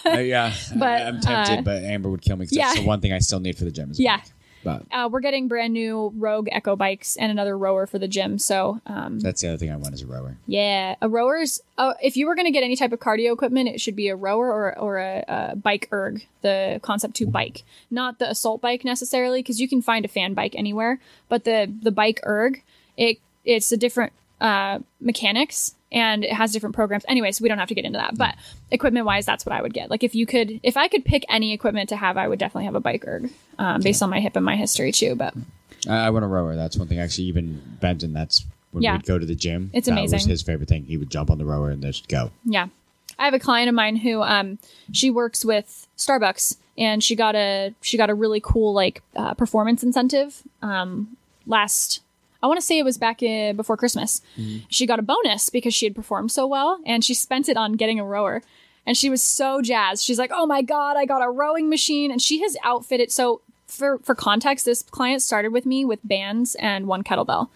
Uh, 0.05 0.17
yeah, 0.19 0.53
But, 0.75 0.83
I, 0.89 0.99
am 0.99 1.21
tempted, 1.21 1.59
uh, 1.59 1.61
but 1.61 1.81
Amber 1.81 2.09
would 2.09 2.21
kill 2.21 2.35
me 2.35 2.43
because 2.43 2.57
yeah. 2.57 2.65
that's 2.65 2.81
the 2.81 2.85
one 2.85 2.99
thing 2.99 3.13
I 3.13 3.19
still 3.19 3.39
need 3.39 3.57
for 3.57 3.63
the 3.63 3.71
gym. 3.71 3.89
Is 3.89 3.99
Yeah. 4.01 4.19
but 4.65 4.83
uh, 4.91 5.07
we're 5.09 5.21
getting 5.21 5.47
brand 5.47 5.71
new 5.71 6.11
Rogue 6.17 6.49
Echo 6.51 6.75
bikes 6.75 7.15
and 7.15 7.31
another 7.31 7.57
rower 7.57 7.87
for 7.87 7.99
the 7.99 8.07
gym. 8.07 8.37
So 8.37 8.81
um, 8.85 9.21
that's 9.21 9.39
the 9.41 9.47
other 9.47 9.57
thing 9.57 9.71
I 9.71 9.77
want 9.77 9.93
is 9.93 10.01
a 10.01 10.05
rower. 10.07 10.37
Yeah, 10.45 10.95
a 11.01 11.07
rower's. 11.07 11.61
Uh, 11.77 11.93
if 12.01 12.17
you 12.17 12.27
were 12.27 12.35
going 12.35 12.47
to 12.47 12.51
get 12.51 12.63
any 12.63 12.75
type 12.75 12.91
of 12.91 12.99
cardio 12.99 13.31
equipment, 13.31 13.69
it 13.69 13.79
should 13.79 13.95
be 13.95 14.09
a 14.09 14.15
rower 14.15 14.51
or 14.51 14.77
or 14.77 14.97
a, 14.97 15.23
a 15.27 15.55
bike 15.55 15.87
erg, 15.93 16.27
the 16.41 16.81
Concept 16.83 17.15
Two 17.15 17.27
bike, 17.27 17.63
not 17.89 18.19
the 18.19 18.29
assault 18.29 18.59
bike 18.59 18.83
necessarily, 18.83 19.39
because 19.39 19.61
you 19.61 19.69
can 19.69 19.81
find 19.81 20.03
a 20.03 20.09
fan 20.09 20.33
bike 20.33 20.53
anywhere. 20.53 20.99
But 21.29 21.45
the 21.45 21.73
the 21.81 21.91
bike 21.91 22.19
erg, 22.25 22.61
it 22.97 23.19
it's 23.45 23.71
a 23.71 23.77
different 23.77 24.11
uh, 24.41 24.79
mechanics 24.99 25.75
and 25.91 26.23
it 26.23 26.33
has 26.33 26.51
different 26.51 26.73
programs. 26.75 27.05
Anyways, 27.07 27.39
we 27.39 27.47
don't 27.49 27.59
have 27.59 27.67
to 27.69 27.75
get 27.75 27.85
into 27.85 27.99
that. 27.99 28.17
But 28.17 28.35
equipment 28.71 29.05
wise, 29.05 29.25
that's 29.25 29.45
what 29.45 29.53
I 29.53 29.61
would 29.61 29.73
get. 29.73 29.89
Like 29.91 30.03
if 30.03 30.15
you 30.15 30.25
could, 30.25 30.59
if 30.63 30.75
I 30.75 30.87
could 30.87 31.05
pick 31.05 31.23
any 31.29 31.53
equipment 31.53 31.89
to 31.89 31.95
have, 31.95 32.17
I 32.17 32.27
would 32.27 32.39
definitely 32.39 32.65
have 32.65 32.75
a 32.75 32.79
bike 32.79 33.05
erg, 33.07 33.31
um, 33.59 33.81
based 33.81 34.01
on 34.01 34.09
my 34.09 34.19
hip 34.19 34.35
and 34.35 34.43
my 34.45 34.55
history 34.55 34.91
too. 34.91 35.15
But 35.15 35.33
I, 35.87 36.07
I 36.07 36.09
want 36.09 36.25
a 36.25 36.27
rower. 36.27 36.55
That's 36.55 36.77
one 36.77 36.87
thing. 36.87 36.99
Actually, 36.99 37.25
even 37.25 37.61
Benton. 37.79 38.11
That's 38.13 38.43
when 38.71 38.81
Yeah. 38.83 38.93
we'd 38.93 39.05
go 39.05 39.19
to 39.19 39.25
the 39.25 39.35
gym. 39.35 39.69
It's 39.73 39.87
that 39.87 40.01
was 40.01 40.11
amazing. 40.13 40.29
his 40.29 40.41
favorite 40.41 40.67
thing. 40.67 40.85
He 40.85 40.97
would 40.97 41.11
jump 41.11 41.29
on 41.29 41.37
the 41.37 41.45
rower 41.45 41.69
and 41.69 41.81
just 41.81 42.07
go. 42.07 42.31
Yeah. 42.43 42.67
I 43.19 43.25
have 43.25 43.35
a 43.35 43.39
client 43.39 43.69
of 43.69 43.75
mine 43.75 43.97
who 43.97 44.23
um 44.23 44.57
she 44.91 45.11
works 45.11 45.45
with 45.45 45.87
Starbucks 45.97 46.57
and 46.75 47.03
she 47.03 47.15
got 47.15 47.35
a 47.35 47.75
she 47.81 47.95
got 47.97 48.09
a 48.09 48.15
really 48.15 48.41
cool 48.43 48.73
like 48.73 49.03
uh, 49.15 49.35
performance 49.35 49.83
incentive 49.83 50.41
um 50.63 51.15
last 51.45 52.01
I 52.43 52.47
want 52.47 52.59
to 52.59 52.65
say 52.65 52.77
it 52.77 52.83
was 52.83 52.97
back 52.97 53.23
uh, 53.23 53.53
before 53.53 53.77
Christmas. 53.77 54.21
She 54.67 54.85
got 54.85 54.99
a 54.99 55.01
bonus 55.01 55.49
because 55.49 55.73
she 55.73 55.85
had 55.85 55.95
performed 55.95 56.31
so 56.31 56.45
well 56.45 56.79
and 56.85 57.03
she 57.03 57.13
spent 57.13 57.47
it 57.49 57.57
on 57.57 57.73
getting 57.73 57.99
a 57.99 58.05
rower. 58.05 58.43
And 58.85 58.97
she 58.97 59.09
was 59.09 59.23
so 59.23 59.61
jazzed. 59.61 60.03
She's 60.03 60.19
like, 60.19 60.31
"Oh 60.33 60.45
my 60.45 60.61
god, 60.61 60.97
I 60.97 61.05
got 61.05 61.25
a 61.25 61.31
rowing 61.31 61.69
machine." 61.69 62.11
And 62.11 62.21
she 62.21 62.41
has 62.41 62.57
outfitted 62.65 63.13
so 63.13 63.41
for 63.65 63.97
for 63.99 64.13
context, 64.13 64.65
this 64.65 64.83
client 64.83 65.21
started 65.21 65.53
with 65.53 65.65
me 65.65 65.85
with 65.85 65.99
bands 66.03 66.55
and 66.55 66.85
one 66.85 67.01
kettlebell. 67.01 67.47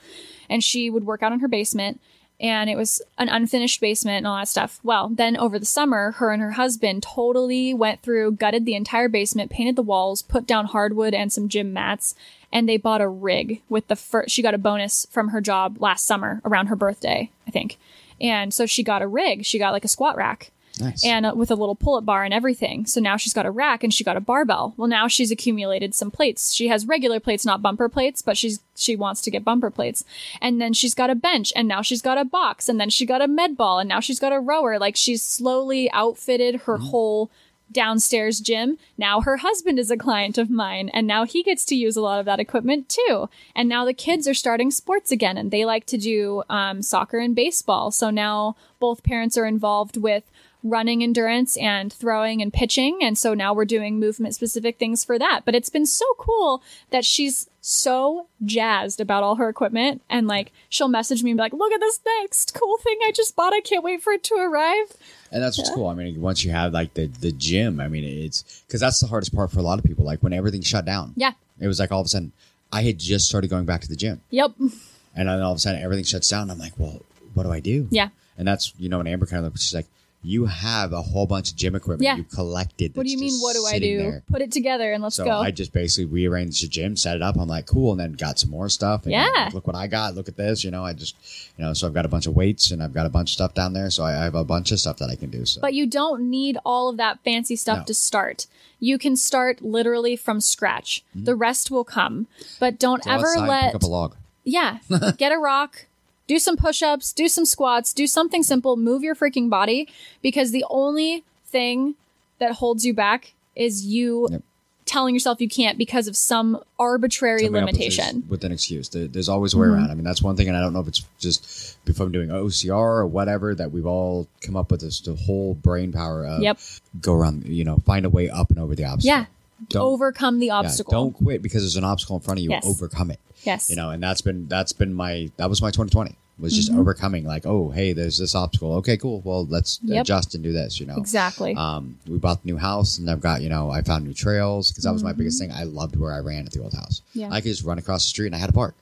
And 0.49 0.63
she 0.63 0.89
would 0.89 1.05
work 1.05 1.21
out 1.21 1.33
in 1.33 1.41
her 1.41 1.49
basement 1.49 1.99
and 2.39 2.69
it 2.69 2.77
was 2.77 3.01
an 3.17 3.29
unfinished 3.29 3.81
basement 3.81 4.17
and 4.17 4.27
all 4.27 4.37
that 4.37 4.47
stuff. 4.47 4.79
Well, 4.83 5.09
then 5.09 5.37
over 5.37 5.57
the 5.57 5.65
summer, 5.65 6.11
her 6.11 6.31
and 6.31 6.41
her 6.41 6.51
husband 6.51 7.03
totally 7.03 7.73
went 7.73 8.01
through, 8.01 8.33
gutted 8.33 8.65
the 8.65 8.75
entire 8.75 9.09
basement, 9.09 9.51
painted 9.51 9.75
the 9.75 9.81
walls, 9.81 10.21
put 10.21 10.45
down 10.45 10.65
hardwood 10.65 11.13
and 11.13 11.31
some 11.31 11.49
gym 11.49 11.73
mats, 11.73 12.13
and 12.51 12.69
they 12.69 12.77
bought 12.77 13.01
a 13.01 13.07
rig 13.07 13.61
with 13.69 13.87
the 13.87 13.95
first. 13.95 14.29
She 14.29 14.43
got 14.43 14.53
a 14.53 14.59
bonus 14.59 15.07
from 15.09 15.29
her 15.29 15.41
job 15.41 15.81
last 15.81 16.05
summer 16.05 16.41
around 16.45 16.67
her 16.67 16.75
birthday, 16.75 17.31
I 17.47 17.51
think. 17.51 17.77
And 18.21 18.53
so 18.53 18.65
she 18.65 18.83
got 18.83 19.01
a 19.01 19.07
rig. 19.07 19.45
She 19.45 19.59
got 19.59 19.73
like 19.73 19.85
a 19.85 19.89
squat 19.89 20.15
rack 20.15 20.51
Nice. 20.79 21.03
and 21.05 21.25
uh, 21.25 21.33
with 21.35 21.51
a 21.51 21.55
little 21.55 21.75
pull-up 21.75 22.05
bar 22.05 22.23
and 22.23 22.33
everything. 22.33 22.85
So 22.85 23.01
now 23.01 23.17
she's 23.17 23.33
got 23.33 23.45
a 23.45 23.51
rack 23.51 23.83
and 23.83 23.93
she 23.93 24.03
got 24.03 24.17
a 24.17 24.21
barbell. 24.21 24.73
Well, 24.77 24.87
now 24.87 25.07
she's 25.07 25.31
accumulated 25.31 25.95
some 25.95 26.11
plates. 26.11 26.53
She 26.53 26.67
has 26.67 26.87
regular 26.87 27.19
plates, 27.19 27.45
not 27.45 27.61
bumper 27.61 27.89
plates, 27.89 28.21
but 28.21 28.37
she's 28.37 28.59
she 28.75 28.95
wants 28.95 29.21
to 29.21 29.31
get 29.31 29.43
bumper 29.43 29.71
plates. 29.71 30.03
And 30.41 30.61
then 30.61 30.73
she's 30.73 30.93
got 30.93 31.09
a 31.09 31.15
bench, 31.15 31.51
and 31.55 31.67
now 31.67 31.81
she's 31.81 32.01
got 32.01 32.17
a 32.17 32.25
box, 32.25 32.69
and 32.69 32.79
then 32.79 32.89
she 32.89 33.05
got 33.05 33.21
a 33.21 33.27
med 33.27 33.57
ball, 33.57 33.79
and 33.79 33.89
now 33.89 33.99
she's 33.99 34.19
got 34.19 34.33
a 34.33 34.39
rower. 34.39 34.77
Like 34.77 34.95
she's 34.95 35.23
slowly 35.23 35.89
outfitted 35.91 36.61
her 36.61 36.77
whole 36.77 37.31
downstairs 37.69 38.39
gym. 38.39 38.77
Now 38.97 39.19
her 39.21 39.37
husband 39.37 39.77
is 39.77 39.91
a 39.91 39.97
client 39.97 40.37
of 40.37 40.49
mine, 40.49 40.89
and 40.93 41.05
now 41.05 41.25
he 41.25 41.43
gets 41.43 41.65
to 41.65 41.75
use 41.75 41.97
a 41.97 42.01
lot 42.01 42.19
of 42.19 42.25
that 42.25 42.39
equipment 42.39 42.87
too. 42.87 43.29
And 43.55 43.67
now 43.67 43.83
the 43.83 43.93
kids 43.93 44.27
are 44.27 44.33
starting 44.33 44.71
sports 44.71 45.11
again, 45.11 45.37
and 45.37 45.51
they 45.51 45.65
like 45.65 45.85
to 45.87 45.97
do 45.97 46.43
um, 46.49 46.81
soccer 46.81 47.17
and 47.17 47.35
baseball. 47.35 47.91
So 47.91 48.09
now 48.09 48.55
both 48.79 49.03
parents 49.03 49.37
are 49.37 49.45
involved 49.45 49.97
with 49.97 50.23
running 50.63 51.03
endurance 51.03 51.55
and 51.57 51.91
throwing 51.93 52.41
and 52.41 52.51
pitching. 52.51 52.99
And 53.01 53.17
so 53.17 53.33
now 53.33 53.53
we're 53.53 53.65
doing 53.65 53.99
movement 53.99 54.35
specific 54.35 54.77
things 54.77 55.03
for 55.05 55.17
that. 55.19 55.41
But 55.45 55.55
it's 55.55 55.69
been 55.69 55.85
so 55.85 56.05
cool 56.17 56.61
that 56.89 57.05
she's 57.05 57.49
so 57.61 58.27
jazzed 58.43 58.99
about 58.99 59.23
all 59.23 59.35
her 59.35 59.49
equipment. 59.49 60.01
And 60.09 60.27
like, 60.27 60.51
she'll 60.69 60.87
message 60.87 61.23
me 61.23 61.31
and 61.31 61.37
be 61.37 61.41
like, 61.41 61.53
look 61.53 61.71
at 61.71 61.79
this 61.79 61.99
next 62.21 62.53
cool 62.53 62.77
thing 62.79 62.97
I 63.05 63.11
just 63.11 63.35
bought. 63.35 63.53
I 63.53 63.61
can't 63.61 63.83
wait 63.83 64.01
for 64.01 64.13
it 64.13 64.23
to 64.25 64.35
arrive. 64.35 64.93
And 65.31 65.43
that's 65.43 65.57
what's 65.57 65.69
cool. 65.71 65.87
I 65.87 65.93
mean, 65.93 66.21
once 66.21 66.43
you 66.43 66.51
have 66.51 66.73
like 66.73 66.93
the 66.93 67.07
the 67.07 67.31
gym, 67.31 67.79
I 67.79 67.87
mean, 67.87 68.03
it's 68.03 68.63
because 68.67 68.79
that's 68.81 68.99
the 68.99 69.07
hardest 69.07 69.35
part 69.35 69.51
for 69.51 69.59
a 69.59 69.63
lot 69.63 69.77
of 69.79 69.85
people. 69.85 70.05
Like 70.05 70.23
when 70.23 70.33
everything 70.33 70.61
shut 70.61 70.85
down. 70.85 71.13
Yeah. 71.15 71.33
It 71.59 71.67
was 71.67 71.79
like 71.79 71.91
all 71.91 71.99
of 72.01 72.05
a 72.05 72.09
sudden, 72.09 72.31
I 72.71 72.83
had 72.83 72.97
just 72.99 73.27
started 73.27 73.49
going 73.49 73.65
back 73.65 73.81
to 73.81 73.87
the 73.87 73.95
gym, 73.95 74.21
Yep. 74.29 74.51
and 74.59 74.71
then 75.15 75.41
all 75.41 75.51
of 75.51 75.57
a 75.57 75.59
sudden 75.59 75.81
everything 75.81 76.03
shuts 76.05 76.29
down. 76.29 76.49
I'm 76.51 76.59
like, 76.59 76.73
well, 76.77 77.01
what 77.33 77.43
do 77.43 77.51
I 77.51 77.59
do? 77.59 77.87
Yeah. 77.91 78.09
And 78.37 78.47
that's 78.47 78.73
you 78.77 78.87
know, 78.89 78.99
when 78.99 79.07
Amber 79.07 79.25
kind 79.25 79.39
of 79.39 79.45
looked, 79.45 79.59
she's 79.59 79.73
like, 79.73 79.87
you 80.23 80.45
have 80.45 80.91
a 80.93 81.01
whole 81.01 81.25
bunch 81.25 81.51
of 81.51 81.55
gym 81.55 81.75
equipment 81.75 82.01
Yeah. 82.03 82.17
you 82.17 82.23
collected. 82.23 82.95
What 82.95 83.05
do 83.05 83.11
you 83.11 83.17
mean? 83.19 83.39
What 83.39 83.53
do 83.55 83.63
I 83.65 83.79
do? 83.79 83.97
there. 83.99 84.23
Put 84.29 84.41
it 84.41 84.51
together 84.51 84.91
and 84.91 85.01
let's 85.03 85.15
So 85.15 85.23
go. 85.25 85.31
I 85.39 85.51
just 85.51 85.71
basically 85.71 86.05
rearranged 86.05 86.63
the 86.63 86.67
gym, 86.67 86.97
set 86.97 87.15
it 87.15 87.21
up. 87.21 87.37
I'm 87.37 87.47
like, 87.47 87.65
cool, 87.67 87.91
and 87.91 87.99
then 87.99 88.13
got 88.13 88.37
some 88.39 88.49
more 88.49 88.67
stuff. 88.67 89.03
And 89.03 89.11
Yeah. 89.11 89.27
like, 89.35 89.53
look 89.53 89.67
what 89.67 89.75
I 89.75 89.87
got. 89.87 90.15
Look 90.15 90.27
at 90.27 90.35
this. 90.35 90.63
You 90.63 90.71
know, 90.71 90.83
I 90.83 90.93
just, 90.93 91.15
you 91.57 91.63
know, 91.63 91.73
so 91.73 91.87
I've 91.87 91.93
got 91.93 92.05
a 92.05 92.09
bunch 92.09 92.25
of 92.27 92.35
weights 92.35 92.71
and 92.71 92.81
I've 92.83 92.93
got 92.93 93.05
a 93.05 93.09
bunch 93.09 93.29
of 93.29 93.33
stuff 93.33 93.53
down 93.53 93.73
there. 93.73 93.89
So 93.89 94.03
I, 94.03 94.19
I 94.19 94.23
have 94.23 94.35
a 94.35 94.43
bunch 94.43 94.71
of 94.71 94.79
stuff 94.79 94.97
that 94.97 95.09
I 95.09 95.15
can 95.15 95.29
do. 95.29 95.45
So 95.45 95.61
But 95.61 95.73
you 95.75 95.85
don't 95.85 96.29
need 96.29 96.57
all 96.65 96.89
of 96.89 96.97
that 96.97 97.19
fancy 97.23 97.55
stuff 97.55 97.79
No. 97.79 97.83
to 97.85 97.93
start. 97.93 98.47
You 98.79 98.97
can 98.97 99.15
start 99.15 99.61
literally 99.61 100.15
from 100.15 100.41
scratch. 100.41 101.03
Mm-hmm. 101.15 101.25
The 101.25 101.35
rest 101.35 101.71
will 101.71 101.83
come. 101.85 102.27
But 102.59 102.79
don't 102.79 103.03
Go 103.03 103.11
ever 103.11 103.27
let 103.37 103.65
pick 103.67 103.75
up 103.75 103.83
a 103.83 103.87
log. 103.87 104.15
Yeah. 104.43 104.79
Get 105.17 105.31
a 105.31 105.37
rock, 105.37 105.85
do 106.27 106.39
some 106.39 106.57
push 106.57 106.81
ups, 106.83 107.13
do 107.13 107.27
some 107.27 107.45
squats, 107.45 107.93
do 107.93 108.05
something 108.07 108.43
simple, 108.43 108.75
move 108.77 109.01
your 109.03 109.15
freaking 109.15 109.49
body 109.49 109.87
because 110.21 110.51
the 110.51 110.65
only 110.69 111.23
thing 111.45 111.95
that 112.39 112.51
holds 112.53 112.85
you 112.85 112.93
back 112.93 113.33
is 113.55 113.85
you 113.85 114.27
Yep. 114.29 114.41
telling 114.85 115.15
yourself 115.15 115.41
you 115.41 115.49
can't 115.49 115.77
because 115.77 116.07
of 116.07 116.15
some 116.15 116.61
arbitrary 116.77 117.43
Somebody 117.43 117.65
limitation. 117.65 118.23
with 118.29 118.43
an 118.43 118.51
excuse. 118.51 118.89
There's 118.89 119.27
always 119.29 119.53
a 119.53 119.57
way 119.57 119.67
around. 119.67 119.83
Mm-hmm. 119.83 119.91
I 119.91 119.95
mean, 119.95 120.03
that's 120.03 120.21
one 120.21 120.35
thing, 120.37 120.47
and 120.47 120.55
I 120.55 120.61
don't 120.61 120.73
know 120.73 120.79
if 120.81 120.87
it's 120.87 121.03
just 121.19 121.77
if 121.87 121.99
I'm 121.99 122.11
doing 122.11 122.29
OCR 122.29 122.75
or 122.99 123.05
whatever 123.07 123.55
that 123.55 123.71
we've 123.71 123.85
all 123.85 124.27
come 124.41 124.55
up 124.55 124.69
with 124.71 124.81
this 124.81 124.99
the 125.01 125.15
whole 125.15 125.55
brain 125.55 125.91
power 125.91 126.25
of 126.25 126.41
Yep. 126.41 126.59
go 127.01 127.13
around, 127.13 127.45
you 127.47 127.63
know, 127.63 127.77
find 127.85 128.05
a 128.05 128.09
way 128.09 128.29
up 128.29 128.49
and 128.49 128.59
over 128.59 128.75
the 128.75 128.83
obstacle. 128.85 129.07
Yeah. 129.17 129.25
Don't, 129.69 129.81
Overcome 129.81 130.37
the 130.39 130.47
yeah, 130.47 130.53
obstacle. 130.53 130.91
don't 130.91 131.13
quit 131.13 131.41
because 131.41 131.63
there's 131.63 131.77
an 131.77 131.83
obstacle 131.83 132.17
in 132.17 132.21
front 132.21 132.39
of 132.39 132.43
you. 132.43 132.51
Yes. 132.51 132.63
Overcome 132.63 133.09
it. 133.09 133.19
Yes. 133.47 133.69
You 133.71 133.75
know, 133.75 133.89
and 133.89 134.01
that's 134.03 134.21
been 134.21 134.47
that's 134.47 134.73
been 134.73 134.93
my 134.93 135.31
that 135.37 135.49
was 135.49 135.61
my 135.61 135.69
2020 135.71 136.15
was 136.39 136.53
just 136.55 136.69
Mm-hmm. 136.69 136.79
overcoming 136.81 137.23
like, 137.25 137.47
oh, 137.47 137.71
hey, 137.71 137.93
there's 137.93 138.19
this 138.19 138.35
obstacle. 138.35 138.73
Okay, 138.75 138.95
cool. 138.95 139.21
Well, 139.25 139.47
let's 139.47 139.79
Yep. 139.83 140.01
adjust 140.03 140.35
and 140.35 140.43
do 140.43 140.53
this. 140.53 140.79
You 140.79 140.85
know, 140.85 140.97
Exactly. 140.97 141.55
um, 141.55 141.97
we 142.07 142.19
bought 142.19 142.43
the 142.43 142.47
new 142.51 142.57
house 142.57 142.99
and 142.99 143.09
I've 143.09 143.21
got, 143.21 143.41
you 143.41 143.49
know, 143.49 143.71
I 143.71 143.81
found 143.81 144.05
new 144.05 144.13
trails 144.13 144.69
because 144.71 144.83
that 144.83 144.93
was 144.93 145.03
my 145.03 145.13
biggest 145.13 145.39
thing. 145.39 145.51
I 145.51 145.63
loved 145.63 145.95
where 145.95 146.13
I 146.13 146.19
ran 146.19 146.45
at 146.45 146.51
the 146.51 146.61
old 146.61 146.75
house. 146.75 147.01
Mm-hmm. 147.09 147.19
Yeah. 147.19 147.25
Mm-hmm. 147.25 147.33
I 147.33 147.41
could 147.41 147.49
just 147.49 147.63
run 147.63 147.79
across 147.79 148.03
the 148.05 148.09
street 148.09 148.27
and 148.27 148.35
I 148.35 148.37
had 148.37 148.51
a 148.51 148.53
park. 148.53 148.75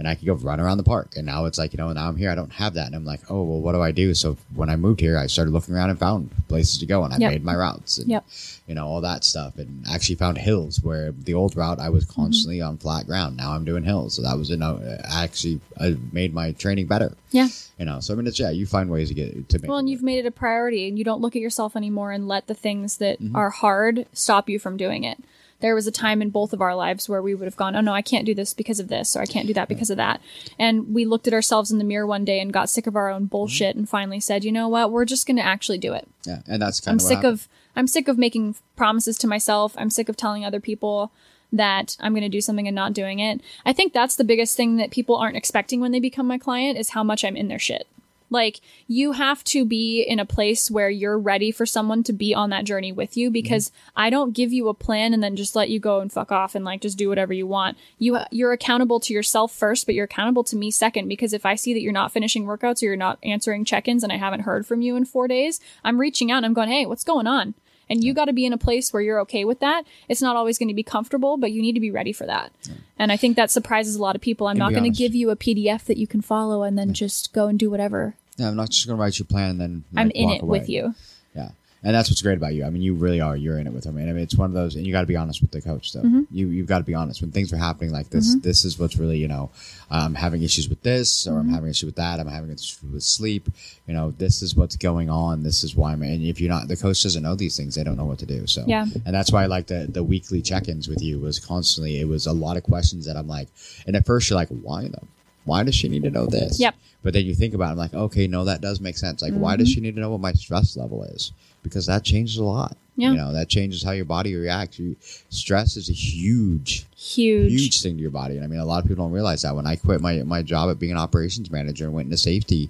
And 0.00 0.08
I 0.08 0.14
could 0.14 0.24
go 0.24 0.32
run 0.32 0.58
around 0.60 0.78
the 0.78 0.82
park. 0.82 1.12
And 1.16 1.26
now 1.26 1.44
it's 1.44 1.58
like, 1.58 1.74
you 1.74 1.76
know, 1.76 1.92
now 1.92 2.08
I'm 2.08 2.16
here. 2.16 2.30
I 2.30 2.34
don't 2.34 2.52
have 2.54 2.72
that. 2.74 2.86
And 2.86 2.94
I'm 2.96 3.04
like, 3.04 3.20
oh, 3.30 3.42
well, 3.42 3.60
what 3.60 3.72
do 3.72 3.82
I 3.82 3.92
do? 3.92 4.14
So 4.14 4.38
when 4.54 4.70
I 4.70 4.76
moved 4.76 4.98
here, 5.00 5.18
I 5.18 5.26
started 5.26 5.50
looking 5.52 5.74
around 5.74 5.90
and 5.90 5.98
found 5.98 6.30
places 6.48 6.78
to 6.78 6.86
go 6.86 7.04
and 7.04 7.12
I 7.12 7.18
Yep. 7.18 7.30
made 7.30 7.44
my 7.44 7.54
routes 7.54 7.98
and, 7.98 8.08
Yep. 8.08 8.24
you 8.66 8.74
know, 8.74 8.86
all 8.86 9.02
that 9.02 9.24
stuff. 9.24 9.58
And 9.58 9.84
actually 9.92 10.14
found 10.16 10.38
hills 10.38 10.80
where 10.82 11.12
the 11.12 11.34
old 11.34 11.54
route 11.54 11.78
I 11.78 11.90
was 11.90 12.06
Mm-hmm. 12.06 12.22
constantly 12.22 12.60
on 12.62 12.78
flat 12.78 13.06
ground. 13.06 13.36
Now 13.36 13.52
I'm 13.52 13.64
doing 13.66 13.84
hills. 13.84 14.14
So 14.14 14.22
that 14.22 14.38
was, 14.38 14.48
you 14.48 14.56
know, 14.56 14.80
actually 15.04 15.60
I 15.78 15.96
made 16.12 16.32
my 16.32 16.52
training 16.52 16.86
better. 16.86 17.12
yeah. 17.30 17.48
You 17.78 17.84
know, 17.86 18.00
so 18.00 18.12
I 18.12 18.16
mean, 18.16 18.26
it's, 18.26 18.38
yeah, 18.40 18.50
you 18.50 18.66
find 18.66 18.90
ways 18.90 19.08
to 19.08 19.14
get 19.14 19.48
to 19.50 19.58
make 19.58 19.68
Well, 19.68 19.78
and 19.78 19.88
you've 19.88 20.02
made 20.02 20.18
it 20.18 20.26
a 20.26 20.30
priority 20.30 20.88
and 20.88 20.98
you 20.98 21.04
don't 21.04 21.20
look 21.20 21.36
at 21.36 21.42
yourself 21.42 21.76
anymore 21.76 22.10
and 22.12 22.26
let 22.26 22.46
the 22.46 22.54
things 22.54 22.96
that 22.98 23.20
Mm-hmm. 23.20 23.36
are 23.36 23.50
hard 23.50 24.06
stop 24.14 24.48
you 24.48 24.58
from 24.58 24.76
doing 24.78 25.04
it. 25.04 25.18
There 25.60 25.74
was 25.74 25.86
a 25.86 25.92
time 25.92 26.22
in 26.22 26.30
both 26.30 26.52
of 26.52 26.60
our 26.60 26.74
lives 26.74 27.08
where 27.08 27.22
we 27.22 27.34
would 27.34 27.46
have 27.46 27.56
gone, 27.56 27.76
oh 27.76 27.80
no, 27.80 27.92
I 27.92 28.02
can't 28.02 28.26
do 28.26 28.34
this 28.34 28.54
because 28.54 28.80
of 28.80 28.88
this, 28.88 29.14
or 29.16 29.20
I 29.20 29.26
can't 29.26 29.46
do 29.46 29.54
that 29.54 29.68
because 29.68 29.90
of 29.90 29.96
that. 29.96 30.20
And 30.58 30.94
we 30.94 31.04
looked 31.04 31.26
at 31.26 31.34
ourselves 31.34 31.70
in 31.70 31.78
the 31.78 31.84
mirror 31.84 32.06
one 32.06 32.24
day 32.24 32.40
and 32.40 32.52
got 32.52 32.70
sick 32.70 32.86
of 32.86 32.96
our 32.96 33.10
own 33.10 33.26
bullshit 33.26 33.76
and 33.76 33.88
finally 33.88 34.20
said, 34.20 34.44
you 34.44 34.52
know 34.52 34.68
what, 34.68 34.90
we're 34.90 35.04
just 35.04 35.26
going 35.26 35.36
to 35.36 35.44
actually 35.44 35.78
do 35.78 35.92
it. 35.92 36.08
yeah. 36.24 36.40
And 36.46 36.60
that's 36.60 36.80
kind 36.80 36.94
of 36.98 37.02
I'm 37.02 37.04
of 37.04 37.08
sick 37.08 37.16
happened. 37.16 37.32
of 37.32 37.48
I'm 37.76 37.86
sick 37.86 38.08
of 38.08 38.18
making 38.18 38.56
promises 38.76 39.16
to 39.18 39.26
myself. 39.26 39.74
I'm 39.78 39.90
sick 39.90 40.08
of 40.08 40.16
telling 40.16 40.44
other 40.44 40.60
people 40.60 41.12
that 41.52 41.96
I'm 42.00 42.12
going 42.12 42.22
to 42.22 42.28
do 42.28 42.40
something 42.40 42.66
and 42.66 42.74
not 42.74 42.92
doing 42.92 43.18
it. 43.18 43.40
I 43.64 43.72
think 43.72 43.92
that's 43.92 44.16
the 44.16 44.24
biggest 44.24 44.56
thing 44.56 44.76
that 44.76 44.90
people 44.90 45.16
aren't 45.16 45.36
expecting 45.36 45.80
when 45.80 45.92
they 45.92 46.00
become 46.00 46.26
my 46.26 46.38
client 46.38 46.78
is 46.78 46.90
how 46.90 47.02
much 47.02 47.24
I'm 47.24 47.36
in 47.36 47.48
their 47.48 47.58
shit. 47.58 47.86
Like 48.30 48.60
you 48.86 49.12
have 49.12 49.42
to 49.44 49.64
be 49.64 50.02
in 50.02 50.20
a 50.20 50.24
place 50.24 50.70
where 50.70 50.88
you're 50.88 51.18
ready 51.18 51.50
for 51.50 51.66
someone 51.66 52.02
to 52.04 52.12
be 52.12 52.34
on 52.34 52.50
that 52.50 52.64
journey 52.64 52.92
with 52.92 53.16
you 53.16 53.30
because 53.30 53.72
I 53.96 54.08
don't 54.08 54.32
give 54.32 54.52
you 54.52 54.68
a 54.68 54.74
plan 54.74 55.12
and 55.12 55.22
then 55.22 55.36
just 55.36 55.56
let 55.56 55.68
you 55.68 55.80
go 55.80 56.00
and 56.00 56.12
fuck 56.12 56.30
off 56.30 56.54
and 56.54 56.64
like 56.64 56.80
just 56.80 56.96
do 56.96 57.08
whatever 57.08 57.32
you 57.32 57.46
want. 57.46 57.76
You 57.98 58.18
you're 58.30 58.52
accountable 58.52 59.00
to 59.00 59.12
yourself 59.12 59.52
first, 59.52 59.84
but 59.84 59.94
you're 59.94 60.04
accountable 60.04 60.44
to 60.44 60.56
me 60.56 60.70
second 60.70 61.08
because 61.08 61.32
if 61.32 61.44
I 61.44 61.56
see 61.56 61.74
that 61.74 61.80
you're 61.80 61.92
not 61.92 62.12
finishing 62.12 62.46
workouts 62.46 62.82
or 62.82 62.86
you're 62.86 62.96
not 62.96 63.18
answering 63.22 63.64
check-ins 63.64 64.04
and 64.04 64.12
I 64.12 64.16
haven't 64.16 64.40
heard 64.40 64.66
from 64.66 64.80
you 64.80 64.96
in 64.96 65.04
4 65.04 65.26
days, 65.26 65.60
I'm 65.82 66.00
reaching 66.00 66.30
out 66.30 66.38
and 66.38 66.46
I'm 66.46 66.54
going, 66.54 66.68
"Hey, 66.68 66.86
what's 66.86 67.04
going 67.04 67.26
on?" 67.26 67.54
And 67.88 68.04
you 68.04 68.14
got 68.14 68.26
to 68.26 68.32
be 68.32 68.46
in 68.46 68.52
a 68.52 68.58
place 68.58 68.92
where 68.92 69.02
you're 69.02 69.20
okay 69.22 69.44
with 69.44 69.58
that. 69.58 69.82
It's 70.08 70.22
not 70.22 70.36
always 70.36 70.58
going 70.58 70.68
to 70.68 70.74
be 70.74 70.84
comfortable, 70.84 71.36
but 71.36 71.50
you 71.50 71.60
need 71.60 71.72
to 71.72 71.80
be 71.80 71.90
ready 71.90 72.12
for 72.12 72.24
that. 72.24 72.52
And 72.96 73.10
I 73.10 73.16
think 73.16 73.34
that 73.34 73.50
surprises 73.50 73.96
a 73.96 74.00
lot 74.00 74.14
of 74.14 74.22
people. 74.22 74.46
I'm 74.46 74.52
And 74.52 74.60
not 74.60 74.70
going 74.70 74.84
to 74.84 74.96
give 74.96 75.12
you 75.12 75.30
a 75.30 75.36
PDF 75.36 75.82
that 75.86 75.96
you 75.96 76.06
can 76.06 76.20
follow 76.20 76.62
and 76.62 76.78
then 76.78 76.94
just 76.94 77.32
go 77.32 77.48
and 77.48 77.58
do 77.58 77.68
whatever. 77.68 78.14
Yeah, 78.40 78.48
I'm 78.48 78.56
not 78.56 78.70
just 78.70 78.86
going 78.86 78.96
to 78.96 79.02
write 79.02 79.18
you 79.18 79.24
a 79.28 79.32
plan 79.32 79.50
and 79.50 79.60
then 79.60 79.84
I'm 79.96 80.10
in 80.10 80.30
it 80.30 80.42
away. 80.42 80.58
with 80.60 80.68
you. 80.68 80.94
Yeah, 81.34 81.50
and 81.84 81.94
that's 81.94 82.10
what's 82.10 82.20
great 82.22 82.36
about 82.36 82.54
you. 82.54 82.64
I 82.64 82.70
mean, 82.70 82.82
you 82.82 82.94
really 82.94 83.20
are. 83.20 83.36
You're 83.36 83.58
in 83.58 83.66
it 83.66 83.72
with 83.72 83.84
them. 83.84 83.96
And 83.96 84.10
I 84.10 84.12
mean, 84.12 84.22
it's 84.22 84.34
one 84.36 84.50
of 84.50 84.54
those, 84.54 84.74
and 84.76 84.84
you 84.86 84.92
got 84.92 85.02
to 85.02 85.06
be 85.06 85.16
honest 85.16 85.40
with 85.40 85.50
the 85.52 85.60
coach. 85.62 85.92
Though 85.92 86.00
Mm-hmm. 86.02 86.22
you 86.30 86.48
you've 86.48 86.66
got 86.66 86.78
to 86.78 86.84
be 86.84 86.94
honest 86.94 87.20
when 87.22 87.30
things 87.30 87.52
are 87.52 87.56
happening 87.56 87.90
like 87.92 88.10
this. 88.10 88.34
This 88.36 88.64
is 88.64 88.78
what's 88.78 88.96
really, 88.96 89.18
you 89.18 89.28
know, 89.28 89.50
I'm 89.90 90.14
having 90.14 90.42
issues 90.42 90.68
with 90.68 90.82
this, 90.82 91.26
or 91.26 91.30
Mm-hmm. 91.32 91.40
I'm 91.40 91.54
having 91.54 91.70
issues 91.70 91.86
with 91.86 91.96
that. 91.96 92.18
I'm 92.20 92.26
having 92.28 92.50
issues 92.50 92.78
with 92.92 93.02
sleep. 93.04 93.48
You 93.86 93.94
know, 93.94 94.10
this 94.10 94.42
is 94.42 94.56
what's 94.56 94.76
going 94.76 95.08
on. 95.08 95.42
This 95.44 95.62
is 95.64 95.76
why 95.76 95.92
I'm. 95.92 96.02
And 96.02 96.22
if 96.22 96.40
you're 96.40 96.50
not, 96.50 96.66
the 96.68 96.76
coach 96.76 97.02
doesn't 97.02 97.22
know 97.22 97.34
these 97.36 97.56
things. 97.56 97.76
They 97.76 97.84
don't 97.84 97.96
know 97.96 98.06
what 98.06 98.18
to 98.20 98.26
do. 98.26 98.46
So 98.46 98.64
Yeah. 98.66 98.86
and 99.06 99.14
that's 99.14 99.30
why 99.32 99.44
I 99.44 99.46
like 99.46 99.66
the 99.68 99.86
the 99.88 100.02
weekly 100.02 100.42
check-ins 100.42 100.88
with 100.88 101.00
you 101.02 101.18
was 101.20 101.38
constantly. 101.38 102.00
It 102.00 102.08
was 102.08 102.26
a 102.26 102.32
lot 102.32 102.56
of 102.56 102.62
questions 102.64 103.06
that 103.06 103.16
I'm 103.16 103.28
like, 103.28 103.48
and 103.86 103.94
at 103.96 104.04
first 104.06 104.28
you're 104.28 104.36
like, 104.36 104.48
why 104.48 104.88
though? 104.88 105.06
Why 105.44 105.62
does 105.62 105.74
she 105.74 105.88
need 105.88 106.02
to 106.02 106.10
know 106.10 106.26
this? 106.26 106.60
Yep. 106.60 106.74
But 107.02 107.14
then 107.14 107.24
you 107.24 107.34
think 107.34 107.54
about 107.54 107.68
it, 107.68 107.72
I'm 107.72 107.78
like, 107.78 107.94
okay, 107.94 108.26
no, 108.26 108.44
that 108.44 108.60
does 108.60 108.80
make 108.80 108.98
sense. 108.98 109.22
Like, 109.22 109.32
why 109.32 109.56
does 109.56 109.68
Mm-hmm. 109.68 109.74
she 109.74 109.80
need 109.80 109.94
to 109.94 110.00
know 110.00 110.10
what 110.10 110.20
my 110.20 110.32
stress 110.32 110.76
level 110.76 111.02
is? 111.04 111.32
Because 111.62 111.86
that 111.86 112.04
changes 112.04 112.36
a 112.36 112.44
lot. 112.44 112.76
Yeah. 112.96 113.12
You 113.12 113.16
know, 113.16 113.32
that 113.32 113.48
changes 113.48 113.82
how 113.82 113.92
your 113.92 114.04
body 114.04 114.34
reacts. 114.34 114.78
You, 114.78 114.96
stress 115.30 115.76
is 115.78 115.88
a 115.88 115.94
huge, 115.94 116.86
Huge. 116.96 117.50
huge 117.52 117.82
thing 117.82 117.96
to 117.96 118.02
your 118.02 118.10
body. 118.10 118.36
And 118.36 118.44
I 118.44 118.46
mean, 118.48 118.60
a 118.60 118.64
lot 118.66 118.82
of 118.82 118.88
people 118.88 119.04
don't 119.04 119.12
realize 119.12 119.42
that. 119.42 119.56
When 119.56 119.66
I 119.66 119.76
quit 119.76 120.02
my, 120.02 120.22
my 120.24 120.42
job 120.42 120.68
at 120.70 120.78
being 120.78 120.92
an 120.92 120.98
operations 120.98 121.50
manager 121.50 121.84
and 121.84 121.94
went 121.94 122.06
into 122.06 122.18
safety, 122.18 122.68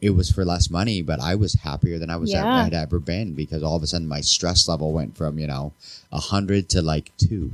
it 0.00 0.10
was 0.10 0.30
for 0.30 0.44
less 0.44 0.68
money, 0.70 1.02
but 1.02 1.20
I 1.20 1.36
was 1.36 1.54
happier 1.54 1.98
than 1.98 2.10
I 2.10 2.16
was 2.16 2.34
ever, 2.34 2.44
Yeah. 2.46 2.64
had 2.64 2.74
ever 2.74 2.98
been 2.98 3.34
because 3.34 3.62
all 3.62 3.76
of 3.76 3.82
a 3.82 3.86
sudden 3.86 4.08
my 4.08 4.20
stress 4.20 4.66
level 4.68 4.92
went 4.92 5.16
from, 5.16 5.38
you 5.38 5.46
know, 5.46 5.72
a 6.10 6.18
hundred 6.18 6.68
to 6.70 6.82
like 6.82 7.12
two. 7.18 7.52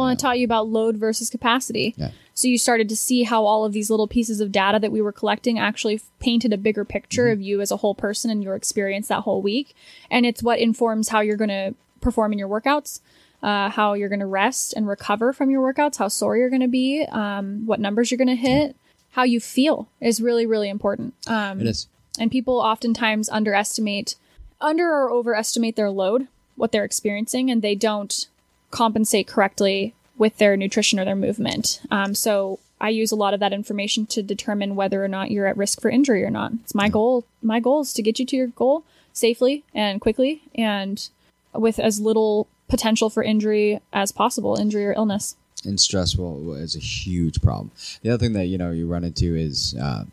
Well, 0.00 0.08
I 0.08 0.14
taught 0.14 0.38
you 0.38 0.44
about 0.44 0.68
load 0.68 0.96
versus 0.96 1.30
capacity. 1.30 1.94
Yeah. 1.96 2.10
So 2.34 2.48
you 2.48 2.56
started 2.58 2.88
to 2.88 2.96
see 2.96 3.24
how 3.24 3.44
all 3.44 3.64
of 3.64 3.72
these 3.72 3.90
little 3.90 4.08
pieces 4.08 4.40
of 4.40 4.50
data 4.50 4.78
that 4.78 4.90
we 4.92 5.02
were 5.02 5.12
collecting 5.12 5.58
actually 5.58 6.00
painted 6.20 6.52
a 6.52 6.58
bigger 6.58 6.84
picture 6.84 7.24
Mm-hmm. 7.26 7.32
of 7.32 7.40
you 7.42 7.60
as 7.60 7.70
a 7.70 7.76
whole 7.78 7.94
person 7.94 8.30
and 8.30 8.42
your 8.42 8.54
experience 8.54 9.08
that 9.08 9.20
whole 9.20 9.42
week. 9.42 9.74
And 10.10 10.24
it's 10.24 10.42
what 10.42 10.58
informs 10.58 11.10
how 11.10 11.20
you're 11.20 11.36
going 11.36 11.48
to 11.50 11.74
perform 12.00 12.32
in 12.32 12.38
your 12.38 12.48
workouts, 12.48 13.00
uh, 13.42 13.68
how 13.68 13.92
you're 13.92 14.08
going 14.08 14.20
to 14.20 14.26
rest 14.26 14.72
and 14.74 14.88
recover 14.88 15.32
from 15.34 15.50
your 15.50 15.60
workouts, 15.72 15.98
how 15.98 16.08
sore 16.08 16.36
you're 16.36 16.48
going 16.48 16.62
to 16.62 16.68
be, 16.68 17.04
um, 17.10 17.66
what 17.66 17.78
numbers 17.80 18.10
you're 18.10 18.18
going 18.18 18.28
to 18.28 18.34
hit, 18.36 18.74
how 19.12 19.22
you 19.22 19.38
feel 19.40 19.88
is 20.00 20.20
really, 20.22 20.46
really 20.46 20.68
important. 20.70 21.12
Um, 21.26 21.60
It 21.60 21.66
is. 21.66 21.88
and 22.18 22.30
people 22.30 22.58
oftentimes 22.58 23.28
underestimate, 23.28 24.14
under 24.62 24.86
or 24.90 25.10
overestimate 25.10 25.76
their 25.76 25.90
load, 25.90 26.28
what 26.56 26.72
they're 26.72 26.84
experiencing, 26.84 27.50
and 27.50 27.60
they 27.60 27.74
don't 27.74 28.28
compensate 28.70 29.26
correctly 29.26 29.94
with 30.16 30.36
their 30.38 30.56
nutrition 30.56 30.98
or 31.00 31.04
their 31.04 31.16
movement. 31.16 31.80
Um, 31.90 32.14
so 32.14 32.58
I 32.80 32.88
use 32.90 33.12
a 33.12 33.16
lot 33.16 33.34
of 33.34 33.40
that 33.40 33.52
information 33.52 34.06
to 34.06 34.22
determine 34.22 34.76
whether 34.76 35.04
or 35.04 35.08
not 35.08 35.30
you're 35.30 35.46
at 35.46 35.56
risk 35.56 35.80
for 35.80 35.90
injury 35.90 36.24
or 36.24 36.30
not. 36.30 36.52
It's 36.62 36.74
my 36.74 36.88
goal. 36.88 37.24
My 37.42 37.60
goal 37.60 37.80
is 37.80 37.92
to 37.94 38.02
get 38.02 38.18
you 38.18 38.26
to 38.26 38.36
your 38.36 38.46
goal 38.48 38.84
safely 39.12 39.64
and 39.74 40.00
quickly, 40.00 40.42
and 40.54 41.08
with 41.52 41.78
as 41.78 42.00
little 42.00 42.46
potential 42.68 43.10
for 43.10 43.22
injury 43.22 43.80
as 43.92 44.12
possible, 44.12 44.56
injury 44.56 44.86
or 44.86 44.92
illness. 44.92 45.36
and 45.64 45.78
stress 45.78 46.16
will 46.16 46.54
is 46.54 46.74
a 46.76 46.78
huge 46.78 47.42
problem. 47.42 47.70
The 48.02 48.10
other 48.10 48.18
thing 48.24 48.32
that 48.34 48.46
you 48.46 48.56
know 48.56 48.70
you 48.70 48.86
run 48.86 49.04
into 49.04 49.34
is 49.34 49.74
uh, 49.74 50.04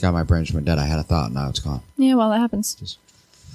God, 0.00 0.12
my 0.12 0.22
brain 0.22 0.44
just 0.44 0.54
went 0.54 0.66
dead. 0.66 0.78
I 0.78 0.84
had 0.86 0.98
a 0.98 1.02
thought, 1.02 1.32
now 1.32 1.48
it's 1.48 1.60
gone. 1.60 1.80
Yeah, 1.96 2.14
well, 2.14 2.30
that 2.30 2.38
happens. 2.38 2.74
Just 2.74 2.98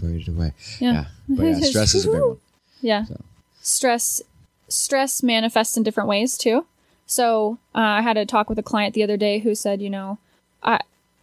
faded 0.01 0.27
away. 0.29 0.53
Yeah. 0.79 1.05
but 1.29 1.43
yeah, 1.43 1.59
stress 1.61 1.93
is 1.95 2.05
a 2.05 2.11
big 2.11 2.21
one. 2.21 2.37
Yeah. 2.81 3.05
So. 3.05 3.21
Stress 3.61 4.21
stress 4.67 5.23
manifests 5.23 5.77
in 5.77 5.83
different 5.83 6.09
ways 6.09 6.37
too. 6.37 6.65
So 7.05 7.59
uh, 7.73 7.79
I 7.79 8.01
had 8.01 8.17
a 8.17 8.25
talk 8.25 8.49
with 8.49 8.59
a 8.59 8.63
client 8.63 8.93
the 8.93 9.03
other 9.03 9.17
day 9.17 9.39
who 9.39 9.53
said, 9.55 9.81
you 9.81 9.89
know, 9.89 10.17
I, 10.63 10.79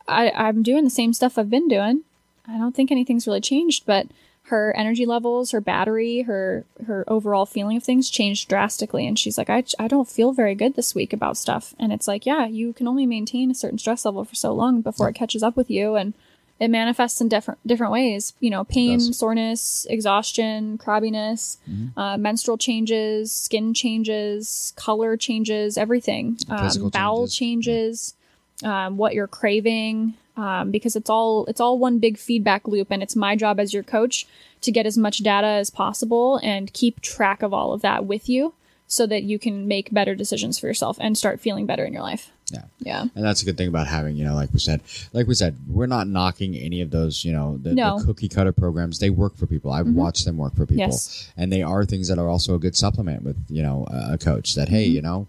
I 0.07 0.31
I'm 0.31 0.63
doing 0.63 0.85
the 0.85 0.91
same 0.91 1.13
stuff 1.13 1.39
I've 1.39 1.51
been 1.51 1.69
doing. 1.69 2.03
I 2.47 2.59
don't 2.59 2.75
think 2.75 2.91
anything's 2.91 3.27
really 3.27 3.41
changed, 3.41 3.85
but 3.87 4.07
her 4.45 4.75
energy 4.77 5.07
levels, 5.07 5.53
her 5.53 5.61
battery, 5.61 6.23
her 6.23 6.65
her 6.87 7.05
overall 7.09 7.47
feeling 7.47 7.77
of 7.77 7.85
things 7.85 8.11
changed 8.11 8.49
drastically. 8.49 9.07
And 9.07 9.19
she's 9.19 9.39
like, 9.39 9.49
I, 9.49 9.65
I 9.79 9.89
don't 9.89 10.09
feel 10.09 10.33
very 10.33 10.55
good 10.55 10.75
this 10.75 10.95
week 10.95 11.13
about 11.13 11.37
stuff. 11.37 11.75
And 11.79 11.93
it's 11.93 12.09
like, 12.09 12.27
yeah, 12.27 12.47
you 12.47 12.73
can 12.73 12.89
only 12.89 13.07
maintain 13.07 13.51
a 13.51 13.55
certain 13.55 13.79
stress 13.79 14.05
level 14.05 14.25
for 14.25 14.35
so 14.35 14.53
long 14.53 14.81
before 14.81 15.09
it 15.09 15.15
catches 15.15 15.43
up 15.43 15.57
with 15.57 15.71
you. 15.71 15.95
And 15.95 16.15
it 16.63 16.71
manifests 16.71 17.21
in 17.21 17.29
different 17.29 17.59
different 17.67 17.93
ways. 17.93 18.35
You 18.39 18.51
know, 18.51 18.63
pain, 18.65 19.01
soreness, 19.13 19.85
exhaustion, 19.91 20.79
crabbiness, 20.79 21.57
uh, 21.97 22.17
menstrual 22.17 22.57
changes, 22.57 23.33
skin 23.33 23.75
changes, 23.75 24.73
color 24.77 25.17
changes, 25.17 25.77
everything. 25.77 26.39
Um, 26.49 26.91
bowel 26.91 27.27
changes, 27.37 28.15
um, 28.63 28.97
what 28.97 29.13
you're 29.15 29.27
craving, 29.27 30.15
um, 30.37 30.71
because 30.71 30.95
it's 30.95 31.11
all 31.11 31.47
it's 31.47 31.61
all 31.61 31.79
one 31.79 31.99
big 31.99 32.17
feedback 32.17 32.69
loop, 32.69 32.89
and 32.93 33.03
it's 33.03 33.17
my 33.17 33.35
job 33.35 33.59
as 33.59 33.75
your 33.75 33.83
coach 33.83 34.27
to 34.61 34.71
get 34.71 34.87
as 34.87 34.97
much 34.97 35.19
data 35.19 35.49
as 35.49 35.69
possible 35.71 36.39
and 36.45 36.73
keep 36.73 37.01
track 37.01 37.43
of 37.43 37.53
all 37.53 37.73
of 37.73 37.83
that 37.83 38.07
with 38.07 38.29
you, 38.29 38.55
so 38.87 39.05
that 39.07 39.25
you 39.25 39.39
can 39.39 39.67
make 39.67 39.91
better 39.93 40.15
decisions 40.15 40.61
for 40.61 40.69
yourself 40.69 40.97
and 41.01 41.19
start 41.19 41.41
feeling 41.41 41.67
better 41.67 41.85
in 41.85 41.93
your 41.93 42.03
life. 42.03 42.31
Yeah. 42.53 42.65
Yeah. 42.81 43.03
And 43.15 43.25
that's 43.25 43.43
a 43.43 43.45
good 43.45 43.57
thing 43.57 43.69
about 43.69 43.87
having, 43.87 44.17
you 44.17 44.25
know, 44.25 44.35
like 44.35 44.53
we 44.53 44.59
said, 44.59 44.83
like 45.13 45.27
we 45.27 45.35
said, 45.35 45.57
we're 45.69 45.87
not 45.87 46.07
knocking 46.07 46.55
any 46.55 46.81
of 46.81 46.91
those, 46.91 47.25
you 47.25 47.33
know, 47.33 47.59
the, 47.63 47.75
No. 47.75 47.99
the 47.99 48.05
cookie 48.05 48.29
cutter 48.29 48.53
programs. 48.53 48.99
They 48.99 49.11
work 49.11 49.37
for 49.37 49.47
people. 49.47 49.73
I've 49.73 49.87
mm-hmm. 49.87 49.97
watched 49.97 50.25
them 50.25 50.37
work 50.37 50.55
for 50.55 50.67
people, 50.67 50.85
Yes. 50.85 51.31
and 51.37 51.53
they 51.53 51.63
are 51.63 51.85
things 51.85 52.09
that 52.09 52.19
are 52.19 52.29
also 52.29 52.55
a 52.55 52.59
good 52.59 52.77
supplement 52.77 53.23
with, 53.23 53.37
you 53.49 53.63
know, 53.63 53.87
a, 53.91 54.19
coach. 54.19 54.55
That 54.55 54.69
hey, 54.69 54.87
mm-hmm. 54.87 54.95
you 54.95 55.03
know, 55.03 55.27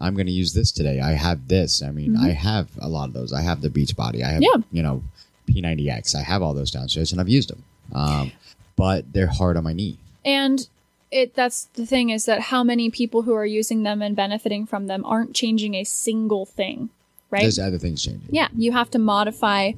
I'm 0.00 0.14
going 0.14 0.26
to 0.26 0.32
use 0.32 0.54
this 0.54 0.70
today. 0.72 1.00
I 1.00 1.12
have 1.12 1.48
this. 1.48 1.82
I 1.82 1.90
mean, 1.90 2.12
mm-hmm. 2.12 2.24
I 2.24 2.30
have 2.30 2.68
a 2.80 2.88
lot 2.88 3.08
of 3.08 3.12
those. 3.12 3.32
I 3.32 3.42
have 3.42 3.60
the 3.60 3.68
Beachbody. 3.68 4.22
I 4.24 4.30
have, 4.32 4.42
Yeah. 4.42 4.62
you 4.70 4.82
know, 4.82 5.02
P90X. 5.48 6.14
I 6.14 6.22
have 6.22 6.42
all 6.42 6.54
those 6.54 6.70
downstairs, 6.70 7.12
and 7.12 7.20
I've 7.20 7.28
used 7.28 7.50
them. 7.50 7.64
Um, 7.92 8.32
but 8.76 9.12
they're 9.12 9.26
hard 9.26 9.56
on 9.56 9.64
my 9.64 9.72
knee. 9.72 9.98
And 10.24 10.66
it 11.10 11.34
that's 11.34 11.64
the 11.74 11.86
thing 11.86 12.10
is 12.10 12.24
that 12.26 12.40
how 12.40 12.62
many 12.62 12.90
people 12.90 13.22
who 13.22 13.34
are 13.34 13.46
using 13.46 13.82
them 13.82 14.02
and 14.02 14.14
benefiting 14.14 14.66
from 14.66 14.86
them 14.86 15.04
aren't 15.04 15.34
changing 15.34 15.74
a 15.74 15.84
single 15.84 16.46
thing, 16.46 16.90
right? 17.30 17.42
There's 17.42 17.58
other 17.58 17.78
things 17.78 18.02
changing. 18.02 18.28
yeah, 18.30 18.48
you 18.56 18.72
have 18.72 18.90
to 18.92 18.98
modify 18.98 19.72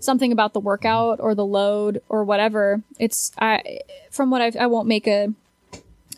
something 0.00 0.32
about 0.32 0.52
the 0.52 0.60
workout 0.60 1.20
or 1.20 1.34
the 1.34 1.46
load 1.46 2.02
or 2.08 2.24
whatever. 2.24 2.82
It's 2.98 3.32
I 3.38 3.80
from 4.10 4.30
what 4.30 4.42
I've, 4.42 4.56
I 4.56 4.66
won't 4.66 4.88
make 4.88 5.06
a 5.06 5.32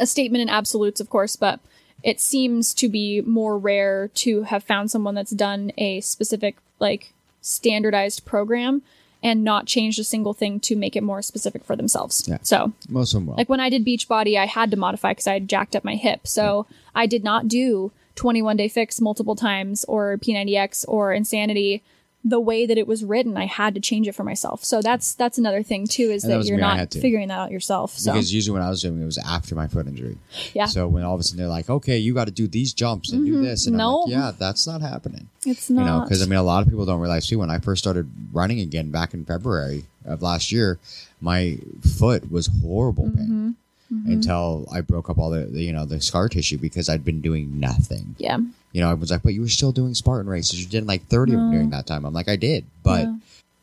a 0.00 0.06
statement 0.06 0.42
in 0.42 0.48
absolutes, 0.48 1.00
of 1.00 1.10
course, 1.10 1.36
but 1.36 1.60
it 2.02 2.20
seems 2.20 2.74
to 2.74 2.88
be 2.88 3.20
more 3.22 3.56
rare 3.58 4.08
to 4.08 4.42
have 4.42 4.64
found 4.64 4.90
someone 4.90 5.14
that's 5.14 5.30
done 5.30 5.72
a 5.78 6.00
specific 6.00 6.56
like 6.78 7.12
standardized 7.40 8.24
program 8.24 8.82
and 9.24 9.42
not 9.42 9.66
changed 9.66 9.98
a 9.98 10.04
single 10.04 10.34
thing 10.34 10.60
to 10.60 10.76
make 10.76 10.94
it 10.94 11.02
more 11.02 11.22
specific 11.22 11.64
for 11.64 11.74
themselves. 11.74 12.28
Yeah. 12.28 12.38
So 12.42 12.72
Most 12.88 13.14
of 13.14 13.20
them 13.20 13.26
will. 13.26 13.34
like 13.36 13.48
when 13.48 13.58
I 13.58 13.70
did 13.70 13.84
Beachbody, 13.84 14.38
I 14.38 14.46
had 14.46 14.70
to 14.70 14.76
modify 14.76 15.12
because 15.12 15.26
I 15.26 15.32
had 15.32 15.48
jacked 15.48 15.74
up 15.74 15.82
my 15.82 15.96
hip. 15.96 16.26
So 16.28 16.66
I 16.94 17.06
did 17.06 17.24
not 17.24 17.48
do 17.48 17.90
21 18.16 18.56
day 18.56 18.68
fix 18.68 19.00
multiple 19.00 19.34
times 19.34 19.84
or 19.88 20.16
P90X 20.18 20.84
or 20.86 21.12
Insanity 21.12 21.82
the 22.24 22.40
way 22.40 22.64
that 22.64 22.78
it 22.78 22.86
was 22.86 23.04
written. 23.04 23.36
I 23.36 23.44
had 23.44 23.74
to 23.74 23.80
change 23.80 24.08
it 24.08 24.12
for 24.12 24.24
myself. 24.24 24.64
So 24.64 24.80
that's 24.80 25.14
that's 25.14 25.36
another 25.36 25.62
thing 25.62 25.86
too 25.86 26.04
is 26.04 26.24
And 26.24 26.32
that 26.32 26.38
that, 26.38 26.46
you're 26.46 26.56
me, 26.56 26.62
not 26.62 26.92
figuring 26.92 27.28
that 27.28 27.38
out 27.38 27.50
yourself. 27.50 27.92
So 27.92 28.12
because 28.12 28.32
usually 28.32 28.54
when 28.54 28.62
I 28.62 28.70
was 28.70 28.80
doing 28.80 29.00
it, 29.00 29.04
was 29.04 29.18
after 29.18 29.54
my 29.54 29.66
foot 29.66 29.86
injury. 29.86 30.16
yeah, 30.54 30.64
So 30.66 30.88
when 30.88 31.04
all 31.04 31.14
of 31.14 31.20
a 31.20 31.22
sudden 31.22 31.38
they're 31.38 31.48
like, 31.48 31.68
okay, 31.68 31.98
you 31.98 32.14
got 32.14 32.24
to 32.24 32.32
do 32.32 32.48
these 32.48 32.72
jumps 32.72 33.12
and 33.12 33.26
do 33.26 33.34
mm-hmm. 33.34 33.44
this. 33.44 33.66
And 33.66 33.76
No. 33.76 34.00
like, 34.00 34.12
yeah, 34.12 34.32
that's 34.36 34.66
not 34.66 34.80
happening. 34.80 35.28
it's 35.44 35.68
not. 35.68 35.82
You 35.82 35.86
know, 35.86 36.00
because 36.00 36.22
I 36.22 36.26
mean, 36.26 36.38
a 36.38 36.42
lot 36.42 36.62
of 36.62 36.68
people 36.68 36.86
don't 36.86 37.00
realize 37.00 37.26
too. 37.26 37.38
When 37.38 37.50
I 37.50 37.58
first 37.58 37.82
started 37.82 38.10
running 38.32 38.60
again 38.60 38.90
back 38.90 39.12
in 39.12 39.26
February 39.26 39.84
of 40.06 40.22
last 40.22 40.50
year, 40.50 40.78
my 41.20 41.58
foot 41.82 42.30
was 42.30 42.48
horrible 42.62 43.04
pain 43.04 43.14
mm-hmm. 43.14 43.50
Mm-hmm. 43.94 44.12
until 44.12 44.66
I 44.72 44.80
broke 44.80 45.08
up 45.08 45.18
all 45.18 45.30
the, 45.30 45.44
the, 45.46 45.62
you 45.62 45.72
know, 45.72 45.84
the 45.84 46.00
scar 46.00 46.28
tissue 46.28 46.58
because 46.58 46.88
I'd 46.88 47.04
been 47.04 47.20
doing 47.20 47.60
nothing. 47.60 48.16
yeah, 48.18 48.38
You 48.72 48.80
know, 48.80 48.90
I 48.90 48.94
was 48.94 49.10
like, 49.10 49.22
but 49.22 49.34
you 49.34 49.40
were 49.42 49.48
still 49.48 49.72
doing 49.72 49.94
Spartan 49.94 50.28
races. 50.28 50.60
You 50.60 50.66
did 50.68 50.86
like 50.86 51.06
30 51.06 51.32
of 51.34 51.38
them 51.38 51.50
during 51.52 51.70
that 51.70 51.86
time. 51.86 52.04
I'm 52.04 52.12
like, 52.14 52.28
I 52.28 52.36
did, 52.36 52.64
but 52.82 53.02
Yeah. 53.02 53.16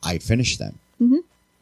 I 0.03 0.17
finished 0.19 0.57
them. 0.59 0.79
Mhm. 1.01 1.19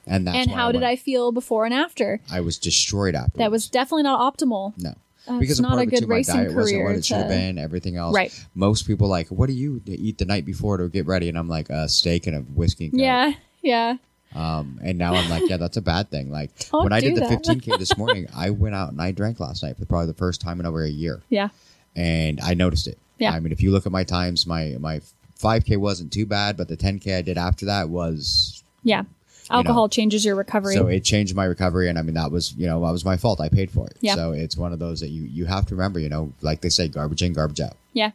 And 0.07 0.27
that's 0.27 0.37
and 0.37 0.51
how 0.51 0.71
did 0.71 0.83
I 0.83 0.95
feel 0.95 1.31
before 1.31 1.65
and 1.65 1.73
after? 1.73 2.19
I 2.31 2.41
was 2.41 2.57
destroyed 2.57 3.15
after. 3.15 3.37
That 3.37 3.51
was 3.51 3.67
definitely 3.69 4.03
not 4.03 4.19
optimal. 4.21 4.73
no. 4.77 4.93
That's 5.27 5.39
because 5.41 5.61
not 5.61 5.77
a 5.77 5.85
good 5.85 5.99
too, 5.99 6.07
my 6.07 6.15
racing 6.15 6.35
diet 6.37 6.55
wasn't 6.55 6.75
career. 6.77 6.85
what 6.87 6.95
it 6.95 7.05
should 7.05 7.17
have 7.17 7.27
been. 7.27 7.59
Everything 7.59 7.97
else, 7.97 8.15
Right. 8.15 8.33
Most 8.55 8.87
people 8.87 9.07
like, 9.07 9.27
what 9.27 9.45
do 9.47 9.53
you 9.53 9.79
eat 9.85 10.17
the 10.17 10.25
night 10.25 10.43
before 10.45 10.77
to 10.77 10.87
get 10.89 11.05
ready? 11.05 11.29
And 11.29 11.37
I'm 11.37 11.47
like, 11.49 11.69
a 11.69 11.87
steak 11.87 12.25
and 12.25 12.35
a 12.35 12.39
whiskey. 12.39 12.87
and 12.87 12.99
Yeah, 12.99 13.33
yeah. 13.61 13.97
Um, 14.35 14.79
and 14.83 14.97
now 14.97 15.13
I'm 15.15 15.29
like, 15.29 15.49
yeah, 15.49 15.57
that's 15.57 15.77
a 15.77 15.81
bad 15.81 16.09
thing. 16.11 16.29
Like 16.31 16.51
Don't 16.71 16.83
when 16.83 16.93
I 16.93 16.99
did 16.99 17.15
the 17.15 17.21
that. 17.21 17.43
15k 17.43 17.77
this 17.79 17.97
morning, 17.97 18.27
I 18.35 18.51
went 18.51 18.75
out 18.75 18.91
and 18.91 19.01
I 19.01 19.11
drank 19.11 19.39
last 19.39 19.63
night 19.63 19.77
for 19.77 19.85
probably 19.85 20.07
the 20.07 20.13
first 20.13 20.39
time 20.41 20.59
in 20.59 20.65
over 20.65 20.83
a 20.83 20.89
year, 20.89 21.21
Yeah. 21.29 21.49
and 21.95 22.39
I 22.41 22.53
noticed 22.53 22.87
it. 22.87 22.97
Yeah. 23.17 23.31
I 23.31 23.39
mean, 23.39 23.51
if 23.51 23.61
you 23.61 23.71
look 23.71 23.85
at 23.85 23.91
my 23.91 24.03
times, 24.03 24.45
my 24.47 24.75
my 24.79 25.01
5k 25.41 25.77
wasn't 25.77 26.11
too 26.13 26.25
bad, 26.25 26.57
but 26.57 26.67
the 26.67 26.77
10k 26.77 27.17
I 27.17 27.21
did 27.21 27.37
after 27.37 27.65
that 27.65 27.89
was 27.89 28.63
Yeah. 28.83 29.03
Alcohol 29.51 29.89
changes 29.89 30.23
your 30.23 30.35
recovery. 30.35 30.75
so 30.75 30.85
it 30.85 31.03
changed 31.03 31.35
my 31.35 31.45
recovery, 31.45 31.89
and 31.89 31.97
I 31.97 32.03
mean 32.03 32.13
that 32.13 32.29
was 32.31 32.53
you 32.55 32.67
know 32.67 32.85
that 32.85 32.91
was 32.91 33.03
my 33.03 33.17
fault. 33.17 33.41
I 33.41 33.49
paid 33.49 33.71
for 33.71 33.87
it. 33.87 33.97
Yeah. 33.99 34.13
So 34.13 34.31
it's 34.31 34.55
one 34.55 34.73
of 34.73 34.79
those 34.79 34.99
that 34.99 35.09
you 35.09 35.23
you 35.23 35.45
have 35.45 35.65
to 35.67 35.75
remember. 35.75 35.99
You 35.99 36.07
know, 36.09 36.31
like 36.41 36.61
they 36.61 36.69
say, 36.69 36.87
garbage 36.87 37.23
in, 37.23 37.33
garbage 37.33 37.59
out. 37.59 37.75
yeah. 37.93 38.11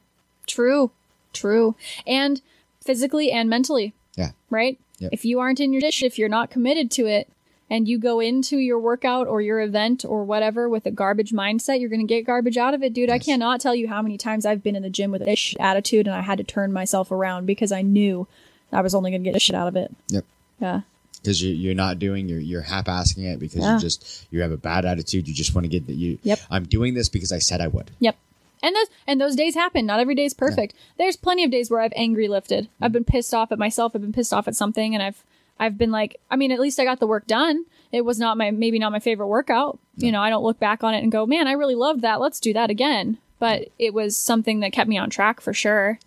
True. 0.47 0.93
True. 1.33 1.75
And 2.07 2.41
physically 2.85 3.33
and 3.33 3.51
mentally, 3.51 3.95
Yeah. 4.17 4.31
right? 4.51 4.79
Yep. 4.99 5.11
If 5.13 5.25
you 5.25 5.41
aren't 5.41 5.61
in 5.61 5.73
your 5.73 5.81
dish, 5.81 6.03
if 6.03 6.19
you're 6.19 6.29
not 6.29 6.51
committed 6.51 6.91
to 6.93 7.07
it, 7.07 7.29
and 7.71 7.89
you 7.89 7.99
go 7.99 8.21
into 8.21 8.59
your 8.59 8.79
workout 8.79 9.27
or 9.27 9.41
your 9.41 9.59
event 9.61 10.05
or 10.07 10.23
whatever 10.25 10.69
with 10.69 10.85
a 10.87 10.91
garbage 10.91 11.33
mindset, 11.33 11.81
you're 11.81 11.89
going 11.89 12.07
to 12.07 12.07
get 12.07 12.27
garbage 12.27 12.59
out 12.59 12.75
of 12.75 12.83
it, 12.83 12.93
dude. 12.93 13.09
I 13.09 13.19
cannot 13.19 13.59
tell 13.61 13.75
you 13.75 13.89
how 13.89 14.03
many 14.03 14.19
times 14.19 14.45
I've 14.45 14.63
been 14.63 14.77
in 14.77 14.83
the 14.83 14.91
gym 14.91 15.11
with 15.11 15.23
a 15.23 15.25
dish 15.25 15.57
attitude 15.59 16.07
and 16.07 16.15
I 16.15 16.21
had 16.21 16.37
to 16.39 16.45
turn 16.45 16.73
myself 16.75 17.11
around 17.11 17.47
because 17.47 17.73
I 17.73 17.81
knew 17.81 18.29
I 18.71 18.83
was 18.83 18.95
only 18.95 19.11
going 19.11 19.25
to 19.25 19.31
get 19.33 19.41
shit 19.41 19.57
out 19.57 19.67
of 19.67 19.77
it. 19.77 19.91
Yep. 20.09 20.25
Yeah. 20.61 20.81
because 21.23 21.43
you, 21.43 21.55
you're 21.55 21.75
not 21.75 21.99
doing 21.99 22.29
you're, 22.29 22.39
you're 22.39 22.63
half-assing 22.63 23.25
it 23.25 23.41
because 23.41 23.63
Yeah. 23.63 23.75
you 23.77 23.81
just 23.81 24.27
you 24.31 24.43
have 24.43 24.53
a 24.53 24.57
bad 24.59 24.85
attitude 24.85 25.27
you 25.27 25.33
just 25.35 25.55
want 25.55 25.65
to 25.65 25.69
get 25.69 25.87
the, 25.87 25.95
you 25.95 26.19
Yep. 26.23 26.39
i'm 26.51 26.65
doing 26.65 26.95
this 26.95 27.09
because 27.09 27.33
i 27.33 27.39
said 27.39 27.61
i 27.63 27.67
would 27.67 27.91
Yep. 28.01 28.17
And 28.65 28.75
those 28.75 28.87
and 29.07 29.21
those 29.21 29.37
days 29.37 29.55
happen. 29.55 29.85
Not 29.85 30.01
every 30.01 30.15
day 30.15 30.25
is 30.25 30.33
perfect. 30.33 30.73
There's 30.97 31.17
plenty 31.17 31.45
of 31.45 31.51
days 31.51 31.71
where 31.71 31.81
I've 31.81 31.93
angry 31.95 32.29
lifted. 32.29 32.69
I've 32.81 32.93
been 32.93 33.05
pissed 33.05 33.35
off 33.35 33.53
at 33.53 33.59
myself. 33.59 33.93
I've 33.95 34.01
been 34.01 34.13
pissed 34.13 34.33
off 34.33 34.49
at 34.49 34.57
something, 34.57 34.95
and 34.95 35.03
I've 35.03 35.23
I've 35.61 35.77
been 35.77 35.91
like, 35.91 36.19
I 36.31 36.37
mean, 36.37 36.51
at 36.51 36.59
least 36.59 36.81
I 36.81 36.85
got 36.85 36.99
the 36.99 37.07
work 37.07 37.27
done. 37.27 37.67
It 37.93 38.07
was 38.07 38.19
not 38.19 38.39
my 38.39 38.51
maybe 38.51 38.79
not 38.79 38.91
my 38.91 39.01
favorite 39.01 39.29
workout. 39.29 39.79
You 39.97 40.11
know, 40.13 40.23
I 40.23 40.31
don't 40.31 40.43
look 40.43 40.59
back 40.59 40.83
on 40.83 40.95
it 40.95 41.03
and 41.03 41.13
go, 41.13 41.27
man, 41.27 41.47
I 41.47 41.53
really 41.53 41.75
loved 41.75 42.01
that. 42.01 42.21
Let's 42.21 42.41
do 42.41 42.55
that 42.55 42.71
again. 42.71 43.19
But 43.39 43.69
it 43.79 43.93
was 43.93 44.17
something 44.17 44.61
that 44.61 44.73
kept 44.73 44.89
me 44.89 44.97
on 44.97 45.11
track 45.11 45.43
for 45.43 45.53
sure. 45.53 45.99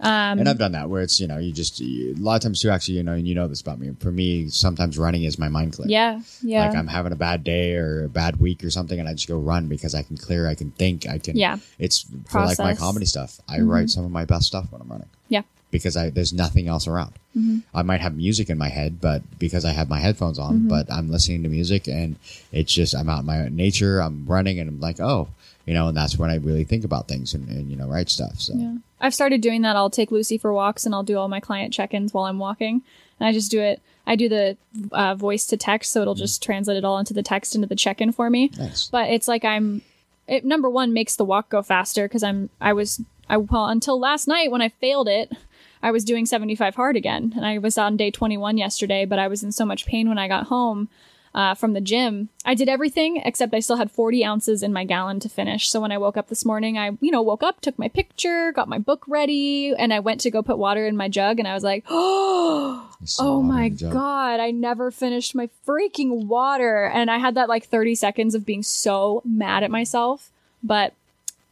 Um, 0.00 0.38
and 0.38 0.48
i've 0.48 0.58
done 0.58 0.72
that 0.72 0.88
where 0.88 1.02
it's 1.02 1.20
you 1.20 1.26
know 1.26 1.38
you 1.38 1.52
just 1.52 1.78
you, 1.80 2.14
a 2.14 2.18
lot 2.18 2.36
of 2.36 2.42
times 2.42 2.60
too 2.60 2.70
actually 2.70 2.94
you 2.94 3.02
know 3.02 3.12
and 3.12 3.28
you 3.28 3.34
know 3.34 3.48
this 3.48 3.60
about 3.60 3.78
me 3.78 3.90
for 4.00 4.10
me 4.10 4.48
sometimes 4.48 4.96
running 4.98 5.24
is 5.24 5.38
my 5.38 5.48
mind 5.48 5.74
clear 5.74 5.88
yeah, 5.88 6.20
yeah, 6.42 6.66
like 6.66 6.76
i'm 6.76 6.86
having 6.86 7.12
a 7.12 7.16
bad 7.16 7.44
day 7.44 7.74
or 7.74 8.04
a 8.04 8.08
bad 8.08 8.36
week 8.36 8.64
or 8.64 8.70
something 8.70 8.98
and 8.98 9.08
i 9.08 9.12
just 9.12 9.28
go 9.28 9.38
run 9.38 9.68
because 9.68 9.94
i 9.94 10.02
can 10.02 10.16
clear 10.16 10.48
i 10.48 10.54
can 10.54 10.70
think 10.72 11.06
i 11.06 11.18
can 11.18 11.36
Yeah. 11.36 11.58
it's 11.78 12.06
for 12.26 12.40
like 12.40 12.58
my 12.58 12.74
comedy 12.74 13.06
stuff 13.06 13.40
i 13.48 13.56
mm-hmm. 13.56 13.68
write 13.68 13.90
some 13.90 14.04
of 14.04 14.10
my 14.10 14.24
best 14.24 14.46
stuff 14.46 14.66
when 14.70 14.80
i'm 14.80 14.88
running 14.88 15.08
yeah, 15.28 15.42
because 15.70 15.96
I 15.96 16.10
there's 16.10 16.32
nothing 16.32 16.68
else 16.68 16.86
around. 16.86 17.14
Mm-hmm. 17.36 17.58
I 17.74 17.82
might 17.82 18.00
have 18.00 18.16
music 18.16 18.50
in 18.50 18.58
my 18.58 18.68
head, 18.68 19.00
but 19.00 19.22
because 19.38 19.64
I 19.64 19.70
have 19.70 19.88
my 19.88 20.00
headphones 20.00 20.38
on, 20.38 20.60
mm-hmm. 20.60 20.68
but 20.68 20.90
I'm 20.90 21.10
listening 21.10 21.42
to 21.44 21.48
music 21.48 21.86
and 21.88 22.16
it's 22.52 22.72
just 22.72 22.94
I'm 22.94 23.08
out 23.08 23.20
in 23.20 23.26
my 23.26 23.48
nature. 23.48 24.00
I'm 24.00 24.26
running 24.26 24.58
and 24.58 24.68
I'm 24.68 24.80
like, 24.80 25.00
oh, 25.00 25.28
you 25.66 25.74
know, 25.74 25.88
and 25.88 25.96
that's 25.96 26.18
when 26.18 26.30
I 26.30 26.36
really 26.36 26.64
think 26.64 26.84
about 26.84 27.08
things 27.08 27.34
and, 27.34 27.48
and 27.48 27.70
you 27.70 27.76
know 27.76 27.88
write 27.88 28.10
stuff. 28.10 28.40
So 28.40 28.54
yeah. 28.54 28.74
I've 29.00 29.14
started 29.14 29.40
doing 29.40 29.62
that. 29.62 29.76
I'll 29.76 29.90
take 29.90 30.10
Lucy 30.10 30.36
for 30.38 30.52
walks 30.52 30.84
and 30.84 30.94
I'll 30.94 31.02
do 31.02 31.16
all 31.16 31.28
my 31.28 31.40
client 31.40 31.72
check-ins 31.72 32.12
while 32.12 32.24
I'm 32.24 32.38
walking, 32.38 32.82
and 33.18 33.26
I 33.26 33.32
just 33.32 33.50
do 33.50 33.60
it. 33.60 33.80
I 34.06 34.16
do 34.16 34.28
the 34.28 34.56
uh, 34.92 35.14
voice 35.14 35.46
to 35.46 35.56
text, 35.56 35.92
so 35.92 36.02
it'll 36.02 36.14
just 36.14 36.42
translate 36.42 36.76
it 36.76 36.84
all 36.84 36.98
into 36.98 37.14
the 37.14 37.22
text 37.22 37.54
into 37.54 37.66
the 37.66 37.76
check-in 37.76 38.12
for 38.12 38.28
me. 38.30 38.50
nice. 38.58 38.88
but 38.88 39.10
it's 39.10 39.28
like 39.28 39.44
I'm 39.44 39.82
it 40.30 40.44
number 40.44 40.70
one 40.70 40.92
makes 40.92 41.16
the 41.16 41.24
walk 41.24 41.50
go 41.50 41.60
faster 41.60 42.06
because 42.06 42.22
I'm 42.22 42.48
I 42.60 42.72
was 42.72 43.00
I 43.28 43.36
well 43.36 43.66
until 43.66 43.98
last 43.98 44.26
night 44.28 44.50
when 44.50 44.62
I 44.62 44.68
failed 44.68 45.08
it 45.08 45.32
I 45.82 45.90
was 45.90 46.04
doing 46.04 46.24
75 46.24 46.76
hard 46.76 46.96
again 46.96 47.32
and 47.36 47.44
I 47.44 47.58
was 47.58 47.76
on 47.76 47.96
day 47.96 48.10
21 48.10 48.56
yesterday 48.56 49.04
but 49.04 49.18
I 49.18 49.28
was 49.28 49.42
in 49.42 49.52
so 49.52 49.64
much 49.64 49.86
pain 49.86 50.08
when 50.08 50.18
I 50.18 50.28
got 50.28 50.46
home 50.46 50.88
uh, 51.34 51.54
from 51.54 51.72
the 51.72 51.80
gym 51.80 52.28
I 52.44 52.54
did 52.54 52.68
everything 52.68 53.18
except 53.24 53.54
I 53.54 53.60
still 53.60 53.76
had 53.76 53.90
40 53.90 54.24
ounces 54.24 54.62
in 54.62 54.72
my 54.72 54.84
gallon 54.84 55.20
to 55.20 55.28
finish 55.28 55.68
so 55.70 55.80
when 55.80 55.92
I 55.92 55.98
woke 55.98 56.16
up 56.16 56.28
this 56.28 56.44
morning 56.44 56.76
I 56.78 56.90
you 57.00 57.10
know 57.10 57.22
woke 57.22 57.42
up 57.42 57.60
took 57.60 57.78
my 57.78 57.88
picture 57.88 58.52
got 58.52 58.68
my 58.68 58.78
book 58.78 59.04
ready 59.06 59.72
and 59.78 59.92
I 59.92 60.00
went 60.00 60.20
to 60.22 60.30
go 60.30 60.42
put 60.42 60.58
water 60.58 60.86
in 60.86 60.96
my 60.96 61.08
jug 61.08 61.38
and 61.38 61.46
I 61.46 61.54
was 61.54 61.62
like 61.62 61.84
oh 61.88 62.86
Oh 63.18 63.40
my 63.42 63.64
in 63.64 63.72
the 63.72 63.78
jug. 63.78 63.92
god, 63.94 64.40
I 64.40 64.50
never 64.50 64.90
finished 64.90 65.34
my 65.34 65.48
freaking 65.66 66.26
water. 66.26 66.84
And 66.84 67.10
I 67.10 67.16
had 67.16 67.34
that 67.36 67.48
like 67.48 67.64
30 67.64 67.94
seconds 67.94 68.34
of 68.34 68.44
being 68.44 68.62
so 68.62 69.22
mad 69.24 69.62
at 69.62 69.70
myself. 69.70 70.30
But 70.62 70.92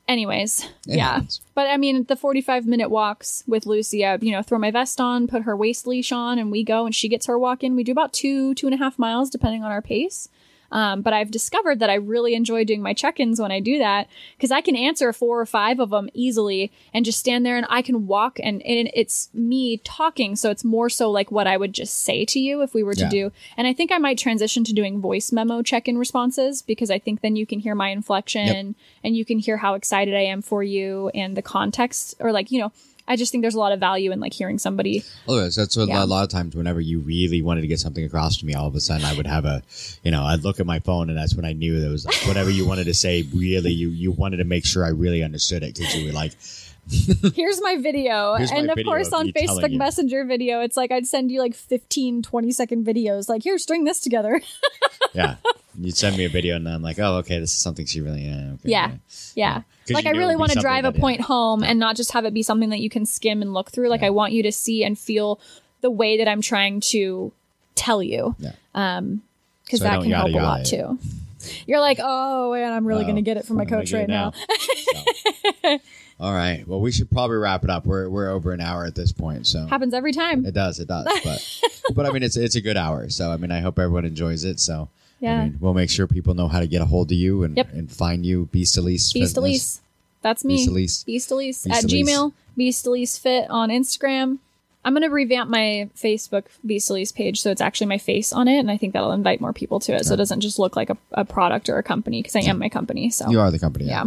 anyways, 0.09 0.65
It 0.87 0.97
yeah. 0.97 1.13
happens. 1.15 1.41
But 1.55 1.69
I 1.69 1.77
mean, 1.77 2.05
the 2.05 2.17
45 2.17 2.67
minute 2.67 2.91
walks 2.91 3.45
with 3.47 3.67
Lucy, 3.67 4.05
I, 4.05 4.17
you 4.17 4.33
know, 4.33 4.43
throw 4.43 4.59
my 4.59 4.71
vest 4.71 5.01
on, 5.01 5.27
put 5.29 5.43
her 5.43 5.57
waist 5.57 5.87
leash 5.87 6.11
on, 6.11 6.39
and 6.39 6.51
we 6.51 6.65
go 6.65 6.87
and 6.87 6.95
she 6.95 7.09
gets 7.09 7.27
her 7.27 7.39
walk 7.39 7.63
in. 7.63 7.77
We 7.77 7.85
do 7.85 7.93
about 7.93 8.13
two, 8.13 8.55
two 8.55 8.67
and 8.67 8.75
a 8.75 8.79
half 8.79 8.99
miles 8.99 9.31
depending 9.31 9.63
on 9.63 9.71
our 9.71 9.83
pace. 9.83 10.29
Um, 10.71 11.03
but 11.03 11.12
I've 11.12 11.31
discovered 11.31 11.79
that 11.81 11.91
I 11.91 11.95
really 11.95 12.35
enjoy 12.35 12.64
doing 12.64 12.83
my 12.83 12.93
check-ins 12.93 13.41
when 13.41 13.51
I 13.51 13.61
do 13.61 13.79
that 13.79 14.07
because 14.37 14.51
I 14.51 14.61
can 14.61 14.77
answer 14.77 15.12
four 15.12 15.41
or 15.41 15.47
five 15.47 15.81
of 15.81 15.91
them 15.91 16.09
easily 16.12 16.71
and 16.93 17.05
just 17.05 17.19
stand 17.19 17.47
there 17.47 17.57
and 17.57 17.66
I 17.71 17.81
can 17.83 18.07
walk 18.07 18.39
and, 18.43 18.61
and 18.62 18.91
it's 18.93 19.31
me 19.33 19.79
talking. 19.79 20.37
So 20.37 20.51
it's 20.51 20.64
more 20.64 20.89
so 20.91 21.11
like 21.11 21.31
what 21.31 21.47
I 21.47 21.57
would 21.57 21.73
just 21.73 21.99
say 22.03 22.25
to 22.27 22.39
you 22.39 22.62
if 22.62 22.75
we 22.75 22.83
were 22.83 22.95
to 22.95 23.03
Yeah. 23.05 23.09
do. 23.09 23.33
And 23.57 23.66
I 23.66 23.73
think 23.73 23.91
I 23.91 23.99
might 23.99 24.19
transition 24.19 24.62
to 24.64 24.73
doing 24.75 25.01
voice 25.01 25.33
memo 25.33 25.62
check-in 25.62 25.97
responses 25.97 26.61
because 26.62 26.91
I 26.91 26.99
think 26.99 27.21
then 27.23 27.37
you 27.37 27.47
can 27.47 27.61
hear 27.61 27.75
my 27.75 27.89
inflection 27.89 28.75
and 29.03 29.16
you 29.16 29.25
can 29.25 29.39
hear 29.39 29.57
how 29.57 29.75
excited 29.75 30.14
I 30.14 30.25
am 30.25 30.43
for 30.43 30.62
you 30.62 31.09
and 31.14 31.37
the 31.37 31.43
context 31.43 32.14
or 32.21 32.33
like, 32.33 32.51
you 32.51 32.61
know, 32.61 32.73
I 33.09 33.17
just 33.17 33.33
think 33.33 33.43
there's 33.43 33.55
a 33.55 33.59
lot 33.59 33.73
of 33.73 33.81
value 33.81 34.13
in 34.13 34.21
like 34.21 34.33
hearing 34.35 34.59
somebody. 34.59 35.03
Otherwise, 35.27 35.57
that's 35.57 35.77
what 35.77 35.89
Yeah. 35.89 36.05
a 36.05 36.07
lot 36.07 36.23
of 36.25 36.29
times 36.29 36.55
whenever 36.55 36.81
you 36.81 36.99
really 37.01 37.41
wanted 37.43 37.63
to 37.63 37.67
get 37.67 37.81
something 37.81 38.05
across 38.05 38.37
to 38.37 38.47
me, 38.47 38.55
all 38.55 38.67
of 38.69 38.75
a 38.75 38.81
sudden 38.81 39.05
I 39.07 39.15
would 39.17 39.27
have 39.27 39.45
a, 39.47 39.63
you 40.05 40.11
know, 40.11 40.23
I'd 40.23 40.45
look 40.45 40.61
at 40.61 40.67
my 40.67 40.79
phone 40.79 41.09
and 41.09 41.19
that's 41.19 41.35
when 41.35 41.45
I 41.47 41.55
knew 41.55 41.81
that 41.81 41.89
was 41.91 42.05
like 42.05 42.15
whatever 42.29 42.51
you 42.51 42.67
wanted 42.67 42.85
to 42.85 42.95
say. 42.95 43.23
Really, 43.35 43.73
you 43.73 43.89
you 43.89 44.13
wanted 44.13 44.37
to 44.37 44.45
make 44.45 44.65
sure 44.67 44.85
I 44.85 44.91
really 44.91 45.23
understood 45.23 45.63
it 45.63 45.75
because 45.75 45.97
you 45.97 46.07
were 46.07 46.13
like, 46.13 46.33
Here's 47.35 47.61
my 47.63 47.77
video. 47.77 48.35
Here's 48.37 48.51
my 48.51 48.59
and 48.59 48.71
of 48.71 48.77
video 48.77 48.91
course 48.91 49.09
of 49.09 49.15
on 49.15 49.29
Facebook. 49.29 49.75
Messenger 49.77 50.25
video, 50.25 50.61
it's 50.63 50.77
like 50.77 50.91
I'd 50.91 51.07
send 51.07 51.31
you 51.31 51.41
like 51.41 51.55
15, 51.55 52.23
20 52.23 52.51
second 52.53 52.87
videos. 52.87 53.29
Like, 53.29 53.43
here, 53.43 53.59
string 53.59 53.85
this 53.85 54.01
together. 54.01 54.41
yeah, 55.13 55.37
you'd 55.79 55.97
send 55.97 56.17
me 56.17 56.25
a 56.25 56.29
video 56.31 56.57
and 56.57 56.67
I'm 56.69 56.81
like, 56.83 56.99
oh, 56.99 57.17
okay, 57.19 57.39
this 57.41 57.53
is 57.53 57.59
something 57.59 57.85
she 57.85 58.01
really, 58.01 58.23
yeah, 58.27 58.53
okay, 58.55 58.71
Yeah. 58.71 58.93
yeah. 59.35 59.55
'Cause 59.55 59.65
Like 59.95 60.07
I 60.07 60.11
really 60.11 60.36
want 60.36 60.53
to 60.53 60.61
drive 60.61 60.84
a 60.84 60.89
that- 60.89 60.95
yeah. 60.97 61.01
point 61.01 61.20
home 61.22 61.62
and 61.62 61.78
not 61.78 61.97
just 61.97 62.12
have 62.12 62.24
it 62.24 62.34
be 62.34 62.43
something 62.43 62.70
that 62.70 62.80
you 62.80 62.91
can 62.91 63.07
skim 63.07 63.43
and 63.43 63.53
look 63.55 63.70
through. 63.70 63.89
Like 63.89 64.03
I 64.03 64.11
want 64.11 64.32
you 64.32 64.43
to 64.45 64.53
see 64.53 64.84
and 64.84 64.99
feel 64.99 65.41
the 65.80 65.91
way 65.91 66.18
that 66.18 66.28
I'm 66.28 66.41
trying 66.43 66.80
to 66.80 67.32
tell 67.74 68.03
you. 68.03 68.34
Yeah. 68.39 68.53
Um, 68.74 69.22
because 69.64 69.80
So 69.80 69.84
that 69.84 70.03
can 70.03 70.11
help 70.12 70.28
a 70.28 70.36
lot 70.36 70.61
it. 70.62 70.64
too. 70.66 70.99
You're 71.66 71.80
like, 71.80 71.99
oh 72.03 72.53
man, 72.53 72.72
I'm 72.72 72.86
really 72.86 73.05
going 73.05 73.16
to 73.16 73.22
get 73.22 73.36
it 73.36 73.45
from 73.47 73.57
my 73.57 73.64
coach 73.64 73.93
right 73.93 74.09
now. 74.09 74.32
So. 75.62 75.78
All 76.20 76.32
right. 76.32 76.66
Well, 76.66 76.80
we 76.80 76.91
should 76.91 77.11
probably 77.11 77.36
wrap 77.36 77.62
it 77.64 77.70
up. 77.70 77.86
We're 77.86 78.09
we're 78.09 78.28
over 78.30 78.53
an 78.53 78.61
hour 78.61 78.84
at 78.84 78.95
this 78.97 79.12
point, 79.12 79.47
so 79.47 79.66
Happens 79.66 79.95
every 79.95 80.12
time. 80.12 80.45
it 80.45 80.53
does, 80.55 80.80
it 80.80 80.89
does. 80.89 81.07
But 81.22 81.61
but 81.95 82.07
I 82.07 82.11
mean, 82.11 82.22
it's 82.24 82.36
it's 82.36 82.57
a 82.57 82.61
good 82.61 82.76
hour. 82.76 83.09
So 83.09 83.30
I 83.30 83.36
mean, 83.36 83.53
I 83.53 83.61
hope 83.61 83.78
everyone 83.78 84.05
enjoys 84.05 84.43
it. 84.45 84.59
So 84.59 84.89
Yeah. 85.21 85.41
I 85.41 85.45
mean, 85.45 85.59
we'll 85.61 85.75
make 85.75 85.91
sure 85.91 86.07
people 86.07 86.35
know 86.35 86.49
how 86.49 86.61
to 86.61 86.66
get 86.66 86.81
a 86.83 86.85
hold 86.85 87.11
of 87.11 87.16
you 87.19 87.43
and 87.43 87.57
Yep. 87.57 87.73
and 87.73 87.91
find 87.91 88.25
you. 88.25 88.49
Beast 88.53 88.77
Elise. 88.77 89.12
Beast 89.12 89.35
Fitness. 89.35 89.37
Elise. 89.37 89.81
That's 90.23 90.45
me. 90.45 90.57
Beast 90.57 90.69
Elise. 90.69 91.05
Beast 91.05 91.31
Elise 91.31 91.64
Beast 91.64 91.77
at 91.77 91.85
Elise. 91.85 92.09
Gmail. 92.09 92.33
Beast 92.57 92.87
Elise 92.87 93.19
Fit 93.19 93.51
on 93.51 93.69
Instagram. 93.71 94.39
I'm 94.85 94.95
gonna 94.95 95.11
revamp 95.11 95.51
my 95.51 95.91
Facebook 95.97 96.45
Beast 96.64 96.89
Elise 96.89 97.12
page 97.12 97.41
so 97.41 97.51
it's 97.51 97.61
actually 97.61 97.89
my 97.89 97.99
face 97.99 98.33
on 98.33 98.49
it, 98.49 98.59
and 98.59 98.71
I 98.71 98.77
think 98.77 98.93
that'll 98.95 99.12
invite 99.12 99.41
more 99.41 99.53
people 99.53 99.81
to 99.81 99.93
it, 99.93 100.07
so 100.07 100.14
it 100.14 100.16
doesn't 100.16 100.41
just 100.41 100.59
look 100.59 100.77
like 100.77 100.89
a, 100.89 100.97
a 101.12 101.25
product 101.25 101.69
or 101.69 101.77
a 101.79 101.83
company 101.83 102.23
because 102.23 102.37
I 102.37 102.41
am 102.49 102.59
my 102.59 102.69
company. 102.69 103.11
So 103.11 103.29
You 103.29 103.41
are 103.41 103.51
the 103.51 103.59
company. 103.59 103.87
Yeah. 103.87 104.05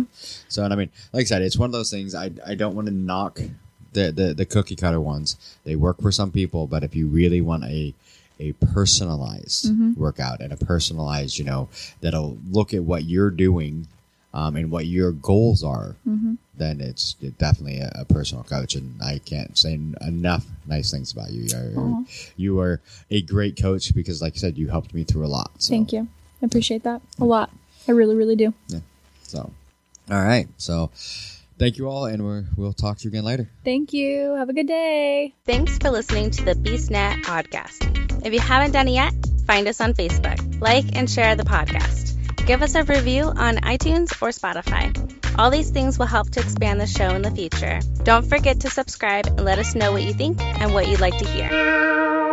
So 0.47 0.63
and 0.63 0.73
I 0.73 0.77
mean, 0.77 0.89
like 1.13 1.21
I 1.21 1.25
said, 1.25 1.41
it's 1.41 1.57
one 1.57 1.67
of 1.67 1.73
those 1.73 1.91
things. 1.91 2.15
I 2.15 2.31
I 2.47 2.55
don't 2.55 2.73
want 2.73 2.87
to 2.87 2.93
knock 2.93 3.41
the 3.93 4.11
the 4.11 4.33
the 4.33 4.45
cookie 4.45 4.77
cutter 4.77 4.99
ones. 5.01 5.35
They 5.65 5.75
work 5.75 6.01
for 6.01 6.11
some 6.11 6.31
people, 6.31 6.67
but 6.67 6.83
if 6.83 6.95
you 6.95 7.07
really 7.07 7.41
want 7.41 7.65
a 7.65 7.93
a 8.41 8.53
personalized 8.73 9.71
Mm-hmm. 9.71 9.99
workout 10.01 10.41
and 10.41 10.51
a 10.51 10.57
personalized, 10.57 11.37
you 11.39 11.45
know, 11.45 11.69
that'll 12.01 12.37
look 12.49 12.73
at 12.73 12.83
what 12.83 13.03
you're 13.05 13.29
doing 13.29 13.87
um, 14.33 14.55
and 14.55 14.71
what 14.71 14.85
your 14.85 15.11
goals 15.11 15.63
are, 15.63 15.95
Mm-hmm. 16.07 16.33
then 16.57 16.81
it's 16.81 17.13
definitely 17.37 17.79
a, 17.79 17.91
a 17.95 18.05
personal 18.05 18.43
coach. 18.43 18.75
And 18.75 19.01
I 19.01 19.19
can't 19.19 19.57
say 19.57 19.73
enough 20.01 20.45
nice 20.65 20.89
things 20.91 21.11
about 21.11 21.31
you. 21.31 21.43
You're, 21.51 22.05
you 22.37 22.59
are 22.59 22.81
a 23.09 23.21
great 23.21 23.55
coach 23.61 23.93
because, 23.93 24.21
like 24.21 24.33
I 24.35 24.37
said, 24.37 24.57
you 24.57 24.67
helped 24.69 24.93
me 24.93 25.03
through 25.03 25.25
a 25.25 25.31
lot. 25.39 25.51
So. 25.59 25.69
thank 25.75 25.91
you. 25.93 26.07
I 26.41 26.45
appreciate 26.45 26.83
that 26.83 27.01
a 27.19 27.25
lot. 27.25 27.49
I 27.87 27.91
really, 27.91 28.15
really 28.15 28.35
do. 28.35 28.53
Yeah. 28.67 28.79
So, 29.23 29.51
all 30.09 30.23
right. 30.23 30.47
So, 30.57 30.89
thank 31.61 31.77
you 31.77 31.87
all, 31.87 32.05
and 32.05 32.25
we're, 32.25 32.43
we'll 32.57 32.73
talk 32.73 32.97
to 32.97 33.03
you 33.03 33.09
again 33.11 33.23
later. 33.23 33.49
Thank 33.63 33.93
you. 33.93 34.33
Have 34.35 34.49
a 34.49 34.53
good 34.53 34.67
day. 34.67 35.35
Thanks 35.45 35.77
for 35.77 35.91
listening 35.91 36.31
to 36.31 36.43
the 36.43 36.55
BeastNet 36.55 37.21
podcast. 37.21 38.25
If 38.25 38.33
you 38.33 38.39
haven't 38.39 38.71
done 38.71 38.87
it 38.87 38.93
yet, 38.93 39.13
find 39.45 39.67
us 39.67 39.79
on 39.79 39.93
Facebook, 39.93 40.59
like 40.59 40.95
and 40.97 41.09
share 41.09 41.35
the 41.35 41.43
podcast. 41.43 42.17
Give 42.47 42.63
us 42.63 42.73
a 42.73 42.83
review 42.83 43.25
on 43.25 43.57
iTunes 43.57 44.11
or 44.21 44.29
Spotify. 44.29 44.89
All 45.37 45.51
these 45.51 45.69
things 45.69 45.99
will 45.99 46.07
help 46.07 46.31
to 46.31 46.39
expand 46.39 46.81
the 46.81 46.87
show 46.87 47.09
in 47.09 47.21
the 47.21 47.31
future. 47.31 47.79
Don't 48.03 48.25
forget 48.25 48.61
to 48.61 48.69
subscribe 48.69 49.27
and 49.27 49.45
let 49.45 49.59
us 49.59 49.75
know 49.75 49.91
what 49.91 50.01
you 50.01 50.13
think 50.13 50.41
and 50.41 50.73
what 50.73 50.87
you'd 50.87 50.99
like 50.99 51.17
to 51.19 51.27
hear. 51.27 52.30